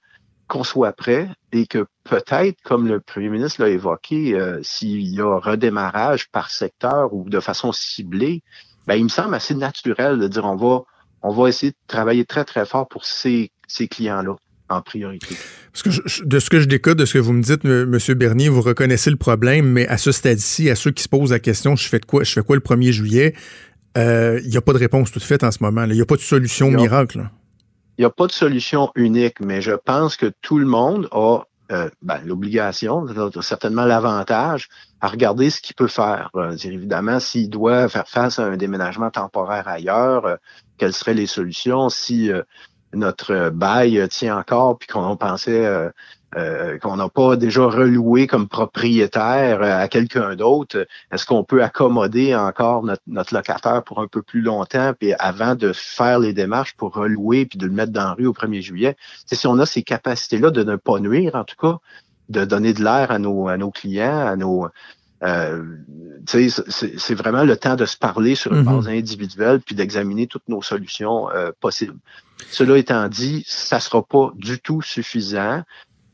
qu'on 0.47 0.63
soit 0.63 0.91
prêt 0.91 1.29
et 1.51 1.65
que 1.67 1.85
peut-être, 2.03 2.61
comme 2.63 2.87
le 2.87 2.99
premier 2.99 3.29
ministre 3.29 3.61
l'a 3.61 3.69
évoqué, 3.69 4.35
euh, 4.35 4.59
s'il 4.61 5.07
y 5.07 5.21
a 5.21 5.39
redémarrage 5.39 6.29
par 6.31 6.49
secteur 6.49 7.13
ou 7.13 7.29
de 7.29 7.39
façon 7.39 7.71
ciblée, 7.71 8.43
ben, 8.87 8.95
il 8.95 9.03
me 9.03 9.09
semble 9.09 9.35
assez 9.35 9.55
naturel 9.55 10.19
de 10.19 10.27
dire 10.27 10.45
on 10.45 10.55
va, 10.55 10.81
on 11.21 11.31
va 11.33 11.49
essayer 11.49 11.71
de 11.71 11.77
travailler 11.87 12.25
très, 12.25 12.43
très 12.45 12.65
fort 12.65 12.87
pour 12.87 13.05
ces, 13.05 13.51
ces 13.67 13.87
clients-là 13.87 14.35
en 14.69 14.81
priorité. 14.81 15.35
Parce 15.71 15.83
que 15.83 15.91
je- 15.91 16.23
de 16.23 16.39
ce 16.39 16.49
que 16.49 16.59
je 16.59 16.65
décode, 16.65 16.97
de 16.97 17.05
ce 17.05 17.13
que 17.13 17.19
vous 17.19 17.33
me 17.33 17.41
dites, 17.43 17.65
M. 17.65 17.97
Bernier, 18.17 18.49
vous 18.49 18.61
reconnaissez 18.61 19.09
le 19.09 19.17
problème, 19.17 19.67
mais 19.67 19.87
à 19.87 19.97
ce 19.97 20.11
stade-ci, 20.11 20.69
à 20.69 20.75
ceux 20.75 20.91
qui 20.91 21.03
se 21.03 21.09
posent 21.09 21.31
la 21.31 21.39
question, 21.39 21.75
je 21.75 21.87
fais 21.87 21.99
de 21.99 22.05
quoi, 22.05 22.23
je 22.23 22.31
fais 22.31 22.41
quoi 22.41 22.55
le 22.55 22.61
1er 22.61 22.91
juillet, 22.91 23.33
euh, 23.97 24.39
il 24.43 24.49
n'y 24.49 24.57
a 24.57 24.61
pas 24.61 24.73
de 24.73 24.77
réponse 24.79 25.11
toute 25.11 25.23
faite 25.23 25.43
en 25.43 25.51
ce 25.51 25.61
moment. 25.61 25.83
Il 25.83 25.91
n'y 25.93 26.01
a 26.01 26.05
pas 26.05 26.15
de 26.15 26.21
solution 26.21 26.71
miracle. 26.71 27.29
Il 27.97 28.01
n'y 28.01 28.05
a 28.05 28.09
pas 28.09 28.25
de 28.25 28.31
solution 28.31 28.89
unique, 28.95 29.39
mais 29.39 29.61
je 29.61 29.73
pense 29.73 30.15
que 30.17 30.31
tout 30.41 30.57
le 30.57 30.65
monde 30.65 31.07
a 31.11 31.41
euh, 31.71 31.89
ben, 32.01 32.19
l'obligation, 32.25 33.05
certainement 33.41 33.85
l'avantage, 33.85 34.69
à 35.01 35.07
regarder 35.07 35.49
ce 35.49 35.61
qu'il 35.61 35.75
peut 35.75 35.87
faire. 35.87 36.29
Euh, 36.35 36.55
évidemment, 36.57 37.19
s'il 37.19 37.49
doit 37.49 37.87
faire 37.89 38.07
face 38.07 38.39
à 38.39 38.45
un 38.45 38.57
déménagement 38.57 39.09
temporaire 39.11 39.67
ailleurs, 39.67 40.25
euh, 40.25 40.35
quelles 40.77 40.93
seraient 40.93 41.13
les 41.13 41.27
solutions? 41.27 41.89
Si 41.89 42.31
euh, 42.31 42.43
notre 42.93 43.49
bail 43.49 44.07
tient 44.09 44.37
encore 44.37 44.77
puis 44.77 44.87
qu'on 44.87 45.15
pensait 45.17 45.91
euh, 46.35 46.77
qu'on 46.79 46.97
n'a 46.97 47.09
pas 47.09 47.35
déjà 47.35 47.65
reloué 47.65 48.27
comme 48.27 48.47
propriétaire 48.47 49.61
euh, 49.61 49.83
à 49.83 49.87
quelqu'un 49.87 50.35
d'autre, 50.35 50.87
est-ce 51.11 51.25
qu'on 51.25 51.43
peut 51.43 51.63
accommoder 51.63 52.35
encore 52.35 52.83
notre, 52.83 53.03
notre, 53.07 53.33
locataire 53.33 53.83
pour 53.83 53.99
un 53.99 54.07
peu 54.07 54.21
plus 54.21 54.41
longtemps, 54.41 54.93
puis 54.97 55.13
avant 55.19 55.55
de 55.55 55.71
faire 55.73 56.19
les 56.19 56.33
démarches 56.33 56.75
pour 56.75 56.93
relouer 56.93 57.45
puis 57.45 57.57
de 57.57 57.65
le 57.65 57.71
mettre 57.71 57.91
dans 57.91 58.03
la 58.03 58.13
rue 58.13 58.27
au 58.27 58.33
1er 58.33 58.61
juillet? 58.61 58.95
C'est 59.25 59.35
si 59.35 59.47
on 59.47 59.59
a 59.59 59.65
ces 59.65 59.83
capacités-là 59.83 60.51
de 60.51 60.63
ne 60.63 60.75
pas 60.75 60.99
nuire, 60.99 61.35
en 61.35 61.43
tout 61.43 61.55
cas, 61.59 61.77
de 62.29 62.45
donner 62.45 62.73
de 62.73 62.83
l'air 62.83 63.11
à 63.11 63.19
nos, 63.19 63.47
à 63.47 63.57
nos 63.57 63.71
clients, 63.71 64.25
à 64.25 64.35
nos 64.35 64.67
euh, 65.23 65.63
c'est 66.25 67.15
vraiment 67.15 67.43
le 67.43 67.55
temps 67.55 67.75
de 67.75 67.85
se 67.85 67.95
parler 67.95 68.35
sur 68.35 68.53
une 68.53 68.63
mm-hmm. 68.63 68.75
base 68.75 68.87
individuelle 68.89 69.61
puis 69.61 69.73
d'examiner 69.73 70.27
toutes 70.27 70.47
nos 70.49 70.61
solutions 70.61 71.29
euh, 71.31 71.51
possibles. 71.61 71.97
Cela 72.49 72.77
étant 72.77 73.07
dit, 73.07 73.43
ça 73.47 73.79
sera 73.79 74.03
pas 74.03 74.31
du 74.35 74.59
tout 74.59 74.81
suffisant. 74.81 75.63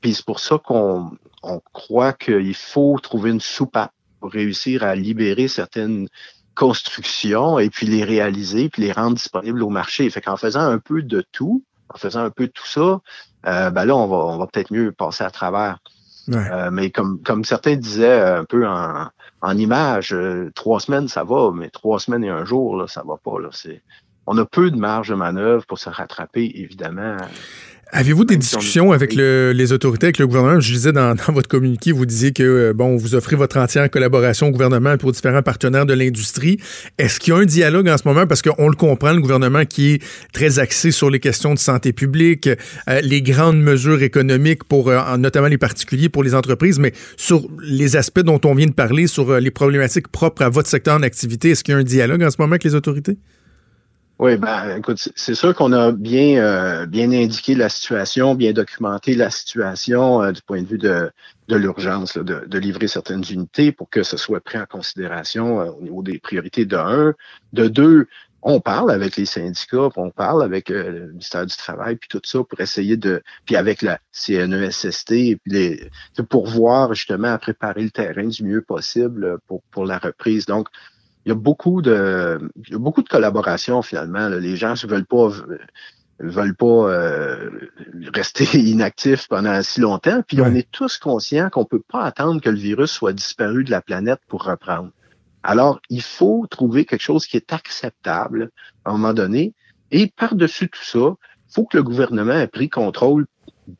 Puis 0.01 0.13
c'est 0.13 0.25
pour 0.25 0.39
ça 0.39 0.57
qu'on 0.57 1.11
on 1.43 1.61
croit 1.73 2.13
qu'il 2.13 2.55
faut 2.55 2.97
trouver 3.01 3.31
une 3.31 3.41
soupape 3.41 3.93
pour 4.19 4.31
réussir 4.31 4.83
à 4.83 4.95
libérer 4.95 5.47
certaines 5.47 6.07
constructions 6.55 7.57
et 7.57 7.69
puis 7.69 7.87
les 7.87 8.03
réaliser 8.03 8.69
puis 8.69 8.81
les 8.81 8.91
rendre 8.91 9.15
disponibles 9.15 9.63
au 9.63 9.69
marché. 9.69 10.09
Fait 10.09 10.21
qu'en 10.21 10.35
faisant 10.35 10.61
un 10.61 10.79
peu 10.79 11.01
de 11.01 11.23
tout, 11.31 11.63
en 11.93 11.97
faisant 11.97 12.21
un 12.21 12.29
peu 12.29 12.47
de 12.47 12.51
tout 12.51 12.67
ça, 12.67 12.99
euh, 13.47 13.69
ben 13.69 13.85
là, 13.85 13.95
on 13.95 14.07
va, 14.07 14.17
on 14.17 14.37
va 14.37 14.47
peut-être 14.47 14.71
mieux 14.71 14.91
passer 14.91 15.23
à 15.23 15.31
travers. 15.31 15.79
Euh, 16.27 16.69
mais 16.69 16.91
comme, 16.91 17.21
comme 17.23 17.43
certains 17.43 17.75
disaient 17.75 18.21
un 18.21 18.43
peu 18.43 18.67
en, 18.67 19.07
en 19.41 19.57
image, 19.57 20.13
euh, 20.13 20.51
trois 20.53 20.79
semaines, 20.79 21.07
ça 21.07 21.23
va, 21.23 21.51
mais 21.53 21.69
trois 21.69 21.99
semaines 21.99 22.23
et 22.23 22.29
un 22.29 22.45
jour, 22.45 22.75
là, 22.75 22.87
ça 22.87 23.03
va 23.07 23.15
pas. 23.17 23.39
Là. 23.39 23.49
On 24.27 24.37
a 24.37 24.45
peu 24.45 24.69
de 24.69 24.77
marge 24.77 25.09
de 25.09 25.15
manœuvre 25.15 25.65
pour 25.65 25.79
se 25.79 25.89
rattraper, 25.89 26.51
évidemment. 26.55 27.17
Avez-vous 27.91 28.23
des 28.23 28.37
discussions 28.37 28.91
avec 28.91 29.15
les 29.15 29.71
autorités, 29.71 30.07
avec 30.07 30.19
le 30.19 30.27
gouvernement? 30.27 30.59
Je 30.59 30.71
disais 30.71 30.91
dans, 30.91 31.15
votre 31.29 31.47
communiqué, 31.47 31.91
vous 31.91 32.05
disiez 32.05 32.33
que 32.33 32.43
euh, 32.43 32.73
bon, 32.73 32.95
vous 32.95 33.15
offrez 33.15 33.35
votre 33.35 33.57
entière 33.57 33.89
collaboration 33.89 34.47
au 34.47 34.51
gouvernement 34.51 34.95
pour 34.97 35.11
différents 35.11 35.41
partenaires 35.41 35.87
de 35.87 35.95
l'industrie. 35.95 36.59
Est-ce 36.99 37.19
qu'il 37.19 37.33
y 37.33 37.35
a 37.35 37.39
un 37.39 37.45
dialogue 37.45 37.89
en 37.89 37.97
ce 37.97 38.07
moment? 38.07 38.27
Parce 38.27 38.43
qu'on 38.43 38.69
le 38.69 38.75
comprend, 38.75 39.11
le 39.11 39.21
gouvernement 39.21 39.65
qui 39.65 39.93
est 39.93 40.03
très 40.33 40.59
axé 40.59 40.91
sur 40.91 41.09
les 41.09 41.19
questions 41.19 41.55
de 41.55 41.59
santé 41.59 41.91
publique, 41.91 42.47
euh, 42.47 43.01
les 43.01 43.23
grandes 43.23 43.59
mesures 43.59 44.03
économiques 44.03 44.63
pour 44.65 44.89
euh, 44.89 45.17
notamment 45.17 45.47
les 45.47 45.57
particuliers, 45.57 46.09
pour 46.09 46.23
les 46.23 46.35
entreprises, 46.35 46.77
mais 46.77 46.93
sur 47.17 47.47
les 47.63 47.95
aspects 47.95 48.21
dont 48.21 48.39
on 48.45 48.53
vient 48.53 48.67
de 48.67 48.73
parler, 48.73 49.07
sur 49.07 49.39
les 49.39 49.51
problématiques 49.51 50.09
propres 50.09 50.43
à 50.43 50.49
votre 50.49 50.69
secteur 50.69 50.99
d'activité, 50.99 51.51
est-ce 51.51 51.63
qu'il 51.63 51.71
y 51.71 51.75
a 51.75 51.79
un 51.79 51.83
dialogue 51.83 52.21
en 52.21 52.29
ce 52.29 52.35
moment 52.37 52.51
avec 52.51 52.65
les 52.65 52.75
autorités? 52.75 53.17
Oui, 54.19 54.35
ben 54.35 54.75
écoute, 54.75 54.97
c'est 55.15 55.33
sûr 55.33 55.55
qu'on 55.55 55.71
a 55.71 55.93
bien 55.93 56.43
euh, 56.43 56.85
bien 56.85 57.09
indiqué 57.09 57.55
la 57.55 57.69
situation, 57.69 58.35
bien 58.35 58.51
documenté 58.51 59.15
la 59.15 59.29
situation 59.29 60.21
euh, 60.21 60.33
du 60.33 60.41
point 60.41 60.61
de 60.61 60.67
vue 60.67 60.77
de, 60.77 61.09
l'urgence, 61.47 62.17
de, 62.17 62.59
livrer 62.59 62.89
certaines 62.89 63.23
unités 63.29 63.71
pour 63.71 63.89
que 63.89 64.03
ce 64.03 64.17
soit 64.17 64.41
pris 64.41 64.57
en 64.57 64.65
considération 64.65 65.61
euh, 65.61 65.71
au 65.71 65.81
niveau 65.81 66.03
des 66.03 66.19
priorités 66.19 66.65
de 66.65 66.75
un. 66.75 67.13
De 67.53 67.69
deux, 67.69 68.07
on 68.41 68.59
parle 68.59 68.91
avec 68.91 69.15
les 69.15 69.25
syndicats, 69.25 69.87
on 69.95 70.11
parle 70.11 70.43
avec 70.43 70.67
le 70.67 71.07
ministère 71.11 71.45
du 71.45 71.55
Travail, 71.55 71.95
puis 71.95 72.09
tout 72.09 72.21
ça 72.25 72.39
pour 72.43 72.59
essayer 72.59 72.97
de, 72.97 73.23
puis 73.45 73.55
avec 73.55 73.81
la 73.81 73.99
CNESST, 74.11 75.07
puis 75.07 75.39
les, 75.45 75.89
pour 76.27 76.45
voir 76.45 76.93
justement 76.93 77.29
à 77.29 77.37
préparer 77.37 77.83
le 77.83 77.89
terrain 77.89 78.27
du 78.27 78.43
mieux 78.43 78.61
possible 78.63 79.37
pour, 79.47 79.61
pour 79.71 79.85
la 79.85 79.97
reprise. 79.97 80.45
Donc, 80.45 80.67
il 81.25 81.29
y 81.29 81.31
a 81.31 81.35
beaucoup 81.35 81.81
de, 81.81 82.39
il 82.65 82.73
y 82.73 82.75
a 82.75 82.79
beaucoup 82.79 83.03
de 83.03 83.09
collaboration 83.09 83.81
finalement. 83.81 84.29
Les 84.29 84.55
gens 84.55 84.73
ne 84.73 84.87
veulent 84.87 85.05
pas 85.05 85.29
veulent 86.19 86.55
pas 86.55 86.65
euh, 86.65 87.49
rester 88.13 88.45
inactifs 88.59 89.27
pendant 89.27 89.61
si 89.61 89.81
longtemps. 89.81 90.21
Puis 90.27 90.41
on 90.41 90.53
est 90.53 90.69
tous 90.71 90.97
conscients 90.97 91.49
qu'on 91.49 91.65
peut 91.65 91.81
pas 91.81 92.03
attendre 92.03 92.41
que 92.41 92.49
le 92.49 92.57
virus 92.57 92.91
soit 92.91 93.13
disparu 93.13 93.63
de 93.63 93.71
la 93.71 93.81
planète 93.81 94.19
pour 94.27 94.43
reprendre. 94.43 94.91
Alors, 95.43 95.79
il 95.89 96.01
faut 96.01 96.45
trouver 96.49 96.85
quelque 96.85 97.01
chose 97.01 97.25
qui 97.25 97.37
est 97.37 97.53
acceptable 97.53 98.51
à 98.83 98.89
un 98.89 98.93
moment 98.93 99.13
donné. 99.13 99.53
Et 99.91 100.07
par-dessus 100.07 100.69
tout 100.69 100.83
ça, 100.83 100.99
il 100.99 101.53
faut 101.53 101.65
que 101.65 101.77
le 101.77 101.83
gouvernement 101.83 102.33
ait 102.33 102.47
pris 102.47 102.69
contrôle 102.69 103.25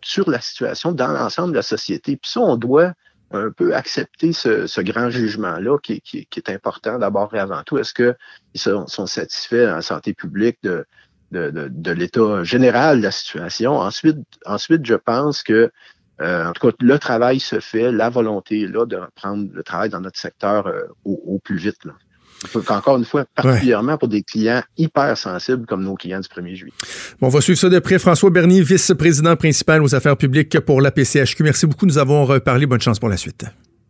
sur 0.02 0.30
la 0.30 0.40
situation 0.40 0.92
dans 0.92 1.10
l'ensemble 1.10 1.52
de 1.52 1.58
la 1.58 1.62
société. 1.62 2.16
Puis 2.16 2.32
ça, 2.32 2.40
on 2.40 2.56
doit 2.56 2.94
un 3.32 3.52
peu 3.52 3.76
accepter 3.76 4.34
ce, 4.34 4.82
grand 4.82 5.10
jugement-là 5.10 5.78
qui, 5.80 6.02
est 6.14 6.50
important 6.50 6.98
d'abord 6.98 7.34
et 7.36 7.40
avant 7.40 7.62
tout. 7.64 7.78
Est-ce 7.78 7.94
qu'ils 7.94 8.16
sont, 8.56 8.88
sont, 8.88 9.06
satisfaits 9.06 9.72
en 9.72 9.82
santé 9.82 10.14
publique 10.14 10.60
de, 10.64 10.86
de, 11.32 11.92
l'état 11.92 12.44
général 12.44 13.00
de 13.00 13.04
la 13.04 13.12
situation? 13.12 13.78
Ensuite, 13.78 14.18
ensuite 14.46 14.86
je 14.86 14.96
pense 14.96 15.44
que, 15.44 15.72
euh, 16.22 16.46
en 16.48 16.54
tout 16.54 16.68
cas, 16.68 16.76
le 16.80 17.00
travail 17.00 17.40
se 17.40 17.60
fait, 17.60 17.92
la 17.92 18.10
volonté 18.10 18.68
là 18.68 18.86
de 18.86 19.00
prendre 19.16 19.48
le 19.54 19.64
travail 19.64 19.90
dans 19.90 20.02
notre 20.02 20.20
secteur 20.20 20.68
euh, 20.68 20.84
au, 21.06 21.40
plus 21.40 21.58
vite. 21.58 21.86
Là. 21.86 21.94
Encore 22.70 22.98
une 22.98 23.06
fois, 23.06 23.26
particulièrement 23.36 23.98
pour 23.98 24.08
des 24.08 24.24
clients 24.24 24.64
hyper 24.78 25.18
sensibles 25.18 25.66
comme 25.66 25.84
nos 25.84 25.96
clients 25.96 26.20
du 26.20 26.28
1er 26.28 26.56
juillet. 26.56 26.74
Bon, 27.20 27.28
on 27.28 27.30
va 27.30 27.42
suivre 27.42 27.60
ça 27.60 27.70
de 27.70 27.80
près. 27.80 28.00
François 28.00 28.30
Bernier, 28.30 28.62
vice-président 28.62 29.36
principal 29.36 29.84
aux 29.84 29.94
affaires 29.94 30.18
publiques 30.18 30.60
pour 30.62 30.82
la 30.82 30.92
PCHQ. 30.92 31.44
Merci 31.44 31.68
beaucoup. 31.68 31.86
Nous 31.86 31.98
avons 31.98 32.26
reparlé. 32.26 32.66
Bonne 32.66 32.82
chance 32.82 33.00
pour 33.00 33.10
la 33.10 33.18
suite. 33.18 33.46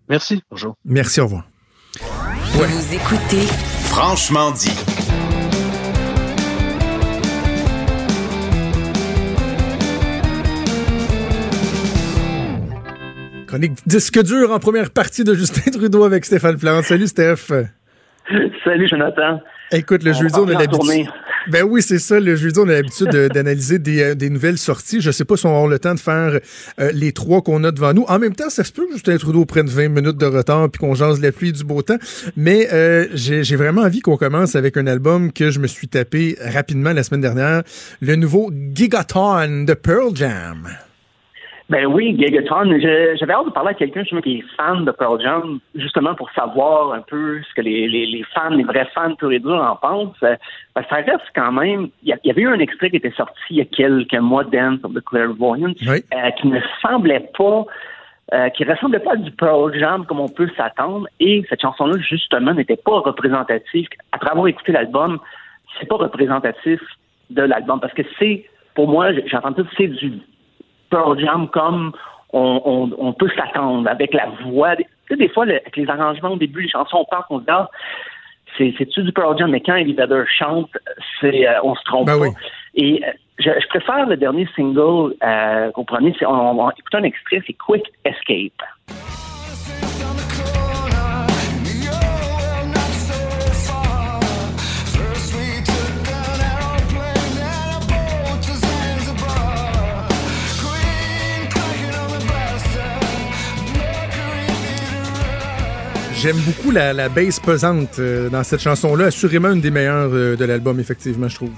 Merci. 0.08 0.41
Bonjour. 0.50 0.76
Merci. 0.84 1.22
Au 1.22 1.26
revoir. 1.26 1.47
Vous 2.54 2.93
écoutez 2.93 3.45
Franchement 3.84 4.52
dit. 4.52 4.72
Chronique 13.47 13.80
disque 13.88 14.22
dur 14.22 14.52
en 14.52 14.60
première 14.60 14.91
partie 14.91 15.24
de 15.24 15.34
Justin 15.34 15.72
Trudeau 15.72 16.04
avec 16.04 16.24
Stéphane 16.24 16.58
Plante. 16.58 16.86
Salut 16.86 17.08
Steph. 17.08 17.52
Salut, 18.64 18.88
Jonathan. 18.88 19.42
Écoute, 19.72 20.04
le 20.04 20.14
jeudi, 20.14 20.34
on 20.38 20.48
a 20.48 20.54
l'habitude. 20.54 21.08
Ben 21.50 21.64
oui, 21.64 21.82
c'est 21.82 22.00
ça. 22.00 22.20
Le 22.20 22.36
jeudi, 22.36 22.60
on 22.60 22.68
a 22.68 22.74
l'habitude 22.74 23.10
d'analyser 23.10 23.80
des, 23.80 24.04
euh, 24.04 24.16
des, 24.16 24.30
nouvelles 24.30 24.58
sorties. 24.58 25.02
Je 25.02 25.10
sais 25.12 25.26
pas 25.26 25.38
si 25.38 25.46
on 25.46 25.56
aura 25.56 25.70
le 25.70 25.80
temps 25.80 25.96
de 25.96 26.00
faire 26.00 26.40
euh, 26.80 26.92
les 26.94 27.12
trois 27.12 27.42
qu'on 27.42 27.64
a 27.64 27.72
devant 27.72 27.94
nous. 27.94 28.04
En 28.08 28.20
même 28.20 28.36
temps, 28.36 28.50
ça 28.50 28.64
se 28.64 28.72
peut 28.72 28.86
que 28.88 28.94
Justin 28.94 29.18
Trudeau 29.18 29.46
prenne 29.46 29.68
20 29.68 29.90
minutes 29.90 30.18
de 30.18 30.26
retard 30.26 30.70
puis 30.70 30.80
qu'on 30.80 30.96
jase 30.96 31.22
la 31.22 31.32
pluie 31.32 31.54
du 31.54 31.64
beau 31.64 31.82
temps. 31.82 31.98
Mais 32.36 32.68
euh, 32.74 33.08
j'ai 33.14 33.56
vraiment 33.56 33.82
envie 33.82 34.02
qu'on 34.02 34.18
commence 34.18 34.56
avec 34.56 34.78
un 34.78 34.88
album 34.88 35.32
que 35.32 35.50
je 35.50 35.60
me 35.60 35.68
suis 35.68 35.88
tapé 35.88 36.38
rapidement 36.40 36.94
la 36.94 37.04
semaine 37.04 37.22
dernière. 37.22 37.64
Le 38.02 38.16
nouveau 38.16 38.52
Gigaton 38.74 39.64
de 39.66 39.74
Pearl 39.74 40.16
Jam. 40.16 40.68
Ben 41.70 41.86
oui, 41.86 42.17
Gigaton. 42.17 42.80
J'avais 42.80 43.34
hâte 43.34 43.45
de 43.45 43.51
parler 43.51 43.70
à 43.70 43.74
quelqu'un 43.76 44.03
qui 44.03 44.39
est 44.39 44.43
fan 44.57 44.86
de 44.86 44.91
Pearl 44.91 45.22
Jam, 45.22 45.59
justement 45.76 46.15
pour 46.15 46.32
savoir 46.32 46.93
un 46.93 47.01
peu 47.01 47.39
ce 47.43 47.53
que 47.53 47.61
les, 47.61 47.88
les, 47.88 48.07
les 48.07 48.24
fans, 48.34 48.49
les 48.49 48.63
vrais 48.63 48.88
fans 48.95 49.13
pur 49.13 49.32
et 49.32 49.38
dur 49.38 49.53
en 49.53 49.76
pensent. 49.76 50.15
Euh, 50.24 50.36
ben, 50.76 50.84
ça 50.89 50.95
reste 50.95 51.30
quand 51.36 51.51
même. 51.51 51.89
Il 52.01 52.17
y, 52.24 52.32
avait 52.32 52.41
eu 52.41 52.47
un 52.47 52.57
extrait 52.57 52.89
qui 52.89 52.95
était 52.95 53.11
sorti 53.11 53.39
il 53.51 53.57
y 53.57 53.61
a 53.61 53.65
quelques 53.65 54.15
mois, 54.15 54.43
Dance 54.45 54.80
of 54.84 54.95
the 54.95 55.01
Clairvoyant, 55.01 55.74
euh, 55.88 56.32
qui 56.41 56.47
ne 56.47 56.59
semblait 56.82 57.30
pas. 57.38 57.65
Euh, 58.32 58.49
qui 58.49 58.63
ressemblait 58.63 58.99
pas 58.99 59.13
à 59.13 59.15
du 59.15 59.32
Pearl 59.32 59.74
Jam 59.78 60.05
comme 60.05 60.20
on 60.20 60.28
peut 60.28 60.49
s'attendre. 60.55 61.07
Et 61.20 61.43
cette 61.49 61.61
chanson-là, 61.61 61.99
justement, 61.99 62.53
n'était 62.53 62.78
pas 62.78 62.99
représentative. 62.99 63.88
Après 64.11 64.32
avoir 64.32 64.47
écouté 64.47 64.72
l'album, 64.72 65.20
c'est 65.80 65.88
pas 65.88 65.97
représentatif 65.97 66.80
de 67.30 67.41
l'album 67.41 67.80
parce 67.80 67.93
que 67.93 68.03
c'est, 68.17 68.45
pour 68.76 68.88
moi, 68.88 69.13
j'ai 69.13 69.36
entendu 69.36 69.61
c'est 69.78 69.88
du 69.88 70.20
Pearl 70.90 71.20
Jam 71.20 71.48
comme 71.50 71.92
on, 72.32 73.14
peut 73.18 73.30
s'attendre 73.36 73.90
avec 73.90 74.14
la 74.14 74.28
voix. 74.46 74.76
Tu 74.76 74.86
sais, 75.10 75.16
des 75.16 75.30
fois, 75.30 75.44
avec 75.44 75.76
les 75.76 75.90
arrangements 75.90 76.32
au 76.32 76.38
début, 76.38 76.62
les 76.62 76.70
chansons, 76.70 77.00
on 77.00 77.06
part, 77.06 77.26
on 77.30 77.40
se 77.40 77.44
dit, 77.44 77.50
ah, 77.50 77.70
c'est-tu 78.58 79.04
du 79.04 79.12
Pearl 79.12 79.38
Jam? 79.38 79.52
Mais 79.52 79.62
quand 79.62 79.76
Eddie 79.76 79.94
Vedder 79.94 80.24
chante, 80.38 80.70
c'est, 81.20 81.48
euh, 81.48 81.60
on 81.64 81.76
se 81.76 81.84
trompe 81.84 82.08
ben 82.08 82.20
pas. 82.20 82.40
Et 82.76 83.02
euh, 83.04 83.12
je, 83.40 83.68
préfère 83.68 84.06
le 84.06 84.18
dernier 84.18 84.48
single, 84.56 85.16
euh, 85.24 85.72
comprenez, 85.72 86.14
on, 86.22 86.28
on, 86.28 86.60
on 86.60 86.70
écoute 86.70 86.96
un 86.96 87.04
extrait, 87.04 87.42
c'est 87.46 87.54
Quick 87.54 87.86
Escape. 88.06 88.62
J'aime 106.22 106.36
beaucoup 106.45 106.72
la, 106.72 106.91
la 106.91 107.07
pesante 107.09 107.97
euh, 107.97 108.28
dans 108.30 108.43
cette 108.43 108.59
chanson-là. 108.59 109.05
Assurément 109.05 109.51
une 109.51 109.61
des 109.61 109.72
meilleures 109.72 110.09
euh, 110.11 110.36
de 110.36 110.43
l'album, 110.43 110.78
effectivement, 110.78 111.30
je 111.30 111.36
trouve. 111.36 111.53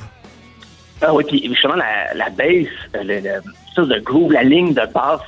Ah 1.01 1.12
oui, 1.16 1.24
puis 1.28 1.43
justement, 1.47 1.74
la, 1.74 2.14
la 2.14 2.30
bass, 2.30 2.68
euh, 2.95 3.03
le, 3.03 3.86
le 3.88 4.01
groove, 4.01 4.32
la 4.32 4.43
ligne 4.43 4.76
de 4.76 4.86
basse, 4.93 5.22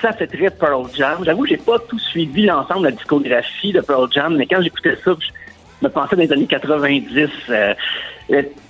ça 0.00 0.14
fait 0.14 0.28
très 0.28 0.48
Pearl 0.48 0.86
Jam. 0.96 1.18
J'avoue, 1.26 1.44
j'ai 1.44 1.58
pas 1.58 1.78
tout 1.78 1.98
suivi 1.98 2.46
l'ensemble 2.46 2.80
de 2.80 2.84
la 2.86 2.92
discographie 2.92 3.72
de 3.74 3.82
Pearl 3.82 4.08
Jam, 4.10 4.34
mais 4.34 4.46
quand 4.46 4.62
j'écoutais 4.62 4.96
ça, 5.04 5.12
je 5.20 5.86
me 5.86 5.92
pensais 5.92 6.16
dans 6.16 6.22
les 6.22 6.32
années 6.32 6.46
90. 6.46 7.28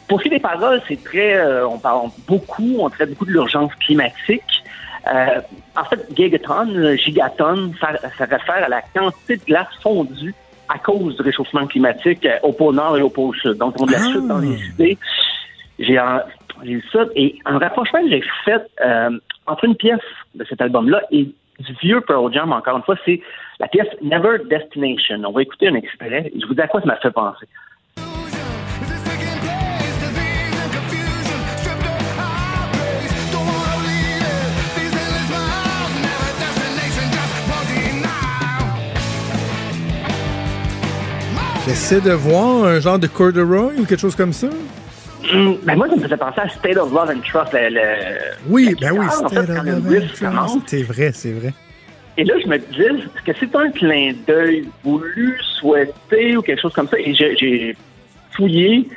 pour 0.09 0.19
ce 0.19 0.23
qui 0.25 0.29
est 0.29 0.37
des 0.39 0.41
paroles, 0.41 0.83
c'est 0.89 1.05
très, 1.05 1.41
on 1.63 1.79
parle 1.79 2.09
beaucoup, 2.27 2.79
on 2.81 2.91
traite 2.91 3.11
beaucoup 3.11 3.27
de 3.27 3.33
l'urgence 3.33 3.73
climatique. 3.77 4.64
Euh, 5.07 5.41
en 5.77 5.85
fait, 5.85 6.01
gigaton, 6.17 6.69
euh, 6.75 6.97
gigaton, 6.97 7.73
ça, 7.81 7.91
ça 8.17 8.25
réfère 8.25 8.65
à 8.65 8.69
la 8.69 8.81
quantité 8.83 9.37
de 9.37 9.45
glace 9.45 9.69
fondue 9.83 10.35
à 10.69 10.79
cause 10.79 11.17
du 11.17 11.23
réchauffement 11.23 11.67
climatique 11.67 12.25
euh, 12.25 12.39
au 12.43 12.53
pôle 12.53 12.75
Nord 12.77 12.97
et 12.97 13.03
au 13.03 13.11
pôle 13.11 13.37
Sud. 13.37 13.59
Donc, 13.59 13.75
on 13.81 13.87
de 13.87 13.93
la 13.93 13.99
Ah. 14.01 14.13
chute 14.13 14.27
dans 14.27 14.39
les 14.39 14.57
idées. 14.69 14.99
J'ai 15.79 15.99
eu 16.65 16.83
ça. 16.93 17.05
Et 17.17 17.37
un 17.45 17.59
rapprochement 17.59 18.01
que 18.03 18.09
j'ai 18.09 18.25
fait 18.45 18.63
euh, 18.85 19.11
entre 19.47 19.65
une 19.65 19.77
pièce 19.77 20.01
de 20.35 20.45
cet 20.45 20.61
album-là 20.63 21.03
et 21.11 21.25
du 21.61 21.73
vieux 21.83 22.01
Pearl 22.01 22.33
Jam, 22.33 22.53
encore 22.53 22.77
une 22.79 22.83
fois, 22.83 22.97
c'est 23.05 23.21
la 23.61 23.69
pièce 23.69 23.89
Never 24.03 24.39
Destination. 24.49 25.21
On 25.27 25.33
va 25.33 25.43
écouter 25.43 25.69
un 25.69 25.75
extrait. 25.75 26.33
Je 26.41 26.47
vous 26.47 26.55
dis 26.55 26.61
à 26.61 26.67
quoi 26.69 26.81
ça 26.81 26.87
m'a 26.87 26.97
fait 26.97 27.11
penser. 27.11 27.47
J'essaie 41.67 42.01
de 42.01 42.13
voir 42.13 42.65
un 42.65 42.81
genre 42.81 42.99
de 42.99 43.07
corduroy 43.07 43.73
ou 43.79 43.85
quelque 43.85 44.01
chose 44.01 44.17
comme 44.17 44.33
ça. 44.33 44.49
Hum, 45.33 45.57
ben 45.63 45.77
moi, 45.77 45.89
ça 45.89 45.97
me 45.97 46.03
faisait 46.03 46.17
penser 46.17 46.41
à 46.41 46.49
State 46.49 46.77
of 46.77 46.93
Love 46.93 47.11
and 47.11 47.21
Trust. 47.27 47.53
Le, 47.55 47.71
le- 47.71 47.81
Oui, 48.47 48.75
ben 48.79 48.93
oui, 48.93 49.07
fait. 49.29 50.61
C'est 50.67 50.83
vrai, 50.83 51.11
c'est 51.15 51.33
vrai. 51.33 51.55
Et 52.17 52.25
là, 52.25 52.35
je 52.43 52.47
me 52.47 52.59
disais, 52.59 52.85
est-ce 52.89 53.23
que 53.25 53.33
c'est 53.41 53.57
un 53.57 53.71
clin 53.71 54.13
d'œil 54.27 54.69
voulu, 54.85 55.39
souhaité 55.59 56.37
ou 56.37 56.43
quelque 56.43 56.61
chose 56.61 56.75
comme 56.75 56.89
ça? 56.89 56.99
Et 56.99 57.15
j'ai- 57.15 57.77
fouillé. 58.33 58.89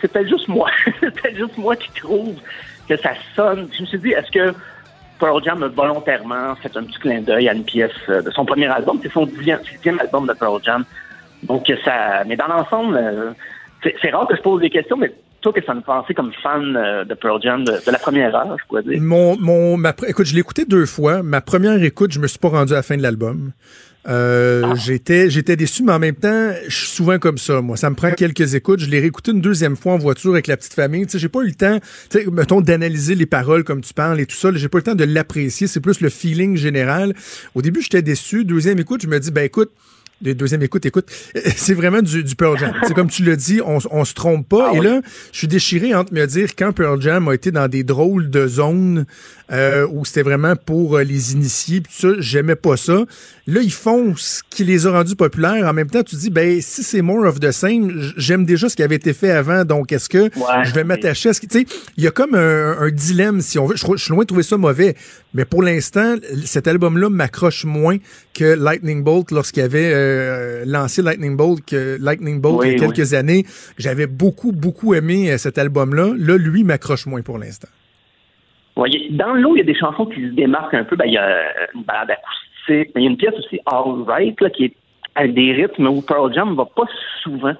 C'est 0.00 0.10
peut-être 0.12 0.28
juste 0.28 0.48
moi. 0.48 0.70
c'est 1.00 1.10
peut-être 1.10 1.36
juste 1.36 1.58
moi 1.58 1.76
qui 1.76 1.90
trouve 2.00 2.34
que 2.88 2.96
ça 2.96 3.10
sonne. 3.36 3.68
Je 3.76 3.82
me 3.82 3.86
suis 3.86 3.98
dit, 3.98 4.10
est-ce 4.12 4.30
que 4.30 4.54
Pearl 5.18 5.42
Jam 5.44 5.62
a 5.64 5.68
volontairement 5.68 6.54
fait 6.56 6.74
un 6.76 6.84
petit 6.84 6.98
clin 7.00 7.20
d'œil 7.20 7.48
à 7.48 7.52
une 7.54 7.64
pièce 7.64 7.90
euh, 8.08 8.22
de 8.22 8.30
son 8.30 8.44
premier 8.46 8.66
album? 8.68 8.98
C'est 9.02 9.12
son 9.12 9.26
dixième 9.26 9.98
album 10.00 10.26
de 10.26 10.32
Pearl 10.32 10.60
Jam. 10.64 10.84
Donc, 11.42 11.64
ça. 11.84 12.24
Mais 12.26 12.36
dans 12.36 12.48
l'ensemble, 12.48 12.96
euh, 12.96 13.30
c'est 14.02 14.10
rare 14.10 14.26
que 14.28 14.36
je 14.36 14.42
pose 14.42 14.60
des 14.60 14.70
questions, 14.70 14.96
mais 14.96 15.12
toi, 15.40 15.52
que 15.52 15.64
ça 15.64 15.74
me 15.74 15.82
pensait 15.82 16.14
comme 16.14 16.32
fan 16.42 16.76
euh, 16.76 17.04
de 17.04 17.14
Pearl 17.14 17.40
Jam 17.40 17.64
de, 17.64 17.72
de 17.72 17.90
la 17.92 17.98
première 17.98 18.34
heure, 18.34 18.56
je 18.60 18.66
pourrais 18.66 18.82
dire? 18.82 19.00
Mon, 19.00 19.38
mon, 19.38 19.76
ma, 19.76 19.94
écoute, 20.08 20.26
je 20.26 20.34
l'ai 20.34 20.40
écouté 20.40 20.64
deux 20.64 20.86
fois. 20.86 21.22
Ma 21.22 21.40
première 21.40 21.80
écoute, 21.82 22.12
je 22.12 22.18
me 22.18 22.26
suis 22.26 22.40
pas 22.40 22.48
rendu 22.48 22.72
à 22.72 22.76
la 22.76 22.82
fin 22.82 22.96
de 22.96 23.02
l'album. 23.02 23.52
Euh, 24.08 24.74
J'étais, 24.74 25.28
j'étais 25.28 25.54
déçu, 25.54 25.82
mais 25.82 25.92
en 25.92 25.98
même 25.98 26.14
temps, 26.14 26.50
je 26.66 26.74
suis 26.74 26.88
souvent 26.88 27.18
comme 27.18 27.36
ça. 27.36 27.60
Moi, 27.60 27.76
ça 27.76 27.90
me 27.90 27.94
prend 27.94 28.10
quelques 28.10 28.54
écoutes. 28.54 28.80
Je 28.80 28.88
l'ai 28.88 29.00
réécouté 29.00 29.32
une 29.32 29.40
deuxième 29.40 29.76
fois 29.76 29.92
en 29.92 29.98
voiture 29.98 30.32
avec 30.32 30.46
la 30.46 30.56
petite 30.56 30.72
famille. 30.72 31.04
Tu 31.04 31.12
sais, 31.12 31.18
j'ai 31.18 31.28
pas 31.28 31.40
eu 31.40 31.48
le 31.48 31.54
temps, 31.54 31.78
tu 32.10 32.18
sais, 32.18 32.30
mettons, 32.30 32.60
d'analyser 32.60 33.14
les 33.14 33.26
paroles 33.26 33.64
comme 33.64 33.82
tu 33.82 33.92
parles 33.92 34.18
et 34.20 34.26
tout 34.26 34.36
ça. 34.36 34.50
J'ai 34.54 34.68
pas 34.68 34.78
eu 34.78 34.80
le 34.80 34.84
temps 34.84 34.94
de 34.94 35.04
l'apprécier. 35.04 35.66
C'est 35.66 35.80
plus 35.80 36.00
le 36.00 36.08
feeling 36.08 36.56
général. 36.56 37.12
Au 37.54 37.60
début, 37.60 37.82
j'étais 37.82 38.02
déçu. 38.02 38.44
Deuxième 38.44 38.78
écoute, 38.78 39.02
je 39.02 39.08
me 39.08 39.18
dis, 39.20 39.30
ben 39.30 39.44
écoute. 39.44 39.70
De- 40.20 40.32
Deuxième 40.32 40.62
écoute, 40.62 40.84
écoute, 40.86 41.06
c'est 41.56 41.74
vraiment 41.74 42.02
du, 42.02 42.24
du 42.24 42.34
Pearl 42.36 42.58
Jam. 42.58 42.72
C'est 42.86 42.94
comme 42.94 43.08
tu 43.10 43.24
l'as 43.24 43.36
dit, 43.36 43.60
on, 43.64 43.78
on 43.90 44.04
se 44.04 44.14
trompe 44.14 44.48
pas. 44.48 44.70
Ah 44.72 44.76
et 44.76 44.80
oui. 44.80 44.86
là, 44.86 45.00
je 45.32 45.38
suis 45.38 45.48
déchiré 45.48 45.94
entre 45.94 46.12
me 46.12 46.26
dire 46.26 46.50
quand 46.56 46.72
Pearl 46.72 47.00
Jam 47.00 47.28
a 47.28 47.34
été 47.34 47.50
dans 47.50 47.68
des 47.68 47.84
drôles 47.84 48.30
de 48.30 48.46
zones 48.46 49.06
euh, 49.50 49.86
où 49.90 50.04
c'était 50.04 50.22
vraiment 50.22 50.54
pour 50.56 50.96
euh, 50.96 51.02
les 51.02 51.32
initiés, 51.32 51.80
pis 51.80 51.88
tout 51.88 52.14
ça, 52.14 52.20
j'aimais 52.20 52.56
pas 52.56 52.76
ça. 52.76 53.04
Là, 53.46 53.60
ils 53.62 53.72
font 53.72 54.14
ce 54.16 54.42
qui 54.50 54.64
les 54.64 54.86
a 54.86 54.90
rendus 54.90 55.16
populaires. 55.16 55.66
En 55.66 55.72
même 55.72 55.88
temps, 55.88 56.02
tu 56.02 56.16
dis, 56.16 56.28
ben 56.30 56.60
si 56.60 56.82
c'est 56.82 57.00
more 57.02 57.24
of 57.24 57.40
the 57.40 57.50
same, 57.50 58.12
j'aime 58.16 58.44
déjà 58.44 58.68
ce 58.68 58.76
qui 58.76 58.82
avait 58.82 58.96
été 58.96 59.12
fait 59.14 59.30
avant. 59.30 59.64
Donc, 59.64 59.90
est-ce 59.92 60.08
que 60.08 60.18
Ouais. 60.18 60.64
je 60.64 60.74
vais 60.74 60.84
m'attacher 60.84 61.30
à 61.30 61.32
ce 61.34 61.40
qui, 61.40 61.48
tu 61.48 61.60
sais, 61.60 61.66
il 61.96 62.04
y 62.04 62.06
a 62.06 62.10
comme 62.10 62.34
un, 62.34 62.76
un 62.78 62.90
dilemme 62.90 63.40
si 63.40 63.58
on 63.58 63.66
veut. 63.66 63.76
Je, 63.76 63.86
suis 63.96 64.10
loin 64.12 64.24
de 64.24 64.26
trouver 64.26 64.42
ça 64.42 64.56
mauvais, 64.58 64.94
mais 65.32 65.44
pour 65.44 65.62
l'instant, 65.62 66.16
cet 66.44 66.68
album-là 66.68 67.08
m'accroche 67.08 67.64
moins 67.64 67.96
que 68.34 68.44
Lightning 68.44 69.02
Bolt 69.02 69.30
lorsqu'il 69.30 69.62
avait 69.62 69.90
euh, 69.94 70.64
lancé 70.66 71.00
Lightning 71.02 71.36
Bolt, 71.36 71.64
que 71.64 71.96
Lightning 72.00 72.40
Bolt 72.40 72.60
il 72.64 72.68
y 72.68 72.70
a 72.70 72.86
Oui, 72.86 72.94
quelques 72.94 73.14
années. 73.14 73.46
J'avais 73.78 74.06
beaucoup, 74.06 74.52
beaucoup 74.52 74.94
aimé 74.94 75.30
euh, 75.32 75.38
cet 75.38 75.58
album-là. 75.58 76.12
Là, 76.18 76.36
lui 76.36 76.64
m'accroche 76.64 77.06
moins 77.06 77.22
pour 77.22 77.38
l'instant. 77.38 77.68
A- 78.84 79.10
dans 79.10 79.34
l'eau, 79.34 79.54
il 79.56 79.58
y 79.58 79.62
a 79.62 79.64
des 79.64 79.74
chansons 79.74 80.06
qui 80.06 80.22
se 80.22 80.34
démarquent 80.34 80.74
un 80.74 80.84
peu. 80.84 80.96
Ben, 80.96 81.06
il 81.06 81.14
y 81.14 81.18
a 81.18 81.24
euh, 81.26 81.66
une 81.74 81.82
balade 81.82 82.10
acoustique, 82.10 82.92
mais 82.94 83.02
il 83.02 83.04
y 83.04 83.06
a 83.06 83.10
une 83.10 83.16
pièce 83.16 83.34
aussi 83.38 83.60
All 83.66 84.02
Right 84.06 84.40
là, 84.40 84.50
qui 84.50 84.66
est 84.66 84.74
avec 85.14 85.34
des 85.34 85.52
rythmes 85.52 85.88
où 85.88 86.00
Pearl 86.02 86.32
Jam 86.32 86.54
va 86.54 86.64
pas 86.64 86.84
souvent. 87.22 87.54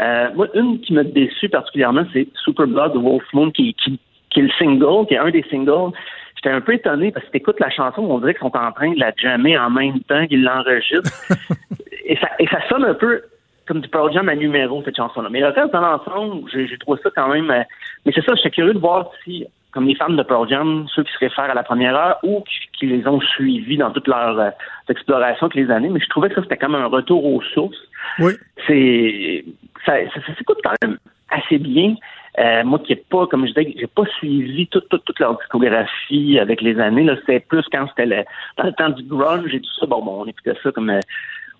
Euh, 0.00 0.28
moi, 0.34 0.48
une 0.54 0.80
qui 0.80 0.92
m'a 0.94 1.04
déçu 1.04 1.48
particulièrement, 1.48 2.04
c'est 2.12 2.28
Super 2.44 2.66
Blood 2.66 2.94
de 2.94 2.98
Wolf 2.98 3.24
Moon, 3.32 3.50
qui, 3.50 3.74
qui, 3.74 3.98
qui 4.30 4.40
est 4.40 4.44
le 4.44 4.50
single, 4.58 5.06
qui 5.06 5.14
est 5.14 5.18
un 5.18 5.30
des 5.30 5.44
singles. 5.50 5.92
J'étais 6.36 6.54
un 6.54 6.60
peu 6.60 6.74
étonné 6.74 7.12
parce 7.12 7.26
que 7.26 7.32
t'écoutes 7.32 7.60
la 7.60 7.70
chanson, 7.70 8.02
on 8.02 8.18
dirait 8.18 8.34
qu'ils 8.34 8.40
sont 8.40 8.56
en 8.56 8.72
train 8.72 8.92
de 8.92 8.98
la 8.98 9.12
jammer 9.16 9.56
en 9.58 9.70
même 9.70 10.00
temps 10.00 10.26
qu'ils 10.26 10.42
l'enregistrent. 10.42 11.12
et, 12.06 12.16
ça, 12.16 12.28
et 12.38 12.46
ça 12.46 12.60
sonne 12.68 12.84
un 12.84 12.94
peu 12.94 13.22
comme 13.66 13.80
du 13.80 13.88
Pearl 13.88 14.12
Jam 14.12 14.28
à 14.28 14.34
numéro, 14.34 14.82
cette 14.84 14.96
chanson-là. 14.96 15.28
Mais 15.30 15.40
le 15.40 15.48
reste, 15.48 15.72
dans 15.72 15.80
l'ensemble, 15.80 16.48
j'ai 16.52 16.66
j'ai 16.66 16.78
trouvé 16.78 17.00
ça 17.02 17.10
quand 17.14 17.28
même... 17.28 17.50
euh, 17.50 17.62
mais 18.04 18.12
c'est 18.14 18.24
ça, 18.24 18.34
j'étais 18.34 18.50
curieux 18.50 18.74
de 18.74 18.78
voir 18.78 19.10
si, 19.22 19.46
comme 19.72 19.86
les 19.86 19.94
fans 19.94 20.10
de 20.10 20.22
Pearl 20.22 20.48
Jam, 20.48 20.86
ceux 20.94 21.02
qui 21.02 21.12
se 21.12 21.18
réfèrent 21.18 21.50
à 21.50 21.54
la 21.54 21.62
première 21.62 21.96
heure 21.96 22.18
ou 22.22 22.40
qui, 22.42 22.78
qui 22.78 22.86
les 22.86 23.06
ont 23.06 23.20
suivis 23.20 23.78
dans 23.78 23.90
toute 23.90 24.06
leur 24.06 24.38
euh, 24.38 24.50
exploration 24.88 25.46
avec 25.46 25.56
les 25.56 25.70
années, 25.70 25.88
mais 25.88 26.00
je 26.00 26.08
trouvais 26.08 26.28
que 26.28 26.36
ça, 26.36 26.42
c'était 26.42 26.58
comme 26.58 26.74
un 26.74 26.86
retour 26.86 27.24
aux 27.24 27.42
sources. 27.42 27.88
Oui. 28.18 28.32
C'est... 28.66 29.44
Ça, 29.84 29.94
ça, 30.14 30.20
ça 30.26 30.34
s'écoute 30.36 30.58
quand 30.62 30.74
même 30.82 30.98
assez 31.30 31.58
bien. 31.58 31.96
Euh, 32.38 32.64
moi 32.64 32.78
qui 32.78 32.92
n'ai 32.92 32.96
pas, 32.96 33.26
comme 33.26 33.46
je 33.46 33.52
disais, 33.52 33.74
j'ai 33.78 33.86
pas 33.86 34.06
suivi 34.18 34.66
toute, 34.68 34.88
toute, 34.88 35.04
toute 35.04 35.18
leur 35.18 35.36
discographie 35.36 36.38
avec 36.38 36.62
les 36.62 36.78
années. 36.80 37.04
Là, 37.04 37.16
c'était 37.20 37.40
plus 37.40 37.64
quand 37.70 37.86
c'était 37.88 38.06
le, 38.06 38.24
dans 38.56 38.64
le 38.64 38.72
temps 38.72 38.88
du 38.88 39.02
grunge 39.02 39.54
et 39.54 39.60
tout 39.60 39.72
ça. 39.78 39.86
Bon, 39.86 40.02
bon 40.02 40.22
on 40.22 40.26
écoutait 40.26 40.54
ça 40.62 40.72
comme 40.72 40.88
euh, 40.88 41.00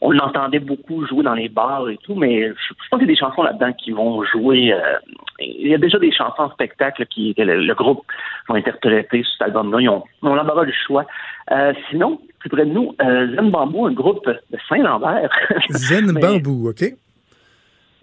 on 0.04 0.10
l'entendait 0.10 0.58
beaucoup 0.58 1.06
jouer 1.06 1.22
dans 1.22 1.34
les 1.34 1.48
bars 1.48 1.88
et 1.88 1.96
tout, 1.98 2.16
mais 2.16 2.48
je, 2.48 2.54
je 2.54 2.88
pense 2.90 2.98
qu'il 2.98 3.08
y 3.08 3.12
a 3.12 3.14
des 3.14 3.18
chansons 3.18 3.42
là-dedans 3.44 3.72
qui 3.72 3.92
vont 3.92 4.22
jouer. 4.24 4.72
euh, 4.72 4.96
il 5.38 5.68
y 5.68 5.74
a 5.74 5.78
déjà 5.78 5.98
des 5.98 6.10
chansons 6.12 6.42
en 6.42 6.50
spectacle 6.50 7.06
qui 7.06 7.34
que 7.34 7.42
le, 7.42 7.62
le 7.64 7.74
groupe 7.74 8.02
vont 8.48 8.56
interpréter 8.56 9.22
sur 9.22 9.32
cet 9.32 9.42
album-là. 9.42 9.80
Ils 9.80 9.88
ont, 9.88 10.02
ont 10.22 10.34
l'embarras 10.34 10.64
du 10.64 10.74
choix. 10.86 11.06
Euh, 11.52 11.72
sinon, 11.88 12.20
plus 12.40 12.50
près 12.50 12.64
de 12.66 12.70
nous, 12.72 12.94
euh, 13.00 13.34
Zen 13.36 13.50
Bambou, 13.50 13.86
un 13.86 13.92
groupe 13.92 14.26
de 14.26 14.58
Saint-Lambert. 14.68 15.30
Zen 15.70 16.10
Mais- 16.12 16.20
Bambou, 16.20 16.68
OK? 16.70 16.82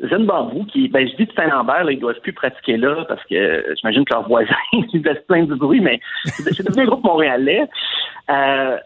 Zen 0.10 0.26
Bambou, 0.26 0.64
qui, 0.64 0.88
ben, 0.88 1.06
je 1.06 1.16
dis 1.18 1.26
de 1.26 1.34
Saint-Lambert, 1.34 1.84
là, 1.84 1.92
ils 1.92 2.00
doivent 2.00 2.22
plus 2.22 2.32
pratiquer 2.32 2.78
là 2.78 3.04
parce 3.10 3.22
que 3.26 3.66
j'imagine 3.78 4.06
que 4.06 4.14
leurs 4.14 4.26
voisins, 4.30 4.56
ils 4.94 5.02
laissent 5.04 5.26
plein 5.28 5.44
de 5.44 5.56
bruit, 5.56 5.82
mais 5.82 6.00
c'est 6.24 6.64
devenu 6.66 6.84
un 6.84 6.86
groupe 6.86 7.04
montréalais. 7.04 7.68
Euh, 8.30 8.78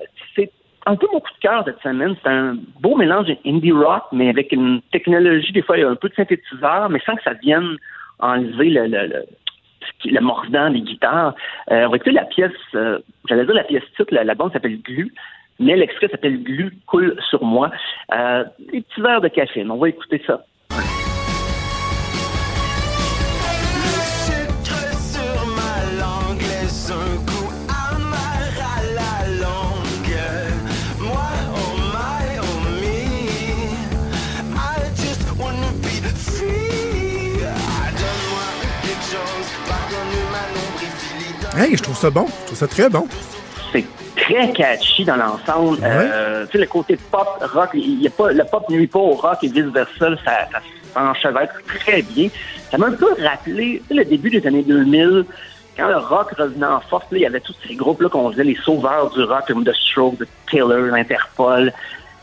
un 0.86 0.96
peu 0.96 1.08
mon 1.12 1.20
coup 1.20 1.32
de 1.32 1.40
cœur 1.40 1.64
cette 1.66 1.82
semaine. 1.82 2.16
C'est 2.22 2.30
un 2.30 2.58
beau 2.80 2.96
mélange 2.96 3.28
indie 3.46 3.72
rock, 3.72 4.04
mais 4.12 4.30
avec 4.30 4.52
une 4.52 4.82
technologie, 4.92 5.52
des 5.52 5.62
fois, 5.62 5.78
il 5.78 5.82
y 5.82 5.84
a 5.84 5.90
un 5.90 5.96
peu 5.96 6.10
de 6.10 6.16
synthétiseur, 6.16 6.90
mais 6.90 7.00
sans 7.06 7.16
que 7.16 7.24
ça 7.24 7.34
vienne 7.34 7.78
enlever 8.20 8.70
le, 8.70 8.88
le, 8.88 9.08
le, 9.08 9.26
le 10.06 10.20
mordant 10.20 10.70
des 10.70 10.82
guitares. 10.82 11.36
Euh, 11.72 11.86
on 11.86 11.90
va 11.90 11.96
écouter 11.96 12.12
la 12.12 12.26
pièce, 12.26 12.52
euh, 12.76 13.00
j'allais 13.28 13.46
dire 13.46 13.56
la 13.56 13.64
pièce 13.64 13.84
titre, 13.96 14.14
la, 14.14 14.36
bande 14.36 14.54
s'appelle 14.54 14.82
Glu, 14.82 15.14
mais 15.60 15.76
l'extrait 15.76 16.08
s'appelle 16.08 16.44
Glu 16.44 16.78
coule 16.88 17.16
sur 17.30 17.44
moi. 17.44 17.72
Euh, 18.14 18.44
des 18.72 18.82
petits 18.82 19.02
verres 19.02 19.22
de 19.22 19.30
café. 19.30 19.66
On 19.70 19.78
va 19.78 19.90
écouter 19.90 20.22
ça. 20.26 20.44
Hey, 41.56 41.78
je 41.78 41.84
trouve 41.84 41.96
ça 41.96 42.10
bon. 42.10 42.26
Je 42.26 42.46
trouve 42.48 42.58
ça 42.58 42.68
très 42.68 42.90
bon. 42.90 43.08
c'est 43.72 43.86
très 44.16 44.52
catchy 44.54 45.06
dans 45.06 45.18
l'ensemble. 45.18 45.78
Euh, 45.84 46.46
tu 46.48 46.54
sais, 46.54 46.58
le 46.58 46.66
côté 46.66 46.98
pop, 47.12 47.28
rock, 47.54 47.70
y 47.76 48.08
a 48.08 48.10
pas, 48.10 48.32
le 48.32 48.44
pop 48.44 48.68
nuit 48.70 48.88
pas 48.88 49.00
au 49.00 49.12
rock 49.12 49.38
et 49.44 49.50
vice-versa, 49.50 50.16
ça, 50.26 50.50
ça 50.52 50.62
s'enchevêtre 50.94 51.54
très 51.68 52.02
bien. 52.02 52.30
Ça 52.72 52.80
m'a 52.80 52.88
un 52.88 52.94
peu 52.94 53.14
rappelé 53.22 53.84
tu 53.84 53.88
sais, 53.88 53.94
le 53.94 54.06
début 54.06 54.32
des 54.32 54.46
années 54.48 54.64
2000, 54.64 55.26
quand 55.78 55.88
le 55.90 55.98
rock 55.98 56.32
revenait 56.38 56.66
en 56.66 56.80
force, 56.80 57.06
il 57.12 57.20
y 57.20 57.26
avait 57.26 57.40
tous 57.40 57.56
ces 57.68 57.76
groupes-là 57.76 58.10
qu'on 58.10 58.32
disait 58.32 58.46
les 58.46 58.58
sauveurs 58.64 59.12
du 59.12 59.22
rock, 59.24 59.44
comme 59.48 59.64
The 59.64 59.74
Strokes, 59.76 60.18
The 60.18 60.28
Killers, 60.50 60.92
Interpol. 60.92 61.72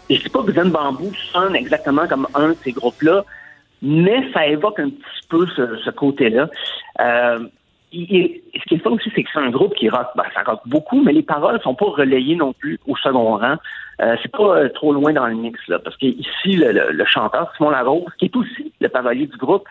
Et 0.09 0.16
je 0.16 0.22
dis 0.22 0.28
pas 0.28 0.43
que 0.43 0.53
Zen 0.53 0.70
Bamboo 0.70 1.12
sonne 1.33 1.55
exactement 1.55 2.09
comme 2.09 2.26
un 2.35 2.49
de 2.49 2.57
ces 2.64 2.72
groupes-là, 2.72 3.24
mais 3.81 4.24
ça 4.33 4.45
évoque 4.47 4.81
un 4.81 4.91
petit 4.91 5.28
peu 5.28 5.47
ce, 5.55 5.76
ce 5.85 5.91
côté-là. 5.91 6.49
Euh, 6.99 7.47
il- 7.93 8.41
ce 8.55 8.64
qui 8.68 8.74
est 8.74 8.86
aussi, 8.86 9.11
c'est 9.14 9.22
que 9.22 9.30
c'est 9.32 9.41
un 9.41 9.51
groupe 9.51 9.74
qui 9.74 9.88
rock, 9.88 10.09
ben, 10.16 10.24
ça 10.34 10.43
rock 10.43 10.61
beaucoup, 10.66 11.03
mais 11.03 11.12
les 11.12 11.22
paroles 11.22 11.61
sont 11.62 11.74
pas 11.74 11.86
relayées 11.86 12.36
non 12.36 12.53
plus 12.53 12.78
au 12.86 12.97
second 12.97 13.36
rang. 13.36 13.57
Euh, 14.01 14.16
c'est 14.22 14.32
pas 14.32 14.57
euh, 14.59 14.68
trop 14.70 14.93
loin 14.93 15.12
dans 15.12 15.26
le 15.26 15.34
mix, 15.34 15.59
là, 15.68 15.78
parce 15.78 15.97
que 15.97 16.07
ici, 16.07 16.57
le, 16.57 16.72
le- 16.72 16.93
le 16.93 17.05
chanteur, 17.05 17.53
Simon 17.57 17.70
Larose, 17.70 18.12
qui 18.18 18.26
est 18.26 18.36
aussi 18.36 18.72
le 18.80 18.88
parolier 18.88 19.26
du 19.26 19.36
groupe, 19.36 19.64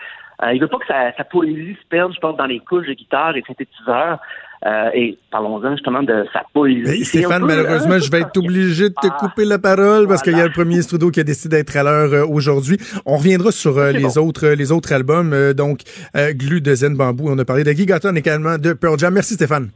euh, 0.43 0.53
il 0.53 0.61
veut 0.61 0.67
pas 0.67 0.77
que 0.77 0.85
sa, 0.87 1.11
sa 1.13 1.23
poésie 1.23 1.75
se 1.81 1.87
perde, 1.89 2.13
je 2.13 2.19
pense, 2.19 2.37
dans 2.37 2.45
les 2.45 2.59
couches 2.59 2.87
de 2.87 2.93
guitare 2.93 3.35
et 3.35 3.43
synthétiseurs. 3.47 4.19
Euh, 4.65 4.89
et 4.93 5.17
parlons-en 5.31 5.71
justement 5.71 6.03
de 6.03 6.25
sa 6.33 6.43
poésie. 6.53 7.05
Stéphane, 7.05 7.41
peu, 7.43 7.47
malheureusement, 7.47 7.93
euh, 7.93 7.99
je 7.99 8.11
vais 8.11 8.19
être 8.19 8.35
obligé 8.37 8.89
de 8.89 8.93
te 8.93 9.07
Ah. 9.07 9.17
couper 9.17 9.45
la 9.45 9.57
parole 9.57 10.05
parce 10.07 10.21
qu'il 10.21 10.35
y 10.37 10.41
a 10.41 10.45
le 10.45 10.51
premier 10.51 10.83
Trudeau 10.83 11.11
qui 11.11 11.21
a 11.21 11.23
décidé 11.23 11.57
d'être 11.57 11.77
à 11.77 11.83
l'heure 11.83 12.11
euh, 12.13 12.25
aujourd'hui. 12.25 12.77
On 13.05 13.15
reviendra 13.15 13.53
sur 13.53 13.77
euh, 13.77 13.91
les 13.93 14.01
bon. 14.01 14.17
autres 14.27 14.47
les 14.49 14.71
autres 14.73 14.91
albums. 14.91 15.53
donc, 15.53 15.81
euh, 16.17 16.33
Glu 16.33 16.59
de 16.59 16.75
Zen 16.75 16.95
Bamboo. 16.97 17.29
On 17.29 17.39
a 17.39 17.45
parlé 17.45 17.63
de 17.63 17.71
Gigaton 17.71 18.13
également 18.15 18.57
de 18.57 18.73
Pearl 18.73 18.99
Jam. 18.99 19.13
Merci 19.13 19.35
Stéphane. 19.35 19.69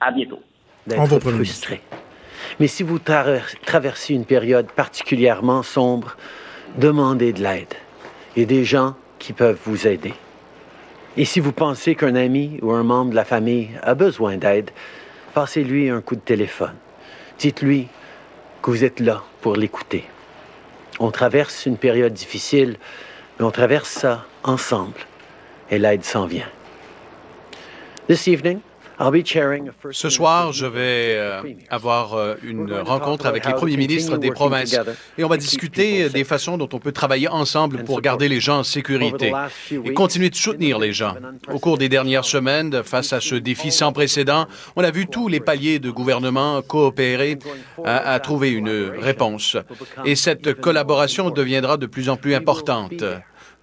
À 0.00 0.10
bientôt. 0.10 0.40
On 0.96 1.04
va 1.04 1.20
frustré. 1.20 1.82
Mais 2.60 2.66
si 2.66 2.82
vous 2.82 2.98
tra- 2.98 3.40
traversez 3.66 4.14
une 4.14 4.24
période 4.24 4.68
particulièrement 4.74 5.62
sombre, 5.62 6.16
demandez 6.78 7.34
de 7.34 7.42
l'aide. 7.42 7.74
A 8.38 8.44
des 8.44 8.64
gens 8.64 8.94
qui 9.18 9.34
peuvent 9.34 9.58
vous 9.66 9.86
aider. 9.86 10.14
Et 11.18 11.24
si 11.24 11.40
vous 11.40 11.50
pensez 11.50 11.96
qu'un 11.96 12.14
ami 12.14 12.60
ou 12.62 12.70
un 12.70 12.84
membre 12.84 13.10
de 13.10 13.16
la 13.16 13.24
famille 13.24 13.70
a 13.82 13.94
besoin 13.94 14.36
d'aide, 14.36 14.70
passez-lui 15.34 15.90
un 15.90 16.00
coup 16.00 16.14
de 16.14 16.20
téléphone. 16.20 16.76
Dites-lui 17.40 17.88
que 18.62 18.70
vous 18.70 18.84
êtes 18.84 19.00
là 19.00 19.24
pour 19.40 19.56
l'écouter. 19.56 20.04
On 21.00 21.10
traverse 21.10 21.66
une 21.66 21.76
période 21.76 22.12
difficile, 22.12 22.76
mais 23.38 23.44
on 23.44 23.50
traverse 23.50 23.88
ça 23.88 24.26
ensemble. 24.44 25.00
Et 25.72 25.80
l'aide 25.80 26.04
s'en 26.04 26.26
vient. 26.26 26.48
Ce 29.92 30.10
soir, 30.10 30.52
je 30.52 30.66
vais 30.66 31.14
euh, 31.16 31.42
avoir 31.70 32.14
euh, 32.14 32.34
une 32.42 32.72
rencontre 32.74 33.26
avec 33.26 33.46
les 33.46 33.52
premiers 33.52 33.76
ministres 33.76 34.16
des 34.18 34.32
provinces 34.32 34.76
et 35.16 35.22
on 35.22 35.28
va 35.28 35.36
discuter 35.36 36.08
des 36.08 36.24
façons 36.24 36.58
dont 36.58 36.68
on 36.72 36.80
peut 36.80 36.90
travailler 36.90 37.28
ensemble 37.28 37.84
pour 37.84 38.00
garder 38.00 38.28
les 38.28 38.40
gens 38.40 38.58
en 38.58 38.64
sécurité 38.64 39.32
et 39.70 39.92
continuer 39.92 40.30
de 40.30 40.34
soutenir 40.34 40.80
les 40.80 40.92
gens. 40.92 41.14
Au 41.52 41.60
cours 41.60 41.78
des 41.78 41.88
dernières 41.88 42.24
semaines, 42.24 42.82
face 42.82 43.12
à 43.12 43.20
ce 43.20 43.36
défi 43.36 43.70
sans 43.70 43.92
précédent, 43.92 44.46
on 44.74 44.82
a 44.82 44.90
vu 44.90 45.06
tous 45.06 45.28
les 45.28 45.40
paliers 45.40 45.78
de 45.78 45.90
gouvernement 45.90 46.60
coopérer 46.62 47.38
à 47.84 48.18
trouver 48.18 48.50
une 48.50 48.90
réponse. 48.98 49.56
Et 50.04 50.16
cette 50.16 50.54
collaboration 50.54 51.30
deviendra 51.30 51.76
de 51.76 51.86
plus 51.86 52.08
en 52.08 52.16
plus 52.16 52.34
importante. 52.34 53.04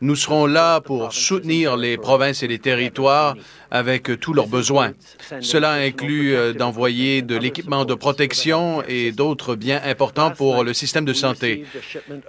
Nous 0.02 0.18
serons 0.18 0.46
là 0.46 0.82
pour 0.82 1.14
soutenir 1.14 1.78
les 1.78 1.98
provinces 1.98 2.44
et 2.44 2.48
les 2.48 2.60
territoires 2.60 3.36
avec 3.72 4.20
tous 4.20 4.34
leurs 4.34 4.48
besoins. 4.48 4.92
Cela 5.40 5.72
inclut 5.72 6.36
euh, 6.36 6.54
d'envoyer 6.54 7.22
de 7.22 7.38
l'équipement 7.38 7.86
de 7.86 7.94
protection 7.94 8.84
et 8.88 9.14
d'autres 9.14 9.56
biens 9.56 9.82
importants 9.86 10.32
pour 10.32 10.64
le 10.66 10.74
système 10.74 11.06
de 11.06 11.14
santé. 11.14 11.66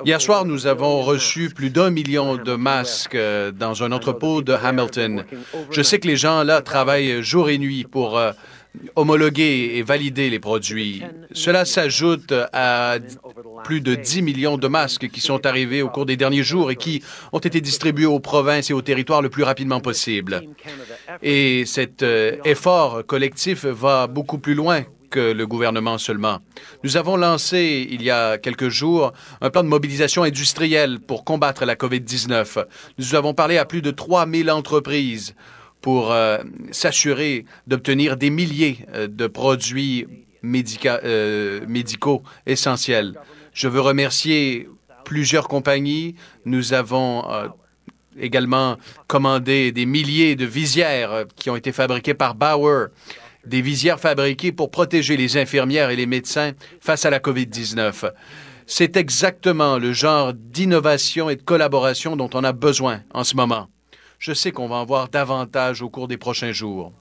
Hier 0.04 0.20
soir, 0.20 0.44
nous 0.44 0.68
avons 0.68 1.02
reçu 1.02 1.50
plus 1.50 1.70
d'un 1.70 1.90
million 1.90 2.36
de 2.36 2.54
masques 2.54 3.16
euh, 3.16 3.50
dans 3.50 3.82
un 3.82 3.90
entrepôt 3.90 4.42
de 4.42 4.52
Hamilton. 4.52 5.24
Je 5.70 5.82
sais 5.82 5.98
que 5.98 6.06
les 6.06 6.16
gens 6.16 6.44
là 6.44 6.62
travaillent 6.62 7.22
jour 7.22 7.48
et 7.50 7.58
nuit 7.58 7.84
pour 7.84 8.16
euh, 8.16 8.30
homologuer 8.94 9.76
et 9.76 9.82
valider 9.82 10.30
les 10.30 10.38
produits. 10.38 11.02
Cela 11.32 11.64
s'ajoute 11.64 12.32
à 12.52 12.98
plus 13.64 13.80
de 13.80 13.94
10 13.94 14.22
millions 14.22 14.58
de 14.58 14.68
masques 14.68 15.08
qui 15.08 15.20
sont 15.20 15.44
arrivés 15.46 15.82
au 15.82 15.88
cours 15.88 16.06
des 16.06 16.16
derniers 16.16 16.42
jours 16.42 16.70
et 16.70 16.76
qui 16.76 17.02
ont 17.32 17.38
été 17.38 17.60
distribués 17.60 18.06
aux 18.06 18.20
provinces 18.20 18.70
et 18.70 18.74
aux 18.74 18.82
territoires 18.82 19.22
le 19.22 19.28
plus 19.28 19.42
rapidement 19.42 19.80
possible. 19.80 20.42
Et 21.22 21.64
cet 21.66 22.02
euh, 22.02 22.36
effort 22.44 23.04
collectif 23.06 23.64
va 23.64 24.06
beaucoup 24.06 24.38
plus 24.38 24.54
loin 24.54 24.84
que 25.10 25.32
le 25.32 25.46
gouvernement 25.46 25.98
seulement. 25.98 26.38
Nous 26.84 26.96
avons 26.96 27.16
lancé, 27.16 27.86
il 27.90 28.02
y 28.02 28.10
a 28.10 28.38
quelques 28.38 28.68
jours, 28.68 29.12
un 29.40 29.50
plan 29.50 29.62
de 29.62 29.68
mobilisation 29.68 30.22
industrielle 30.24 31.00
pour 31.00 31.24
combattre 31.24 31.64
la 31.64 31.74
COVID-19. 31.74 32.64
Nous 32.98 33.14
avons 33.14 33.34
parlé 33.34 33.58
à 33.58 33.64
plus 33.64 33.82
de 33.82 33.90
3000 33.90 34.50
entreprises 34.50 35.34
pour 35.86 36.10
euh, 36.10 36.38
s'assurer 36.72 37.44
d'obtenir 37.68 38.16
des 38.16 38.28
milliers 38.28 38.78
euh, 38.92 39.06
de 39.06 39.28
produits 39.28 40.08
euh, 40.44 41.60
médicaux 41.68 42.24
essentiels. 42.44 43.14
Je 43.52 43.68
veux 43.68 43.80
remercier 43.80 44.68
plusieurs 45.04 45.46
compagnies. 45.46 46.16
Nous 46.44 46.72
avons 46.72 47.24
également 48.18 48.78
commandé 49.06 49.70
des 49.70 49.86
milliers 49.86 50.34
de 50.34 50.44
visières 50.44 51.26
qui 51.36 51.50
ont 51.50 51.56
été 51.56 51.70
fabriquées 51.70 52.14
par 52.14 52.34
Bauer, 52.34 52.88
des 53.46 53.62
visières 53.62 54.00
fabriquées 54.00 54.50
pour 54.50 54.72
protéger 54.72 55.16
les 55.16 55.36
infirmières 55.36 55.90
et 55.90 55.96
les 55.96 56.06
médecins 56.06 56.50
face 56.80 57.04
à 57.04 57.10
la 57.10 57.20
COVID-19. 57.20 58.10
C'est 58.66 58.96
exactement 58.96 59.78
le 59.78 59.92
genre 59.92 60.34
d'innovation 60.34 61.30
et 61.30 61.36
de 61.36 61.42
collaboration 61.42 62.16
dont 62.16 62.30
on 62.34 62.42
a 62.42 62.52
besoin 62.52 63.02
en 63.14 63.22
ce 63.22 63.36
moment. 63.36 63.68
Je 64.18 64.32
sais 64.32 64.50
qu'on 64.50 64.66
va 64.66 64.76
en 64.76 64.84
voir 64.84 65.08
davantage 65.08 65.82
au 65.82 65.88
cours 65.88 66.08
des 66.08 66.16
prochains 66.16 66.52
jours. 66.52 66.92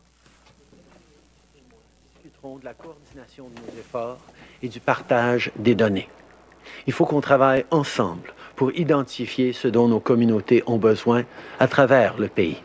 discuterons 2.13 2.57
de 2.57 2.65
la 2.65 2.73
coordination 2.73 3.45
de 3.45 3.61
nos 3.61 3.79
efforts 3.79 4.19
et 4.61 4.67
du 4.67 4.79
partage 4.79 5.51
des 5.55 5.75
données. 5.75 6.09
Il 6.87 6.93
faut 6.93 7.05
qu'on 7.05 7.21
travaille 7.21 7.65
ensemble 7.71 8.33
pour 8.55 8.73
identifier 8.73 9.53
ce 9.53 9.67
dont 9.67 9.87
nos 9.87 9.99
communautés 9.99 10.63
ont 10.67 10.77
besoin 10.77 11.23
à 11.59 11.67
travers 11.67 12.17
le 12.17 12.27
pays. 12.27 12.61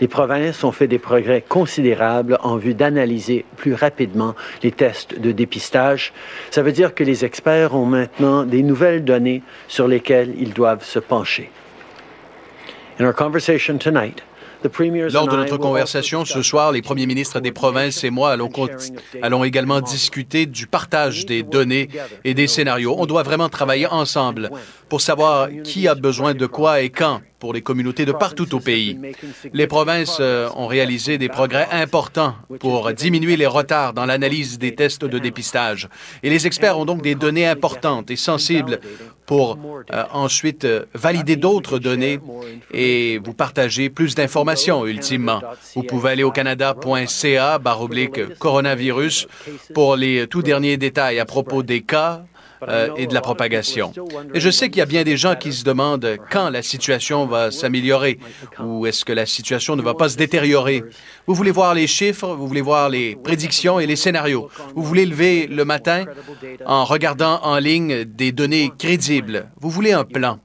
Les 0.00 0.08
provinces 0.08 0.64
ont 0.64 0.72
fait 0.72 0.88
des 0.88 0.98
progrès 0.98 1.42
considérables 1.42 2.38
en 2.42 2.56
vue 2.56 2.74
d'analyser 2.74 3.44
plus 3.56 3.74
rapidement 3.74 4.34
les 4.62 4.72
tests 4.72 5.18
de 5.18 5.32
dépistage. 5.32 6.12
Ça 6.50 6.62
veut 6.62 6.72
dire 6.72 6.94
que 6.94 7.04
les 7.04 7.24
experts 7.24 7.74
ont 7.74 7.86
maintenant 7.86 8.44
des 8.44 8.62
nouvelles 8.62 9.04
données 9.04 9.42
sur 9.68 9.86
lesquelles 9.86 10.34
ils 10.38 10.52
doivent 10.52 10.84
se 10.84 10.98
pencher. 10.98 11.50
In 11.52 11.52
our 11.52 11.52
conversation 11.52 11.52
tonight, 11.54 12.12
the 12.34 12.83
premiers 12.83 12.83
Lors 15.12 15.28
de 15.28 15.36
notre 15.36 15.58
conversation 15.58 16.24
ce 16.24 16.40
soir, 16.40 16.72
les 16.72 16.80
premiers 16.80 17.04
ministres 17.04 17.38
des 17.38 17.52
provinces 17.52 18.02
et 18.02 18.10
moi 18.10 18.34
allons 19.22 19.44
également 19.44 19.80
discuter 19.82 20.46
du 20.46 20.66
partage 20.66 21.26
des 21.26 21.42
données 21.42 21.88
et 22.24 22.32
des 22.32 22.46
scénarios. 22.46 22.94
On 22.98 23.04
doit 23.04 23.22
vraiment 23.22 23.50
travailler 23.50 23.86
ensemble 23.86 24.50
pour 24.88 25.02
savoir 25.02 25.48
qui 25.64 25.86
a 25.86 25.94
besoin 25.94 26.32
de 26.32 26.46
quoi 26.46 26.80
et 26.80 26.88
quand 26.88 27.20
pour 27.44 27.52
les 27.52 27.60
communautés 27.60 28.06
de 28.06 28.12
partout 28.12 28.54
au 28.54 28.58
pays. 28.58 28.98
Les 29.52 29.66
provinces 29.66 30.16
euh, 30.18 30.48
ont 30.56 30.66
réalisé 30.66 31.18
des 31.18 31.28
progrès 31.28 31.68
importants 31.70 32.36
pour 32.58 32.90
diminuer 32.94 33.36
les 33.36 33.44
retards 33.44 33.92
dans 33.92 34.06
l'analyse 34.06 34.58
des 34.58 34.74
tests 34.74 35.04
de 35.04 35.18
dépistage. 35.18 35.90
Et 36.22 36.30
les 36.30 36.46
experts 36.46 36.78
ont 36.78 36.86
donc 36.86 37.02
des 37.02 37.14
données 37.14 37.46
importantes 37.46 38.10
et 38.10 38.16
sensibles 38.16 38.80
pour 39.26 39.58
euh, 39.92 40.04
ensuite 40.14 40.64
euh, 40.64 40.86
valider 40.94 41.36
d'autres 41.36 41.78
données 41.78 42.18
et 42.72 43.20
vous 43.22 43.34
partager 43.34 43.90
plus 43.90 44.14
d'informations 44.14 44.86
ultimement. 44.86 45.42
Vous 45.76 45.82
pouvez 45.82 46.12
aller 46.12 46.22
au 46.22 46.30
canada.ca 46.30 47.58
barre 47.58 47.82
oblique 47.82 48.38
coronavirus 48.38 49.26
pour 49.74 49.96
les 49.96 50.26
tout 50.28 50.40
derniers 50.40 50.78
détails 50.78 51.20
à 51.20 51.26
propos 51.26 51.62
des 51.62 51.82
cas 51.82 52.24
euh, 52.68 52.88
et 52.96 53.06
de 53.06 53.14
la 53.14 53.20
propagation. 53.20 53.92
Et 54.34 54.40
je 54.40 54.50
sais 54.50 54.68
qu'il 54.68 54.78
y 54.78 54.82
a 54.82 54.86
bien 54.86 55.04
des 55.04 55.16
gens 55.16 55.34
qui 55.34 55.52
se 55.52 55.64
demandent 55.64 56.16
quand 56.30 56.50
la 56.50 56.62
situation 56.62 57.26
va 57.26 57.50
s'améliorer 57.50 58.18
ou 58.60 58.86
est-ce 58.86 59.04
que 59.04 59.12
la 59.12 59.26
situation 59.26 59.76
ne 59.76 59.82
va 59.82 59.94
pas 59.94 60.08
se 60.08 60.16
détériorer. 60.16 60.84
Vous 61.26 61.34
voulez 61.34 61.50
voir 61.50 61.74
les 61.74 61.86
chiffres, 61.86 62.34
vous 62.34 62.46
voulez 62.46 62.60
voir 62.60 62.88
les 62.88 63.16
prédictions 63.16 63.80
et 63.80 63.86
les 63.86 63.96
scénarios. 63.96 64.48
Vous 64.74 64.82
voulez 64.82 65.06
lever 65.06 65.46
le 65.46 65.64
matin 65.64 66.04
en 66.66 66.84
regardant 66.84 67.40
en 67.42 67.58
ligne 67.58 68.04
des 68.04 68.32
données 68.32 68.70
crédibles. 68.78 69.48
Vous 69.60 69.70
voulez 69.70 69.92
un 69.92 70.04
plan. 70.04 70.38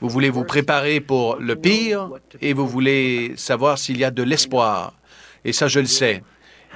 Vous 0.00 0.08
voulez 0.08 0.30
vous 0.30 0.44
préparer 0.44 1.00
pour 1.00 1.36
le 1.36 1.56
pire 1.56 2.10
et 2.40 2.52
vous 2.52 2.66
voulez 2.66 3.34
savoir 3.36 3.78
s'il 3.78 3.98
y 3.98 4.04
a 4.04 4.10
de 4.10 4.22
l'espoir. 4.22 4.94
Et 5.44 5.52
ça, 5.52 5.68
je 5.68 5.80
le 5.80 5.86
sais. 5.86 6.22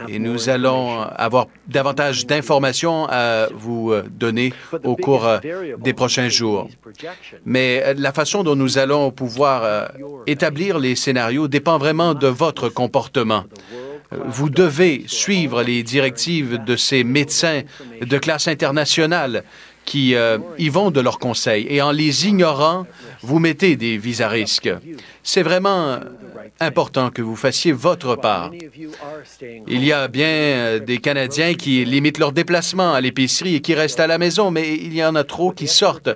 Et 0.07 0.19
nous 0.19 0.49
allons 0.49 1.01
avoir 1.01 1.47
davantage 1.67 2.27
d'informations 2.27 3.07
à 3.09 3.49
vous 3.53 3.93
euh, 3.93 4.05
donner 4.11 4.53
au 4.85 4.97
cours 4.97 5.27
euh, 5.27 5.39
des 5.79 5.93
prochains 5.93 6.29
jours. 6.29 6.69
Mais 7.45 7.83
euh, 7.85 7.95
la 7.97 8.13
façon 8.13 8.43
dont 8.43 8.57
nous 8.57 8.79
allons 8.79 9.11
pouvoir 9.11 9.89
établir 10.27 10.79
les 10.79 10.95
scénarios 10.95 11.49
dépend 11.49 11.79
vraiment 11.79 12.15
de 12.15 12.27
votre 12.27 12.69
comportement. 12.69 13.45
Vous 14.11 14.49
devez 14.49 15.05
suivre 15.07 15.63
les 15.63 15.83
directives 15.83 16.63
de 16.65 16.77
ces 16.77 17.05
médecins 17.05 17.63
de 18.01 18.19
classe 18.19 18.49
internationale 18.49 19.45
qui 19.85 20.15
y 20.59 20.69
vont 20.69 20.91
de 20.91 21.01
leurs 21.01 21.19
conseils. 21.19 21.67
Et 21.69 21.83
en 21.83 21.93
les 21.93 22.27
ignorant, 22.27 22.87
vous 23.23 23.39
mettez 23.39 23.77
des 23.77 23.99
vis 23.99 24.21
à 24.21 24.29
risque. 24.29 24.71
C'est 25.31 25.43
vraiment 25.43 25.89
euh, 25.89 25.99
important 26.59 27.11
que 27.11 27.21
vous 27.21 27.37
fassiez 27.37 27.71
votre 27.71 28.17
part. 28.17 28.51
Il 29.67 29.85
y 29.85 29.93
a 29.93 30.09
bien 30.09 30.27
euh, 30.27 30.79
des 30.79 30.97
Canadiens 30.97 31.53
qui 31.53 31.85
limitent 31.85 32.17
leurs 32.17 32.33
déplacements 32.33 32.95
à 32.95 33.03
l'épicerie 33.03 33.57
et 33.57 33.61
qui 33.61 33.75
restent 33.75 34.01
à 34.01 34.07
la 34.07 34.17
maison, 34.17 34.51
mais 34.51 34.73
il 34.73 34.95
y 34.95 35.05
en 35.05 35.15
a 35.15 35.25
trop 35.25 35.53
qui 35.53 35.67
sortent. 35.67 36.09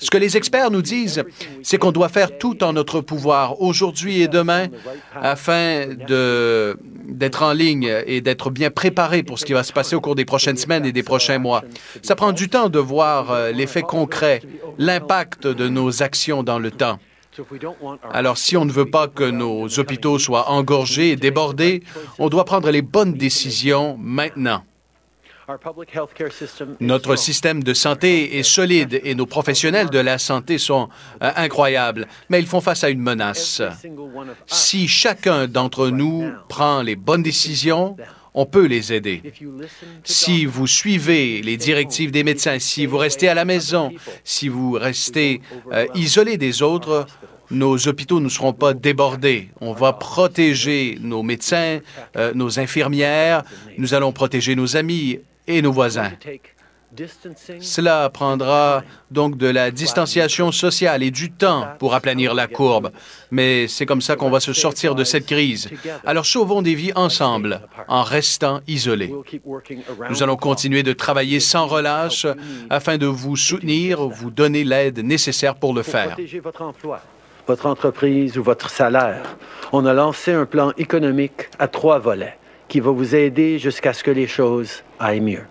Ce 0.00 0.10
que 0.10 0.16
les 0.16 0.38
experts 0.38 0.70
nous 0.70 0.80
disent, 0.80 1.22
c'est 1.62 1.76
qu'on 1.76 1.92
doit 1.92 2.08
faire 2.08 2.38
tout 2.38 2.64
en 2.64 2.72
notre 2.72 3.02
pouvoir, 3.02 3.60
aujourd'hui 3.60 4.22
et 4.22 4.28
demain, 4.28 4.68
afin 5.14 5.88
d'être 7.08 7.42
en 7.42 7.52
ligne 7.52 7.94
et 8.06 8.22
d'être 8.22 8.48
bien 8.48 8.70
préparé 8.70 9.22
pour 9.22 9.38
ce 9.38 9.44
qui 9.44 9.52
va 9.52 9.64
se 9.64 9.74
passer 9.74 9.96
au 9.96 10.00
cours 10.00 10.14
des 10.14 10.24
prochaines 10.24 10.56
semaines 10.56 10.86
et 10.86 10.92
des 10.92 11.02
prochains 11.02 11.38
mois. 11.38 11.62
Ça 12.00 12.16
prend 12.16 12.32
du 12.32 12.48
temps 12.48 12.70
de 12.70 12.78
voir 12.78 13.32
euh, 13.32 13.52
l'effet 13.52 13.82
concret, 13.82 14.40
l'impact 14.78 15.46
de 15.46 15.68
nos 15.68 16.02
actions 16.02 16.42
dans 16.42 16.58
le 16.58 16.70
temps. 16.70 16.98
Alors, 18.12 18.38
si 18.38 18.56
on 18.56 18.64
ne 18.64 18.72
veut 18.72 18.90
pas 18.90 19.08
que 19.08 19.24
nos 19.24 19.66
hôpitaux 19.78 20.18
soient 20.18 20.50
engorgés 20.50 21.10
et 21.10 21.16
débordés, 21.16 21.82
on 22.18 22.28
doit 22.28 22.44
prendre 22.44 22.70
les 22.70 22.82
bonnes 22.82 23.14
décisions 23.14 23.96
maintenant. 23.98 24.62
Notre 26.80 27.14
système 27.14 27.62
de 27.62 27.72
santé 27.72 28.38
est 28.38 28.42
solide 28.42 29.00
et 29.04 29.14
nos 29.14 29.26
professionnels 29.26 29.90
de 29.90 30.00
la 30.00 30.18
santé 30.18 30.58
sont 30.58 30.88
euh, 31.22 31.30
incroyables, 31.36 32.08
mais 32.28 32.40
ils 32.40 32.46
font 32.46 32.60
face 32.60 32.82
à 32.82 32.90
une 32.90 33.00
menace. 33.00 33.62
Si 34.46 34.88
chacun 34.88 35.46
d'entre 35.46 35.88
nous 35.88 36.32
prend 36.48 36.82
les 36.82 36.96
bonnes 36.96 37.22
décisions, 37.22 37.96
on 38.36 38.44
peut 38.44 38.66
les 38.66 38.92
aider. 38.92 39.22
Si 40.04 40.44
vous 40.44 40.66
suivez 40.66 41.40
les 41.42 41.56
directives 41.56 42.10
des 42.12 42.22
médecins, 42.22 42.58
si 42.58 42.84
vous 42.86 42.98
restez 42.98 43.28
à 43.28 43.34
la 43.34 43.46
maison, 43.46 43.92
si 44.22 44.48
vous 44.48 44.72
restez 44.72 45.40
euh, 45.72 45.86
isolés 45.94 46.36
des 46.36 46.62
autres, 46.62 47.06
nos 47.50 47.88
hôpitaux 47.88 48.20
ne 48.20 48.28
seront 48.28 48.52
pas 48.52 48.74
débordés. 48.74 49.48
On 49.60 49.72
va 49.72 49.94
protéger 49.94 50.98
nos 51.00 51.22
médecins, 51.22 51.80
euh, 52.16 52.32
nos 52.34 52.60
infirmières, 52.60 53.42
nous 53.78 53.94
allons 53.94 54.12
protéger 54.12 54.54
nos 54.54 54.76
amis 54.76 55.18
et 55.46 55.62
nos 55.62 55.72
voisins. 55.72 56.12
Cela 57.60 58.08
prendra 58.10 58.82
donc 59.10 59.36
de 59.36 59.46
la 59.46 59.70
distanciation 59.70 60.52
sociale 60.52 61.02
et 61.02 61.10
du 61.10 61.30
temps 61.30 61.66
pour 61.78 61.94
aplanir 61.94 62.34
la 62.34 62.46
courbe, 62.46 62.90
mais 63.30 63.68
c'est 63.68 63.86
comme 63.86 64.00
ça 64.00 64.16
qu'on 64.16 64.30
va 64.30 64.40
se 64.40 64.52
sortir 64.52 64.94
de 64.94 65.04
cette 65.04 65.26
crise. 65.26 65.68
Alors 66.04 66.26
sauvons 66.26 66.62
des 66.62 66.74
vies 66.74 66.92
ensemble 66.94 67.60
en 67.88 68.02
restant 68.02 68.60
isolés. 68.66 69.12
Nous 70.10 70.22
allons 70.22 70.36
continuer 70.36 70.82
de 70.82 70.92
travailler 70.92 71.40
sans 71.40 71.66
relâche 71.66 72.26
afin 72.70 72.98
de 72.98 73.06
vous 73.06 73.36
soutenir, 73.36 74.06
vous 74.08 74.30
donner 74.30 74.64
l'aide 74.64 74.98
nécessaire 75.00 75.54
pour 75.56 75.74
le 75.74 75.82
faire. 75.82 76.16
votre 76.42 76.62
emploi, 76.62 77.00
votre 77.46 77.66
entreprise 77.66 78.38
ou 78.38 78.42
votre 78.42 78.70
salaire, 78.70 79.36
on 79.72 79.84
a 79.86 79.92
lancé 79.92 80.32
un 80.32 80.46
plan 80.46 80.72
économique 80.78 81.48
à 81.58 81.68
trois 81.68 81.98
volets 81.98 82.38
qui 82.68 82.80
va 82.80 82.90
vous 82.90 83.14
aider 83.14 83.58
jusqu'à 83.58 83.92
ce 83.92 84.02
que 84.02 84.10
les 84.10 84.26
choses 84.26 84.82
aillent 84.98 85.20
mieux. 85.20 85.44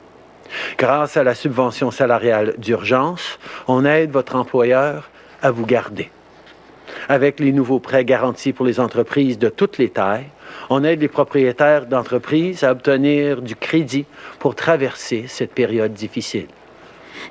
Grâce 0.78 1.18
à 1.18 1.24
la 1.24 1.36
subvention 1.36 1.92
salariale 1.92 2.54
d'urgence, 2.58 3.40
on 3.68 3.86
aide 3.86 4.12
votre 4.12 4.36
employeur 4.36 5.10
à 5.42 5.52
vous 5.52 5.66
garder. 5.66 6.10
Avec 7.10 7.40
les 7.40 7.52
nouveaux 7.52 7.80
prêts 7.80 8.06
garantis 8.06 8.54
pour 8.54 8.66
les 8.66 8.80
entreprises 8.80 9.38
de 9.38 9.50
toutes 9.50 9.78
les 9.78 9.90
tailles, 9.90 10.28
on 10.70 10.84
aide 10.84 11.02
les 11.02 11.08
propriétaires 11.08 11.86
d'entreprises 11.86 12.64
à 12.64 12.72
obtenir 12.72 13.42
du 13.42 13.56
crédit 13.56 14.06
pour 14.40 14.56
traverser 14.56 15.26
cette 15.28 15.54
période 15.54 15.94
difficile. 15.94 16.48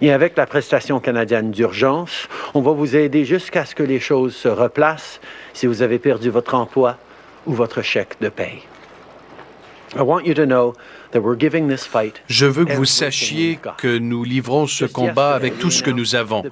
Et 0.00 0.12
avec 0.12 0.36
la 0.36 0.46
prestation 0.46 1.00
canadienne 1.00 1.50
d'urgence, 1.50 2.28
on 2.54 2.60
va 2.60 2.72
vous 2.72 2.96
aider 2.96 3.24
jusqu'à 3.24 3.64
ce 3.64 3.74
que 3.74 3.82
les 3.82 4.00
choses 4.00 4.34
se 4.34 4.48
replacent 4.48 5.20
si 5.52 5.66
vous 5.66 5.82
avez 5.82 5.98
perdu 5.98 6.30
votre 6.30 6.54
emploi 6.54 6.96
ou 7.46 7.52
votre 7.52 7.82
chèque 7.82 8.16
de 8.20 8.30
know 10.44 10.74
Je 12.26 12.46
veux 12.46 12.64
que 12.64 12.72
vous 12.72 12.84
sachiez 12.84 13.58
que 13.78 13.98
nous 13.98 14.24
livrons 14.24 14.66
ce 14.66 14.84
combat 14.84 15.34
avec 15.34 15.58
tout 15.58 15.70
ce 15.70 15.82
que 15.82 15.90
nous 15.90 16.14
avons. 16.16 16.42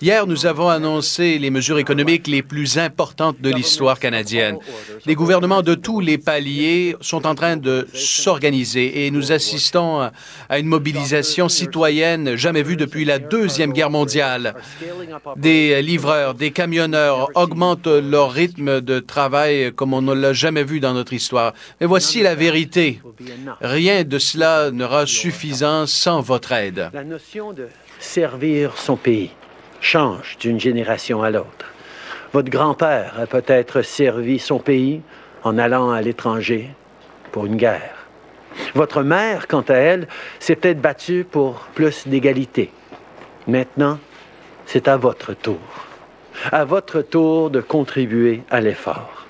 Hier, 0.00 0.26
nous 0.26 0.46
avons 0.46 0.68
annoncé 0.68 1.38
les 1.38 1.50
mesures 1.50 1.78
économiques 1.78 2.26
les 2.28 2.42
plus 2.42 2.78
importantes 2.78 3.40
de 3.40 3.50
l'histoire 3.50 3.98
canadienne. 3.98 4.58
Les 5.06 5.14
gouvernements 5.14 5.62
de 5.62 5.74
tous 5.74 6.00
les 6.00 6.16
paliers 6.18 6.94
sont 7.00 7.26
en 7.26 7.34
train 7.34 7.56
de 7.56 7.86
s'organiser 7.92 9.06
et 9.06 9.10
nous 9.10 9.32
assistons 9.32 10.00
à- 10.00 10.12
à 10.48 10.58
une 10.58 10.66
mobilisation 10.66 11.48
citoyenne 11.48 12.36
jamais 12.36 12.62
vue 12.62 12.76
depuis 12.76 13.04
la 13.04 13.18
Deuxième 13.18 13.72
Guerre 13.72 13.90
mondiale. 13.90 14.54
Des 15.36 15.82
livreurs, 15.82 16.34
des 16.34 16.50
camionneurs 16.52 17.30
augmentent 17.34 17.86
leur 17.88 18.30
rythme 18.32 18.80
de 18.80 19.00
travail 19.00 19.72
comme 19.74 19.92
on 19.92 20.02
ne 20.02 20.14
l'a 20.14 20.32
jamais 20.32 20.62
vu 20.64 20.78
dans 20.80 20.94
notre 20.94 21.12
histoire. 21.12 21.52
Mais 21.80 21.86
voici 21.86 22.22
la 22.22 22.34
vérité. 22.34 23.00
Rien 23.60 24.03
de 24.04 24.18
cela 24.18 24.70
n'aura 24.70 25.06
suffisant 25.06 25.86
sans 25.86 26.20
votre 26.20 26.52
aide. 26.52 26.90
La 26.92 27.04
notion 27.04 27.52
de 27.52 27.68
servir 27.98 28.76
son 28.76 28.96
pays 28.96 29.30
change 29.80 30.36
d'une 30.38 30.60
génération 30.60 31.22
à 31.22 31.30
l'autre. 31.30 31.66
Votre 32.32 32.50
grand-père 32.50 33.14
a 33.20 33.26
peut-être 33.26 33.82
servi 33.82 34.38
son 34.38 34.58
pays 34.58 35.00
en 35.42 35.58
allant 35.58 35.90
à 35.90 36.00
l'étranger 36.00 36.70
pour 37.32 37.46
une 37.46 37.56
guerre. 37.56 38.06
Votre 38.74 39.02
mère, 39.02 39.46
quant 39.48 39.64
à 39.68 39.74
elle, 39.74 40.08
s'est 40.38 40.56
peut-être 40.56 40.80
battue 40.80 41.24
pour 41.28 41.60
plus 41.74 42.06
d'égalité. 42.06 42.70
Maintenant, 43.46 43.98
c'est 44.66 44.88
à 44.88 44.96
votre 44.96 45.34
tour. 45.34 45.58
À 46.50 46.64
votre 46.64 47.02
tour 47.02 47.50
de 47.50 47.60
contribuer 47.60 48.42
à 48.50 48.60
l'effort. 48.60 49.26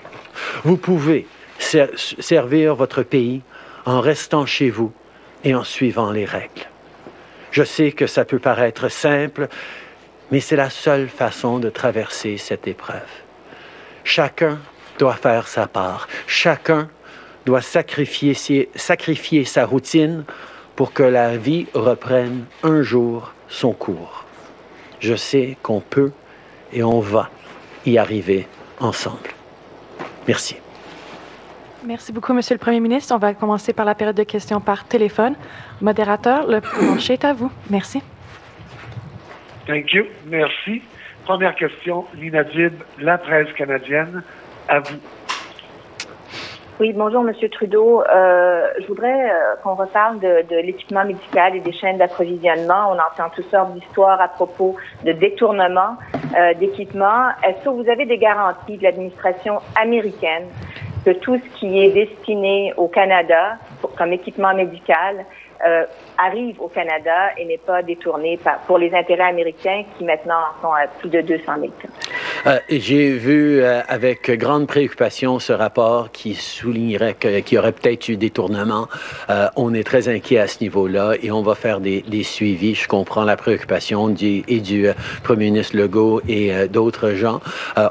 Vous 0.63 0.77
pouvez 0.77 1.27
ser- 1.59 1.89
servir 1.95 2.75
votre 2.75 3.03
pays 3.03 3.41
en 3.85 4.01
restant 4.01 4.45
chez 4.45 4.69
vous 4.69 4.91
et 5.43 5.55
en 5.55 5.63
suivant 5.63 6.11
les 6.11 6.25
règles. 6.25 6.67
Je 7.51 7.63
sais 7.63 7.91
que 7.91 8.07
ça 8.07 8.25
peut 8.25 8.39
paraître 8.39 8.89
simple, 8.89 9.47
mais 10.31 10.39
c'est 10.39 10.55
la 10.55 10.69
seule 10.69 11.07
façon 11.07 11.59
de 11.59 11.69
traverser 11.69 12.37
cette 12.37 12.67
épreuve. 12.67 12.99
Chacun 14.03 14.59
doit 14.97 15.15
faire 15.15 15.47
sa 15.47 15.67
part. 15.67 16.07
Chacun 16.27 16.89
doit 17.45 17.61
sacrifier, 17.61 18.35
sa 19.45 19.65
routine 19.65 20.25
pour 20.75 20.93
que 20.93 21.03
la 21.03 21.37
vie 21.37 21.67
reprenne 21.73 22.45
un 22.63 22.81
jour 22.81 23.33
son 23.47 23.71
cours. 23.71 24.25
Je 24.99 25.15
sais 25.15 25.57
qu'on 25.61 25.79
peut 25.79 26.11
et 26.73 26.83
on 26.83 26.99
va 26.99 27.29
y 27.85 27.97
arriver 27.97 28.47
ensemble. 28.79 29.29
Merci. 30.27 30.64
Merci 31.85 32.11
beaucoup, 32.11 32.33
Monsieur 32.33 32.55
le 32.55 32.59
Premier 32.59 32.79
ministre. 32.79 33.13
On 33.13 33.19
va 33.19 33.35
commencer 33.35 33.71
par 33.71 33.85
la 33.85 33.93
période 33.93 34.15
de 34.15 34.23
questions 34.23 34.59
par 34.59 34.85
téléphone. 34.85 35.35
Modérateur, 35.81 36.47
le 36.47 36.59
plancher 36.59 37.13
est 37.13 37.25
à 37.25 37.33
vous. 37.33 37.51
Merci. 37.69 38.01
Thank 39.67 39.93
you. 39.93 40.05
Merci. 40.25 40.81
Première 41.25 41.55
question, 41.55 42.05
Nina 42.15 42.43
Dib, 42.43 42.73
La 42.99 43.17
Presse 43.17 43.51
canadienne, 43.53 44.23
à 44.67 44.79
vous. 44.79 44.97
Oui, 46.79 46.91
bonjour, 46.93 47.23
Monsieur 47.23 47.49
Trudeau. 47.49 48.03
Euh, 48.03 48.67
je 48.81 48.87
voudrais 48.87 49.31
euh, 49.31 49.55
qu'on 49.63 49.75
reparle 49.75 50.19
de, 50.19 50.43
de 50.49 50.57
l'équipement 50.57 51.05
médical 51.05 51.55
et 51.55 51.61
des 51.61 51.71
chaînes 51.71 51.97
d'approvisionnement. 51.97 52.91
On 52.91 52.95
entend 52.95 53.33
toutes 53.33 53.49
sortes 53.49 53.73
d'histoires 53.73 54.19
à 54.19 54.27
propos 54.27 54.75
de 55.05 55.13
détournement 55.13 55.95
euh, 56.37 56.53
d'équipements. 56.55 57.29
Est-ce 57.43 57.63
que 57.63 57.69
vous 57.69 57.89
avez 57.89 58.05
des 58.05 58.17
garanties 58.17 58.77
de 58.77 58.83
l'administration 58.83 59.59
américaine 59.81 60.47
que 61.05 61.11
tout 61.11 61.37
ce 61.37 61.59
qui 61.59 61.79
est 61.79 61.91
destiné 61.91 62.73
au 62.77 62.87
Canada 62.87 63.57
comme 63.95 64.11
équipement 64.11 64.53
médical 64.55 65.25
euh, 65.65 65.85
arrive 66.17 66.59
au 66.61 66.67
Canada 66.67 67.31
et 67.37 67.45
n'est 67.45 67.57
pas 67.57 67.81
détourné 67.83 68.37
par- 68.37 68.59
pour 68.67 68.77
les 68.77 68.93
intérêts 68.93 69.23
américains 69.29 69.83
qui 69.97 70.03
maintenant 70.03 70.35
en 70.35 70.61
sont 70.67 70.73
à 70.73 70.87
plus 70.87 71.09
de 71.09 71.21
200 71.21 71.43
000 71.59 71.67
tonnes? 71.81 71.91
Euh, 72.47 72.59
J'ai 72.69 73.11
vu 73.11 73.61
euh, 73.61 73.81
avec 73.87 74.29
grande 74.31 74.67
préoccupation 74.67 75.39
ce 75.39 75.53
rapport 75.53 76.11
qui 76.11 76.35
soulignerait 76.35 77.15
qu'il 77.15 77.53
y 77.53 77.57
aurait 77.57 77.71
peut-être 77.71 78.07
eu 78.09 78.17
détournement. 78.17 78.87
Euh, 79.29 79.47
on 79.55 79.73
est 79.73 79.83
très 79.83 80.07
inquiet 80.07 80.39
à 80.39 80.47
ce 80.47 80.61
niveau-là 80.61 81.13
et 81.21 81.31
on 81.31 81.41
va 81.41 81.55
faire 81.55 81.79
des, 81.79 82.01
des 82.01 82.23
suivis. 82.23 82.75
Je 82.75 82.87
comprends 82.87 83.23
la 83.23 83.37
préoccupation 83.37 84.09
du, 84.09 84.43
et 84.47 84.59
du 84.59 84.87
euh, 84.87 84.93
premier 85.23 85.45
ministre 85.45 85.75
Legault 85.77 86.21
et 86.27 86.53
euh, 86.53 86.67
d'autres 86.67 87.11
gens. 87.11 87.39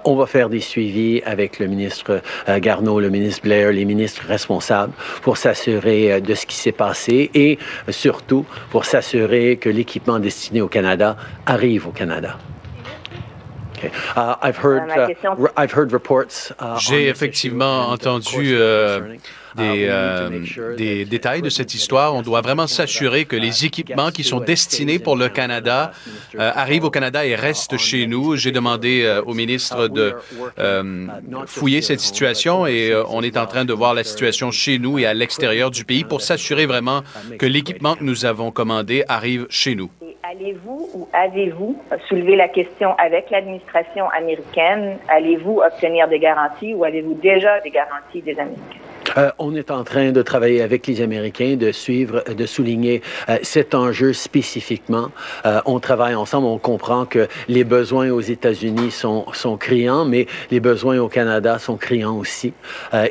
On 0.04 0.14
va 0.16 0.26
faire 0.26 0.48
des 0.48 0.60
suivis 0.60 1.22
avec 1.24 1.58
le 1.58 1.66
ministre 1.66 2.20
Garneau, 2.58 3.00
le 3.00 3.10
ministre 3.10 3.42
Blair, 3.42 3.70
les 3.72 3.84
ministres 3.84 4.22
responsables 4.26 4.92
pour 5.22 5.36
s'assurer 5.36 6.20
de 6.20 6.34
ce 6.34 6.46
qui 6.46 6.56
s'est 6.56 6.72
passé 6.72 7.30
et 7.34 7.58
euh, 7.88 7.92
surtout 8.14 8.44
pour 8.70 8.84
s'assurer 8.84 9.56
que 9.56 9.68
l'équipement 9.68 10.18
destiné 10.20 10.60
au 10.60 10.68
Canada 10.68 11.16
arrive 11.46 11.86
au 11.88 11.90
Canada. 11.90 12.38
Okay. 13.76 13.90
Uh, 14.16 14.36
I've 14.40 14.56
heard, 14.64 14.86
ma 14.86 15.02
uh, 15.02 15.06
question- 15.08 15.34
re- 15.36 15.52
I've 15.56 15.72
heard 15.76 15.92
reports, 15.92 16.52
uh, 16.60 16.64
on 16.64 16.78
J'ai 16.78 17.08
effectivement 17.08 17.88
entendu 17.90 18.54
euh, 18.54 19.16
des, 19.56 19.86
euh, 19.88 20.76
des 20.76 21.04
détails 21.04 21.42
de 21.42 21.50
cette 21.50 21.74
histoire. 21.74 22.14
On 22.14 22.22
doit 22.22 22.40
vraiment 22.40 22.66
s'assurer 22.66 23.24
que 23.24 23.36
les 23.36 23.64
équipements 23.64 24.10
qui 24.10 24.24
sont 24.24 24.40
destinés 24.40 24.98
pour 24.98 25.16
le 25.16 25.28
Canada 25.28 25.92
euh, 26.38 26.50
arrivent 26.54 26.84
au 26.84 26.90
Canada 26.90 27.24
et 27.24 27.34
restent 27.34 27.76
chez 27.76 28.06
nous. 28.06 28.36
J'ai 28.36 28.52
demandé 28.52 29.02
euh, 29.04 29.22
au 29.22 29.34
ministre 29.34 29.88
de 29.88 30.14
euh, 30.58 31.06
fouiller 31.46 31.82
cette 31.82 32.00
situation 32.00 32.66
et 32.66 32.90
euh, 32.90 33.04
on 33.08 33.22
est 33.22 33.36
en 33.36 33.46
train 33.46 33.64
de 33.64 33.72
voir 33.72 33.94
la 33.94 34.04
situation 34.04 34.50
chez 34.50 34.78
nous 34.78 34.98
et 34.98 35.06
à 35.06 35.14
l'extérieur 35.14 35.70
du 35.70 35.84
pays 35.84 36.04
pour 36.04 36.20
s'assurer 36.20 36.66
vraiment 36.66 37.02
que 37.38 37.46
l'équipement 37.46 37.94
que 37.94 38.04
nous 38.04 38.24
avons 38.24 38.50
commandé 38.50 39.04
arrive 39.08 39.46
chez 39.50 39.74
nous. 39.74 39.90
Allez-vous 40.22 40.88
ou 40.94 41.08
avez-vous 41.12 41.78
soulevé 42.08 42.34
la 42.34 42.48
question 42.48 42.94
avec 42.96 43.30
l'administration 43.30 44.08
américaine? 44.10 44.96
Allez-vous 45.08 45.60
obtenir 45.60 46.08
des 46.08 46.18
garanties 46.18 46.74
ou 46.74 46.84
avez-vous 46.84 47.14
déjà 47.14 47.60
des 47.60 47.70
garanties 47.70 48.22
des 48.22 48.38
Américains? 48.38 48.80
Euh, 49.16 49.30
on 49.38 49.54
est 49.54 49.70
en 49.70 49.84
train 49.84 50.12
de 50.12 50.22
travailler 50.22 50.62
avec 50.62 50.86
les 50.86 51.00
Américains, 51.00 51.56
de 51.56 51.72
suivre, 51.72 52.22
de 52.24 52.46
souligner 52.46 53.02
euh, 53.28 53.38
cet 53.42 53.74
enjeu 53.74 54.12
spécifiquement. 54.12 55.10
Euh, 55.46 55.60
on 55.66 55.80
travaille 55.80 56.14
ensemble, 56.14 56.46
on 56.46 56.58
comprend 56.58 57.04
que 57.04 57.28
les 57.48 57.64
besoins 57.64 58.10
aux 58.10 58.20
États-Unis 58.20 58.90
sont, 58.90 59.26
sont 59.32 59.56
criants, 59.56 60.04
mais 60.04 60.26
les 60.50 60.60
besoins 60.60 60.98
au 60.98 61.08
Canada 61.08 61.58
sont 61.58 61.76
criants 61.76 62.16
aussi. 62.16 62.52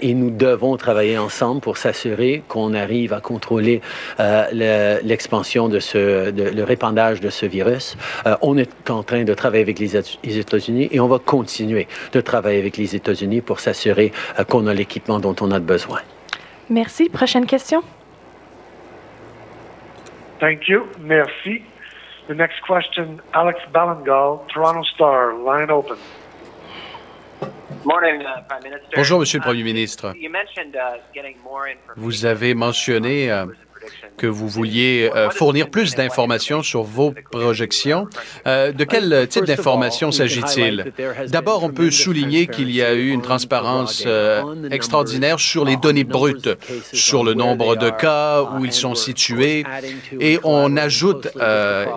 Et 0.01 0.13
nous 0.13 0.29
devons 0.29 0.77
travailler 0.77 1.17
ensemble 1.17 1.61
pour 1.61 1.77
s'assurer 1.77 2.43
qu'on 2.47 2.73
arrive 2.73 3.13
à 3.13 3.21
contrôler 3.21 3.81
euh, 4.19 4.45
le- 4.51 5.07
l'expansion 5.07 5.69
de 5.69 5.79
ce, 5.79 6.31
de- 6.31 6.49
le 6.49 6.63
répandage 6.63 7.19
de 7.21 7.29
ce 7.29 7.45
virus. 7.45 7.95
On 8.41 8.57
est 8.57 8.89
en 8.89 9.03
train 9.03 9.23
de 9.23 9.33
travailler 9.33 9.63
avec 9.63 9.79
les, 9.79 9.95
États- 9.95 10.17
les 10.23 10.37
États-Unis 10.37 10.89
et 10.91 10.99
on 10.99 11.07
va 11.07 11.19
continuer 11.19 11.87
de 12.11 12.21
travailler 12.21 12.59
avec 12.59 12.77
les 12.77 12.95
États-Unis 12.95 13.41
pour 13.41 13.59
s'assurer 13.59 14.11
qu'on 14.49 14.67
a 14.67 14.73
l'équipement 14.73 15.19
dont 15.19 15.35
on 15.41 15.51
a 15.51 15.59
besoin. 15.59 15.92
Merci. 16.73 17.07
Prochaine 17.09 17.45
question. 17.45 17.83
Thank 20.39 20.67
you. 20.67 20.87
Merci. 20.99 21.63
The 22.27 22.33
next 22.33 22.61
question, 22.61 23.21
Alex 23.33 23.59
Ballingal, 23.73 24.47
Toronto 24.47 24.83
Star, 24.95 25.35
line 25.37 25.69
open. 25.69 25.97
Morning, 27.85 28.21
uh, 28.25 28.41
Prime 28.47 28.63
Minister. 28.63 28.95
Bonjour, 28.95 29.19
Monsieur 29.19 29.39
le 29.39 29.43
Premier 29.43 29.63
ministre. 29.63 30.13
You 30.15 30.29
mentioned 30.29 30.75
uh, 30.75 30.99
getting 31.13 31.35
more 31.43 31.67
information. 31.67 32.01
Vous 32.01 32.25
avez 32.25 32.53
mentionné 32.55 33.29
euh, 33.29 33.45
que 34.17 34.27
vous 34.27 34.47
vouliez 34.47 35.09
euh, 35.15 35.29
fournir 35.29 35.69
plus 35.69 35.95
d'informations 35.95 36.61
sur 36.61 36.83
vos 36.83 37.13
projections. 37.31 38.07
Euh, 38.47 38.71
de 38.71 38.83
quel 38.83 39.27
type 39.27 39.45
d'informations 39.45 40.11
s'agit-il? 40.11 40.93
D'abord, 41.27 41.63
on 41.63 41.69
peut 41.69 41.91
souligner 41.91 42.47
qu'il 42.47 42.71
y 42.71 42.81
a 42.81 42.93
eu 42.93 43.09
une 43.09 43.21
transparence 43.21 44.03
euh, 44.05 44.43
extraordinaire 44.71 45.39
sur 45.39 45.65
les 45.65 45.77
données 45.77 46.03
brutes, 46.03 46.49
sur 46.93 47.23
le 47.23 47.33
nombre 47.33 47.75
de 47.75 47.89
cas, 47.89 48.43
où 48.43 48.65
ils 48.65 48.73
sont 48.73 48.95
situés, 48.95 49.63
et 50.19 50.39
on 50.43 50.77
ajoute 50.77 51.27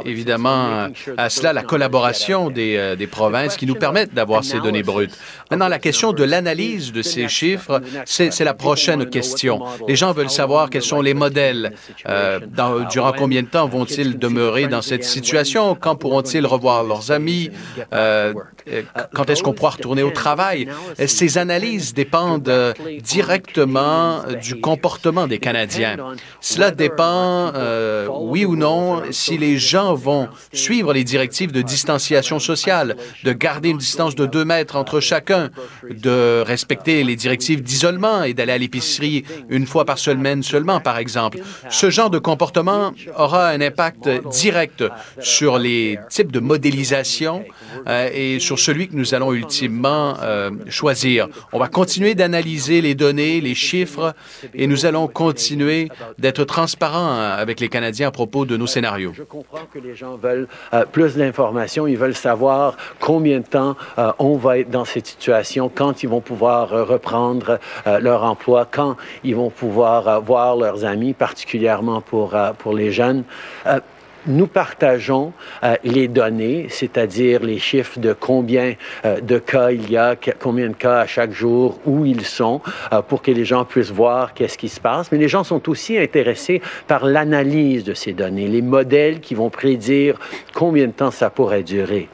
évidemment 0.04 0.88
à 1.16 1.30
cela 1.30 1.52
la 1.52 1.62
collaboration 1.62 2.50
des, 2.50 2.94
des 2.96 3.06
provinces 3.06 3.56
qui 3.56 3.66
nous 3.66 3.74
permettent 3.74 4.14
d'avoir 4.14 4.44
ces 4.44 4.60
données 4.60 4.82
brutes. 4.82 5.16
Maintenant, 5.50 5.68
la 5.68 5.78
question 5.78 6.12
de 6.12 6.24
l'analyse 6.24 6.92
de 6.92 7.02
ces 7.02 7.28
chiffres, 7.28 7.80
c'est 8.04 8.44
la 8.44 8.54
prochaine 8.54 9.08
question. 9.08 9.62
Les 9.88 9.96
gens 9.96 10.12
veulent 10.12 10.30
savoir 10.30 10.70
quels 10.70 10.82
sont 10.82 11.00
les 11.00 11.14
modèles. 11.14 11.72
Euh, 12.08 12.40
dans- 12.46 12.80
durant 12.88 13.12
combien 13.12 13.42
de 13.42 13.48
temps 13.48 13.66
vont-ils 13.68 14.18
demeurer 14.18 14.66
dans 14.66 14.82
cette 14.82 15.04
situation? 15.04 15.74
Quand 15.74 15.96
pourront-ils 15.96 16.46
revoir 16.46 16.84
leurs 16.84 17.10
amis? 17.10 17.50
Euh, 17.92 18.32
euh, 18.68 18.82
quand 19.14 19.28
est-ce 19.30 19.42
qu'on 19.42 19.52
pourra 19.52 19.70
retourner 19.70 20.02
au 20.02 20.10
travail? 20.10 20.68
Ces 21.06 21.38
analyses 21.38 21.94
dépendent 21.94 22.74
directement 23.02 24.22
du 24.42 24.60
comportement 24.60 25.26
des 25.26 25.38
Canadiens? 25.38 25.96
Cela 26.40 26.70
dépend, 26.70 27.52
euh, 27.54 28.06
oui 28.10 28.44
ou 28.44 28.56
non, 28.56 29.02
si 29.10 29.38
les 29.38 29.58
gens 29.58 29.94
vont 29.94 30.28
suivre 30.52 30.92
les 30.92 31.04
directives 31.04 31.52
de 31.52 31.62
distanciation 31.62 32.38
sociale, 32.38 32.96
de 33.24 33.32
garder 33.32 33.70
une 33.70 33.78
distance 33.78 34.14
de 34.14 34.26
deux 34.26 34.44
mètres 34.44 34.76
entre 34.76 35.00
chacun, 35.00 35.50
de 35.88 36.42
respecter 36.46 37.04
les 37.04 37.16
directives 37.16 37.62
d'isolement 37.62 38.22
et 38.24 38.34
d'aller 38.34 38.52
à 38.52 38.58
l'épicerie 38.58 39.24
une 39.48 39.66
fois 39.66 39.84
par 39.84 39.98
semaine 39.98 40.42
seulement, 40.42 40.80
par 40.80 40.98
exemple. 40.98 41.38
Ce 41.70 41.90
genre 41.90 42.10
de 42.10 42.18
comportement 42.18 42.92
aura 43.16 43.48
un 43.48 43.60
impact 43.60 44.08
direct 44.30 44.84
sur 45.20 45.58
les 45.58 45.98
types 46.08 46.32
de 46.32 46.40
modélisation 46.40 47.44
euh, 47.86 48.08
et 48.12 48.38
sur 48.38 48.58
celui 48.58 48.88
que 48.88 48.96
nous 48.96 49.14
allons 49.14 49.32
ultimement 49.32 50.14
euh, 50.22 50.50
choisir. 50.68 51.28
On 51.52 51.58
va 51.58 51.68
continuer 51.68 52.14
d'analyser 52.14 52.80
les 52.80 52.94
données, 52.94 53.40
les 53.40 53.54
chiffres, 53.54 54.14
et 54.54 54.66
nous 54.66 54.86
allons 54.86 55.08
continuer 55.08 55.88
d'être 56.18 56.44
transparents 56.44 57.18
avec 57.18 57.60
les 57.60 57.68
Canadiens 57.68 58.08
à 58.08 58.10
propos 58.10 58.44
de 58.44 58.56
nos 58.56 58.66
scénarios. 58.66 59.12
Je 59.14 59.22
comprends 59.22 59.66
que 59.72 59.78
les 59.78 59.94
gens 59.94 60.16
veulent 60.16 60.48
euh, 60.72 60.84
plus 60.84 61.16
d'informations. 61.16 61.86
Ils 61.86 61.98
veulent 61.98 62.14
savoir 62.14 62.76
combien 63.00 63.40
de 63.40 63.46
temps 63.46 63.76
on 64.18 64.36
va 64.36 64.58
être 64.58 64.70
dans 64.70 64.84
cette 64.84 65.06
situation, 65.06 65.70
quand 65.74 66.02
ils 66.02 66.08
vont 66.08 66.20
pouvoir 66.20 66.68
reprendre 66.70 67.58
leur 68.00 68.24
emploi, 68.24 68.68
quand 68.70 68.96
ils 69.24 69.34
vont 69.34 69.50
pouvoir 69.50 70.20
voir 70.20 70.56
leurs 70.56 70.84
amis, 70.84 71.12
particulièrement 71.12 71.55
pour, 72.04 72.34
euh, 72.34 72.52
pour 72.52 72.74
les 72.74 72.92
jeunes. 72.92 73.24
Euh, 73.66 73.80
nous 74.28 74.48
partageons 74.48 75.32
euh, 75.62 75.76
les 75.84 76.08
données, 76.08 76.66
c'est-à-dire 76.68 77.44
les 77.44 77.60
chiffres 77.60 78.00
de 78.00 78.12
combien 78.12 78.74
de 79.04 79.38
cas 79.38 79.70
il 79.70 79.88
y 79.88 79.96
a, 79.96 80.16
combien 80.40 80.68
de 80.68 80.74
cas 80.74 80.98
à 80.98 81.06
chaque 81.06 81.30
jour, 81.30 81.78
où 81.86 82.04
ils 82.04 82.26
sont, 82.26 82.60
pour 83.06 83.22
que 83.22 83.30
les 83.30 83.44
gens 83.44 83.64
puissent 83.64 83.92
voir 83.92 84.34
qu'est-ce 84.34 84.58
qui 84.58 84.68
se 84.68 84.80
passe. 84.80 85.12
Mais 85.12 85.18
les 85.18 85.28
gens 85.28 85.44
sont 85.44 85.68
aussi 85.68 85.96
intéressés 85.96 86.60
par 86.88 87.06
l'analyse 87.06 87.84
de 87.84 87.94
ces 87.94 88.14
données, 88.14 88.48
les 88.48 88.62
modèles 88.62 89.20
qui 89.20 89.36
vont 89.36 89.48
prédire 89.48 90.18
combien 90.54 90.88
de 90.88 90.92
temps 90.92 91.12
ça 91.12 91.30
pourrait 91.30 91.62
durer. 91.62 92.08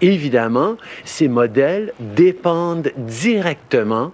Évidemment, 0.00 0.74
ces 1.04 1.28
modèles 1.28 1.92
dépendent 2.00 2.90
directement 2.96 4.10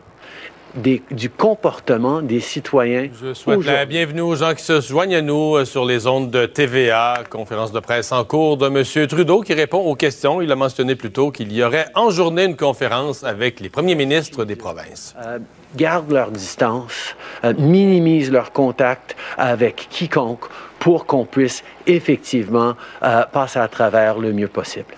des- 0.79 1.03
du 1.11 1.29
comportement 1.31 2.23
des 2.23 2.41
citoyens 2.41 3.09
Je 3.21 3.35
souhaite 3.35 3.65
la 3.65 3.85
bienvenue 3.85 4.21
aux 4.23 4.35
gens 4.37 4.55
qui 4.55 4.63
se 4.63 4.81
joignent 4.81 5.17
à 5.17 5.23
nous 5.23 5.57
euh, 5.57 5.65
sur 5.65 5.85
les 5.85 6.07
ondes 6.07 6.31
de 6.31 6.47
TVA, 6.47 7.25
conférence 7.29 7.73
de 7.73 7.81
presse 7.81 8.13
en 8.13 8.25
cours 8.25 8.57
de 8.57 8.67
M. 8.67 9.07
Trudeau 9.07 9.43
qui 9.43 9.55
répond 9.55 9.79
aux 9.79 9.95
questions. 9.95 10.41
Il 10.41 10.51
a 10.53 10.57
mentionné 10.57 10.95
plus 10.95 11.11
tôt 11.13 11.31
qu'il 11.31 11.53
y 11.53 11.63
aurait 11.63 11.87
en 11.95 12.11
journée 12.11 12.45
une 12.45 12.57
conférence 12.57 13.25
avec 13.25 13.61
les 13.61 13.69
premiers 13.69 13.95
ministres 13.95 14.45
des 14.45 14.57
provinces. 14.57 15.15
euh, 15.25 15.39
gardent 15.77 16.13
leur 16.13 16.31
distance, 16.31 17.15
euh, 17.45 17.53
minimisent 17.59 18.33
leur 18.33 18.53
contact 18.53 19.17
avec 19.37 19.89
quiconque 19.91 20.47
pour 20.79 21.05
qu'on 21.07 21.27
puisse 21.27 21.63
effectivement 21.87 22.75
euh, 23.03 23.23
passer 23.33 23.59
à 23.59 23.69
travers 23.69 24.19
le 24.19 24.33
mieux 24.33 24.49
possible. 24.49 24.95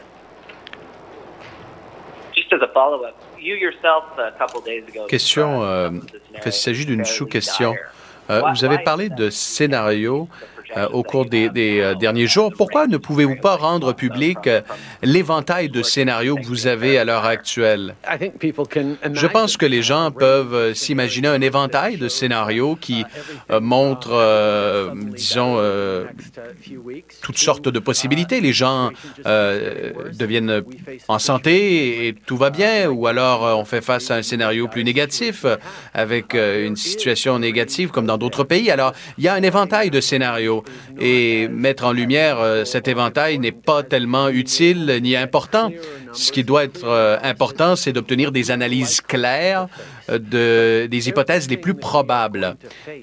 Just 2.34 2.52
as 2.52 2.62
a 2.64 2.68
follow-up, 2.72 3.14
you 3.40 3.56
yourself 3.56 4.04
a 4.18 4.32
couple 4.32 4.62
days 4.64 4.84
ago. 4.88 5.06
Question, 5.06 5.62
euh, 5.62 5.90
il 6.44 6.52
s'agit 6.52 6.86
d'une 6.86 7.04
sous-question. 7.04 7.74
Euh, 8.30 8.42
vous 8.52 8.64
avez 8.64 8.78
parlé 8.78 9.08
de 9.08 9.28
scénarios 9.30 10.28
euh, 10.76 10.88
au 10.92 11.02
cours 11.02 11.26
des, 11.26 11.50
euh, 11.56 11.94
derniers 11.96 12.28
jours. 12.28 12.52
Pourquoi 12.56 12.86
ne 12.86 12.96
pouvez-vous 12.96 13.34
pas 13.34 13.56
rendre 13.56 13.92
public 13.92 14.38
euh, 14.46 14.60
l'éventail 15.02 15.68
de 15.68 15.82
scénarios 15.82 16.36
que 16.36 16.46
vous 16.46 16.68
avez 16.68 16.96
à 16.96 17.04
l'heure 17.04 17.24
actuelle? 17.24 17.96
Je 19.12 19.26
pense 19.26 19.56
que 19.56 19.66
les 19.66 19.82
gens 19.82 20.12
peuvent 20.12 20.74
s'imaginer 20.74 21.26
un 21.26 21.40
éventail 21.40 21.96
de 21.96 22.08
scénarios 22.08 22.76
qui 22.80 23.04
montrent, 23.60 24.92
disons, 25.14 25.60
toutes 27.22 27.38
sortes 27.38 27.68
de 27.68 27.78
possibilités. 27.78 28.40
Les 28.40 28.52
gens 28.52 28.90
deviennent 29.24 30.62
en 31.08 31.18
santé 31.18 32.06
et 32.06 32.14
tout 32.26 32.36
va 32.36 32.50
bien, 32.50 32.88
ou 32.88 33.06
alors 33.06 33.58
on 33.58 33.64
fait 33.64 33.80
face 33.80 34.10
à 34.10 34.16
un 34.16 34.22
scénario 34.22 34.68
plus 34.68 34.84
négatif 34.84 35.44
avec 35.94 36.34
une 36.34 36.76
situation 36.76 37.38
négative 37.38 37.90
comme 37.90 38.06
dans 38.06 38.18
d'autres 38.18 38.44
pays. 38.44 38.70
Alors, 38.70 38.92
il 39.18 39.24
y 39.24 39.28
a 39.28 39.34
un 39.34 39.42
éventail 39.42 39.90
de 39.90 40.00
scénarios 40.00 40.59
et 40.98 41.48
mettre 41.48 41.84
en 41.84 41.92
lumière 41.92 42.38
euh, 42.40 42.64
cet 42.64 42.88
éventail 42.88 43.38
n'est 43.38 43.52
pas 43.52 43.82
tellement 43.82 44.28
utile 44.28 44.98
ni 45.02 45.16
important. 45.16 45.70
Ce 46.12 46.32
qui 46.32 46.44
doit 46.44 46.64
être 46.64 46.84
euh, 46.84 47.18
important, 47.22 47.76
c'est 47.76 47.92
d'obtenir 47.92 48.32
des 48.32 48.50
analyses 48.50 49.00
claires 49.00 49.68
de, 50.18 50.86
des 50.86 51.08
hypothèses 51.08 51.48
les 51.48 51.56
plus 51.56 51.74
probables. 51.74 52.56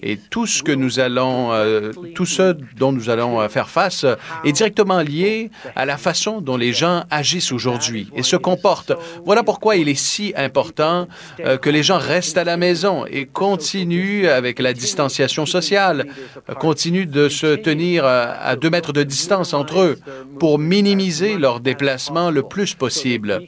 Et 0.03 0.17
tout 0.17 0.45
ce 0.45 0.63
que 0.63 0.71
nous 0.71 0.99
allons, 0.99 1.51
euh, 1.53 1.91
tout 2.15 2.25
ce 2.25 2.55
dont 2.77 2.91
nous 2.91 3.09
allons 3.09 3.39
euh, 3.39 3.47
faire 3.49 3.69
face 3.69 4.03
euh, 4.03 4.15
est 4.43 4.51
directement 4.51 5.01
lié 5.01 5.49
à 5.75 5.85
la 5.85 5.97
façon 5.97 6.41
dont 6.41 6.57
les 6.57 6.73
gens 6.73 7.03
agissent 7.09 7.51
aujourd'hui 7.51 8.09
et 8.15 8.23
se 8.23 8.35
comportent. 8.35 8.93
Voilà 9.25 9.43
pourquoi 9.43 9.75
il 9.75 9.89
est 9.89 9.95
si 9.95 10.33
important 10.35 11.07
euh, 11.39 11.57
que 11.57 11.69
les 11.69 11.83
gens 11.83 11.97
restent 11.97 12.37
à 12.37 12.43
la 12.43 12.57
maison 12.57 13.05
et 13.05 13.25
continuent 13.25 14.27
avec 14.27 14.59
la 14.59 14.73
distanciation 14.73 15.45
sociale, 15.45 16.07
euh, 16.49 16.53
continuent 16.53 17.07
de 17.07 17.29
se 17.29 17.55
tenir 17.55 18.05
euh, 18.05 18.33
à 18.39 18.55
deux 18.55 18.69
mètres 18.69 18.93
de 18.93 19.03
distance 19.03 19.53
entre 19.53 19.79
eux 19.79 19.99
pour 20.39 20.59
minimiser 20.59 21.37
leurs 21.37 21.59
déplacements 21.59 22.31
le 22.31 22.43
plus 22.43 22.73
possible. 22.73 23.41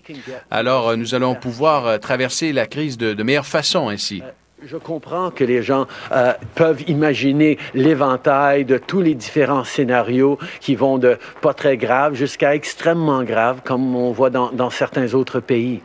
Alors, 0.52 0.90
euh, 0.90 0.96
nous 0.96 1.16
allons 1.16 1.36
pouvoir 1.36 1.86
euh, 1.86 1.98
traverser 1.98 2.54
la 2.54 2.66
crise 2.66 2.98
de, 2.98 3.14
de 3.14 3.24
meilleure 3.24 3.46
façon 3.50 3.90
ainsi. 3.90 4.24
Je 4.66 4.76
comprends 4.76 5.32
que 5.32 5.46
les 5.46 5.64
gens 5.64 5.88
euh, 6.12 6.34
peuvent 6.56 6.84
imaginer 6.90 7.58
l'éventail 7.74 8.66
de 8.66 8.78
tous 8.78 9.00
les 9.00 9.16
différents 9.16 9.64
scénarios 9.64 10.38
qui 10.60 10.76
vont 10.76 10.98
de 10.98 11.18
pas 11.40 11.54
très 11.54 11.78
graves 11.78 12.16
jusqu'à 12.16 12.56
extrêmement 12.56 13.24
graves, 13.24 13.62
comme 13.64 13.96
on 13.96 14.12
voit 14.12 14.30
dans, 14.30 14.70
certains 14.70 15.14
autres 15.14 15.40
pays. 15.40 15.80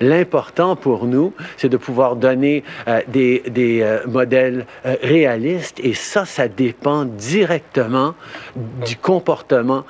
L'important 0.00 0.74
pour 0.74 1.06
nous, 1.06 1.34
c'est 1.56 1.68
de 1.68 1.76
pouvoir 1.76 2.16
donner 2.16 2.64
euh, 2.88 3.00
des, 3.06 3.42
euh, 3.56 4.04
modèles 4.08 4.66
réalistes 5.02 5.78
et 5.78 5.94
ça, 5.94 6.24
ça 6.24 6.48
dépend 6.48 7.04
directement 7.04 8.14
du 8.84 8.96
comportement 8.96 9.84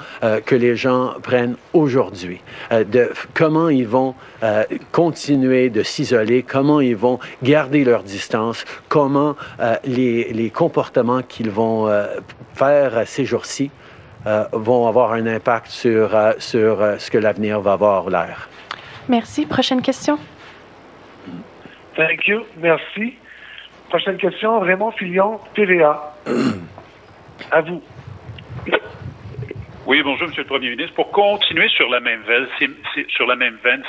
que 0.44 0.54
les 0.54 0.76
gens 0.76 1.14
prennent 1.22 1.56
aujourd'hui, 1.72 2.40
de 2.70 3.10
comment 3.34 3.68
ils 3.68 3.86
vont 3.86 4.14
continuer 4.92 5.70
de 5.70 5.82
s'isoler, 5.82 6.42
comment 6.42 6.80
ils 6.80 6.96
vont 6.96 7.18
garder 7.42 7.84
leur 7.84 8.02
distance 8.02 8.25
distance, 8.26 8.64
comment 8.88 9.36
euh, 9.60 9.76
les, 9.84 10.32
les 10.32 10.50
comportements 10.50 11.22
qu'ils 11.22 11.50
vont 11.50 11.86
euh, 11.86 12.06
faire 12.54 13.06
ces 13.06 13.24
jours-ci 13.24 13.70
euh, 14.26 14.44
vont 14.52 14.88
avoir 14.88 15.12
un 15.12 15.26
impact 15.26 15.68
sur, 15.68 16.14
euh, 16.14 16.32
sur 16.38 16.82
euh, 16.82 16.98
ce 16.98 17.08
que 17.10 17.18
l'avenir 17.18 17.60
va 17.60 17.74
avoir 17.74 18.10
l'air. 18.10 18.48
Merci. 19.08 19.46
Prochaine 19.46 19.80
question. 19.80 20.18
Thank 21.96 22.26
you. 22.26 22.40
Merci. 22.58 23.14
Prochaine 23.88 24.16
question, 24.16 24.58
Raymond 24.58 24.90
Fillon, 24.92 25.38
TVA. 25.54 26.12
à 27.52 27.60
vous. 27.60 27.80
Oui, 29.86 30.02
bonjour, 30.02 30.26
Monsieur 30.26 30.42
le 30.42 30.48
Premier 30.48 30.70
ministre. 30.70 30.94
Pour 30.94 31.12
continuer 31.12 31.68
sur 31.68 31.88
la 31.88 32.00
même 32.00 32.22
veine, 32.26 32.48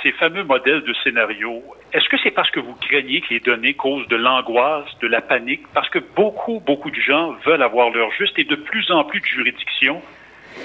ces, 0.03 0.11
fameux 0.11 0.43
modèles 0.43 0.83
de 0.83 0.93
scénario, 1.03 1.63
est-ce 1.91 2.07
que 2.07 2.17
c'est 2.21 2.29
parce 2.29 2.51
que 2.51 2.59
vous 2.59 2.75
craignez 2.75 3.21
que 3.21 3.33
les 3.33 3.39
données 3.39 3.73
causent 3.73 4.07
de 4.07 4.15
l'angoisse, 4.15 4.85
de 5.01 5.07
la 5.07 5.21
panique, 5.21 5.63
parce 5.73 5.89
que 5.89 5.97
beaucoup, 5.97 6.59
beaucoup 6.59 6.91
de 6.91 7.01
gens 7.01 7.31
veulent 7.43 7.63
avoir 7.63 7.89
leur 7.89 8.11
juste 8.11 8.37
et 8.37 8.43
de 8.43 8.53
plus 8.53 8.91
en 8.91 9.05
plus 9.05 9.21
de 9.21 9.25
juridictions 9.25 10.03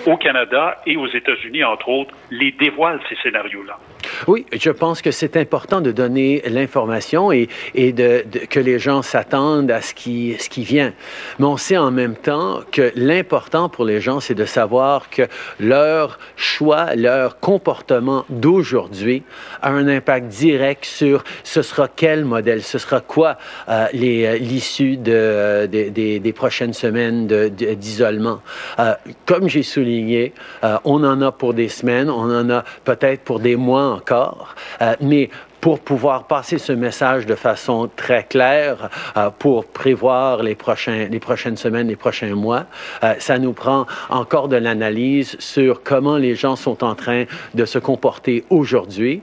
au 0.05 0.19
Canada 0.19 0.83
et 0.85 0.99
aux 0.99 1.09
États-Unis, 1.09 1.65
entre 1.65 1.89
autres, 1.89 2.15
les 2.31 2.53
dévoilent 2.53 3.01
ces 3.09 3.17
scénarios-là? 3.23 3.79
Oui, 4.27 4.47
je 4.53 4.71
pense 4.71 5.03
que 5.03 5.11
c'est 5.11 5.37
important 5.37 5.81
de 5.81 5.93
donner 5.93 6.43
l'information 6.49 7.33
et, 7.33 7.49
de, 7.75 8.25
que 8.49 8.61
les 8.61 8.79
gens 8.79 9.03
s'attendent 9.03 9.71
à 9.71 9.81
ce 9.81 9.95
qui, 9.95 10.37
vient. 10.63 10.93
Mais 11.39 11.47
on 11.47 11.57
sait 11.57 11.77
en 11.77 11.91
même 11.91 12.17
temps 12.17 12.61
que 12.71 12.93
l'important 12.95 13.69
pour 13.69 13.85
les 13.85 14.01
gens, 14.01 14.21
c'est 14.21 14.35
de 14.35 14.45
savoir 14.45 15.11
que 15.11 15.23
leur 15.61 16.19
choix, 16.37 16.95
leur 16.95 17.41
comportement 17.41 18.25
d'aujourd'hui 18.29 19.23
a 19.61 19.71
un 19.71 19.89
impact 19.89 20.29
direct 20.29 20.85
sur 20.85 21.25
ce 21.45 21.63
sera 21.63 21.89
quel 21.89 22.25
modèle, 22.25 22.63
ce 22.63 22.79
sera 22.79 23.01
quoi 23.01 23.37
euh, 23.69 23.87
euh, 23.95 24.39
l'issue 24.39 24.97
de- 24.97 25.67
des- 25.67 26.33
prochaines 26.33 26.73
semaines 26.73 27.27
d'isolement. 27.27 28.41
Euh, 28.79 28.95
comme 29.27 29.49
j'ai 29.49 29.63
souligné, 29.63 30.33
euh, 30.65 30.79
on 30.85 31.05
en 31.05 31.21
a 31.21 31.31
pour 31.31 31.53
des 31.55 31.69
semaines, 31.69 32.09
on 32.11 32.31
en 32.35 32.49
a 32.51 32.65
peut-être 32.85 33.21
pour 33.23 33.39
des 33.39 33.55
mois 33.57 34.02
euh, 34.11 34.95
mais 35.01 35.31
pour 35.61 35.79
pouvoir 35.79 36.27
passer 36.27 36.59
ce 36.59 36.73
message 36.73 37.25
de 37.25 37.37
façon 37.37 37.89
très 37.95 38.25
claire, 38.25 38.91
euh, 39.17 39.31
pour 39.31 39.65
prévoir 39.65 40.43
les, 40.43 40.57
prochains, 40.57 41.07
les 41.09 41.21
prochaines 41.21 41.57
semaines, 41.57 41.87
les 41.87 41.97
prochains 41.97 42.35
mois, 42.35 42.65
euh, 43.05 43.15
ça 43.21 43.39
nous 43.39 43.53
prend 43.53 43.87
encore 44.11 44.49
de 44.49 44.57
l'analyse 44.57 45.37
sur 45.39 45.85
comment 45.85 46.17
les 46.17 46.35
gens 46.35 46.57
sont 46.57 46.83
en 46.83 46.97
train 46.97 47.25
de 47.55 47.65
se 47.65 47.79
comporter 47.79 48.45
aujourd'hui. 48.51 49.23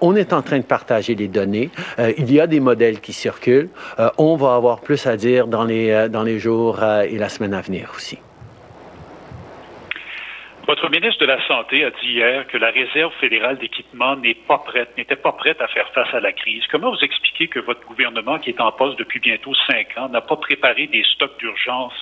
On 0.00 0.16
est 0.16 0.32
en 0.32 0.42
train 0.42 0.58
de 0.58 0.64
partager 0.64 1.14
les 1.14 1.28
données. 1.28 1.70
Il 2.18 2.32
y 2.32 2.40
a 2.40 2.46
des 2.46 2.60
modèles 2.60 3.00
qui 3.00 3.12
circulent. 3.12 3.68
On 4.18 4.36
va 4.36 4.54
avoir 4.54 4.80
plus 4.80 5.06
à 5.06 5.16
dire 5.16 5.46
dans 5.46 5.64
les, 5.64 6.08
dans 6.08 6.22
les 6.22 6.38
jours 6.38 6.82
et 6.82 7.16
la 7.18 7.28
semaine 7.28 7.54
à 7.54 7.60
venir 7.60 7.92
aussi. 7.94 8.18
Votre 10.66 10.90
ministre 10.90 11.20
de 11.20 11.26
la 11.26 11.46
Santé 11.46 11.84
a 11.84 11.90
dit 11.90 12.08
hier 12.08 12.44
que 12.48 12.58
la 12.58 12.70
Réserve 12.70 13.12
fédérale 13.20 13.56
d'équipement 13.56 14.16
n'est 14.16 14.34
pas 14.34 14.58
prête, 14.58 14.96
n'était 14.98 15.14
pas 15.14 15.30
prête 15.30 15.60
à 15.60 15.68
faire 15.68 15.88
face 15.90 16.12
à 16.12 16.18
la 16.18 16.32
crise. 16.32 16.64
Comment 16.72 16.90
vous 16.90 17.04
expliquez 17.04 17.46
que 17.46 17.60
votre 17.60 17.86
gouvernement, 17.86 18.40
qui 18.40 18.50
est 18.50 18.60
en 18.60 18.72
poste 18.72 18.98
depuis 18.98 19.20
bientôt 19.20 19.54
cinq 19.70 19.96
ans, 19.96 20.08
n'a 20.08 20.22
pas 20.22 20.34
préparé 20.34 20.88
des 20.88 21.04
stocks 21.14 21.38
d'urgence 21.38 21.94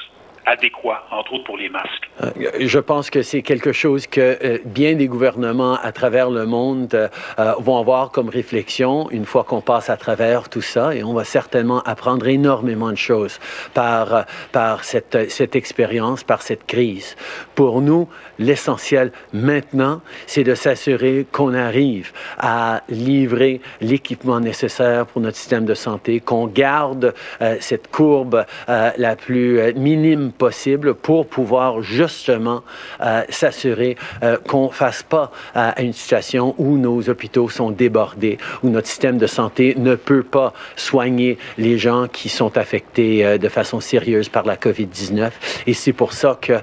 adéquats, 0.47 1.03
entre 1.11 1.35
autres 1.35 1.45
pour 1.45 1.57
les 1.57 1.69
masques? 1.69 2.11
Euh, 2.23 2.31
Je 2.61 2.79
pense 2.79 3.11
que 3.11 3.23
c'est 3.23 3.43
quelque 3.43 3.73
chose 3.73 4.07
que 4.07 4.21
euh, 4.43 4.59
bien 4.65 4.95
des 4.95 5.09
gouvernements 5.09 5.77
à 5.83 5.93
travers 5.93 6.31
le 6.31 6.47
monde 6.47 6.95
euh, 6.95 7.09
euh, 7.39 7.53
vont 7.59 7.79
avoir 7.79 8.11
comme 8.11 8.29
réflexion 8.29 9.11
une 9.11 9.25
fois 9.25 9.45
qu'on 9.45 9.61
passe 9.61 9.91
à 9.91 9.97
travers 9.97 10.49
tout 10.49 10.63
ça 10.63 10.95
et 10.95 11.03
on 11.03 11.15
va 11.15 11.25
certainement 11.25 11.81
apprendre 11.83 12.27
énormément 12.29 12.91
de 12.91 12.97
choses 12.97 13.39
par, 13.75 14.15
euh, 14.15 14.23
par 14.53 14.85
cette, 14.85 15.31
cette 15.31 15.57
expérience, 15.57 16.25
par 16.25 16.43
cette 16.43 16.67
crise. 16.67 17.17
Pour 17.55 17.81
nous, 17.81 18.09
l'essentiel 18.39 19.13
maintenant, 19.33 20.01
c'est 20.27 20.45
de 20.45 20.55
s'assurer 20.55 21.27
qu'on 21.33 21.55
arrive 21.55 22.13
à 22.39 22.83
livrer 22.89 23.61
l'équipement 23.81 24.41
nécessaire 24.41 25.07
pour 25.07 25.21
notre 25.21 25.37
système 25.37 25.65
de 25.65 25.75
santé, 25.75 26.21
qu'on 26.21 26.47
garde 26.47 27.15
euh, 27.41 27.57
cette 27.61 27.91
courbe 27.91 28.45
la 28.69 29.17
plus 29.17 29.73
minime 29.75 30.33
possible 30.35 30.95
pour 30.95 31.27
pouvoir 31.27 31.83
justement 31.83 32.63
euh, 33.01 33.23
s'assurer 33.29 33.97
euh, 34.23 34.37
qu'on 34.49 34.67
ne 34.67 34.73
fasse 34.73 35.03
pas 35.03 35.31
euh, 35.57 35.71
une 35.79 35.93
situation 35.93 36.55
où 36.59 36.77
nos 36.77 37.09
hôpitaux 37.09 37.49
sont 37.49 37.71
débordés, 37.71 38.39
où 38.63 38.69
notre 38.69 38.89
système 38.89 39.19
de 39.19 39.27
santé 39.27 39.75
ne 39.77 39.95
peut 39.95 40.23
pas 40.23 40.53
soigner 40.77 41.39
les 41.59 41.79
gens 41.79 42.07
qui 42.09 42.29
sont 42.29 42.57
affectés 42.57 43.39
de 43.39 43.49
façon 43.49 43.81
sérieuse 43.81 44.29
par 44.29 44.45
la 44.45 44.57
COVID-19. 44.57 45.31
Et 45.67 45.75
c'est 45.75 45.93
pour 45.93 46.13
ça 46.13 46.39
que 46.41 46.55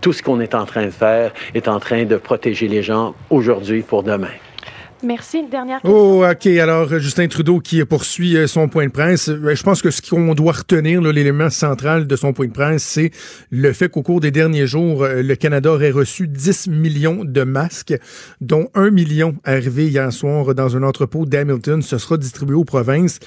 tout 0.00 0.12
ce 0.12 0.22
qu'on 0.22 0.40
est 0.40 0.54
en 0.54 0.66
train 0.66 0.86
de 0.86 0.90
faire 0.90 1.32
est 1.54 1.68
en 1.68 1.80
train 1.80 2.04
de 2.04 2.16
protéger 2.16 2.68
les 2.68 2.82
gens 2.82 3.14
aujourd'hui 3.30 3.82
pour 3.82 4.02
demain. 4.02 4.28
Merci. 5.02 5.44
Dernière 5.50 5.80
question. 5.82 6.20
Oh, 6.20 6.24
OK. 6.24 6.46
Alors, 6.46 6.92
euh, 6.92 6.98
Justin 6.98 7.28
Trudeau 7.28 7.60
qui 7.60 7.84
poursuit 7.84 8.36
euh, 8.36 8.46
son 8.46 8.68
point 8.68 8.86
de 8.86 8.92
presse. 8.92 9.28
Euh, 9.28 9.54
Je 9.54 9.62
pense 9.62 9.82
que 9.82 9.90
ce 9.90 10.00
qu'on 10.02 10.34
doit 10.34 10.52
retenir, 10.52 11.00
l'élément 11.00 11.50
central 11.50 12.06
de 12.06 12.16
son 12.16 12.32
point 12.32 12.46
de 12.46 12.52
presse, 12.52 12.82
c'est 12.82 13.10
le 13.50 13.72
fait 13.72 13.88
qu'au 13.88 14.02
cours 14.02 14.20
des 14.20 14.30
derniers 14.30 14.66
jours, 14.66 15.06
le 15.06 15.34
Canada 15.34 15.72
aurait 15.72 15.90
reçu 15.90 16.28
10 16.28 16.68
millions 16.68 17.24
de 17.24 17.42
masques, 17.42 17.94
dont 18.40 18.68
1 18.74 18.90
million 18.90 19.36
arrivé 19.44 19.86
hier 19.86 20.12
soir 20.12 20.54
dans 20.54 20.76
un 20.76 20.82
entrepôt 20.82 21.26
d'Hamilton. 21.26 21.82
Ce 21.82 21.98
sera 21.98 22.16
distribué 22.16 22.54
aux 22.54 22.64
provinces. 22.64 23.18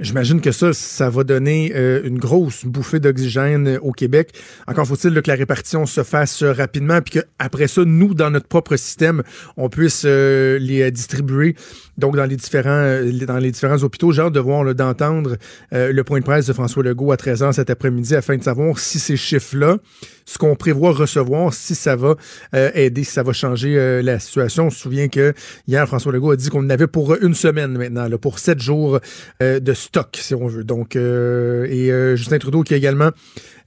J'imagine 0.00 0.40
que 0.40 0.50
ça, 0.50 0.72
ça 0.72 1.10
va 1.10 1.24
donner 1.24 1.72
euh, 1.74 2.00
une 2.04 2.18
grosse 2.18 2.64
bouffée 2.64 3.00
d'oxygène 3.00 3.68
euh, 3.68 3.78
au 3.82 3.92
Québec. 3.92 4.32
Encore 4.66 4.86
faut-il 4.86 5.20
que 5.20 5.28
la 5.28 5.36
répartition 5.36 5.84
se 5.84 6.02
fasse 6.02 6.42
euh, 6.42 6.52
rapidement, 6.52 7.02
puis 7.02 7.20
qu'après 7.20 7.68
ça, 7.68 7.82
nous, 7.84 8.14
dans 8.14 8.30
notre 8.30 8.46
propre 8.48 8.76
système, 8.76 9.22
on 9.58 9.68
puisse 9.68 10.04
les 10.04 10.90
distribuer 10.90 11.54
donc 11.98 12.16
dans 12.16 12.24
les 12.24 12.36
différents 12.36 12.98
dans 13.26 13.36
les 13.36 13.50
différents 13.50 13.82
hôpitaux. 13.82 14.10
J'ai 14.12 14.22
hâte 14.22 14.32
de 14.32 14.40
voir, 14.40 14.74
d'entendre 14.74 15.36
le 15.72 16.02
point 16.02 16.20
de 16.20 16.24
presse 16.24 16.46
de 16.46 16.52
François 16.52 16.82
Legault 16.82 17.12
à 17.12 17.16
13h 17.16 17.52
cet 17.52 17.68
après-midi 17.68 18.14
afin 18.14 18.36
de 18.36 18.42
savoir 18.42 18.78
si 18.78 18.98
ces 18.98 19.16
chiffres-là, 19.16 19.76
ce 20.24 20.38
qu'on 20.38 20.56
prévoit 20.56 20.92
recevoir, 20.92 21.52
si 21.52 21.74
ça 21.74 21.96
va 21.96 22.16
aider, 22.52 23.04
si 23.04 23.12
ça 23.12 23.22
va 23.22 23.32
changer 23.32 24.00
la 24.02 24.18
situation. 24.18 24.66
On 24.68 24.70
se 24.70 24.78
souvient 24.78 25.08
que 25.08 25.34
hier, 25.66 25.86
François 25.86 26.12
Legault 26.12 26.30
a 26.30 26.36
dit 26.36 26.48
qu'on 26.48 26.68
avait 26.70 26.86
pour 26.86 27.14
une 27.16 27.34
semaine 27.34 27.76
maintenant, 27.76 28.08
là, 28.08 28.16
pour 28.16 28.38
sept 28.38 28.60
jours 28.60 28.98
de 29.40 29.74
stock, 29.90 30.16
si 30.20 30.34
on 30.34 30.46
veut. 30.46 30.62
Donc, 30.62 30.94
euh, 30.94 31.66
et 31.68 31.90
euh, 31.90 32.14
Justin 32.14 32.38
Trudeau 32.38 32.62
qui 32.62 32.74
a 32.74 32.76
également 32.76 33.10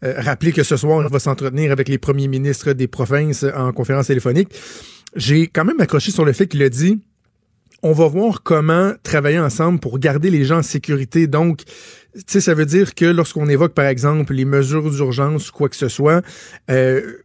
euh, 0.03 0.13
rappelé 0.17 0.53
que 0.53 0.63
ce 0.63 0.77
soir, 0.77 1.03
il 1.05 1.11
va 1.11 1.19
s'entretenir 1.19 1.71
avec 1.71 1.89
les 1.89 1.97
premiers 1.97 2.29
ministres 2.29 2.71
des 2.71 2.87
provinces 2.87 3.45
en 3.55 3.73
conférence 3.73 4.07
téléphonique. 4.07 4.49
J'ai 5.15 5.47
quand 5.47 5.65
même 5.65 5.81
accroché 5.81 6.11
sur 6.11 6.23
le 6.23 6.31
fait 6.31 6.47
qu'il 6.47 6.63
a 6.63 6.69
dit 6.69 7.01
on 7.85 7.91
va 7.91 8.07
voir 8.07 8.43
comment 8.43 8.93
travailler 9.03 9.39
ensemble 9.39 9.79
pour 9.79 9.99
garder 9.99 10.29
les 10.29 10.45
gens 10.45 10.59
en 10.59 10.63
sécurité. 10.63 11.27
Donc, 11.27 11.63
tu 11.65 12.23
sais, 12.27 12.39
ça 12.39 12.53
veut 12.53 12.65
dire 12.65 12.95
que 12.95 13.03
lorsqu'on 13.03 13.49
évoque, 13.49 13.73
par 13.73 13.87
exemple, 13.87 14.33
les 14.33 14.45
mesures 14.45 14.89
d'urgence, 14.89 15.51
quoi 15.51 15.67
que 15.67 15.75
ce 15.75 15.89
soit, 15.89 16.21
euh, 16.71 17.17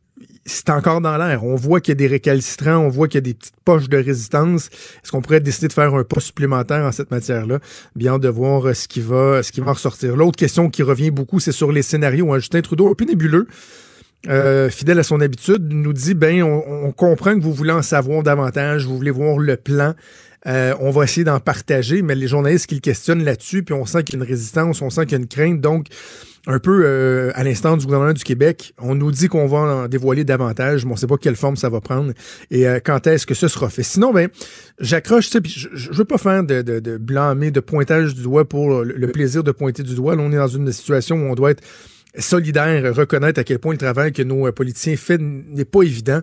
c'est 0.49 0.71
encore 0.71 1.01
dans 1.01 1.17
l'air. 1.17 1.45
On 1.45 1.55
voit 1.55 1.81
qu'il 1.81 1.93
y 1.93 1.97
a 1.97 1.97
des 1.97 2.07
récalcitrants, 2.07 2.79
on 2.79 2.89
voit 2.89 3.07
qu'il 3.07 3.17
y 3.17 3.19
a 3.19 3.23
des 3.23 3.35
petites 3.35 3.61
poches 3.65 3.89
de 3.89 3.99
résistance. 3.99 4.67
Est-ce 4.67 5.13
qu'on 5.13 5.21
pourrait 5.21 5.41
décider 5.41 5.69
de 5.69 5.73
faire 5.73 5.95
un 5.95 6.05
pas 6.05 6.21
supplémentaire 6.21 6.85
en 6.85 6.93
cette 6.93 7.11
matière-là? 7.11 7.59
Bien 7.95 8.19
de 8.19 8.29
voir 8.29 8.67
euh, 8.67 8.75
ce 8.75 8.89
qui 8.89 9.01
va, 9.01 9.43
ce 9.43 9.53
qui 9.53 9.61
va 9.61 9.73
ressortir. 9.73 10.17
L'autre 10.17 10.37
question 10.37 10.71
qui 10.71 10.83
revient 10.83 11.11
beaucoup, 11.11 11.39
c'est 11.39 11.53
sur 11.53 11.71
les 11.71 11.83
scénarios. 11.83 12.33
Hein. 12.33 12.39
Justin 12.39 12.63
Trudeau, 12.63 12.91
un 12.91 12.95
peu 12.95 13.05
nébuleux. 13.05 13.47
Euh, 14.29 14.69
fidèle 14.69 14.99
à 14.99 15.05
son 15.05 15.21
habitude, 15.21 15.73
nous 15.73 15.93
dit 15.93 16.15
ben 16.15 16.43
on, 16.43 16.87
on 16.87 16.91
comprend 16.91 17.39
que 17.39 17.41
vous 17.41 17.53
voulez 17.53 17.71
en 17.71 17.83
savoir 17.83 18.25
davantage, 18.25 18.85
vous 18.85 18.97
voulez 18.97 19.13
voir 19.13 19.39
le 19.39 19.57
plan. 19.57 19.95
Euh, 20.47 20.75
on 20.81 20.91
va 20.91 21.05
essayer 21.05 21.25
d'en 21.25 21.41
partager, 21.41 22.03
mais 22.03 22.15
les 22.15 22.29
journalistes 22.29 22.67
qui 22.67 22.77
le 22.77 22.81
questionnent 22.81 23.25
là-dessus, 23.25 23.63
puis 23.63 23.75
on 23.75 23.85
sent 23.85 24.05
qu'il 24.05 24.19
y 24.19 24.23
a 24.23 24.25
une 24.25 24.29
résistance, 24.29 24.83
on 24.83 24.91
sent 24.91 25.03
qu'il 25.07 25.13
y 25.13 25.15
a 25.17 25.19
une 25.19 25.29
crainte. 25.29 25.61
Donc, 25.61 25.89
un 26.49 26.59
peu 26.59 26.83
euh, 26.85 27.31
à 27.35 27.45
l'instant 27.45 27.77
du 27.77 27.85
gouvernement 27.85 28.15
du 28.15 28.25
Québec, 28.25 28.73
on 28.79 28.95
nous 28.95 29.13
dit 29.13 29.29
qu'on 29.29 29.47
va 29.47 29.59
en 29.59 29.87
dévoiler 29.87 30.25
davantage, 30.25 30.87
mais 30.87 30.93
on 30.93 30.95
ne 30.95 30.99
sait 30.99 31.07
pas 31.07 31.19
quelle 31.19 31.37
forme 31.37 31.57
ça 31.57 31.69
va 31.69 31.83
prendre 31.83 32.13
et 32.51 32.67
euh, 32.67 32.81
quand 32.83 33.07
est-ce 33.07 33.27
que 33.27 33.35
ce 33.35 33.49
sera 33.49 33.69
fait. 33.69 33.83
Sinon, 33.83 34.15
ben, 34.15 34.31
j'accroche, 34.81 35.29
tu 35.29 35.39
je, 35.45 35.69
je 35.75 35.93
veux 35.93 36.07
pas 36.07 36.17
faire 36.17 36.43
de, 36.43 36.63
de, 36.63 36.81
de 36.81 36.97
blâmer, 36.97 37.51
de 37.51 37.61
pointage 37.61 38.15
du 38.15 38.23
doigt 38.23 38.49
pour 38.49 38.83
le, 38.83 38.95
le 38.95 39.13
plaisir 39.13 39.45
de 39.45 39.53
pointer 39.53 39.83
du 39.83 39.95
doigt. 39.95 40.17
Là, 40.17 40.23
on 40.23 40.33
est 40.33 40.37
dans 40.37 40.49
une 40.49 40.73
situation 40.73 41.17
où 41.17 41.31
on 41.31 41.35
doit 41.35 41.51
être 41.51 41.63
solidaire, 42.19 42.95
reconnaître 42.95 43.39
à 43.39 43.45
quel 43.45 43.59
point 43.59 43.73
le 43.73 43.79
travail 43.79 44.13
que 44.13 44.23
nos 44.23 44.47
euh, 44.47 44.53
politiciens 44.53 44.97
font 44.97 45.19
n'est 45.21 45.67
pas 45.67 45.83
évident. 45.83 46.21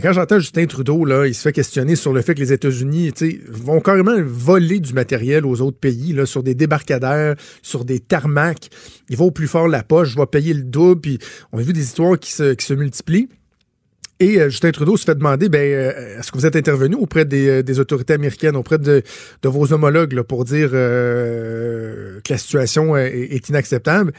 Quand 0.00 0.14
j'entends 0.14 0.38
Justin 0.38 0.64
Trudeau, 0.64 1.04
là, 1.04 1.26
il 1.26 1.34
se 1.34 1.42
fait 1.42 1.52
questionner 1.52 1.96
sur 1.96 2.14
le 2.14 2.22
fait 2.22 2.34
que 2.34 2.40
les 2.40 2.54
États-Unis 2.54 3.12
vont 3.46 3.80
carrément 3.80 4.16
voler 4.24 4.80
du 4.80 4.94
matériel 4.94 5.44
aux 5.44 5.60
autres 5.60 5.76
pays, 5.76 6.14
là, 6.14 6.24
sur 6.24 6.42
des 6.42 6.54
débarcadères, 6.54 7.36
sur 7.60 7.84
des 7.84 8.00
tarmacs. 8.00 8.70
Il 9.10 9.18
va 9.18 9.26
au 9.26 9.30
plus 9.30 9.48
fort 9.48 9.68
la 9.68 9.82
poche, 9.82 10.12
je 10.12 10.16
vais 10.16 10.24
payer 10.24 10.54
le 10.54 10.62
double, 10.62 11.18
on 11.52 11.58
a 11.58 11.62
vu 11.62 11.74
des 11.74 11.82
histoires 11.82 12.18
qui 12.18 12.32
se, 12.32 12.72
multiplient. 12.72 13.28
Et 14.18 14.40
euh, 14.40 14.48
Justin 14.48 14.70
Trudeau 14.70 14.96
se 14.96 15.04
fait 15.04 15.14
demander, 15.14 15.50
ben, 15.50 15.60
euh, 15.60 16.18
est-ce 16.18 16.32
que 16.32 16.38
vous 16.38 16.46
êtes 16.46 16.56
intervenu 16.56 16.94
auprès 16.94 17.26
des, 17.26 17.62
euh, 17.62 17.80
autorités 17.80 18.14
américaines, 18.14 18.56
auprès 18.56 18.78
de, 18.78 19.02
vos 19.44 19.74
homologues, 19.74 20.22
pour 20.22 20.46
dire 20.46 20.70
que 20.70 22.22
la 22.30 22.38
situation 22.38 22.96
est 22.96 23.46
inacceptable? 23.50 24.14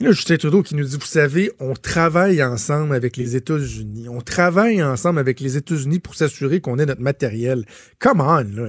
Là, 0.00 0.10
Justin 0.10 0.36
Trudeau 0.36 0.62
qui 0.62 0.74
nous 0.74 0.84
dit, 0.84 0.96
vous 0.96 1.06
savez, 1.06 1.52
on 1.60 1.74
travaille 1.74 2.42
ensemble 2.42 2.94
avec 2.94 3.16
les 3.16 3.36
États-Unis. 3.36 4.08
On 4.08 4.20
travaille 4.20 4.82
ensemble 4.82 5.20
avec 5.20 5.38
les 5.38 5.56
États-Unis 5.56 6.00
pour 6.00 6.16
s'assurer 6.16 6.60
qu'on 6.60 6.78
ait 6.78 6.86
notre 6.86 7.00
matériel. 7.00 7.64
Come 8.00 8.20
on, 8.20 8.40
là. 8.40 8.68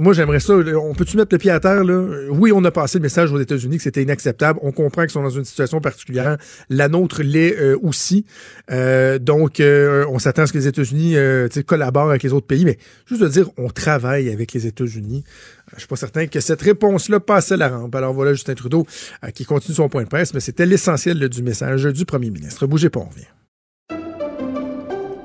Moi, 0.00 0.12
j'aimerais 0.12 0.40
ça. 0.40 0.54
On 0.54 0.94
peut-tu 0.94 1.16
mettre 1.16 1.32
le 1.32 1.38
pied 1.38 1.50
à 1.50 1.60
terre, 1.60 1.84
là? 1.84 2.28
Oui, 2.30 2.52
on 2.52 2.64
a 2.64 2.70
passé 2.70 2.98
le 2.98 3.02
message 3.02 3.32
aux 3.32 3.40
États-Unis 3.40 3.78
que 3.78 3.82
c'était 3.82 4.02
inacceptable. 4.02 4.58
On 4.62 4.72
comprend 4.72 5.02
qu'ils 5.02 5.10
sont 5.10 5.22
dans 5.22 5.30
une 5.30 5.44
situation 5.44 5.80
particulière. 5.80 6.36
La 6.68 6.88
nôtre 6.88 7.22
l'est 7.22 7.56
euh, 7.58 7.76
aussi. 7.82 8.24
Euh, 8.70 9.18
donc, 9.18 9.60
euh, 9.60 10.04
on 10.10 10.18
s'attend 10.18 10.42
à 10.42 10.46
ce 10.46 10.52
que 10.52 10.58
les 10.58 10.66
États-Unis 10.68 11.16
euh, 11.16 11.48
collaborent 11.66 12.10
avec 12.10 12.22
les 12.22 12.32
autres 12.32 12.46
pays. 12.46 12.64
Mais 12.64 12.78
juste 13.06 13.22
de 13.22 13.28
dire, 13.28 13.50
on 13.56 13.68
travaille 13.68 14.30
avec 14.30 14.52
les 14.52 14.66
États-Unis. 14.66 15.24
Euh, 15.26 15.72
Je 15.74 15.80
suis 15.80 15.88
pas 15.88 15.96
certain 15.96 16.26
que 16.26 16.40
cette 16.40 16.62
réponse-là 16.62 17.20
passait 17.20 17.56
la 17.56 17.68
rampe. 17.68 17.94
Alors 17.94 18.12
voilà 18.12 18.32
Justin 18.32 18.54
Trudeau 18.54 18.86
euh, 19.24 19.30
qui 19.30 19.44
continue 19.44 19.74
son 19.74 19.88
point 19.88 20.04
de 20.04 20.08
presse, 20.08 20.34
mais 20.34 20.40
c'était 20.40 20.66
l'essentiel 20.66 21.28
du 21.28 21.42
message 21.42 21.84
du 21.84 22.04
premier 22.04 22.30
ministre. 22.30 22.66
Bougez 22.66 22.90
pas, 22.90 23.00
on 23.00 23.08
revient. 23.08 23.26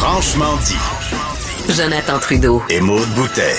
Franchement 0.00 0.56
dit. 0.64 1.74
Jonathan 1.76 2.20
Trudeau. 2.20 2.62
Et 2.70 2.80
Maude 2.80 3.08
Boutet. 3.16 3.56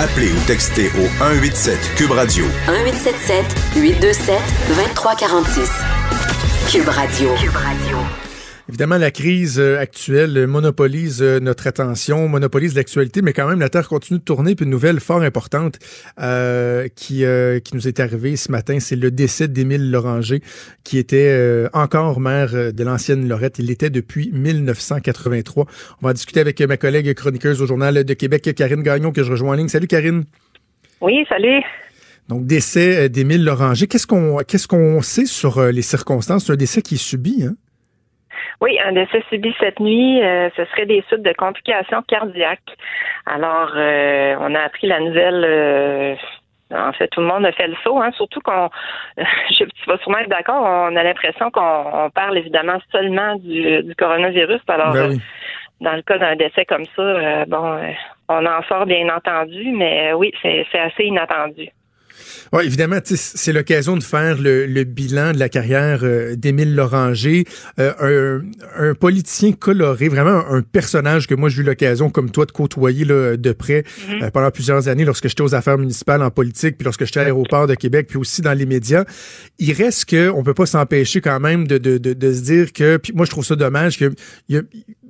Appelez 0.00 0.32
ou 0.32 0.40
textez 0.44 0.90
au 0.98 1.06
187 1.18 1.94
Cube 1.94 2.10
Radio 2.10 2.44
1877 2.66 3.44
827 3.76 4.40
2346. 4.66 5.70
Cube 6.68 6.88
Radio. 6.88 7.32
Cube 7.36 7.54
Radio. 7.54 8.21
Évidemment, 8.72 8.96
la 8.96 9.10
crise 9.10 9.60
euh, 9.60 9.78
actuelle 9.78 10.34
euh, 10.34 10.46
monopolise 10.46 11.20
euh, 11.20 11.40
notre 11.40 11.66
attention, 11.66 12.26
monopolise 12.26 12.74
l'actualité, 12.74 13.20
mais 13.20 13.34
quand 13.34 13.46
même, 13.46 13.60
la 13.60 13.68
Terre 13.68 13.86
continue 13.86 14.18
de 14.18 14.24
tourner. 14.24 14.54
Puis 14.54 14.64
une 14.64 14.70
nouvelle 14.70 14.98
fort 14.98 15.20
importante 15.20 15.78
euh, 16.18 16.88
qui, 16.96 17.26
euh, 17.26 17.60
qui 17.60 17.76
nous 17.76 17.86
est 17.86 18.00
arrivée 18.00 18.34
ce 18.36 18.50
matin, 18.50 18.80
c'est 18.80 18.96
le 18.96 19.10
décès 19.10 19.46
d'Émile 19.46 19.90
Loranger, 19.90 20.40
qui 20.84 20.96
était 20.96 21.28
euh, 21.32 21.68
encore 21.74 22.18
maire 22.18 22.72
de 22.72 22.82
l'ancienne 22.82 23.28
Lorette. 23.28 23.58
Il 23.58 23.66
l'était 23.66 23.90
depuis 23.90 24.30
1983. 24.32 25.66
On 26.00 26.06
va 26.06 26.14
discuter 26.14 26.40
avec 26.40 26.58
ma 26.62 26.78
collègue 26.78 27.12
chroniqueuse 27.12 27.60
au 27.60 27.66
Journal 27.66 28.04
de 28.04 28.14
Québec, 28.14 28.54
Karine 28.56 28.82
Gagnon, 28.82 29.12
que 29.12 29.22
je 29.22 29.32
rejoins 29.32 29.50
en 29.50 29.56
ligne. 29.56 29.68
Salut, 29.68 29.86
Karine. 29.86 30.24
Oui, 31.02 31.26
salut. 31.28 31.60
Donc, 32.30 32.46
décès 32.46 33.10
d'Émile 33.10 33.44
Loranger. 33.44 33.86
Qu'est-ce 33.86 34.06
qu'on 34.06 34.38
qu'est-ce 34.38 34.66
qu'on 34.66 35.02
sait 35.02 35.26
sur 35.26 35.62
les 35.62 35.82
circonstances? 35.82 36.46
C'est 36.46 36.54
un 36.54 36.56
décès 36.56 36.80
qui 36.80 36.94
est 36.94 36.96
subi, 36.96 37.44
hein? 37.44 37.54
Oui, 38.62 38.78
un 38.78 38.92
décès 38.92 39.24
subi 39.28 39.52
cette 39.58 39.80
nuit, 39.80 40.22
euh, 40.22 40.48
ce 40.56 40.64
serait 40.66 40.86
des 40.86 41.02
suites 41.08 41.22
de 41.22 41.32
complications 41.32 42.00
cardiaques. 42.06 42.60
Alors, 43.26 43.72
euh, 43.74 44.36
on 44.38 44.54
a 44.54 44.60
appris 44.60 44.86
la 44.86 45.00
nouvelle. 45.00 45.44
euh, 45.44 46.14
en 46.72 46.92
fait, 46.92 47.08
tout 47.08 47.20
le 47.20 47.26
monde 47.26 47.44
a 47.44 47.50
fait 47.50 47.66
le 47.66 47.74
saut, 47.82 48.00
hein, 48.00 48.12
surtout 48.12 48.38
qu'on, 48.40 48.70
je, 49.18 49.64
tu 49.64 49.86
vas 49.88 49.98
sûrement 49.98 50.18
être 50.18 50.30
d'accord, 50.30 50.62
on 50.62 50.94
a 50.94 51.02
l'impression 51.02 51.50
qu'on 51.50 51.84
on 51.92 52.10
parle 52.10 52.38
évidemment 52.38 52.78
seulement 52.92 53.34
du, 53.34 53.82
du 53.82 53.94
coronavirus. 53.96 54.60
Alors, 54.68 54.92
Ben 54.94 55.08
oui. 55.08 55.16
euh, 55.16 55.18
dans 55.80 55.96
le 55.96 56.02
cas 56.02 56.18
d'un 56.18 56.36
décès 56.36 56.64
comme 56.64 56.86
ça, 56.94 57.02
euh, 57.02 57.44
bon, 57.46 57.74
euh, 57.74 57.90
on 58.28 58.46
en 58.46 58.62
sort 58.68 58.86
bien 58.86 59.08
entendu, 59.14 59.72
mais 59.72 60.12
oui, 60.12 60.32
c'est 60.40 60.64
assez 60.78 61.04
inattendu. 61.04 61.68
Oui, 62.52 62.64
évidemment, 62.66 62.98
c'est 63.04 63.52
l'occasion 63.52 63.96
de 63.96 64.02
faire 64.02 64.38
le, 64.38 64.66
le 64.66 64.84
bilan 64.84 65.32
de 65.32 65.38
la 65.38 65.48
carrière 65.48 66.00
euh, 66.02 66.36
d'Émile 66.36 66.74
Loranger, 66.74 67.44
euh, 67.80 68.40
un, 68.78 68.90
un 68.90 68.94
politicien 68.94 69.52
coloré, 69.52 70.08
vraiment 70.08 70.44
un, 70.50 70.58
un 70.58 70.62
personnage 70.62 71.26
que 71.26 71.34
moi 71.34 71.48
j'ai 71.48 71.62
eu 71.62 71.64
l'occasion, 71.64 72.10
comme 72.10 72.30
toi, 72.30 72.44
de 72.44 72.52
côtoyer 72.52 73.06
là, 73.06 73.36
de 73.38 73.52
près 73.52 73.84
Mhm. 74.08 74.22
euh, 74.24 74.30
pendant 74.30 74.50
plusieurs 74.50 74.88
années 74.88 75.04
lorsque 75.06 75.28
j'étais 75.28 75.42
aux 75.42 75.54
affaires 75.54 75.78
municipales 75.78 76.22
en 76.22 76.30
politique, 76.30 76.76
puis 76.76 76.84
lorsque 76.84 77.04
j'étais 77.06 77.20
à 77.20 77.24
l'aéroport 77.24 77.66
de 77.66 77.74
Québec, 77.74 78.06
puis 78.08 78.18
aussi 78.18 78.42
dans 78.42 78.52
les 78.52 78.66
médias. 78.66 79.04
Il 79.58 79.72
reste 79.72 80.04
que 80.06 80.28
on 80.28 80.42
peut 80.42 80.54
pas 80.54 80.66
s'empêcher 80.66 81.20
quand 81.22 81.40
même 81.40 81.66
de, 81.66 81.78
de, 81.78 81.96
de, 81.96 82.12
de 82.12 82.32
se 82.34 82.40
dire 82.42 82.72
que, 82.74 82.98
puis 82.98 83.12
moi 83.14 83.24
je 83.24 83.30
trouve 83.30 83.44
ça 83.46 83.56
dommage 83.56 83.98
que 83.98 84.12
il 84.48 84.56
y 84.56 84.58
a, 84.58 84.62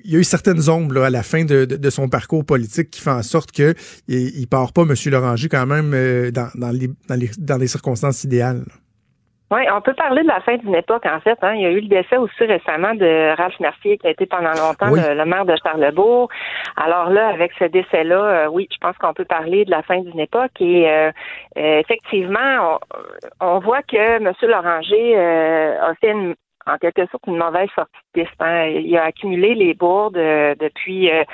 il 0.04 0.12
y 0.12 0.16
a 0.16 0.18
eu 0.18 0.24
certaines 0.24 0.68
ombres 0.68 0.94
là, 0.94 1.06
à 1.06 1.10
la 1.10 1.22
fin 1.22 1.44
de, 1.44 1.64
de, 1.64 1.76
de 1.76 1.90
son 1.90 2.08
parcours 2.08 2.44
politique 2.44 2.90
qui 2.90 3.00
fait 3.00 3.10
en 3.10 3.22
sorte 3.22 3.52
que 3.52 3.74
il, 4.08 4.40
il 4.40 4.46
part 4.48 4.72
pas, 4.72 4.82
M. 4.82 4.94
Loranger, 5.10 5.48
quand 5.48 5.66
même, 5.66 5.92
euh, 5.94 6.30
dans, 6.30 6.48
dans, 6.54 6.70
les, 6.70 6.88
dans, 7.08 7.14
les, 7.18 7.30
dans 7.38 7.58
les 7.58 7.66
circonstances 7.68 8.24
idéales. 8.24 8.58
là. 8.66 8.74
Oui, 9.54 9.60
on 9.70 9.82
peut 9.82 9.92
parler 9.92 10.22
de 10.22 10.28
la 10.28 10.40
fin 10.40 10.56
d'une 10.56 10.74
époque, 10.74 11.04
en 11.04 11.20
fait. 11.20 11.36
Hein. 11.42 11.52
Il 11.56 11.60
y 11.60 11.66
a 11.66 11.70
eu 11.72 11.80
le 11.80 11.88
décès 11.88 12.16
aussi 12.16 12.42
récemment 12.42 12.94
de 12.94 13.36
Ralph 13.36 13.60
Mercier, 13.60 13.98
qui 13.98 14.06
a 14.06 14.10
été 14.10 14.24
pendant 14.24 14.52
longtemps 14.52 14.90
Oui. 14.90 14.98
le, 15.06 15.12
le 15.14 15.24
maire 15.26 15.44
de 15.44 15.54
Charlebourg. 15.62 16.30
Alors 16.76 17.10
là, 17.10 17.28
avec 17.28 17.52
ce 17.58 17.64
décès-là, 17.66 18.46
euh, 18.46 18.48
oui, 18.50 18.66
je 18.72 18.78
pense 18.80 18.96
qu'on 18.96 19.12
peut 19.12 19.26
parler 19.26 19.66
de 19.66 19.70
la 19.70 19.82
fin 19.82 20.00
d'une 20.00 20.20
époque. 20.20 20.52
Et 20.60 20.88
euh, 20.90 21.10
euh, 21.58 21.80
effectivement, 21.80 22.78
on, 23.42 23.46
on 23.46 23.58
voit 23.58 23.82
que 23.82 24.16
M. 24.16 24.32
Loranger 24.40 25.18
a 25.18 25.92
fait 26.00 26.12
une- 26.12 26.34
en 26.66 26.78
quelque 26.78 27.06
sorte 27.06 27.26
une 27.26 27.38
mauvaise 27.38 27.68
sortie 27.74 27.92
de 28.14 28.22
piste. 28.22 28.40
hein. 28.40 28.66
Il 28.66 28.96
a 28.96 29.04
accumulé 29.04 29.54
les 29.54 29.74
bourdes 29.74 30.16
euh, 30.16 30.54
depuis 30.58 31.10
euh, 31.10 31.24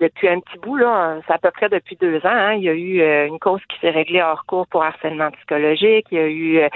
depuis 0.00 0.28
un 0.28 0.40
petit 0.40 0.58
bout, 0.58 0.76
là, 0.76 1.18
c'est 1.26 1.32
à 1.32 1.38
peu 1.38 1.50
près 1.52 1.68
depuis 1.68 1.96
deux 1.96 2.18
ans. 2.18 2.20
hein. 2.24 2.54
Il 2.54 2.64
y 2.64 2.68
a 2.68 2.72
eu 2.74 3.00
euh, 3.00 3.26
une 3.26 3.38
cause 3.38 3.60
qui 3.68 3.78
s'est 3.80 3.90
réglée 3.90 4.22
hors 4.22 4.44
cours 4.44 4.66
pour 4.66 4.82
harcèlement 4.82 5.30
psychologique. 5.30 6.06
Il 6.10 6.18
y 6.18 6.20
a 6.20 6.28
eu 6.28 6.68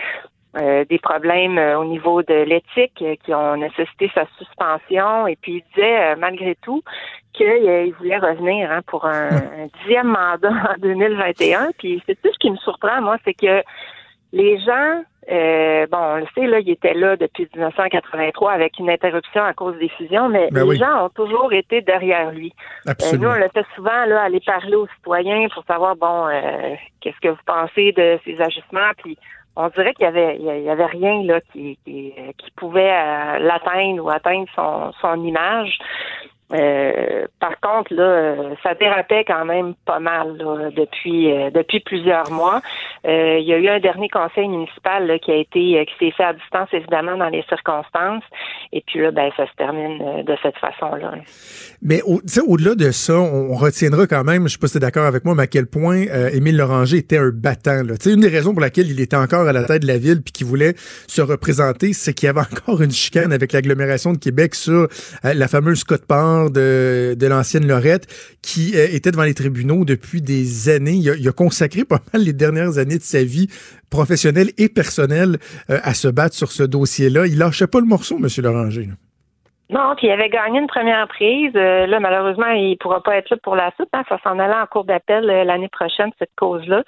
euh, 0.56 0.84
des 0.86 0.98
problèmes 0.98 1.58
euh, 1.58 1.78
au 1.78 1.84
niveau 1.84 2.22
de 2.22 2.34
l'éthique 2.34 3.02
euh, 3.02 3.16
qui 3.24 3.34
ont 3.34 3.56
nécessité 3.56 4.10
sa 4.14 4.24
suspension. 4.38 5.26
Et 5.26 5.36
puis 5.36 5.56
il 5.56 5.62
disait, 5.74 6.16
malgré 6.16 6.54
tout, 6.62 6.82
qu'il 7.34 7.92
voulait 7.98 8.18
revenir 8.18 8.70
hein, 8.70 8.80
pour 8.86 9.04
un, 9.04 9.30
un 9.36 9.66
dixième 9.80 10.08
mandat 10.08 10.50
en 10.50 10.78
2021. 10.78 11.70
Puis 11.76 12.02
c'est 12.06 12.20
tout 12.22 12.32
ce 12.32 12.38
qui 12.38 12.50
me 12.50 12.56
surprend, 12.56 13.02
moi, 13.02 13.16
c'est 13.24 13.34
que 13.34 13.62
les 14.32 14.58
gens, 14.60 15.02
euh, 15.30 15.86
bon, 15.90 15.98
on 15.98 16.16
le 16.16 16.26
sait, 16.34 16.46
là, 16.46 16.58
il 16.60 16.70
était 16.70 16.94
là 16.94 17.16
depuis 17.16 17.48
1983 17.54 18.52
avec 18.52 18.78
une 18.78 18.88
interruption 18.88 19.42
à 19.44 19.52
cause 19.52 19.76
des 19.78 19.90
fusions, 19.90 20.28
mais 20.28 20.48
Ben 20.50 20.62
les 20.62 20.70
oui. 20.70 20.76
gens 20.78 21.04
ont 21.04 21.08
toujours 21.10 21.52
été 21.52 21.82
derrière 21.82 22.32
lui. 22.32 22.52
Euh, 22.86 22.92
Absolument. 22.92 23.24
nous, 23.24 23.34
on 23.34 23.38
le 23.38 23.48
fait 23.52 23.66
souvent, 23.74 24.04
là, 24.06 24.22
aller 24.22 24.40
parler 24.40 24.74
aux 24.74 24.88
citoyens 24.96 25.48
pour 25.52 25.64
savoir, 25.64 25.96
bon, 25.96 26.28
euh, 26.28 26.74
qu'est-ce 27.00 27.20
que 27.20 27.28
vous 27.28 27.44
pensez 27.44 27.92
de 27.92 28.18
ces 28.24 28.40
ajustements, 28.40 28.92
puis 29.02 29.18
on 29.56 29.68
dirait 29.68 29.92
qu'il 29.94 30.04
y 30.04 30.08
avait, 30.08 30.36
il 30.38 30.62
y 30.62 30.70
avait 30.70 30.86
rien 30.86 31.22
là 31.24 31.40
qui, 31.52 31.76
qui, 31.84 32.14
euh, 32.16 32.30
qui 32.38 32.50
pouvait 32.52 32.92
euh, 32.92 33.38
l'atteindre 33.40 34.04
ou 34.04 34.08
atteindre 34.08 34.46
son, 34.54 34.92
son 35.00 35.24
image. 35.24 35.78
Euh, 36.54 37.26
par 37.40 37.60
contre, 37.60 37.92
là, 37.92 38.54
ça 38.62 38.74
dérapait 38.74 39.24
quand 39.26 39.44
même 39.44 39.74
pas 39.84 40.00
mal 40.00 40.36
là, 40.38 40.70
depuis 40.74 41.30
euh, 41.30 41.50
depuis 41.50 41.80
plusieurs 41.80 42.30
mois. 42.30 42.62
Euh, 43.06 43.38
il 43.38 43.46
y 43.46 43.52
a 43.52 43.58
eu 43.58 43.68
un 43.68 43.80
dernier 43.80 44.08
conseil 44.08 44.48
municipal 44.48 45.06
là, 45.06 45.18
qui 45.18 45.30
a 45.30 45.36
été 45.36 45.86
qui 45.86 46.06
s'est 46.06 46.12
fait 46.12 46.24
à 46.24 46.32
distance 46.32 46.68
évidemment 46.72 47.16
dans 47.18 47.28
les 47.28 47.44
circonstances. 47.48 48.24
Et 48.72 48.82
puis 48.86 49.00
là, 49.00 49.10
ben 49.10 49.30
ça 49.36 49.46
se 49.46 49.54
termine 49.56 50.24
de 50.24 50.36
cette 50.42 50.56
façon-là. 50.56 51.12
Mais 51.82 52.00
au, 52.02 52.20
au-delà 52.46 52.74
de 52.74 52.90
ça, 52.92 53.14
on, 53.14 53.54
retiendra 53.54 54.06
quand 54.06 54.24
même, 54.24 54.46
je 54.46 54.52
sais 54.52 54.58
pas 54.58 54.68
si 54.68 54.76
es 54.76 54.80
d'accord 54.80 55.06
avec 55.06 55.24
moi, 55.24 55.34
mais 55.34 55.44
à 55.44 55.46
quel 55.46 55.66
point 55.66 56.04
Émile 56.32 56.56
Loranger 56.56 56.98
était 56.98 57.18
un 57.18 57.30
battant. 57.30 57.82
Là. 57.82 57.94
Une 58.06 58.20
des 58.20 58.28
raisons 58.28 58.52
pour 58.52 58.60
laquelle 58.60 58.88
il 58.88 59.00
était 59.00 59.16
encore 59.16 59.48
à 59.48 59.52
la 59.52 59.64
tête 59.64 59.82
de 59.82 59.86
la 59.86 59.98
ville 59.98 60.22
puis 60.22 60.32
qu'il 60.32 60.46
voulait 60.46 60.74
se 60.76 61.20
représenter, 61.20 61.92
c'est 61.92 62.14
qu'il 62.14 62.26
y 62.26 62.30
avait 62.30 62.40
encore 62.52 62.82
une 62.82 62.90
chicane 62.90 63.32
avec 63.32 63.52
l'agglomération 63.52 64.12
de 64.12 64.18
Québec 64.18 64.54
sur 64.54 64.88
la 65.22 65.48
fameuse 65.48 65.84
de, 66.46 67.16
l'ancienne 67.20 67.66
Lorette 67.66 68.06
qui 68.42 68.72
euh, 68.74 68.88
était 68.90 69.10
devant 69.10 69.24
les 69.24 69.34
tribunaux 69.34 69.84
depuis 69.84 70.22
des 70.22 70.68
années. 70.68 70.94
Il 70.94 71.28
a, 71.28 71.32
consacré 71.32 71.84
pas 71.84 72.02
mal 72.12 72.22
les 72.22 72.32
dernières 72.32 72.78
années 72.78 72.98
de 72.98 73.02
sa 73.02 73.22
vie 73.22 73.48
professionnelle 73.90 74.52
et 74.58 74.68
personnelle 74.68 75.38
euh, 75.70 75.78
à 75.82 75.94
se 75.94 76.08
battre 76.08 76.34
sur 76.34 76.52
ce 76.52 76.62
dossier-là. 76.62 77.26
Il 77.26 77.38
lâchait 77.38 77.66
pas 77.66 77.80
le 77.80 77.86
morceau, 77.86 78.18
M. 78.18 78.28
Loranger. 78.42 78.88
Non, 79.70 79.94
puis 79.96 80.06
il 80.06 80.10
avait 80.10 80.30
gagné 80.30 80.60
une 80.60 80.66
première 80.66 81.06
prise. 81.08 81.52
Euh, 81.54 81.86
là, 81.86 82.00
malheureusement, 82.00 82.48
il 82.48 82.78
pourra 82.78 83.02
pas 83.02 83.16
être 83.16 83.28
là 83.28 83.36
pour 83.42 83.54
la 83.54 83.70
suite. 83.72 83.90
Hein. 83.92 84.02
Ça 84.08 84.18
s'en 84.24 84.38
allait 84.38 84.54
en 84.54 84.66
cours 84.66 84.84
d'appel 84.84 85.28
euh, 85.28 85.44
l'année 85.44 85.68
prochaine, 85.68 86.10
cette 86.18 86.34
cause-là. 86.38 86.82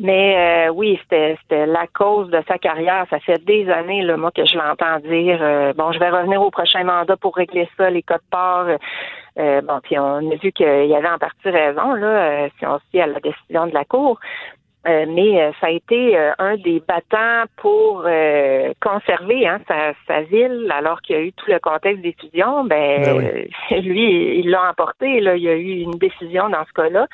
Mais 0.00 0.66
euh, 0.68 0.70
oui, 0.70 1.00
c'était 1.02 1.38
la 1.64 1.86
cause 1.86 2.28
de 2.28 2.42
sa 2.46 2.58
carrière. 2.58 3.06
Ça 3.08 3.20
fait 3.20 3.42
des 3.46 3.70
années, 3.70 4.02
là, 4.02 4.18
moi, 4.18 4.30
que 4.32 4.44
je 4.44 4.58
l'entends 4.58 4.98
dire 4.98 5.38
euh, 5.40 5.72
bon, 5.72 5.92
je 5.92 5.98
vais 5.98 6.10
revenir 6.10 6.42
au 6.42 6.50
prochain 6.50 6.84
mandat 6.84 7.16
pour 7.16 7.34
régler 7.36 7.66
ça, 7.78 7.88
les 7.88 8.02
codes 8.02 8.20
parts. 8.30 8.68
Euh, 9.38 9.60
bon, 9.62 9.80
puis 9.82 9.98
on 9.98 10.30
a 10.30 10.34
vu 10.36 10.52
qu'il 10.52 10.66
avait 10.66 11.08
en 11.08 11.18
partie 11.18 11.48
raison, 11.48 11.94
là, 11.94 12.48
si 12.58 12.66
on 12.66 12.78
se 12.78 12.98
à 13.00 13.06
la 13.06 13.20
décision 13.20 13.66
de 13.66 13.72
la 13.72 13.84
Cour. 13.86 14.18
Euh, 14.86 15.04
mais 15.08 15.42
euh, 15.42 15.50
ça 15.60 15.66
a 15.66 15.70
été 15.70 16.16
euh, 16.16 16.32
un 16.38 16.56
des 16.56 16.80
battants 16.80 17.44
pour 17.56 18.04
euh, 18.06 18.72
conserver 18.80 19.46
hein, 19.46 19.60
sa, 19.66 19.94
sa 20.06 20.22
ville, 20.22 20.72
alors 20.72 21.02
qu'il 21.02 21.16
y 21.16 21.18
a 21.18 21.22
eu 21.22 21.32
tout 21.32 21.50
le 21.50 21.58
contexte 21.58 22.04
fusions. 22.20 22.64
Ben, 22.64 23.02
Ben 23.02 23.48
oui. 23.70 23.80
lui, 23.82 24.38
il 24.38 24.50
l'a 24.50 24.70
emporté. 24.70 25.20
Là, 25.20 25.36
il 25.36 25.42
y 25.42 25.48
a 25.48 25.54
eu 25.54 25.80
une 25.80 25.98
décision 25.98 26.48
dans 26.48 26.64
ce 26.64 26.72
cas-là. 26.72 27.06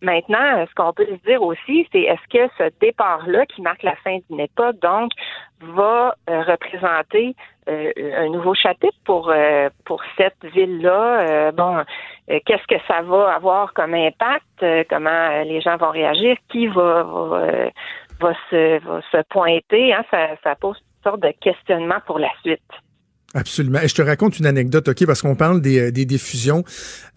Maintenant, 0.00 0.58
euh, 0.58 0.66
ce 0.68 0.74
qu'on 0.74 0.92
peut 0.92 1.06
se 1.06 1.28
dire 1.28 1.42
aussi, 1.42 1.86
c'est 1.92 2.00
est-ce 2.00 2.28
que 2.28 2.52
ce 2.58 2.70
départ-là, 2.80 3.46
qui 3.46 3.62
marque 3.62 3.84
la 3.84 3.94
fin 3.96 4.18
d'une 4.28 4.40
époque, 4.40 4.76
donc, 4.82 5.12
va 5.60 6.16
euh, 6.28 6.42
représenter 6.42 7.36
euh, 7.68 7.92
un 8.16 8.28
nouveau 8.30 8.54
chapitre 8.54 8.96
pour 9.04 9.30
euh, 9.30 9.68
pour 9.84 10.02
cette 10.16 10.44
ville-là? 10.52 11.20
Euh, 11.20 11.52
bon, 11.52 11.84
qu'est-ce 12.40 12.66
que 12.66 12.80
ça 12.86 13.02
va 13.02 13.34
avoir 13.34 13.72
comme 13.74 13.94
impact? 13.94 14.62
Euh, 14.62 14.84
Comment 14.88 15.10
euh, 15.10 15.44
les 15.44 15.60
gens 15.60 15.76
vont 15.76 15.90
réagir? 15.90 16.36
Qui 16.48 16.66
va 16.66 17.02
va, 17.02 17.36
euh, 17.36 17.70
va 18.20 18.34
se 18.50 18.78
va 18.84 19.00
se 19.10 19.22
pointer 19.28 19.92
hein? 19.92 20.04
Ça, 20.10 20.28
ça 20.42 20.54
pose 20.56 20.78
toutes 20.78 21.04
sortes 21.04 21.20
de 21.22 21.32
questionnements 21.40 22.00
pour 22.06 22.18
la 22.18 22.30
suite. 22.42 22.60
Absolument. 23.34 23.80
Et 23.80 23.88
je 23.88 23.94
te 23.94 24.02
raconte 24.02 24.38
une 24.38 24.46
anecdote, 24.46 24.88
OK, 24.88 25.06
parce 25.06 25.22
qu'on 25.22 25.34
parle 25.34 25.62
des, 25.62 25.78
euh, 25.78 25.90
des 25.90 26.04
diffusions. 26.04 26.64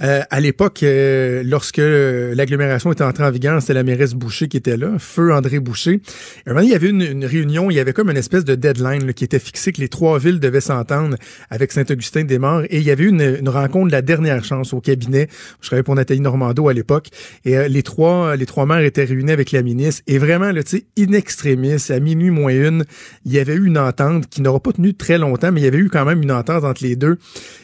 Euh, 0.01 0.21
à 0.29 0.39
l'époque, 0.39 0.81
euh, 0.83 1.43
lorsque 1.45 1.81
l'agglomération 1.81 2.91
était 2.91 3.03
entrée 3.03 3.25
en 3.25 3.31
vigueur, 3.31 3.59
c'était 3.61 3.73
la 3.73 3.83
mairesse 3.83 4.13
Boucher 4.13 4.47
qui 4.47 4.57
était 4.57 4.77
là, 4.77 4.97
feu 4.97 5.33
André 5.33 5.59
Boucher. 5.59 6.01
Et 6.45 6.49
moment 6.49 6.61
il 6.61 6.69
y 6.69 6.75
avait 6.75 6.89
une, 6.89 7.01
une 7.01 7.25
réunion, 7.25 7.69
il 7.69 7.75
y 7.75 7.79
avait 7.79 7.91
comme 7.91 8.09
une 8.09 8.17
espèce 8.17 8.45
de 8.45 8.55
deadline 8.55 9.05
là, 9.05 9.13
qui 9.13 9.25
était 9.25 9.39
fixé, 9.39 9.73
que 9.73 9.81
les 9.81 9.89
trois 9.89 10.17
villes 10.17 10.39
devaient 10.39 10.61
s'entendre 10.61 11.17
avec 11.49 11.73
Saint-Augustin-des-Morts. 11.73 12.63
Et 12.69 12.77
il 12.77 12.83
y 12.83 12.91
avait 12.91 13.05
une, 13.05 13.21
une 13.21 13.49
rencontre 13.49 13.87
de 13.87 13.91
la 13.91 14.01
dernière 14.01 14.43
chance 14.45 14.73
au 14.73 14.79
cabinet. 14.79 15.27
Je 15.61 15.67
travaillais 15.67 15.83
pour 15.83 15.95
Nathalie 15.95 16.21
Normando 16.21 16.69
à 16.69 16.73
l'époque. 16.73 17.09
Et 17.43 17.57
euh, 17.57 17.67
les 17.67 17.83
trois 17.83 18.35
les 18.37 18.45
trois 18.45 18.65
maires 18.65 18.79
étaient 18.79 19.03
réunis 19.03 19.31
avec 19.31 19.51
la 19.51 19.63
ministre. 19.63 20.01
Et 20.07 20.17
vraiment, 20.17 20.53
tu 20.53 20.61
sais, 20.65 20.85
in 20.97 21.11
extremis, 21.11 21.75
à 21.89 21.99
minuit 21.99 22.29
moins 22.29 22.53
une, 22.53 22.85
il 23.25 23.33
y 23.33 23.39
avait 23.39 23.55
eu 23.55 23.65
une 23.65 23.77
entente 23.77 24.27
qui 24.29 24.41
n'aura 24.41 24.61
pas 24.61 24.71
tenu 24.71 24.93
très 24.93 25.17
longtemps, 25.17 25.51
mais 25.51 25.61
il 25.61 25.65
y 25.65 25.67
avait 25.67 25.77
eu 25.77 25.89
quand 25.89 26.05
même 26.06 26.22
une 26.22 26.32
entente 26.32 26.64
entre 26.64 26.84
les 26.84 26.95
deux. 26.95 27.18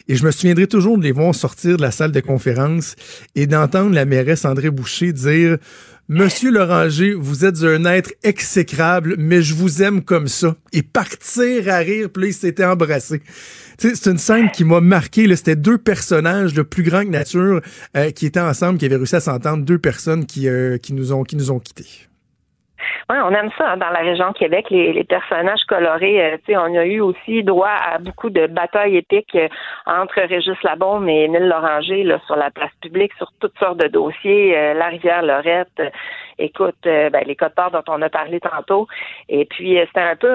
Et 0.08 0.16
je 0.16 0.24
me 0.24 0.30
souviendrai 0.30 0.66
toujours 0.66 0.98
de 0.98 1.02
les 1.02 1.12
voir 1.12 1.34
sortir 1.34 1.76
de 1.76 1.82
la 1.82 1.90
salle 1.90 2.12
de 2.12 2.20
conférence 2.20 2.96
et 3.34 3.46
d'entendre 3.46 3.94
la 3.94 4.04
mairesse 4.04 4.44
André 4.44 4.70
Boucher 4.70 5.12
dire 5.12 5.58
Monsieur 6.08 6.50
Loranger, 6.50 7.14
vous 7.14 7.44
êtes 7.44 7.62
un 7.62 7.84
être 7.86 8.12
exécrable, 8.22 9.14
mais 9.18 9.40
je 9.40 9.54
vous 9.54 9.82
aime 9.82 10.02
comme 10.02 10.28
ça. 10.28 10.56
Et 10.72 10.82
partir 10.82 11.68
à 11.68 11.78
rire, 11.78 12.10
puis 12.12 12.24
là, 12.24 12.28
ils 12.28 12.34
s'étaient 12.34 12.64
embrassés. 12.64 13.22
C'est 13.78 14.06
une 14.06 14.18
scène 14.18 14.50
qui 14.50 14.64
m'a 14.64 14.80
marqué. 14.80 15.34
C'était 15.34 15.56
deux 15.56 15.78
personnages 15.78 16.52
de 16.52 16.62
plus 16.62 16.82
grand 16.82 17.04
que 17.04 17.08
nature 17.08 17.62
euh, 17.96 18.10
qui 18.10 18.26
étaient 18.26 18.40
ensemble, 18.40 18.78
qui 18.78 18.84
avaient 18.84 18.96
réussi 18.96 19.16
à 19.16 19.20
s'entendre. 19.20 19.64
Deux 19.64 19.78
personnes 19.78 20.26
qui, 20.26 20.48
euh, 20.48 20.76
qui, 20.76 20.92
nous, 20.92 21.12
ont, 21.12 21.22
qui 21.22 21.36
nous 21.36 21.50
ont 21.50 21.60
quittés. 21.60 22.08
Ouais, 23.10 23.18
on 23.24 23.30
aime 23.30 23.50
ça 23.58 23.72
hein, 23.72 23.76
dans 23.76 23.90
la 23.90 24.00
région 24.00 24.32
Québec, 24.32 24.66
les, 24.70 25.04
personnages 25.04 25.62
colorés. 25.68 26.32
Euh, 26.32 26.36
on 26.56 26.74
a 26.76 26.84
eu 26.84 27.00
aussi 27.00 27.42
droit 27.42 27.68
à 27.68 27.98
beaucoup 27.98 28.30
de 28.30 28.46
batailles 28.46 28.96
épiques 28.96 29.34
euh, 29.34 29.48
entre 29.86 30.20
Régis 30.20 30.60
Labaume 30.62 31.08
et 31.08 31.24
Émile 31.24 31.48
Loranger 31.48 32.16
sur 32.26 32.36
la 32.36 32.50
place 32.50 32.72
publique, 32.80 33.12
sur 33.14 33.30
toutes 33.40 33.58
sortes 33.58 33.78
de 33.78 33.88
dossiers, 33.88 34.56
euh, 34.56 34.74
la 34.74 34.86
rivière 34.86 35.22
Lorette. 35.22 35.68
euh, 35.80 35.90
écoute, 36.38 36.76
ben, 36.84 37.22
les 37.26 37.36
codes 37.36 37.54
parts 37.54 37.70
dont 37.70 37.84
on 37.88 38.02
a 38.02 38.08
parlé 38.08 38.40
tantôt. 38.40 38.86
Et 39.28 39.44
puis, 39.44 39.78
c'était 39.86 40.00
un 40.00 40.16
peu 40.16 40.32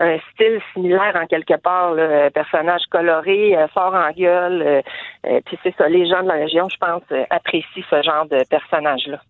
un 0.00 0.18
style 0.32 0.60
similaire 0.72 1.14
en 1.16 1.26
quelque 1.26 1.56
part, 1.60 1.92
là, 1.92 2.30
personnage 2.30 2.82
coloré, 2.90 3.56
fort 3.74 3.94
en 3.94 4.10
gueule. 4.10 4.82
euh, 5.26 5.40
puis 5.44 5.58
c'est 5.62 5.74
ça, 5.76 5.88
les 5.88 6.06
gens 6.06 6.22
de 6.22 6.28
la 6.28 6.34
région, 6.34 6.68
je 6.68 6.76
pense, 6.78 7.02
apprécient 7.30 7.84
ce 7.90 8.02
genre 8.02 8.26
de 8.26 8.42
personnage-là. 8.48 9.20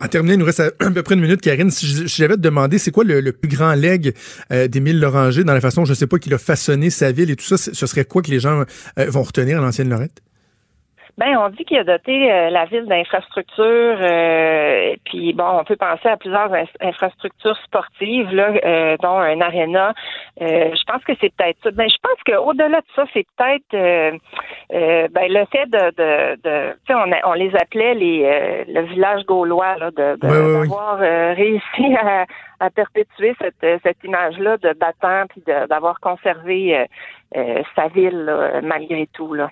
En 0.00 0.08
terminant, 0.08 0.34
il 0.34 0.38
nous 0.38 0.44
reste 0.44 0.60
à, 0.78 0.90
peu 0.90 1.02
près 1.02 1.14
une 1.14 1.20
minute, 1.20 1.40
Karine. 1.40 1.70
Si 1.70 2.06
j'avais 2.06 2.36
te 2.36 2.40
demandé, 2.40 2.78
c'est 2.78 2.90
quoi 2.90 3.04
le, 3.04 3.32
plus 3.32 3.48
grand 3.48 3.74
leg 3.74 4.14
euh, 4.52 4.68
d'Émile 4.68 5.00
Loranger 5.00 5.44
dans 5.44 5.54
la 5.54 5.60
façon, 5.60 5.84
je 5.84 5.94
sais 5.94 6.06
pas, 6.06 6.18
qu'il 6.18 6.34
a 6.34 6.38
façonné 6.38 6.90
sa 6.90 7.12
ville 7.12 7.30
et 7.30 7.36
tout 7.36 7.44
ça, 7.44 7.56
ce 7.56 7.86
serait 7.86 8.04
quoi 8.04 8.22
que 8.22 8.30
les 8.30 8.40
gens 8.40 8.64
euh, 8.98 9.10
vont 9.10 9.22
retenir 9.22 9.58
à 9.58 9.60
l'ancienne 9.60 9.88
Lorette? 9.88 10.22
Ben, 11.16 11.36
on 11.38 11.48
dit 11.48 11.64
qu'il 11.64 11.78
a 11.78 11.84
doté 11.84 12.32
euh, 12.32 12.50
la 12.50 12.64
ville 12.64 12.86
d'infrastructures, 12.86 13.98
euh, 14.00 14.96
puis 15.04 15.32
bon, 15.32 15.44
on 15.60 15.62
peut 15.62 15.76
penser 15.76 16.08
à 16.08 16.16
plusieurs 16.16 16.52
in- 16.52 16.64
infrastructures 16.80 17.56
sportives, 17.64 18.32
là, 18.34 18.50
euh, 18.64 18.96
dont 19.00 19.18
un 19.18 19.40
aréna. 19.40 19.94
Euh, 20.42 20.74
je 20.74 20.82
pense 20.84 21.04
que 21.04 21.12
c'est 21.20 21.32
peut-être 21.36 21.58
ça. 21.62 21.70
Ben, 21.70 21.88
je 21.88 21.96
pense 22.02 22.18
qu'au-delà 22.26 22.80
de 22.80 22.86
ça, 22.96 23.04
c'est 23.14 23.24
peut-être 23.36 23.74
euh, 23.74 24.18
euh, 24.72 25.06
ben, 25.12 25.32
le 25.32 25.44
fait 25.52 25.66
de, 25.66 25.90
de, 25.94 26.34
de 26.42 26.72
tu 26.72 26.78
sais, 26.88 26.94
on, 26.94 27.12
a- 27.12 27.28
on 27.28 27.34
les 27.34 27.54
appelait 27.54 27.94
les 27.94 28.24
euh, 28.24 28.64
le 28.66 28.80
village 28.82 29.24
gaulois, 29.24 29.76
là, 29.76 29.92
de, 29.92 30.16
de- 30.16 30.26
d'avoir 30.62 30.98
réussi 30.98 31.96
à, 31.96 32.24
à 32.58 32.70
perpétuer 32.70 33.36
cette, 33.40 33.80
cette 33.84 34.02
image-là 34.02 34.56
de 34.56 34.72
battant, 34.72 35.26
puis 35.28 35.42
d'avoir 35.68 36.00
conservé 36.00 36.86
sa 37.76 37.86
ville 37.86 38.24
là, 38.24 38.60
malgré 38.62 39.06
tout, 39.12 39.32
là. 39.32 39.48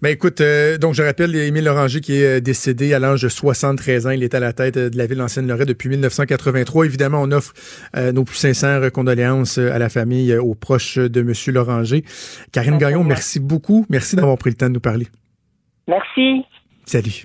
Ben 0.00 0.10
écoute, 0.10 0.40
euh, 0.40 0.78
donc 0.78 0.94
je 0.94 1.02
rappelle 1.02 1.34
Émile 1.34 1.64
Loranger 1.64 2.00
qui 2.00 2.14
est 2.14 2.36
euh, 2.36 2.40
décédé 2.40 2.94
à 2.94 3.00
l'âge 3.00 3.22
de 3.22 3.28
73 3.28 4.06
ans. 4.06 4.10
Il 4.10 4.22
est 4.22 4.32
à 4.32 4.38
la 4.38 4.52
tête 4.52 4.76
euh, 4.76 4.90
de 4.90 4.96
la 4.96 5.06
ville 5.06 5.18
d'ancienne 5.18 5.48
Lorette 5.48 5.66
depuis 5.66 5.88
1983. 5.88 6.86
Évidemment, 6.86 7.20
on 7.20 7.32
offre 7.32 7.52
euh, 7.96 8.12
nos 8.12 8.22
plus 8.22 8.36
sincères 8.36 8.92
condoléances 8.92 9.58
à 9.58 9.76
la 9.76 9.88
famille, 9.88 10.32
aux 10.36 10.54
proches 10.54 10.98
de 10.98 11.22
Monsieur 11.22 11.52
Loranger. 11.52 12.04
Karine 12.52 12.78
Gagnon, 12.78 13.02
merci 13.02 13.40
beaucoup. 13.40 13.86
Merci 13.88 14.14
d'avoir 14.14 14.38
pris 14.38 14.50
le 14.50 14.56
temps 14.56 14.68
de 14.68 14.74
nous 14.74 14.80
parler. 14.80 15.08
Merci. 15.88 16.44
Salut. 16.86 17.24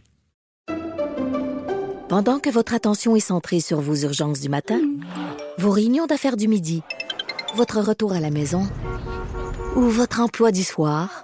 Pendant 2.10 2.40
que 2.40 2.50
votre 2.50 2.74
attention 2.74 3.16
est 3.16 3.20
centrée 3.20 3.60
sur 3.60 3.82
vos 3.82 3.98
urgences 3.98 4.42
du 4.42 4.50
matin, 4.50 4.82
vos 5.60 5.70
réunions 5.70 6.08
d'affaires 6.08 6.38
du 6.38 6.48
midi, 6.48 6.82
votre 7.56 7.82
retour 7.82 8.14
à 8.14 8.20
la 8.20 8.32
maison 8.32 8.64
ou 9.76 9.82
votre 9.82 10.22
emploi 10.22 10.52
du 10.52 10.64
soir, 10.64 11.24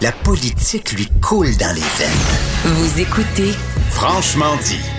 La 0.00 0.12
politique 0.12 0.92
lui 0.92 1.08
coule 1.20 1.56
dans 1.56 1.74
les 1.74 1.80
veines. 1.80 2.76
Vous 2.76 3.00
écoutez 3.00 3.52
Franchement 3.90 4.54
dit. 4.64 4.97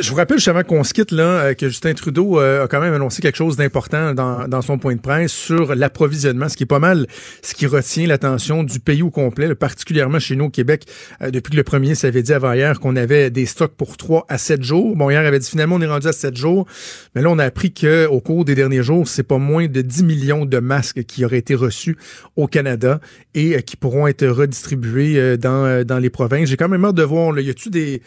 Je 0.00 0.08
vous 0.08 0.16
rappelle 0.16 0.38
justement 0.38 0.62
qu'on 0.62 0.82
se 0.82 0.94
quitte 0.94 1.10
là, 1.10 1.40
euh, 1.40 1.54
que 1.54 1.68
Justin 1.68 1.92
Trudeau 1.92 2.40
euh, 2.40 2.64
a 2.64 2.68
quand 2.68 2.80
même 2.80 2.94
annoncé 2.94 3.20
quelque 3.20 3.36
chose 3.36 3.58
d'important 3.58 4.14
dans, 4.14 4.48
dans 4.48 4.62
son 4.62 4.78
point 4.78 4.94
de 4.94 5.00
presse 5.00 5.30
sur 5.30 5.74
l'approvisionnement, 5.74 6.48
ce 6.48 6.56
qui 6.56 6.62
est 6.62 6.66
pas 6.66 6.78
mal 6.78 7.06
ce 7.42 7.54
qui 7.54 7.66
retient 7.66 8.06
l'attention 8.06 8.64
du 8.64 8.80
pays 8.80 9.02
au 9.02 9.10
complet, 9.10 9.54
particulièrement 9.54 10.18
chez 10.18 10.36
nous 10.36 10.46
au 10.46 10.50
Québec. 10.50 10.86
Euh, 11.20 11.30
depuis 11.30 11.50
que 11.50 11.56
le 11.56 11.64
premier 11.64 11.94
s'avait 11.94 12.22
dit 12.22 12.32
avant-hier 12.32 12.80
qu'on 12.80 12.96
avait 12.96 13.30
des 13.30 13.44
stocks 13.44 13.74
pour 13.74 13.98
3 13.98 14.24
à 14.30 14.38
7 14.38 14.62
jours. 14.62 14.96
Bon, 14.96 15.10
hier, 15.10 15.22
il 15.22 15.26
avait 15.26 15.38
dit 15.38 15.50
finalement 15.50 15.76
on 15.76 15.82
est 15.82 15.86
rendu 15.86 16.06
à 16.06 16.12
7 16.12 16.34
jours. 16.34 16.66
Mais 17.14 17.20
là, 17.20 17.28
on 17.28 17.38
a 17.38 17.44
appris 17.44 17.74
qu'au 17.74 18.20
cours 18.20 18.46
des 18.46 18.54
derniers 18.54 18.82
jours, 18.82 19.06
c'est 19.06 19.22
pas 19.22 19.38
moins 19.38 19.66
de 19.66 19.82
10 19.82 20.04
millions 20.04 20.46
de 20.46 20.58
masques 20.60 21.04
qui 21.04 21.26
auraient 21.26 21.38
été 21.38 21.54
reçus 21.54 21.98
au 22.36 22.46
Canada 22.46 23.00
et 23.34 23.62
qui 23.62 23.76
pourront 23.76 24.06
être 24.06 24.26
redistribués 24.26 25.36
dans, 25.36 25.84
dans 25.84 25.98
les 25.98 26.10
provinces. 26.10 26.48
J'ai 26.48 26.56
quand 26.56 26.68
même 26.68 26.84
hâte 26.86 26.94
de 26.94 27.02
voir, 27.02 27.32
là, 27.32 27.42
y 27.42 27.50
a-tu 27.50 27.68
des... 27.68 28.00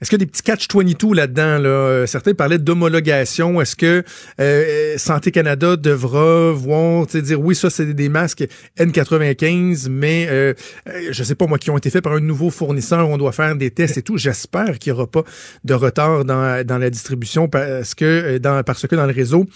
Est-ce 0.00 0.10
qu'il 0.10 0.18
y 0.18 0.22
a 0.22 0.24
des 0.24 0.30
petits 0.30 0.42
catch-22 0.42 1.14
là-dedans? 1.14 1.58
Là? 1.58 1.68
Euh, 1.68 2.06
Certains 2.06 2.34
parlaient 2.34 2.58
d'homologation. 2.58 3.60
Est-ce 3.60 3.76
que 3.76 4.02
euh, 4.40 4.98
Santé 4.98 5.30
Canada 5.30 5.76
devra 5.76 6.52
voir, 6.52 7.06
dire 7.06 7.40
oui, 7.40 7.54
ça, 7.54 7.70
c'est 7.70 7.94
des 7.94 8.08
masques 8.08 8.44
N95, 8.78 9.88
mais 9.88 10.26
euh, 10.28 10.54
euh, 10.88 11.08
je 11.10 11.24
sais 11.24 11.34
pas 11.34 11.46
moi, 11.46 11.58
qui 11.58 11.70
ont 11.70 11.78
été 11.78 11.90
faits 11.90 12.02
par 12.02 12.14
un 12.14 12.20
nouveau 12.20 12.50
fournisseur, 12.50 13.08
on 13.08 13.16
doit 13.16 13.32
faire 13.32 13.54
des 13.56 13.70
tests 13.70 13.98
et 13.98 14.02
tout. 14.02 14.18
J'espère 14.18 14.78
qu'il 14.78 14.92
n'y 14.92 14.98
aura 14.98 15.06
pas 15.06 15.24
de 15.64 15.74
retard 15.74 16.24
dans, 16.24 16.66
dans 16.66 16.78
la 16.78 16.90
distribution 16.90 17.48
parce 17.48 17.94
que, 17.94 18.04
euh, 18.04 18.38
dans, 18.38 18.62
parce 18.62 18.86
que 18.86 18.96
dans 18.96 19.06
le 19.06 19.12
réseau, 19.12 19.46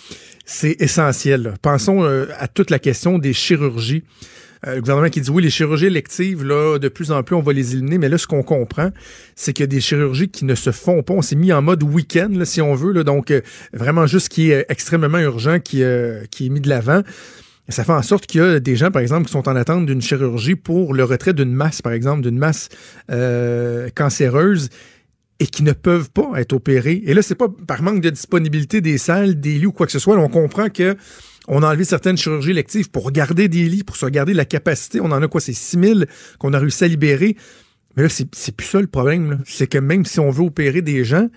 c'est 0.44 0.80
essentiel. 0.80 1.54
Pensons 1.60 2.04
à 2.04 2.48
toute 2.48 2.70
la 2.70 2.78
question 2.78 3.18
des 3.18 3.34
chirurgies. 3.34 4.02
Euh, 4.66 4.76
le 4.76 4.80
gouvernement 4.80 5.08
qui 5.08 5.20
dit 5.20 5.30
oui, 5.30 5.42
les 5.42 5.50
chirurgies 5.50 5.86
électives, 5.86 6.44
là, 6.44 6.78
de 6.78 6.88
plus 6.88 7.12
en 7.12 7.22
plus, 7.22 7.36
on 7.36 7.42
va 7.42 7.52
les 7.52 7.74
éliminer. 7.74 7.98
Mais 7.98 8.08
là, 8.08 8.18
ce 8.18 8.26
qu'on 8.26 8.42
comprend, 8.42 8.90
c'est 9.36 9.52
qu'il 9.52 9.62
y 9.62 9.64
a 9.64 9.68
des 9.68 9.80
chirurgies 9.80 10.28
qui 10.28 10.44
ne 10.44 10.54
se 10.54 10.72
font 10.72 11.02
pas. 11.02 11.14
On 11.14 11.22
s'est 11.22 11.36
mis 11.36 11.52
en 11.52 11.62
mode 11.62 11.82
week-end, 11.82 12.32
si 12.44 12.60
on 12.60 12.74
veut. 12.74 12.92
Là, 12.92 13.04
donc, 13.04 13.30
euh, 13.30 13.40
vraiment 13.72 14.06
juste 14.06 14.26
ce 14.26 14.30
qui 14.30 14.50
est 14.50 14.66
extrêmement 14.68 15.18
urgent 15.18 15.58
qui, 15.60 15.82
euh, 15.82 16.24
est 16.40 16.48
mis 16.48 16.60
de 16.60 16.68
l'avant. 16.68 17.02
Ça 17.70 17.84
fait 17.84 17.92
en 17.92 18.02
sorte 18.02 18.26
qu'il 18.26 18.40
y 18.40 18.44
a 18.44 18.60
des 18.60 18.76
gens, 18.76 18.90
par 18.90 19.02
exemple, 19.02 19.26
qui 19.26 19.32
sont 19.32 19.46
en 19.46 19.54
attente 19.54 19.84
d'une 19.84 20.00
chirurgie 20.00 20.54
pour 20.54 20.94
le 20.94 21.04
retrait 21.04 21.34
d'une 21.34 21.52
masse, 21.52 21.82
par 21.82 21.92
exemple, 21.92 22.22
d'une 22.22 22.38
masse 22.38 22.70
euh, 23.10 23.90
cancéreuse 23.94 24.70
et 25.38 25.46
qui 25.46 25.62
ne 25.62 25.72
peuvent 25.72 26.10
pas 26.10 26.32
être 26.36 26.54
opérés. 26.54 27.02
Et 27.04 27.12
là, 27.12 27.20
c'est 27.20 27.34
pas 27.34 27.48
par 27.66 27.82
manque 27.82 28.00
de 28.00 28.08
disponibilité 28.08 28.80
des 28.80 28.96
salles, 28.96 29.38
des 29.38 29.58
lits 29.58 29.66
ou 29.66 29.72
quoi 29.72 29.84
que 29.84 29.92
ce 29.92 29.98
soit. 29.98 30.16
On 30.16 30.28
comprend 30.28 30.70
que 30.70 30.96
on 31.48 31.62
a 31.62 31.68
enlevé 31.68 31.84
certaines 31.84 32.16
chirurgies 32.16 32.50
électives 32.50 32.90
pour 32.90 33.10
garder 33.10 33.48
des 33.48 33.68
lits, 33.68 33.82
pour 33.82 33.96
se 33.96 34.06
garder 34.06 34.34
la 34.34 34.44
capacité. 34.44 35.00
On 35.00 35.06
en 35.06 35.22
a 35.22 35.28
quoi? 35.28 35.40
C'est 35.40 35.54
6 35.54 35.78
000 35.80 36.00
qu'on 36.38 36.52
a 36.52 36.58
réussi 36.58 36.84
à 36.84 36.88
libérer. 36.88 37.36
Mais 37.96 38.04
là, 38.04 38.08
c'est 38.08 38.56
plus 38.56 38.66
ça 38.66 38.80
le 38.80 38.86
problème. 38.86 39.42
C'est 39.46 39.66
que 39.66 39.78
même 39.78 40.04
si 40.04 40.20
on 40.20 40.30
veut 40.30 40.44
opérer 40.44 40.82
des 40.82 41.04
gens, 41.04 41.28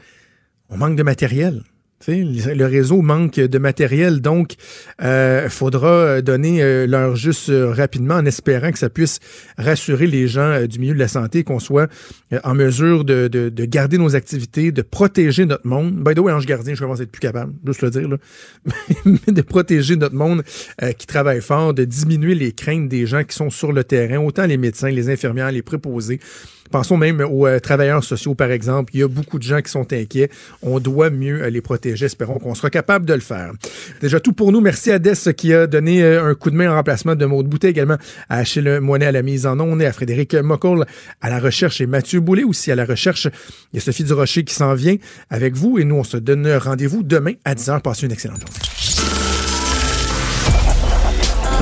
on 0.69 0.77
manque 0.77 0.95
de 0.95 1.03
matériel. 1.03 1.63
Le 2.07 2.65
réseau 2.65 3.01
manque 3.01 3.35
de 3.35 3.57
matériel, 3.57 4.21
donc 4.21 4.53
il 5.01 5.49
faudra 5.49 6.21
donner 6.21 6.61
euh, 6.63 6.87
l'heure 6.87 7.15
juste 7.15 7.49
euh, 7.49 7.71
rapidement 7.71 8.15
en 8.15 8.25
espérant 8.25 8.71
que 8.71 8.79
ça 8.79 8.89
puisse 8.89 9.19
rassurer 9.57 10.07
les 10.07 10.27
gens 10.27 10.41
euh, 10.41 10.67
du 10.67 10.79
milieu 10.79 10.93
de 10.93 10.99
la 10.99 11.07
santé, 11.07 11.43
qu'on 11.43 11.59
soit 11.59 11.89
euh, 12.33 12.39
en 12.43 12.53
mesure 12.55 13.05
de, 13.05 13.27
de- 13.27 13.49
de 13.49 13.65
garder 13.65 13.97
nos 13.97 14.15
activités, 14.15 14.71
de 14.71 14.81
protéger 14.81 15.45
notre 15.45 15.67
monde. 15.67 15.93
By 16.03 16.13
the 16.15 16.19
way, 16.19 16.31
Ange 16.33 16.45
Gardien, 16.45 16.73
je 16.73 16.79
commence 16.81 16.99
à 16.99 17.03
être 17.03 17.11
plus 17.11 17.19
capable, 17.19 17.53
juste 17.65 17.81
le 17.81 17.89
dire, 17.89 18.07
là. 18.07 18.17
Mais 19.05 19.33
de 19.33 19.41
protéger 19.41 19.95
notre 19.95 20.15
monde 20.15 20.43
euh, 20.81 20.91
qui 20.93 21.07
travaille 21.07 21.41
fort, 21.41 21.73
de 21.73 21.83
diminuer 21.85 22.35
les 22.35 22.51
craintes 22.51 22.89
des 22.89 23.05
gens 23.05 23.23
qui 23.23 23.35
sont 23.35 23.49
sur 23.49 23.71
le 23.71 23.83
terrain, 23.83 24.17
autant 24.17 24.45
les 24.45 24.57
médecins, 24.57 24.89
les 24.89 25.09
infirmières, 25.09 25.51
les 25.51 25.61
préposés. 25.61 26.19
Pensons 26.71 26.95
même 26.95 27.21
aux 27.21 27.45
euh, 27.45 27.59
travailleurs 27.59 28.03
sociaux, 28.03 28.33
par 28.33 28.49
exemple. 28.49 28.91
Il 28.93 29.01
y 29.01 29.03
a 29.03 29.07
beaucoup 29.07 29.37
de 29.37 29.43
gens 29.43 29.61
qui 29.61 29.69
sont 29.69 29.91
inquiets. 29.91 30.29
On 30.61 30.79
doit 30.79 31.09
mieux 31.09 31.43
euh, 31.43 31.49
les 31.49 31.61
protéger. 31.61 32.05
Espérons 32.05 32.39
qu'on 32.39 32.55
sera 32.55 32.69
capable 32.69 33.05
de 33.05 33.13
le 33.13 33.19
faire. 33.19 33.51
Déjà 33.99 34.19
tout 34.19 34.31
pour 34.31 34.51
nous. 34.51 34.61
Merci 34.61 34.91
à 34.91 34.99
Dess 34.99 35.29
qui 35.35 35.53
a 35.53 35.67
donné 35.67 36.01
euh, 36.01 36.29
un 36.29 36.33
coup 36.33 36.49
de 36.49 36.55
main 36.55 36.71
en 36.71 36.75
remplacement 36.75 37.15
de 37.15 37.25
Maud 37.25 37.47
Boutet, 37.47 37.69
également 37.69 37.97
à 38.29 38.37
Achille 38.37 38.79
Moinet 38.79 39.07
à 39.07 39.11
la 39.11 39.21
mise 39.21 39.45
en 39.45 39.59
onde 39.59 39.81
et 39.81 39.85
à 39.85 39.91
Frédéric 39.91 40.33
Mocoll 40.35 40.85
à 41.19 41.29
la 41.29 41.39
recherche 41.39 41.81
et 41.81 41.87
Mathieu 41.87 42.21
Boulay 42.21 42.43
aussi 42.43 42.71
à 42.71 42.75
la 42.75 42.85
recherche. 42.85 43.27
Il 43.73 43.75
y 43.75 43.77
a 43.77 43.81
Sophie 43.81 44.05
Durocher 44.05 44.43
qui 44.43 44.53
s'en 44.53 44.73
vient 44.73 44.95
avec 45.29 45.55
vous 45.55 45.77
et 45.77 45.83
nous, 45.83 45.95
on 45.95 46.03
se 46.03 46.17
donne 46.17 46.49
rendez-vous 46.55 47.03
demain 47.03 47.33
à 47.43 47.53
10h. 47.53 47.81
Passez 47.81 48.05
une 48.05 48.13
excellente 48.13 48.39
journée. 48.39 48.90